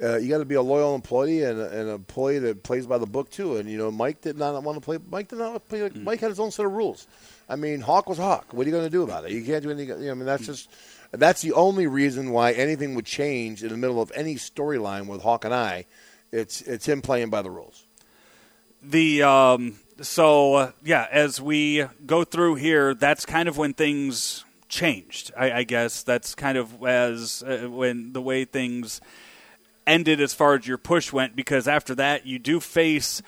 uh, 0.01 0.17
you 0.17 0.29
got 0.29 0.37
to 0.37 0.45
be 0.45 0.55
a 0.55 0.61
loyal 0.61 0.95
employee 0.95 1.43
and, 1.43 1.59
an 1.59 1.89
employee 1.89 2.39
that 2.39 2.63
plays 2.63 2.87
by 2.87 2.97
the 2.97 3.05
book 3.05 3.29
too. 3.29 3.57
And 3.57 3.69
you 3.69 3.77
know, 3.77 3.91
Mike 3.91 4.21
did 4.21 4.37
not 4.37 4.61
want 4.63 4.77
to 4.77 4.81
play. 4.81 4.97
Mike 5.09 5.27
did 5.27 5.39
not 5.39 5.67
play. 5.67 5.81
Mm. 5.81 6.03
Mike 6.03 6.19
had 6.19 6.29
his 6.29 6.39
own 6.39 6.51
set 6.51 6.65
of 6.65 6.71
rules. 6.71 7.07
I 7.47 7.55
mean, 7.55 7.81
Hawk 7.81 8.07
was 8.07 8.17
Hawk. 8.17 8.47
What 8.51 8.65
are 8.65 8.69
you 8.69 8.75
going 8.75 8.85
to 8.85 8.91
do 8.91 9.03
about 9.03 9.25
it? 9.25 9.31
You 9.31 9.43
can't 9.43 9.63
do 9.63 9.71
anything. 9.71 9.99
You 9.99 10.05
know, 10.05 10.11
I 10.11 10.15
mean, 10.15 10.25
that's 10.25 10.45
just 10.45 10.69
that's 11.11 11.41
the 11.41 11.53
only 11.53 11.87
reason 11.87 12.31
why 12.31 12.51
anything 12.51 12.95
would 12.95 13.05
change 13.05 13.63
in 13.63 13.69
the 13.69 13.77
middle 13.77 14.01
of 14.01 14.11
any 14.15 14.35
storyline 14.35 15.07
with 15.07 15.21
Hawk 15.21 15.45
and 15.45 15.53
I. 15.53 15.85
It's 16.31 16.61
it's 16.61 16.87
him 16.87 17.01
playing 17.01 17.29
by 17.29 17.41
the 17.41 17.49
rules. 17.49 17.85
The 18.81 19.23
um, 19.23 19.79
so 20.01 20.53
uh, 20.55 20.71
yeah, 20.83 21.07
as 21.11 21.41
we 21.41 21.85
go 22.05 22.23
through 22.23 22.55
here, 22.55 22.93
that's 22.93 23.25
kind 23.25 23.49
of 23.49 23.57
when 23.57 23.73
things 23.73 24.45
changed. 24.69 25.31
I, 25.35 25.51
I 25.51 25.63
guess 25.63 26.03
that's 26.03 26.35
kind 26.35 26.57
of 26.57 26.83
as 26.83 27.43
uh, 27.43 27.67
when 27.69 28.13
the 28.13 28.21
way 28.21 28.45
things 28.45 29.01
ended 29.89 30.21
as 30.21 30.33
far 30.33 30.55
as 30.55 30.67
your 30.67 30.77
push 30.77 31.11
went 31.11 31.35
because 31.35 31.67
after 31.67 31.95
that 31.95 32.25
you 32.25 32.39
do 32.39 32.59
face 32.59 33.21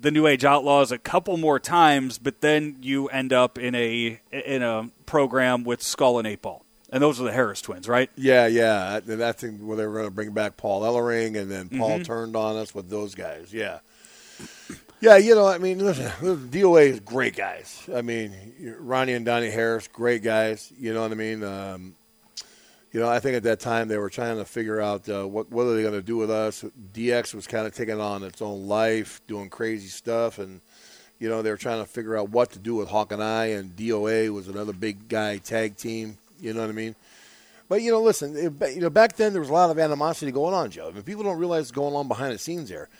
the 0.00 0.10
New 0.10 0.26
Age 0.26 0.44
Outlaws 0.44 0.90
a 0.92 0.98
couple 0.98 1.36
more 1.36 1.58
times, 1.60 2.18
but 2.18 2.40
then 2.40 2.76
you 2.82 3.06
end 3.08 3.32
up 3.32 3.56
in 3.58 3.74
a 3.74 4.20
in 4.30 4.62
a 4.62 4.90
program 5.06 5.64
with 5.64 5.82
Skull 5.82 6.18
and 6.18 6.26
Eight 6.26 6.42
Ball. 6.42 6.64
And 6.90 7.02
those 7.02 7.18
are 7.20 7.24
the 7.24 7.32
Harris 7.32 7.62
twins, 7.62 7.88
right? 7.88 8.10
Yeah, 8.16 8.46
yeah. 8.48 9.00
That's 9.02 9.42
where 9.42 9.76
they 9.78 9.86
were 9.86 9.94
going 9.94 10.04
to 10.04 10.10
bring 10.10 10.32
back 10.32 10.58
Paul 10.58 10.82
Ellering, 10.82 11.40
and 11.40 11.50
then 11.50 11.70
Paul 11.70 11.92
mm-hmm. 11.92 12.02
turned 12.02 12.36
on 12.36 12.56
us 12.56 12.74
with 12.74 12.90
those 12.90 13.14
guys. 13.14 13.50
Yeah. 13.50 13.78
Yeah, 15.00 15.16
you 15.16 15.34
know, 15.34 15.46
I 15.46 15.58
mean, 15.58 15.78
listen, 15.78 16.06
DOA 16.50 16.90
is 16.90 17.00
great 17.00 17.34
guys. 17.34 17.82
I 17.92 18.02
mean, 18.02 18.76
Ronnie 18.78 19.14
and 19.14 19.24
Donnie 19.24 19.50
Harris, 19.50 19.88
great 19.88 20.22
guys. 20.22 20.72
You 20.78 20.92
know 20.94 21.02
what 21.02 21.10
I 21.10 21.14
mean? 21.14 21.42
Um, 21.42 21.94
you 22.92 23.00
know, 23.00 23.08
I 23.08 23.20
think 23.20 23.36
at 23.36 23.42
that 23.44 23.58
time 23.58 23.88
they 23.88 23.96
were 23.96 24.10
trying 24.10 24.36
to 24.36 24.44
figure 24.44 24.80
out 24.80 25.08
uh, 25.08 25.26
what 25.26 25.50
what 25.50 25.64
are 25.64 25.74
they 25.74 25.82
going 25.82 25.94
to 25.94 26.02
do 26.02 26.18
with 26.18 26.30
us. 26.30 26.64
DX 26.92 27.34
was 27.34 27.46
kind 27.46 27.66
of 27.66 27.74
taking 27.74 28.00
on 28.00 28.22
its 28.22 28.42
own 28.42 28.68
life, 28.68 29.20
doing 29.26 29.48
crazy 29.48 29.88
stuff, 29.88 30.38
and 30.38 30.60
you 31.18 31.28
know 31.28 31.40
they 31.40 31.50
were 31.50 31.56
trying 31.56 31.82
to 31.82 31.88
figure 31.88 32.16
out 32.16 32.28
what 32.28 32.52
to 32.52 32.58
do 32.58 32.74
with 32.74 32.88
Hawk 32.88 33.10
and 33.10 33.22
I. 33.22 33.46
And 33.46 33.74
DOA 33.74 34.32
was 34.32 34.46
another 34.46 34.74
big 34.74 35.08
guy 35.08 35.38
tag 35.38 35.76
team. 35.76 36.18
You 36.40 36.52
know 36.52 36.60
what 36.60 36.68
I 36.68 36.74
mean? 36.74 36.94
But 37.66 37.80
you 37.80 37.90
know, 37.90 38.02
listen, 38.02 38.36
it, 38.36 38.74
you 38.74 38.82
know, 38.82 38.90
back 38.90 39.16
then 39.16 39.32
there 39.32 39.40
was 39.40 39.48
a 39.48 39.54
lot 39.54 39.70
of 39.70 39.78
animosity 39.78 40.30
going 40.30 40.52
on, 40.52 40.70
Joe. 40.70 40.88
I 40.88 40.92
mean, 40.92 41.02
people 41.02 41.24
don't 41.24 41.38
realize 41.38 41.62
what's 41.62 41.70
going 41.70 41.94
on 41.94 42.08
behind 42.08 42.34
the 42.34 42.38
scenes 42.38 42.68
there. 42.68 42.90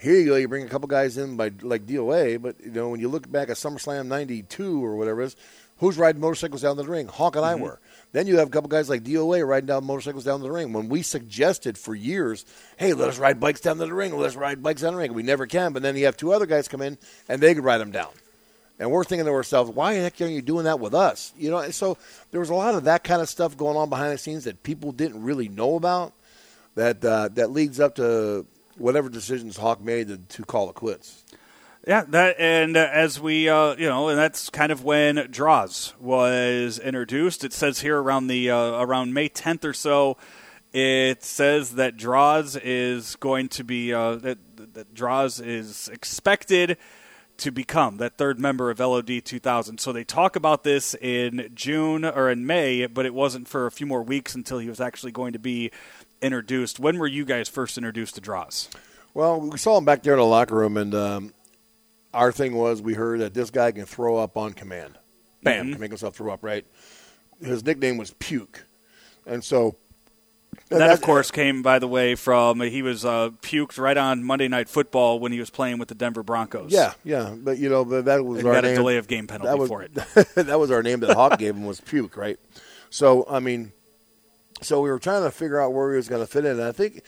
Here 0.00 0.14
you 0.14 0.26
go, 0.26 0.36
you 0.36 0.48
bring 0.48 0.64
a 0.64 0.68
couple 0.68 0.88
guys 0.88 1.18
in 1.18 1.36
by 1.36 1.52
like 1.60 1.86
DOA, 1.86 2.40
but 2.40 2.56
you 2.64 2.70
know 2.70 2.88
when 2.88 3.00
you 3.00 3.10
look 3.10 3.30
back 3.30 3.50
at 3.50 3.56
SummerSlam 3.56 4.06
'92 4.06 4.82
or 4.82 4.96
whatever 4.96 5.20
it 5.20 5.26
is, 5.26 5.36
who's 5.76 5.98
riding 5.98 6.22
motorcycles 6.22 6.62
down 6.62 6.78
the 6.78 6.84
ring? 6.84 7.08
Hawk 7.08 7.36
and 7.36 7.44
mm-hmm. 7.44 7.60
I 7.60 7.62
were. 7.62 7.78
Then 8.12 8.26
you 8.26 8.38
have 8.38 8.48
a 8.48 8.50
couple 8.50 8.68
guys 8.68 8.90
like 8.90 9.02
DOA 9.02 9.46
riding 9.46 9.66
down 9.66 9.84
motorcycles 9.84 10.24
down 10.24 10.42
the 10.42 10.50
ring. 10.50 10.72
When 10.72 10.88
we 10.88 11.02
suggested 11.02 11.78
for 11.78 11.94
years, 11.94 12.44
hey, 12.76 12.92
let 12.92 13.08
us 13.08 13.18
ride 13.18 13.40
bikes 13.40 13.60
down 13.60 13.78
to 13.78 13.86
the 13.86 13.94
ring, 13.94 14.16
let 14.16 14.28
us 14.28 14.36
ride 14.36 14.62
bikes 14.62 14.82
down 14.82 14.92
the 14.92 14.98
ring. 14.98 15.14
We 15.14 15.22
never 15.22 15.46
can. 15.46 15.72
But 15.72 15.82
then 15.82 15.96
you 15.96 16.04
have 16.04 16.16
two 16.16 16.32
other 16.32 16.46
guys 16.46 16.68
come 16.68 16.82
in 16.82 16.98
and 17.28 17.40
they 17.40 17.54
could 17.54 17.64
ride 17.64 17.78
them 17.78 17.90
down. 17.90 18.10
And 18.78 18.90
we're 18.90 19.04
thinking 19.04 19.26
to 19.26 19.32
ourselves, 19.32 19.70
why 19.70 19.94
the 19.94 20.00
heck 20.00 20.20
are 20.20 20.26
you 20.26 20.42
doing 20.42 20.64
that 20.64 20.80
with 20.80 20.94
us? 20.94 21.32
You 21.38 21.50
know, 21.50 21.58
and 21.58 21.74
so 21.74 21.96
there 22.30 22.40
was 22.40 22.50
a 22.50 22.54
lot 22.54 22.74
of 22.74 22.84
that 22.84 23.04
kind 23.04 23.22
of 23.22 23.28
stuff 23.28 23.56
going 23.56 23.76
on 23.76 23.88
behind 23.88 24.12
the 24.12 24.18
scenes 24.18 24.44
that 24.44 24.62
people 24.62 24.92
didn't 24.92 25.22
really 25.22 25.48
know 25.48 25.76
about. 25.76 26.12
That 26.74 27.04
uh, 27.04 27.28
that 27.34 27.50
leads 27.50 27.80
up 27.80 27.96
to 27.96 28.46
whatever 28.78 29.10
decisions 29.10 29.56
Hawk 29.56 29.82
made 29.82 30.08
to, 30.08 30.16
to 30.16 30.42
call 30.42 30.70
it 30.70 30.74
quits. 30.74 31.21
Yeah, 31.86 32.04
that 32.10 32.36
and 32.38 32.76
uh, 32.76 32.88
as 32.92 33.20
we 33.20 33.48
uh, 33.48 33.74
you 33.76 33.88
know, 33.88 34.08
and 34.08 34.18
that's 34.18 34.50
kind 34.50 34.70
of 34.70 34.84
when 34.84 35.16
Droz 35.30 35.94
was 35.98 36.78
introduced. 36.78 37.42
It 37.42 37.52
says 37.52 37.80
here 37.80 38.00
around 38.00 38.28
the 38.28 38.50
uh, 38.50 38.80
around 38.80 39.14
May 39.14 39.28
10th 39.28 39.64
or 39.64 39.72
so, 39.72 40.16
it 40.72 41.24
says 41.24 41.72
that 41.72 41.96
Droz 41.96 42.54
is 42.54 43.16
going 43.16 43.48
to 43.50 43.64
be 43.64 43.92
uh, 43.92 44.14
that 44.16 44.38
that 44.74 44.94
Droz 44.94 45.40
is 45.40 45.88
expected 45.88 46.76
to 47.38 47.50
become 47.50 47.96
that 47.96 48.16
third 48.16 48.38
member 48.38 48.70
of 48.70 48.78
LOD 48.78 49.24
2000. 49.24 49.78
So 49.78 49.92
they 49.92 50.04
talk 50.04 50.36
about 50.36 50.62
this 50.62 50.94
in 50.94 51.50
June 51.52 52.04
or 52.04 52.30
in 52.30 52.46
May, 52.46 52.86
but 52.86 53.06
it 53.06 53.14
wasn't 53.14 53.48
for 53.48 53.66
a 53.66 53.72
few 53.72 53.86
more 53.86 54.02
weeks 54.02 54.36
until 54.36 54.58
he 54.58 54.68
was 54.68 54.80
actually 54.80 55.10
going 55.10 55.32
to 55.32 55.40
be 55.40 55.72
introduced. 56.20 56.78
When 56.78 56.98
were 56.98 57.08
you 57.08 57.24
guys 57.24 57.48
first 57.48 57.76
introduced 57.76 58.14
to 58.14 58.20
Droz? 58.20 58.68
Well, 59.14 59.40
we 59.40 59.58
saw 59.58 59.76
him 59.78 59.84
back 59.84 60.04
there 60.04 60.12
in 60.12 60.20
the 60.20 60.24
locker 60.24 60.54
room, 60.54 60.76
and 60.76 60.94
um, 60.94 61.34
our 62.14 62.32
thing 62.32 62.54
was 62.54 62.82
we 62.82 62.94
heard 62.94 63.20
that 63.20 63.34
this 63.34 63.50
guy 63.50 63.72
can 63.72 63.86
throw 63.86 64.16
up 64.16 64.36
on 64.36 64.52
command. 64.52 64.98
Bam, 65.42 65.64
mm-hmm. 65.64 65.72
can 65.72 65.80
make 65.80 65.90
himself 65.90 66.14
throw 66.14 66.32
up, 66.32 66.42
right? 66.42 66.64
His 67.42 67.64
nickname 67.64 67.96
was 67.96 68.12
Puke. 68.18 68.64
And 69.26 69.42
so. 69.42 69.76
And 70.70 70.80
that, 70.80 70.90
of 70.90 71.00
course, 71.00 71.30
came, 71.30 71.62
by 71.62 71.78
the 71.78 71.88
way, 71.88 72.14
from 72.14 72.60
he 72.60 72.82
was 72.82 73.04
uh, 73.04 73.30
puked 73.40 73.78
right 73.78 73.96
on 73.96 74.22
Monday 74.22 74.48
Night 74.48 74.68
Football 74.68 75.18
when 75.18 75.32
he 75.32 75.40
was 75.40 75.48
playing 75.48 75.78
with 75.78 75.88
the 75.88 75.94
Denver 75.94 76.22
Broncos. 76.22 76.70
Yeah, 76.70 76.92
yeah. 77.04 77.34
But, 77.36 77.58
you 77.58 77.70
know, 77.70 77.84
but 77.84 78.04
that 78.04 78.24
was 78.24 78.40
and 78.40 78.48
our 78.48 78.54
got 78.54 78.64
name. 78.64 78.74
a 78.74 78.76
delay 78.76 78.96
of 78.98 79.08
game 79.08 79.26
penalty 79.26 79.48
that 79.48 79.58
was, 79.58 79.68
for 79.68 79.82
it. 79.82 79.94
that 80.34 80.60
was 80.60 80.70
our 80.70 80.82
name 80.82 81.00
that 81.00 81.14
Hawk 81.14 81.38
gave 81.38 81.56
him 81.56 81.64
was 81.64 81.80
Puke, 81.80 82.16
right? 82.16 82.38
So, 82.90 83.26
I 83.28 83.40
mean, 83.40 83.72
so 84.60 84.80
we 84.82 84.90
were 84.90 84.98
trying 84.98 85.22
to 85.22 85.30
figure 85.30 85.60
out 85.60 85.72
where 85.72 85.90
he 85.90 85.96
was 85.96 86.08
going 86.08 86.22
to 86.22 86.30
fit 86.30 86.44
in. 86.44 86.52
And 86.52 86.62
I 86.62 86.72
think 86.72 87.02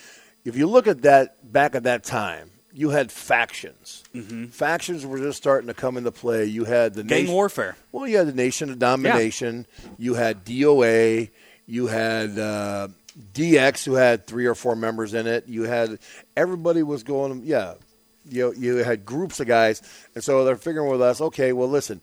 if 0.45 0.57
you 0.57 0.67
look 0.67 0.87
at 0.87 1.03
that 1.03 1.53
back 1.53 1.75
at 1.75 1.85
that 1.85 2.03
time, 2.03 2.51
you 2.75 2.91
had 2.91 3.13
factions. 3.13 4.03
Mm-hmm. 4.13 4.47
Factions 4.47 5.07
were 5.07 5.19
just 5.19 5.39
starting 5.39 5.69
to 5.69 5.75
come 5.75 5.97
into 5.97 6.11
play. 6.11 6.45
You 6.47 6.65
had 6.65 6.95
the 6.95 7.05
gang 7.05 7.21
nation, 7.21 7.35
warfare. 7.35 7.77
Well, 7.93 8.09
you 8.09 8.19
had 8.19 8.27
the 8.27 8.33
Nation 8.33 8.69
of 8.69 8.81
Domination. 8.81 9.67
Yeah. 9.79 9.91
You 9.99 10.15
had 10.15 10.45
DOA. 10.45 11.31
You 11.67 11.87
had 11.87 12.37
uh, 12.37 12.89
DX, 13.33 13.85
who 13.85 13.95
had 13.95 14.27
three 14.27 14.47
or 14.47 14.57
four 14.57 14.75
members 14.75 15.15
in 15.15 15.29
it. 15.29 15.47
You 15.47 15.63
had 15.63 16.01
everybody 16.37 16.83
was 16.83 17.05
going. 17.05 17.43
Yeah, 17.45 17.75
you 18.29 18.53
you 18.55 18.77
had 18.79 19.07
groups 19.07 19.39
of 19.39 19.47
guys, 19.47 19.81
and 20.17 20.25
so 20.25 20.45
they're 20.45 20.57
figuring 20.57 20.91
with 20.91 21.01
us. 21.01 21.21
Okay, 21.21 21.53
well, 21.53 21.69
listen. 21.69 22.01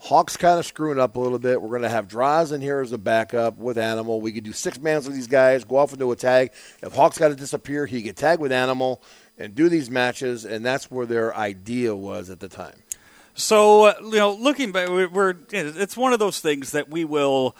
Hawk's 0.00 0.36
kind 0.36 0.60
of 0.60 0.64
screwing 0.64 1.00
up 1.00 1.16
a 1.16 1.20
little 1.20 1.40
bit. 1.40 1.60
We're 1.60 1.70
going 1.70 1.82
to 1.82 1.88
have 1.88 2.06
Droz 2.06 2.52
in 2.52 2.60
here 2.60 2.78
as 2.78 2.92
a 2.92 2.98
backup 2.98 3.58
with 3.58 3.76
Animal. 3.76 4.20
We 4.20 4.30
could 4.30 4.44
do 4.44 4.52
six 4.52 4.78
mans 4.78 5.06
with 5.06 5.16
these 5.16 5.26
guys, 5.26 5.64
go 5.64 5.76
off 5.76 5.92
into 5.92 6.12
a 6.12 6.14
tag. 6.14 6.52
If 6.84 6.94
Hawk's 6.94 7.18
got 7.18 7.28
to 7.28 7.34
disappear, 7.34 7.84
he 7.84 8.02
could 8.02 8.16
tag 8.16 8.38
with 8.38 8.52
Animal 8.52 9.02
and 9.38 9.54
do 9.54 9.68
these 9.68 9.90
matches, 9.90 10.44
and 10.44 10.64
that's 10.64 10.90
where 10.90 11.06
their 11.06 11.34
idea 11.36 11.94
was 11.94 12.28
at 12.28 12.40
the 12.40 12.48
time. 12.48 12.82
So, 13.34 13.84
uh, 13.84 13.94
you 14.02 14.16
know, 14.16 14.32
looking 14.34 14.72
back, 14.72 14.88
we're 14.88 15.36
it's 15.50 15.96
one 15.96 16.12
of 16.12 16.18
those 16.18 16.40
things 16.40 16.72
that 16.72 16.88
we 16.90 17.04
will 17.04 17.56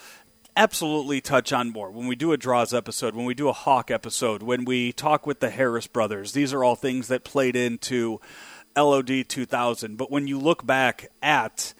absolutely 0.56 1.20
touch 1.20 1.52
on 1.52 1.70
more 1.70 1.88
when 1.88 2.08
we 2.08 2.16
do 2.16 2.32
a 2.32 2.36
Droz 2.36 2.74
episode, 2.74 3.14
when 3.14 3.24
we 3.24 3.34
do 3.34 3.48
a 3.48 3.52
Hawk 3.52 3.92
episode, 3.92 4.42
when 4.42 4.64
we 4.64 4.92
talk 4.92 5.24
with 5.24 5.38
the 5.38 5.50
Harris 5.50 5.86
brothers. 5.86 6.32
These 6.32 6.52
are 6.52 6.64
all 6.64 6.74
things 6.74 7.06
that 7.08 7.22
played 7.22 7.54
into 7.54 8.20
LOD 8.76 9.28
2000. 9.28 9.96
But 9.96 10.10
when 10.10 10.26
you 10.26 10.38
look 10.38 10.66
back 10.66 11.10
at 11.22 11.74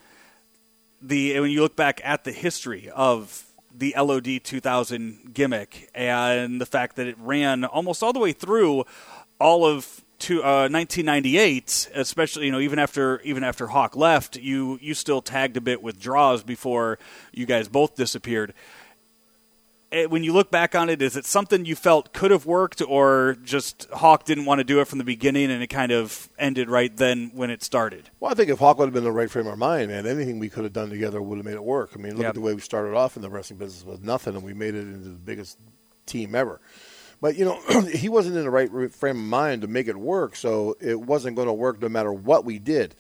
the 1.03 1.39
when 1.41 1.51
you 1.51 1.61
look 1.63 1.77
back 1.77 2.01
at 2.05 2.23
the 2.23 2.33
history 2.33 2.89
of 2.91 3.45
the 3.75 3.95
LOD 3.97 4.43
2000 4.43 5.33
gimmick 5.33 5.91
and 5.95 6.61
the 6.61 6.67
fact 6.67 6.97
that 6.97 7.07
it 7.07 7.17
ran 7.19 7.65
almost 7.65 8.03
all 8.03 8.13
the 8.13 8.19
way 8.19 8.33
through 8.33 8.85
all 9.39 9.65
of 9.65 10.05
to 10.21 10.43
uh, 10.43 10.69
1998, 10.69 11.91
especially 11.95 12.47
you 12.47 12.53
know 12.53 12.61
even 12.61 12.79
after 12.79 13.21
even 13.23 13.45
after 13.45 13.69
Hawk 13.69 13.97
left, 13.97 14.37
you 14.37 14.79
you 14.83 14.95
still 14.95 15.23
tagged 15.23 15.57
a 15.57 15.61
bit 15.61 15.83
with 15.83 16.01
Droz 16.01 16.43
before 16.43 16.99
you 17.33 17.47
guys 17.47 17.69
both 17.69 17.95
disappeared. 17.95 18.53
Eh, 19.91 20.05
when 20.05 20.23
you 20.23 20.35
look 20.35 20.51
back 20.51 20.75
on 20.75 20.91
it, 20.91 21.01
is 21.01 21.17
it 21.17 21.25
something 21.25 21.65
you 21.65 21.75
felt 21.75 22.13
could 22.13 22.31
have 22.31 22.45
worked, 22.45 22.83
or 22.83 23.37
just 23.43 23.89
Hawk 23.93 24.25
didn't 24.25 24.45
want 24.45 24.59
to 24.59 24.65
do 24.65 24.81
it 24.81 24.87
from 24.87 24.99
the 24.99 25.05
beginning 25.05 25.51
and 25.51 25.63
it 25.63 25.69
kind 25.69 25.93
of 25.93 26.29
ended 26.39 26.69
right 26.69 26.95
then 26.95 27.31
when 27.33 27.49
it 27.49 27.63
started? 27.63 28.11
Well, 28.21 28.31
I 28.31 28.35
think 28.35 28.51
if 28.51 28.59
Hawk 28.59 28.79
would 28.79 28.87
have 28.87 28.93
been 28.93 29.05
in 29.05 29.05
the 29.05 29.13
right 29.13 29.31
frame 29.31 29.47
of 29.47 29.57
mind, 29.57 29.89
man, 29.89 30.07
anything 30.07 30.39
we 30.39 30.51
could 30.51 30.65
have 30.65 30.75
done 30.75 30.91
together 30.91 31.23
would 31.23 31.39
have 31.39 31.47
made 31.47 31.55
it 31.55 31.65
work. 31.65 31.93
I 31.95 31.99
mean, 31.99 32.15
look 32.15 32.23
yep. 32.23 32.31
at 32.31 32.35
the 32.35 32.41
way 32.41 32.53
we 32.55 32.61
started 32.61 32.95
off 32.95 33.17
in 33.17 33.23
the 33.23 33.31
wrestling 33.31 33.59
business 33.59 33.85
with 33.85 34.05
nothing, 34.05 34.35
and 34.35 34.45
we 34.45 34.53
made 34.53 34.75
it 34.75 34.81
into 34.81 35.09
the 35.09 35.19
biggest 35.19 35.59
team 36.05 36.35
ever. 36.35 36.61
But 37.21 37.37
you 37.37 37.45
know, 37.45 37.61
he 37.95 38.09
wasn't 38.09 38.37
in 38.37 38.45
the 38.45 38.51
right 38.51 38.71
frame 38.93 39.17
of 39.17 39.23
mind 39.23 39.63
to 39.63 39.69
make 39.69 39.89
it 39.89 39.97
work, 39.97 40.37
so 40.37 40.77
it 40.81 41.01
wasn't 41.01 41.37
going 41.37 41.49
to 41.49 41.55
work 41.55 41.81
no 41.81 41.89
matter 41.89 42.13
what 42.13 42.45
we 42.45 42.59
did. 42.59 42.95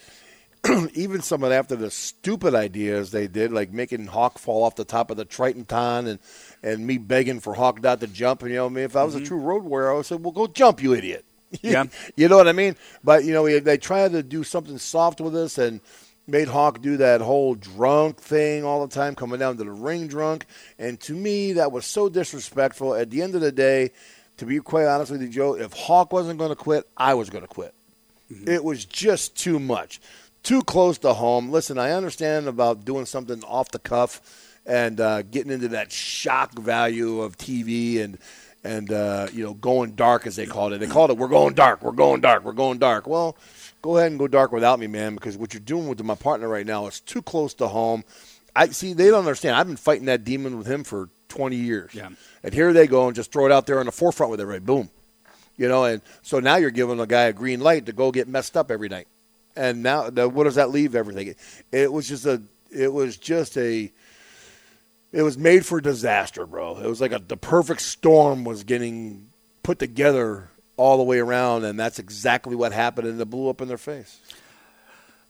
even 0.95 1.23
some 1.23 1.45
of 1.45 1.53
after 1.53 1.77
the 1.77 1.91
stupid 1.91 2.55
ideas 2.55 3.11
they 3.11 3.29
did, 3.29 3.53
like 3.53 3.73
making 3.73 4.07
Hawk 4.07 4.39
fall 4.39 4.65
off 4.65 4.75
the 4.75 4.85
top 4.85 5.11
of 5.11 5.17
the 5.17 5.25
TitanTron 5.25 6.09
and 6.09 6.19
and 6.63 6.87
me 6.87 6.99
begging 6.99 7.41
for 7.41 7.55
Hawk 7.55 7.81
not 7.83 8.01
to 8.01 8.07
jump. 8.07 8.43
And 8.43 8.51
you 8.51 8.57
know, 8.57 8.67
I 8.67 8.69
mean, 8.69 8.85
if 8.85 8.97
I 8.97 9.05
was 9.05 9.15
mm-hmm. 9.15 9.25
a 9.25 9.27
true 9.27 9.39
road 9.39 9.63
warrior, 9.63 9.93
I 9.93 9.95
would 9.95 10.07
say, 10.07 10.17
"Well, 10.17 10.33
go 10.33 10.47
jump, 10.47 10.83
you 10.83 10.95
idiot." 10.95 11.25
Yeah. 11.63 11.85
you 12.15 12.29
know 12.29 12.37
what 12.37 12.47
I 12.47 12.53
mean? 12.53 12.77
But 13.03 13.25
you 13.25 13.33
know, 13.33 13.49
they 13.61 13.79
tried 13.79 14.13
to 14.13 14.23
do 14.23 14.45
something 14.45 14.77
soft 14.77 15.19
with 15.19 15.35
us 15.35 15.57
and 15.57 15.81
made 16.29 16.49
Hawk 16.49 16.81
do 16.83 16.99
that 16.99 17.21
whole 17.21 17.55
drunk 17.55 18.21
thing 18.21 18.65
all 18.65 18.87
the 18.87 18.95
time, 18.95 19.15
coming 19.15 19.41
down 19.41 19.57
to 19.57 19.65
the 19.65 19.71
ring 19.71 20.07
drunk. 20.07 20.47
And 20.79 21.01
to 21.01 21.15
me, 21.15 21.55
that 21.55 21.73
was 21.73 21.87
so 21.87 22.09
disrespectful. 22.09 22.95
At 22.95 23.11
the 23.11 23.23
end 23.23 23.35
of 23.35 23.41
the 23.41 23.51
day, 23.51 23.91
to 24.37 24.47
be 24.47 24.59
quite 24.61 24.87
honest 24.87 25.11
with 25.11 25.23
you, 25.23 25.29
Joe, 25.29 25.55
if 25.57 25.73
Hawk 25.73 26.13
wasn't 26.13 26.39
going 26.39 26.51
to 26.51 26.57
quit, 26.57 26.87
I 26.97 27.15
was 27.15 27.31
going 27.31 27.43
to 27.43 27.49
quit. 27.49 27.75
Mm-hmm. 28.33 28.49
It 28.49 28.63
was 28.63 28.85
just 28.85 29.37
too 29.37 29.59
much, 29.59 30.01
too 30.43 30.63
close 30.63 30.99
to 30.99 31.15
home. 31.15 31.51
Listen, 31.51 31.79
I 31.79 31.93
understand 31.93 32.47
about 32.47 32.85
doing 32.85 33.07
something 33.07 33.43
off 33.45 33.71
the 33.71 33.79
cuff 33.79 34.21
and 34.67 35.01
uh, 35.01 35.23
getting 35.23 35.51
into 35.51 35.69
that 35.69 35.91
shock 35.91 36.53
value 36.53 37.23
of 37.23 37.39
TV 37.39 38.03
and 38.03 38.19
and 38.65 38.93
uh, 38.93 39.29
you 39.33 39.45
know 39.45 39.55
going 39.55 39.93
dark 39.93 40.27
as 40.27 40.37
they 40.37 40.47
called 40.47 40.73
it. 40.73 40.81
They 40.81 40.87
called 40.87 41.11
it 41.11 41.17
"We're 41.17 41.29
going 41.29 41.55
dark, 41.55 41.83
we're 41.83 41.93
going 41.93 42.21
dark, 42.21 42.45
we're 42.45 42.53
going 42.53 42.79
dark." 42.79 43.07
Well, 43.07 43.37
go 43.83 43.97
ahead 43.97 44.11
and 44.11 44.19
go 44.19 44.29
dark 44.29 44.53
without 44.53 44.79
me, 44.79 44.87
man, 44.87 45.15
because 45.15 45.37
what 45.37 45.55
you're 45.55 45.61
doing 45.61 45.89
with 45.89 46.03
my 46.03 46.15
partner 46.15 46.49
right 46.49 46.67
now 46.67 46.87
is 46.87 47.01
too 47.01 47.23
close 47.23 47.55
to 47.55 47.69
home. 47.69 48.05
I 48.55 48.69
see 48.69 48.93
they 48.93 49.09
don't 49.09 49.21
understand. 49.21 49.57
I've 49.57 49.67
been 49.67 49.77
fighting 49.77 50.07
that 50.07 50.25
demon 50.25 50.59
with 50.59 50.67
him 50.67 50.85
for 50.85 51.09
20 51.29 51.57
years. 51.57 51.95
Yeah. 51.95 52.11
And 52.43 52.53
here 52.53 52.73
they 52.73 52.87
go 52.87 53.07
and 53.07 53.15
just 53.15 53.33
throw 53.33 53.47
it 53.47 53.53
out 53.53 53.67
there 53.67 53.79
on 53.79 53.87
the 53.87 53.93
forefront 53.93 54.31
with 54.31 54.41
it, 54.41 54.47
right? 54.47 54.65
Boom. 54.65 54.91
You 55.57 55.69
know, 55.69 55.85
and 55.85 56.03
so 56.23 56.41
now 56.41 56.57
you're 56.57 56.71
giving 56.71 57.01
a 57.01 57.07
guy 57.07 57.25
a 57.25 57.33
green 57.33 57.61
light 57.61 57.87
to 57.87 57.93
go 57.93 58.13
get 58.13 58.29
messed 58.29 58.57
up 58.57 58.71
every 58.71 58.89
night. 58.89 59.09
And 59.57 59.83
now, 59.83 60.09
the, 60.09 60.29
what 60.29 60.45
does 60.45 60.55
that 60.55 60.71
leave 60.71 60.95
everything? 60.95 61.35
It 61.73 61.93
was 61.93 62.09
just 62.09 62.27
a, 62.27 62.41
it 62.71 62.93
was 62.93 63.17
just 63.17 63.57
a, 63.57 63.91
it 65.11 65.23
was 65.23 65.37
made 65.37 65.67
for 65.67 65.81
disaster, 65.81 66.47
bro. 66.47 66.79
It 66.79 66.87
was 66.87 67.01
like 67.01 67.13
a, 67.13 67.19
the 67.19 67.37
perfect 67.37 67.81
storm 67.81 68.45
was 68.45 68.63
getting 68.63 69.29
put 69.65 69.81
together 69.81 70.49
all 70.79 70.97
the 70.97 71.03
way 71.03 71.19
around, 71.19 71.65
and 71.65 71.79
that's 71.79 71.99
exactly 71.99 72.57
what 72.57 72.73
happened, 72.73 73.07
and 73.07 73.21
it 73.21 73.25
blew 73.27 73.51
up 73.51 73.61
in 73.61 73.69
their 73.69 73.77
face. 73.77 74.21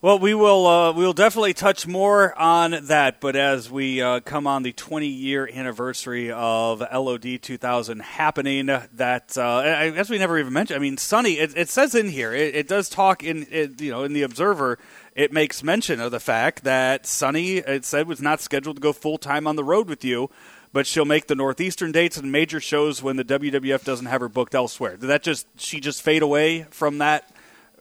Well, 0.01 0.21
we 0.21 0.33
will 0.33 0.65
uh, 0.65 0.93
we 0.93 1.05
will 1.05 1.13
definitely 1.13 1.55
touch 1.55 1.85
more 1.85 2.33
on 2.39 2.71
that, 2.85 3.21
but 3.21 3.35
as 3.35 3.69
we 3.69 4.01
uh, 4.01 4.21
come 4.21 4.47
on 4.47 4.63
the 4.63 4.71
20 4.71 5.09
year 5.09 5.51
anniversary 5.53 6.31
of 6.31 6.81
LOD 6.81 7.43
2000 7.43 8.03
happening, 8.03 8.67
that 8.67 9.37
uh, 9.37 9.45
I 9.45 9.91
guess 9.91 10.09
we 10.09 10.19
never 10.19 10.39
even 10.39 10.53
mentioned. 10.53 10.77
I 10.77 10.81
mean, 10.81 10.99
Sunny, 10.99 11.41
it, 11.41 11.57
it 11.57 11.69
says 11.69 11.97
in 11.97 12.11
here, 12.11 12.33
it, 12.33 12.55
it 12.55 12.69
does 12.69 12.89
talk 12.89 13.25
in 13.25 13.49
it, 13.51 13.81
you 13.81 13.91
know 13.91 14.05
in 14.05 14.13
the 14.13 14.23
Observer. 14.23 14.79
It 15.17 15.33
makes 15.33 15.65
mention 15.65 15.99
of 15.99 16.13
the 16.13 16.21
fact 16.21 16.63
that 16.63 17.05
Sunny, 17.05 17.57
it 17.57 17.85
said, 17.85 18.07
was 18.07 18.23
not 18.23 18.41
scheduled 18.41 18.77
to 18.77 18.81
go 18.81 18.93
full 18.93 19.19
time 19.19 19.49
on 19.49 19.57
the 19.57 19.65
road 19.65 19.89
with 19.89 20.05
you 20.05 20.31
but 20.79 20.87
she'll 20.87 21.05
make 21.05 21.27
the 21.27 21.35
northeastern 21.35 21.91
dates 21.91 22.17
and 22.17 22.31
major 22.31 22.61
shows 22.61 23.03
when 23.03 23.17
the 23.17 23.25
WWF 23.25 23.83
doesn't 23.83 24.07
have 24.07 24.21
her 24.21 24.29
booked 24.29 24.55
elsewhere. 24.55 24.97
Did 24.97 25.09
that 25.09 25.25
just 25.25 25.49
she 25.57 25.81
just 25.81 26.03
fade 26.03 26.23
away 26.23 26.69
from 26.71 26.99
that 26.99 27.35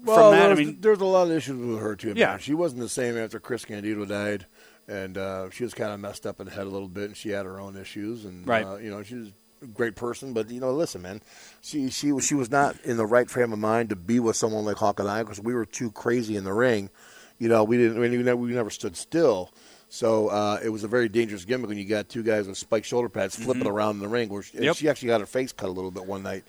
well, 0.03 0.31
from 0.31 0.39
that? 0.39 0.51
I 0.51 0.55
mean, 0.55 0.81
there's 0.81 0.99
a 0.99 1.05
lot 1.05 1.27
of 1.27 1.31
issues 1.33 1.63
with 1.63 1.79
her 1.79 1.95
too. 1.95 2.13
Yeah, 2.15 2.39
she 2.39 2.55
wasn't 2.55 2.81
the 2.81 2.89
same 2.89 3.15
after 3.15 3.39
Chris 3.39 3.65
Candido 3.65 4.03
died, 4.05 4.47
and 4.87 5.15
uh, 5.15 5.51
she 5.51 5.63
was 5.63 5.75
kind 5.75 5.91
of 5.91 5.99
messed 5.99 6.25
up 6.25 6.39
in 6.39 6.47
the 6.47 6.51
head 6.51 6.65
a 6.65 6.69
little 6.71 6.87
bit, 6.87 7.03
and 7.03 7.15
she 7.15 7.29
had 7.29 7.45
her 7.45 7.59
own 7.59 7.77
issues, 7.77 8.25
and 8.25 8.47
right. 8.47 8.65
Uh, 8.65 8.77
you 8.77 8.89
know, 8.89 9.03
she 9.03 9.13
was 9.13 9.31
a 9.61 9.67
great 9.67 9.95
person, 9.95 10.33
but 10.33 10.49
you 10.49 10.59
know, 10.59 10.71
listen, 10.71 11.03
man, 11.03 11.21
she 11.61 11.91
she 11.91 12.11
was 12.11 12.25
she 12.25 12.33
was 12.33 12.49
not 12.49 12.75
in 12.83 12.97
the 12.97 13.05
right 13.05 13.29
frame 13.29 13.53
of 13.53 13.59
mind 13.59 13.89
to 13.89 13.95
be 13.95 14.19
with 14.19 14.35
someone 14.37 14.65
like 14.65 14.77
Hawk 14.77 14.99
and 14.99 15.07
I 15.07 15.21
because 15.21 15.39
we 15.39 15.53
were 15.53 15.65
too 15.65 15.91
crazy 15.91 16.35
in 16.35 16.45
the 16.45 16.53
ring. 16.53 16.89
You 17.37 17.47
know, 17.47 17.63
we 17.63 17.77
didn't. 17.77 17.97
I 17.97 17.99
mean, 17.99 18.17
we 18.17 18.23
never, 18.23 18.37
we 18.37 18.53
never 18.53 18.71
stood 18.71 18.97
still. 18.97 19.51
So 19.89 20.27
uh, 20.27 20.59
it 20.63 20.69
was 20.69 20.83
a 20.83 20.87
very 20.87 21.07
dangerous 21.09 21.45
gimmick 21.45 21.69
when 21.69 21.77
you 21.77 21.85
got 21.85 22.09
two 22.09 22.23
guys 22.23 22.47
with 22.47 22.57
spiked 22.57 22.85
shoulder 22.85 23.09
pads 23.09 23.35
flipping 23.35 23.63
mm-hmm. 23.63 23.71
around 23.71 23.95
in 23.95 24.01
the 24.01 24.07
ring. 24.07 24.29
Where 24.29 24.43
she, 24.43 24.57
yep. 24.57 24.75
she 24.75 24.89
actually 24.89 25.09
got 25.09 25.21
her 25.21 25.27
face 25.27 25.53
cut 25.53 25.69
a 25.69 25.71
little 25.71 25.91
bit 25.91 26.05
one 26.05 26.23
night 26.23 26.43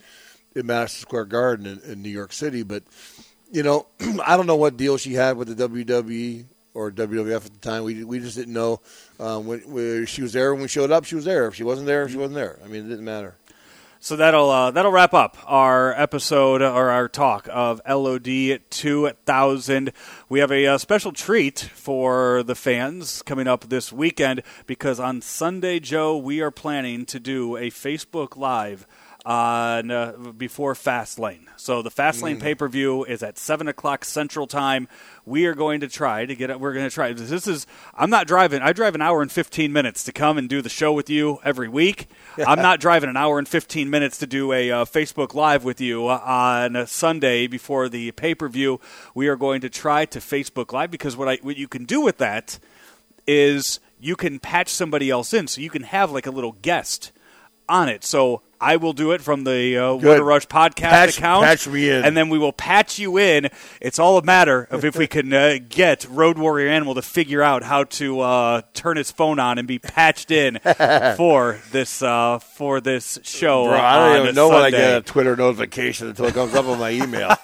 in 0.55 0.67
Madison 0.67 1.01
Square 1.03 1.27
Garden 1.27 1.67
in, 1.67 1.93
in 1.93 2.03
New 2.03 2.09
York 2.09 2.33
City. 2.33 2.63
But 2.63 2.83
you 3.51 3.63
know, 3.63 3.87
I 4.25 4.37
don't 4.37 4.47
know 4.47 4.57
what 4.57 4.77
deal 4.77 4.97
she 4.97 5.15
had 5.15 5.37
with 5.37 5.57
the 5.57 5.69
WWE 5.69 6.47
or 6.75 6.91
WWF 6.91 7.47
at 7.47 7.53
the 7.53 7.59
time. 7.61 7.85
We 7.85 8.05
we 8.05 8.19
just 8.19 8.37
didn't 8.37 8.55
know 8.55 8.81
um, 9.21 9.47
when, 9.47 9.61
when, 9.61 10.07
she 10.07 10.23
was 10.23 10.33
there 10.33 10.53
when 10.53 10.63
we 10.63 10.69
showed 10.69 10.91
up. 10.91 11.05
She 11.05 11.15
was 11.15 11.25
there. 11.25 11.47
If 11.47 11.55
she 11.55 11.65
wasn't 11.65 11.87
there, 11.87 12.09
she 12.09 12.17
wasn't 12.17 12.37
there. 12.37 12.59
I 12.65 12.69
mean, 12.69 12.87
it 12.87 12.89
didn't 12.89 13.05
matter. 13.05 13.37
So 14.01 14.15
that'll 14.15 14.49
uh, 14.49 14.71
that'll 14.71 14.93
wrap 14.93 15.13
up 15.13 15.37
our 15.45 15.93
episode 15.93 16.63
or 16.63 16.91
our 16.91 17.09
talk 17.09 17.49
of 17.53 17.81
LOD 17.89 18.61
2000. 18.71 19.93
We 20.29 20.39
have 20.39 20.53
a, 20.53 20.65
a, 20.65 20.75
uh, 20.75 20.79
special 20.79 21.11
treat 21.11 21.59
for 21.59 22.45
the 22.45 22.55
fans 22.55 23.23
coming 23.23 23.49
up 23.49 23.69
this 23.69 23.93
weekend 23.93 24.45
because 24.67 25.01
on 25.01 25.21
Sunday, 25.21 25.81
Joe, 25.81 26.17
we 26.17 26.41
are 26.41 26.53
planning 26.53 27.07
to 27.07 27.19
do 27.19 27.57
a 27.57 27.71
Facebook 27.71 28.37
Live 28.37 28.87
on 29.29 29.91
uh, 29.91 30.13
before 30.39 30.73
Fastlane. 30.73 31.45
So 31.57 31.83
the 31.83 31.91
Fastlane 31.91 32.39
mm. 32.39 32.41
pay 32.41 32.55
per 32.55 32.67
view 32.67 33.05
is 33.05 33.23
at 33.23 33.37
seven 33.37 33.69
o'clock 33.69 34.07
Central 34.07 34.47
Time. 34.47 34.89
We 35.27 35.45
are 35.45 35.55
going 35.55 35.81
to 35.81 35.89
try 35.89 36.25
to 36.25 36.35
get 36.35 36.49
it. 36.49 36.59
We're 36.59 36.73
going 36.73 36.89
to 36.89 36.95
try. 36.95 37.13
This 37.13 37.47
is. 37.47 37.67
I'm 37.95 38.09
not 38.09 38.27
driving. 38.27 38.63
I 38.63 38.73
drive 38.73 38.95
an 38.95 39.03
hour 39.03 39.21
and 39.21 39.31
fifteen 39.31 39.71
minutes 39.71 40.03
to 40.05 40.13
come 40.13 40.39
and 40.39 40.49
do 40.49 40.63
the 40.63 40.71
show 40.71 40.95
with 40.95 41.11
you 41.11 41.41
every 41.45 41.69
week. 41.69 42.09
I'm 42.39 42.63
not 42.63 42.81
driving 42.81 43.11
an 43.11 43.19
hour 43.19 43.39
and 43.39 43.47
fifteen 43.47 43.91
minutes 43.91 44.17
to 44.19 44.27
do 44.27 44.51
a 44.51 44.71
uh, 44.71 44.85
Facebook 44.87 45.35
Live 45.35 45.63
with 45.63 45.79
you 45.79 46.09
on 46.09 46.75
a 46.75 46.87
Sunday 46.87 47.47
before 47.47 47.91
the 47.91 48.13
pay 48.13 48.35
per 48.35 48.49
view. 48.49 48.81
We 49.15 49.29
are 49.29 49.37
going 49.37 49.61
to 49.61 49.69
try 49.69 50.07
to 50.07 50.21
Facebook 50.21 50.73
Live 50.73 50.91
because 50.91 51.19
what 51.19 51.29
I 51.29 51.37
what 51.43 51.59
you 51.59 51.69
can 51.69 51.85
do 51.85 52.01
with 52.01 52.17
that 52.17 52.59
is 53.27 53.79
you 54.01 54.17
can 54.17 54.39
patch 54.39 54.71
somebody 54.71 55.11
else 55.11 55.35
in, 55.35 55.49
so 55.49 55.61
you 55.61 55.69
can 55.69 55.83
have 55.83 56.11
like 56.11 56.27
a 56.27 56.31
little 56.31 56.53
guest 56.63 57.13
on 57.69 57.91
it. 57.91 58.05
So 58.05 58.41
I 58.61 58.77
will 58.77 58.93
do 58.93 59.13
it 59.13 59.21
from 59.21 59.45
the 59.45 59.77
uh, 59.77 59.85
a 59.85 60.23
Rush 60.23 60.47
podcast 60.47 60.91
patch, 60.91 61.19
account. 61.19 61.45
Patch 61.45 61.69
me 61.69 61.91
in. 61.91 62.05
And 62.05 62.17
then 62.17 62.29
we 62.29 62.39
will 62.39 62.53
patch 62.53 62.99
you 62.99 63.17
in. 63.19 63.51
It's 63.81 63.99
all 63.99 64.19
a 64.19 64.23
matter 64.23 64.67
of 64.71 64.85
if 64.85 64.97
we 64.97 65.07
can 65.09 65.33
uh, 65.33 65.59
get 65.69 66.07
Road 66.11 66.39
Warrior 66.39 66.69
Animal 66.69 66.95
to 66.97 67.03
figure 67.03 67.43
out 67.43 67.63
how 67.63 67.85
to 67.85 68.21
uh, 68.21 68.63
turn 68.75 68.97
his 68.97 69.13
phone 69.13 69.39
on 69.39 69.59
and 69.59 69.69
be 69.69 69.79
patched 69.79 70.31
in 70.31 70.59
for 71.17 71.61
this 71.71 72.03
uh, 72.03 72.39
for 72.41 72.81
this 72.81 73.19
show. 73.23 73.67
Bro, 73.67 73.79
I 73.79 74.09
don't 74.15 74.23
even 74.23 74.35
know 74.35 74.49
when 74.49 74.63
I 74.63 74.71
get 74.71 74.97
a 74.97 75.03
Twitter 75.03 75.37
notification 75.37 76.09
until 76.09 76.27
it 76.27 76.35
comes 76.35 76.55
up 76.55 76.67
on 76.67 76.79
my 76.79 76.91
email. 76.91 77.37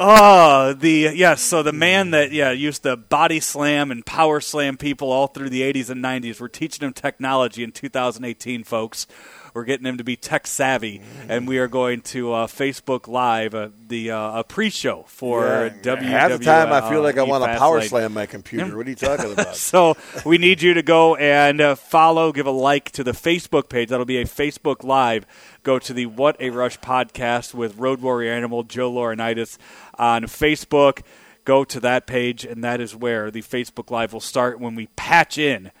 oh, 0.00 0.74
the 0.78 1.12
yes. 1.14 1.40
So 1.42 1.62
the 1.62 1.72
man 1.72 2.12
that 2.12 2.30
yeah 2.30 2.52
used 2.52 2.84
to 2.84 2.96
body 2.96 3.40
slam 3.40 3.90
and 3.90 4.06
power 4.06 4.40
slam 4.40 4.76
people 4.76 5.10
all 5.10 5.26
through 5.26 5.50
the 5.50 5.62
80s 5.62 5.90
and 5.90 6.04
90s. 6.04 6.40
We're 6.40 6.48
teaching 6.48 6.86
him 6.86 6.92
technology 6.92 7.64
in 7.64 7.72
2018 7.72 8.59
folks. 8.64 9.06
We're 9.52 9.64
getting 9.64 9.84
them 9.84 9.98
to 9.98 10.04
be 10.04 10.16
tech 10.16 10.46
savvy, 10.46 11.02
and 11.28 11.48
we 11.48 11.58
are 11.58 11.66
going 11.66 12.02
to 12.02 12.32
uh, 12.32 12.46
Facebook 12.46 13.08
Live 13.08 13.54
uh, 13.54 13.70
the 13.88 14.12
uh, 14.12 14.40
a 14.40 14.44
pre-show 14.44 15.04
for 15.08 15.44
yeah, 15.44 15.70
WWE. 15.82 16.02
Half 16.02 16.30
the 16.38 16.44
time, 16.44 16.72
I 16.72 16.88
feel 16.88 17.02
like 17.02 17.18
I 17.18 17.24
want 17.24 17.42
to 17.44 17.58
power 17.58 17.82
slam 17.82 18.14
my 18.14 18.26
computer. 18.26 18.76
What 18.76 18.86
are 18.86 18.90
you 18.90 18.96
talking 18.96 19.32
about? 19.32 19.56
so 19.56 19.96
we 20.24 20.38
need 20.38 20.62
you 20.62 20.74
to 20.74 20.82
go 20.82 21.16
and 21.16 21.60
uh, 21.60 21.74
follow, 21.74 22.32
give 22.32 22.46
a 22.46 22.52
like 22.52 22.92
to 22.92 23.02
the 23.02 23.12
Facebook 23.12 23.68
page. 23.68 23.88
That'll 23.88 24.06
be 24.06 24.18
a 24.18 24.24
Facebook 24.24 24.84
Live. 24.84 25.26
Go 25.64 25.78
to 25.80 25.92
the 25.92 26.06
What 26.06 26.40
a 26.40 26.50
Rush 26.50 26.78
podcast 26.78 27.52
with 27.52 27.76
Road 27.76 28.00
Warrior 28.00 28.32
Animal 28.32 28.62
Joe 28.62 28.92
Laurinaitis 28.92 29.58
on 29.98 30.24
Facebook. 30.24 31.02
Go 31.44 31.64
to 31.64 31.80
that 31.80 32.06
page, 32.06 32.44
and 32.44 32.62
that 32.62 32.80
is 32.80 32.94
where 32.94 33.30
the 33.30 33.42
Facebook 33.42 33.90
Live 33.90 34.12
will 34.12 34.20
start 34.20 34.60
when 34.60 34.76
we 34.76 34.86
patch 34.94 35.38
in 35.38 35.72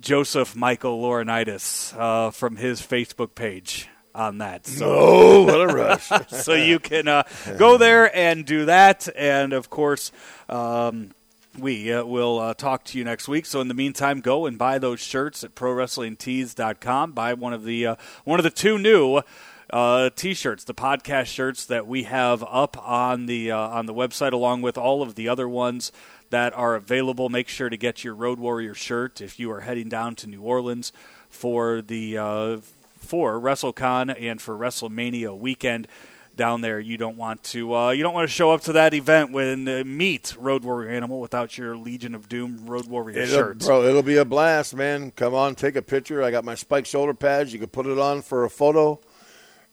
Joseph 0.00 0.54
Michael 0.54 1.00
Laurinaitis 1.02 1.96
uh, 1.98 2.30
from 2.30 2.56
his 2.56 2.80
Facebook 2.80 3.34
page 3.34 3.88
on 4.14 4.38
that. 4.38 4.66
So, 4.66 4.86
oh, 4.88 5.44
what 5.44 5.60
a 5.60 5.66
rush! 5.66 6.10
so 6.28 6.54
you 6.54 6.78
can 6.78 7.08
uh, 7.08 7.22
go 7.56 7.78
there 7.78 8.14
and 8.16 8.44
do 8.44 8.66
that, 8.66 9.08
and 9.16 9.52
of 9.52 9.70
course. 9.70 10.12
Um, 10.48 11.12
we 11.58 11.92
uh, 11.92 12.04
will 12.04 12.38
uh, 12.38 12.54
talk 12.54 12.84
to 12.84 12.98
you 12.98 13.02
next 13.04 13.26
week. 13.26 13.44
So 13.44 13.60
in 13.60 13.66
the 13.66 13.74
meantime, 13.74 14.20
go 14.20 14.46
and 14.46 14.56
buy 14.56 14.78
those 14.78 15.00
shirts 15.00 15.42
at 15.42 15.56
ProWrestlingTees.com. 15.56 17.12
Buy 17.12 17.34
one 17.34 17.52
of 17.52 17.64
the 17.64 17.84
uh, 17.84 17.96
one 18.22 18.38
of 18.38 18.44
the 18.44 18.50
two 18.50 18.78
new 18.78 19.22
uh, 19.70 20.10
t-shirts, 20.14 20.64
the 20.64 20.74
podcast 20.74 21.26
shirts 21.26 21.66
that 21.66 21.86
we 21.86 22.04
have 22.04 22.44
up 22.44 22.76
on 22.86 23.26
the 23.26 23.50
uh, 23.50 23.58
on 23.58 23.86
the 23.86 23.94
website, 23.94 24.32
along 24.32 24.62
with 24.62 24.78
all 24.78 25.02
of 25.02 25.14
the 25.14 25.28
other 25.28 25.48
ones 25.48 25.92
that 26.30 26.52
are 26.54 26.74
available. 26.74 27.28
Make 27.28 27.48
sure 27.48 27.68
to 27.68 27.76
get 27.76 28.04
your 28.04 28.14
Road 28.14 28.38
Warrior 28.38 28.74
shirt 28.74 29.20
if 29.20 29.38
you 29.38 29.50
are 29.50 29.60
heading 29.60 29.88
down 29.88 30.14
to 30.16 30.26
New 30.26 30.42
Orleans 30.42 30.92
for 31.28 31.82
the 31.82 32.18
uh, 32.18 32.58
for 32.98 33.40
WrestleCon 33.40 34.14
and 34.20 34.40
for 34.40 34.56
WrestleMania 34.56 35.36
weekend 35.36 35.88
down 36.36 36.60
there. 36.62 36.80
You 36.80 36.96
don't 36.96 37.16
want 37.16 37.42
to 37.44 37.74
uh, 37.74 37.90
you 37.90 38.02
don't 38.02 38.14
want 38.14 38.28
to 38.28 38.32
show 38.32 38.50
up 38.50 38.62
to 38.62 38.72
that 38.74 38.94
event 38.94 39.32
when 39.32 39.68
uh, 39.68 39.82
meet 39.84 40.34
Road 40.38 40.64
Warrior 40.64 40.90
Animal 40.90 41.20
without 41.20 41.58
your 41.58 41.76
Legion 41.76 42.14
of 42.14 42.28
Doom 42.28 42.66
Road 42.66 42.86
Warrior 42.86 43.18
it'll, 43.18 43.34
shirt. 43.34 43.58
Bro, 43.58 43.84
it'll 43.84 44.02
be 44.02 44.16
a 44.16 44.24
blast, 44.24 44.74
man. 44.74 45.10
Come 45.10 45.34
on, 45.34 45.54
take 45.54 45.76
a 45.76 45.82
picture. 45.82 46.22
I 46.22 46.30
got 46.30 46.44
my 46.44 46.54
spike 46.54 46.86
shoulder 46.86 47.12
pads. 47.12 47.52
You 47.52 47.58
can 47.58 47.68
put 47.68 47.86
it 47.86 47.98
on 47.98 48.22
for 48.22 48.44
a 48.44 48.50
photo. 48.50 49.00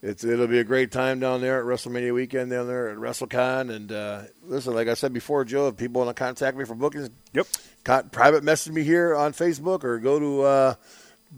It's 0.07 0.23
it'll 0.23 0.47
be 0.47 0.59
a 0.59 0.63
great 0.63 0.91
time 0.91 1.19
down 1.19 1.41
there 1.41 1.59
at 1.59 1.65
WrestleMania 1.65 2.13
weekend 2.13 2.51
down 2.51 2.67
there 2.67 2.89
at 2.89 2.97
WrestleCon. 2.97 3.73
And 3.75 3.91
uh, 3.91 4.21
listen, 4.43 4.73
like 4.73 4.87
I 4.87 4.93
said 4.93 5.13
before, 5.13 5.43
Joe, 5.45 5.67
if 5.69 5.77
people 5.77 6.03
want 6.03 6.15
to 6.15 6.23
contact 6.23 6.57
me 6.57 6.65
for 6.65 6.75
bookings, 6.75 7.09
Yep. 7.33 7.47
con- 7.83 8.09
private 8.09 8.43
message 8.43 8.71
me 8.73 8.83
here 8.83 9.15
on 9.15 9.33
Facebook 9.33 9.83
or 9.83 9.99
go 9.99 10.19
to 10.19 10.41
uh, 10.43 10.73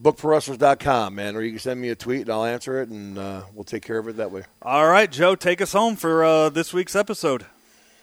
bookprowrestlers.com, 0.02 1.16
man, 1.16 1.36
or 1.36 1.42
you 1.42 1.52
can 1.52 1.60
send 1.60 1.82
me 1.82 1.90
a 1.90 1.96
tweet 1.96 2.22
and 2.22 2.30
I'll 2.30 2.46
answer 2.46 2.82
it, 2.82 2.90
and 2.90 3.18
uh, 3.18 3.44
we'll 3.54 3.64
take 3.64 3.84
care 3.84 3.98
of 3.98 4.08
it 4.08 4.18
that 4.18 4.32
way. 4.32 4.44
All 4.62 4.88
right, 4.88 5.12
Joe, 5.12 5.36
take 5.36 5.62
us 5.62 5.72
home 5.74 5.96
for 5.96 6.24
uh, 6.24 6.50
this 6.50 6.74
week's 6.74 6.96
episode. 6.96 7.46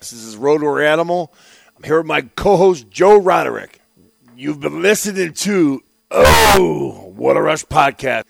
This 0.01 0.13
is 0.13 0.37
Road 0.37 0.63
Warrior 0.63 0.87
Animal. 0.87 1.33
I'm 1.77 1.83
here 1.83 1.99
with 1.99 2.07
my 2.07 2.23
co-host 2.23 2.91
Joe 2.91 3.17
Roderick. 3.21 3.81
You've 4.37 4.61
been 4.61 4.83
listening 4.83 5.33
to 5.35 5.83
Oh, 6.11 7.13
What 7.17 7.37
a 7.37 7.43
Rush 7.43 7.65
podcast. 7.65 8.25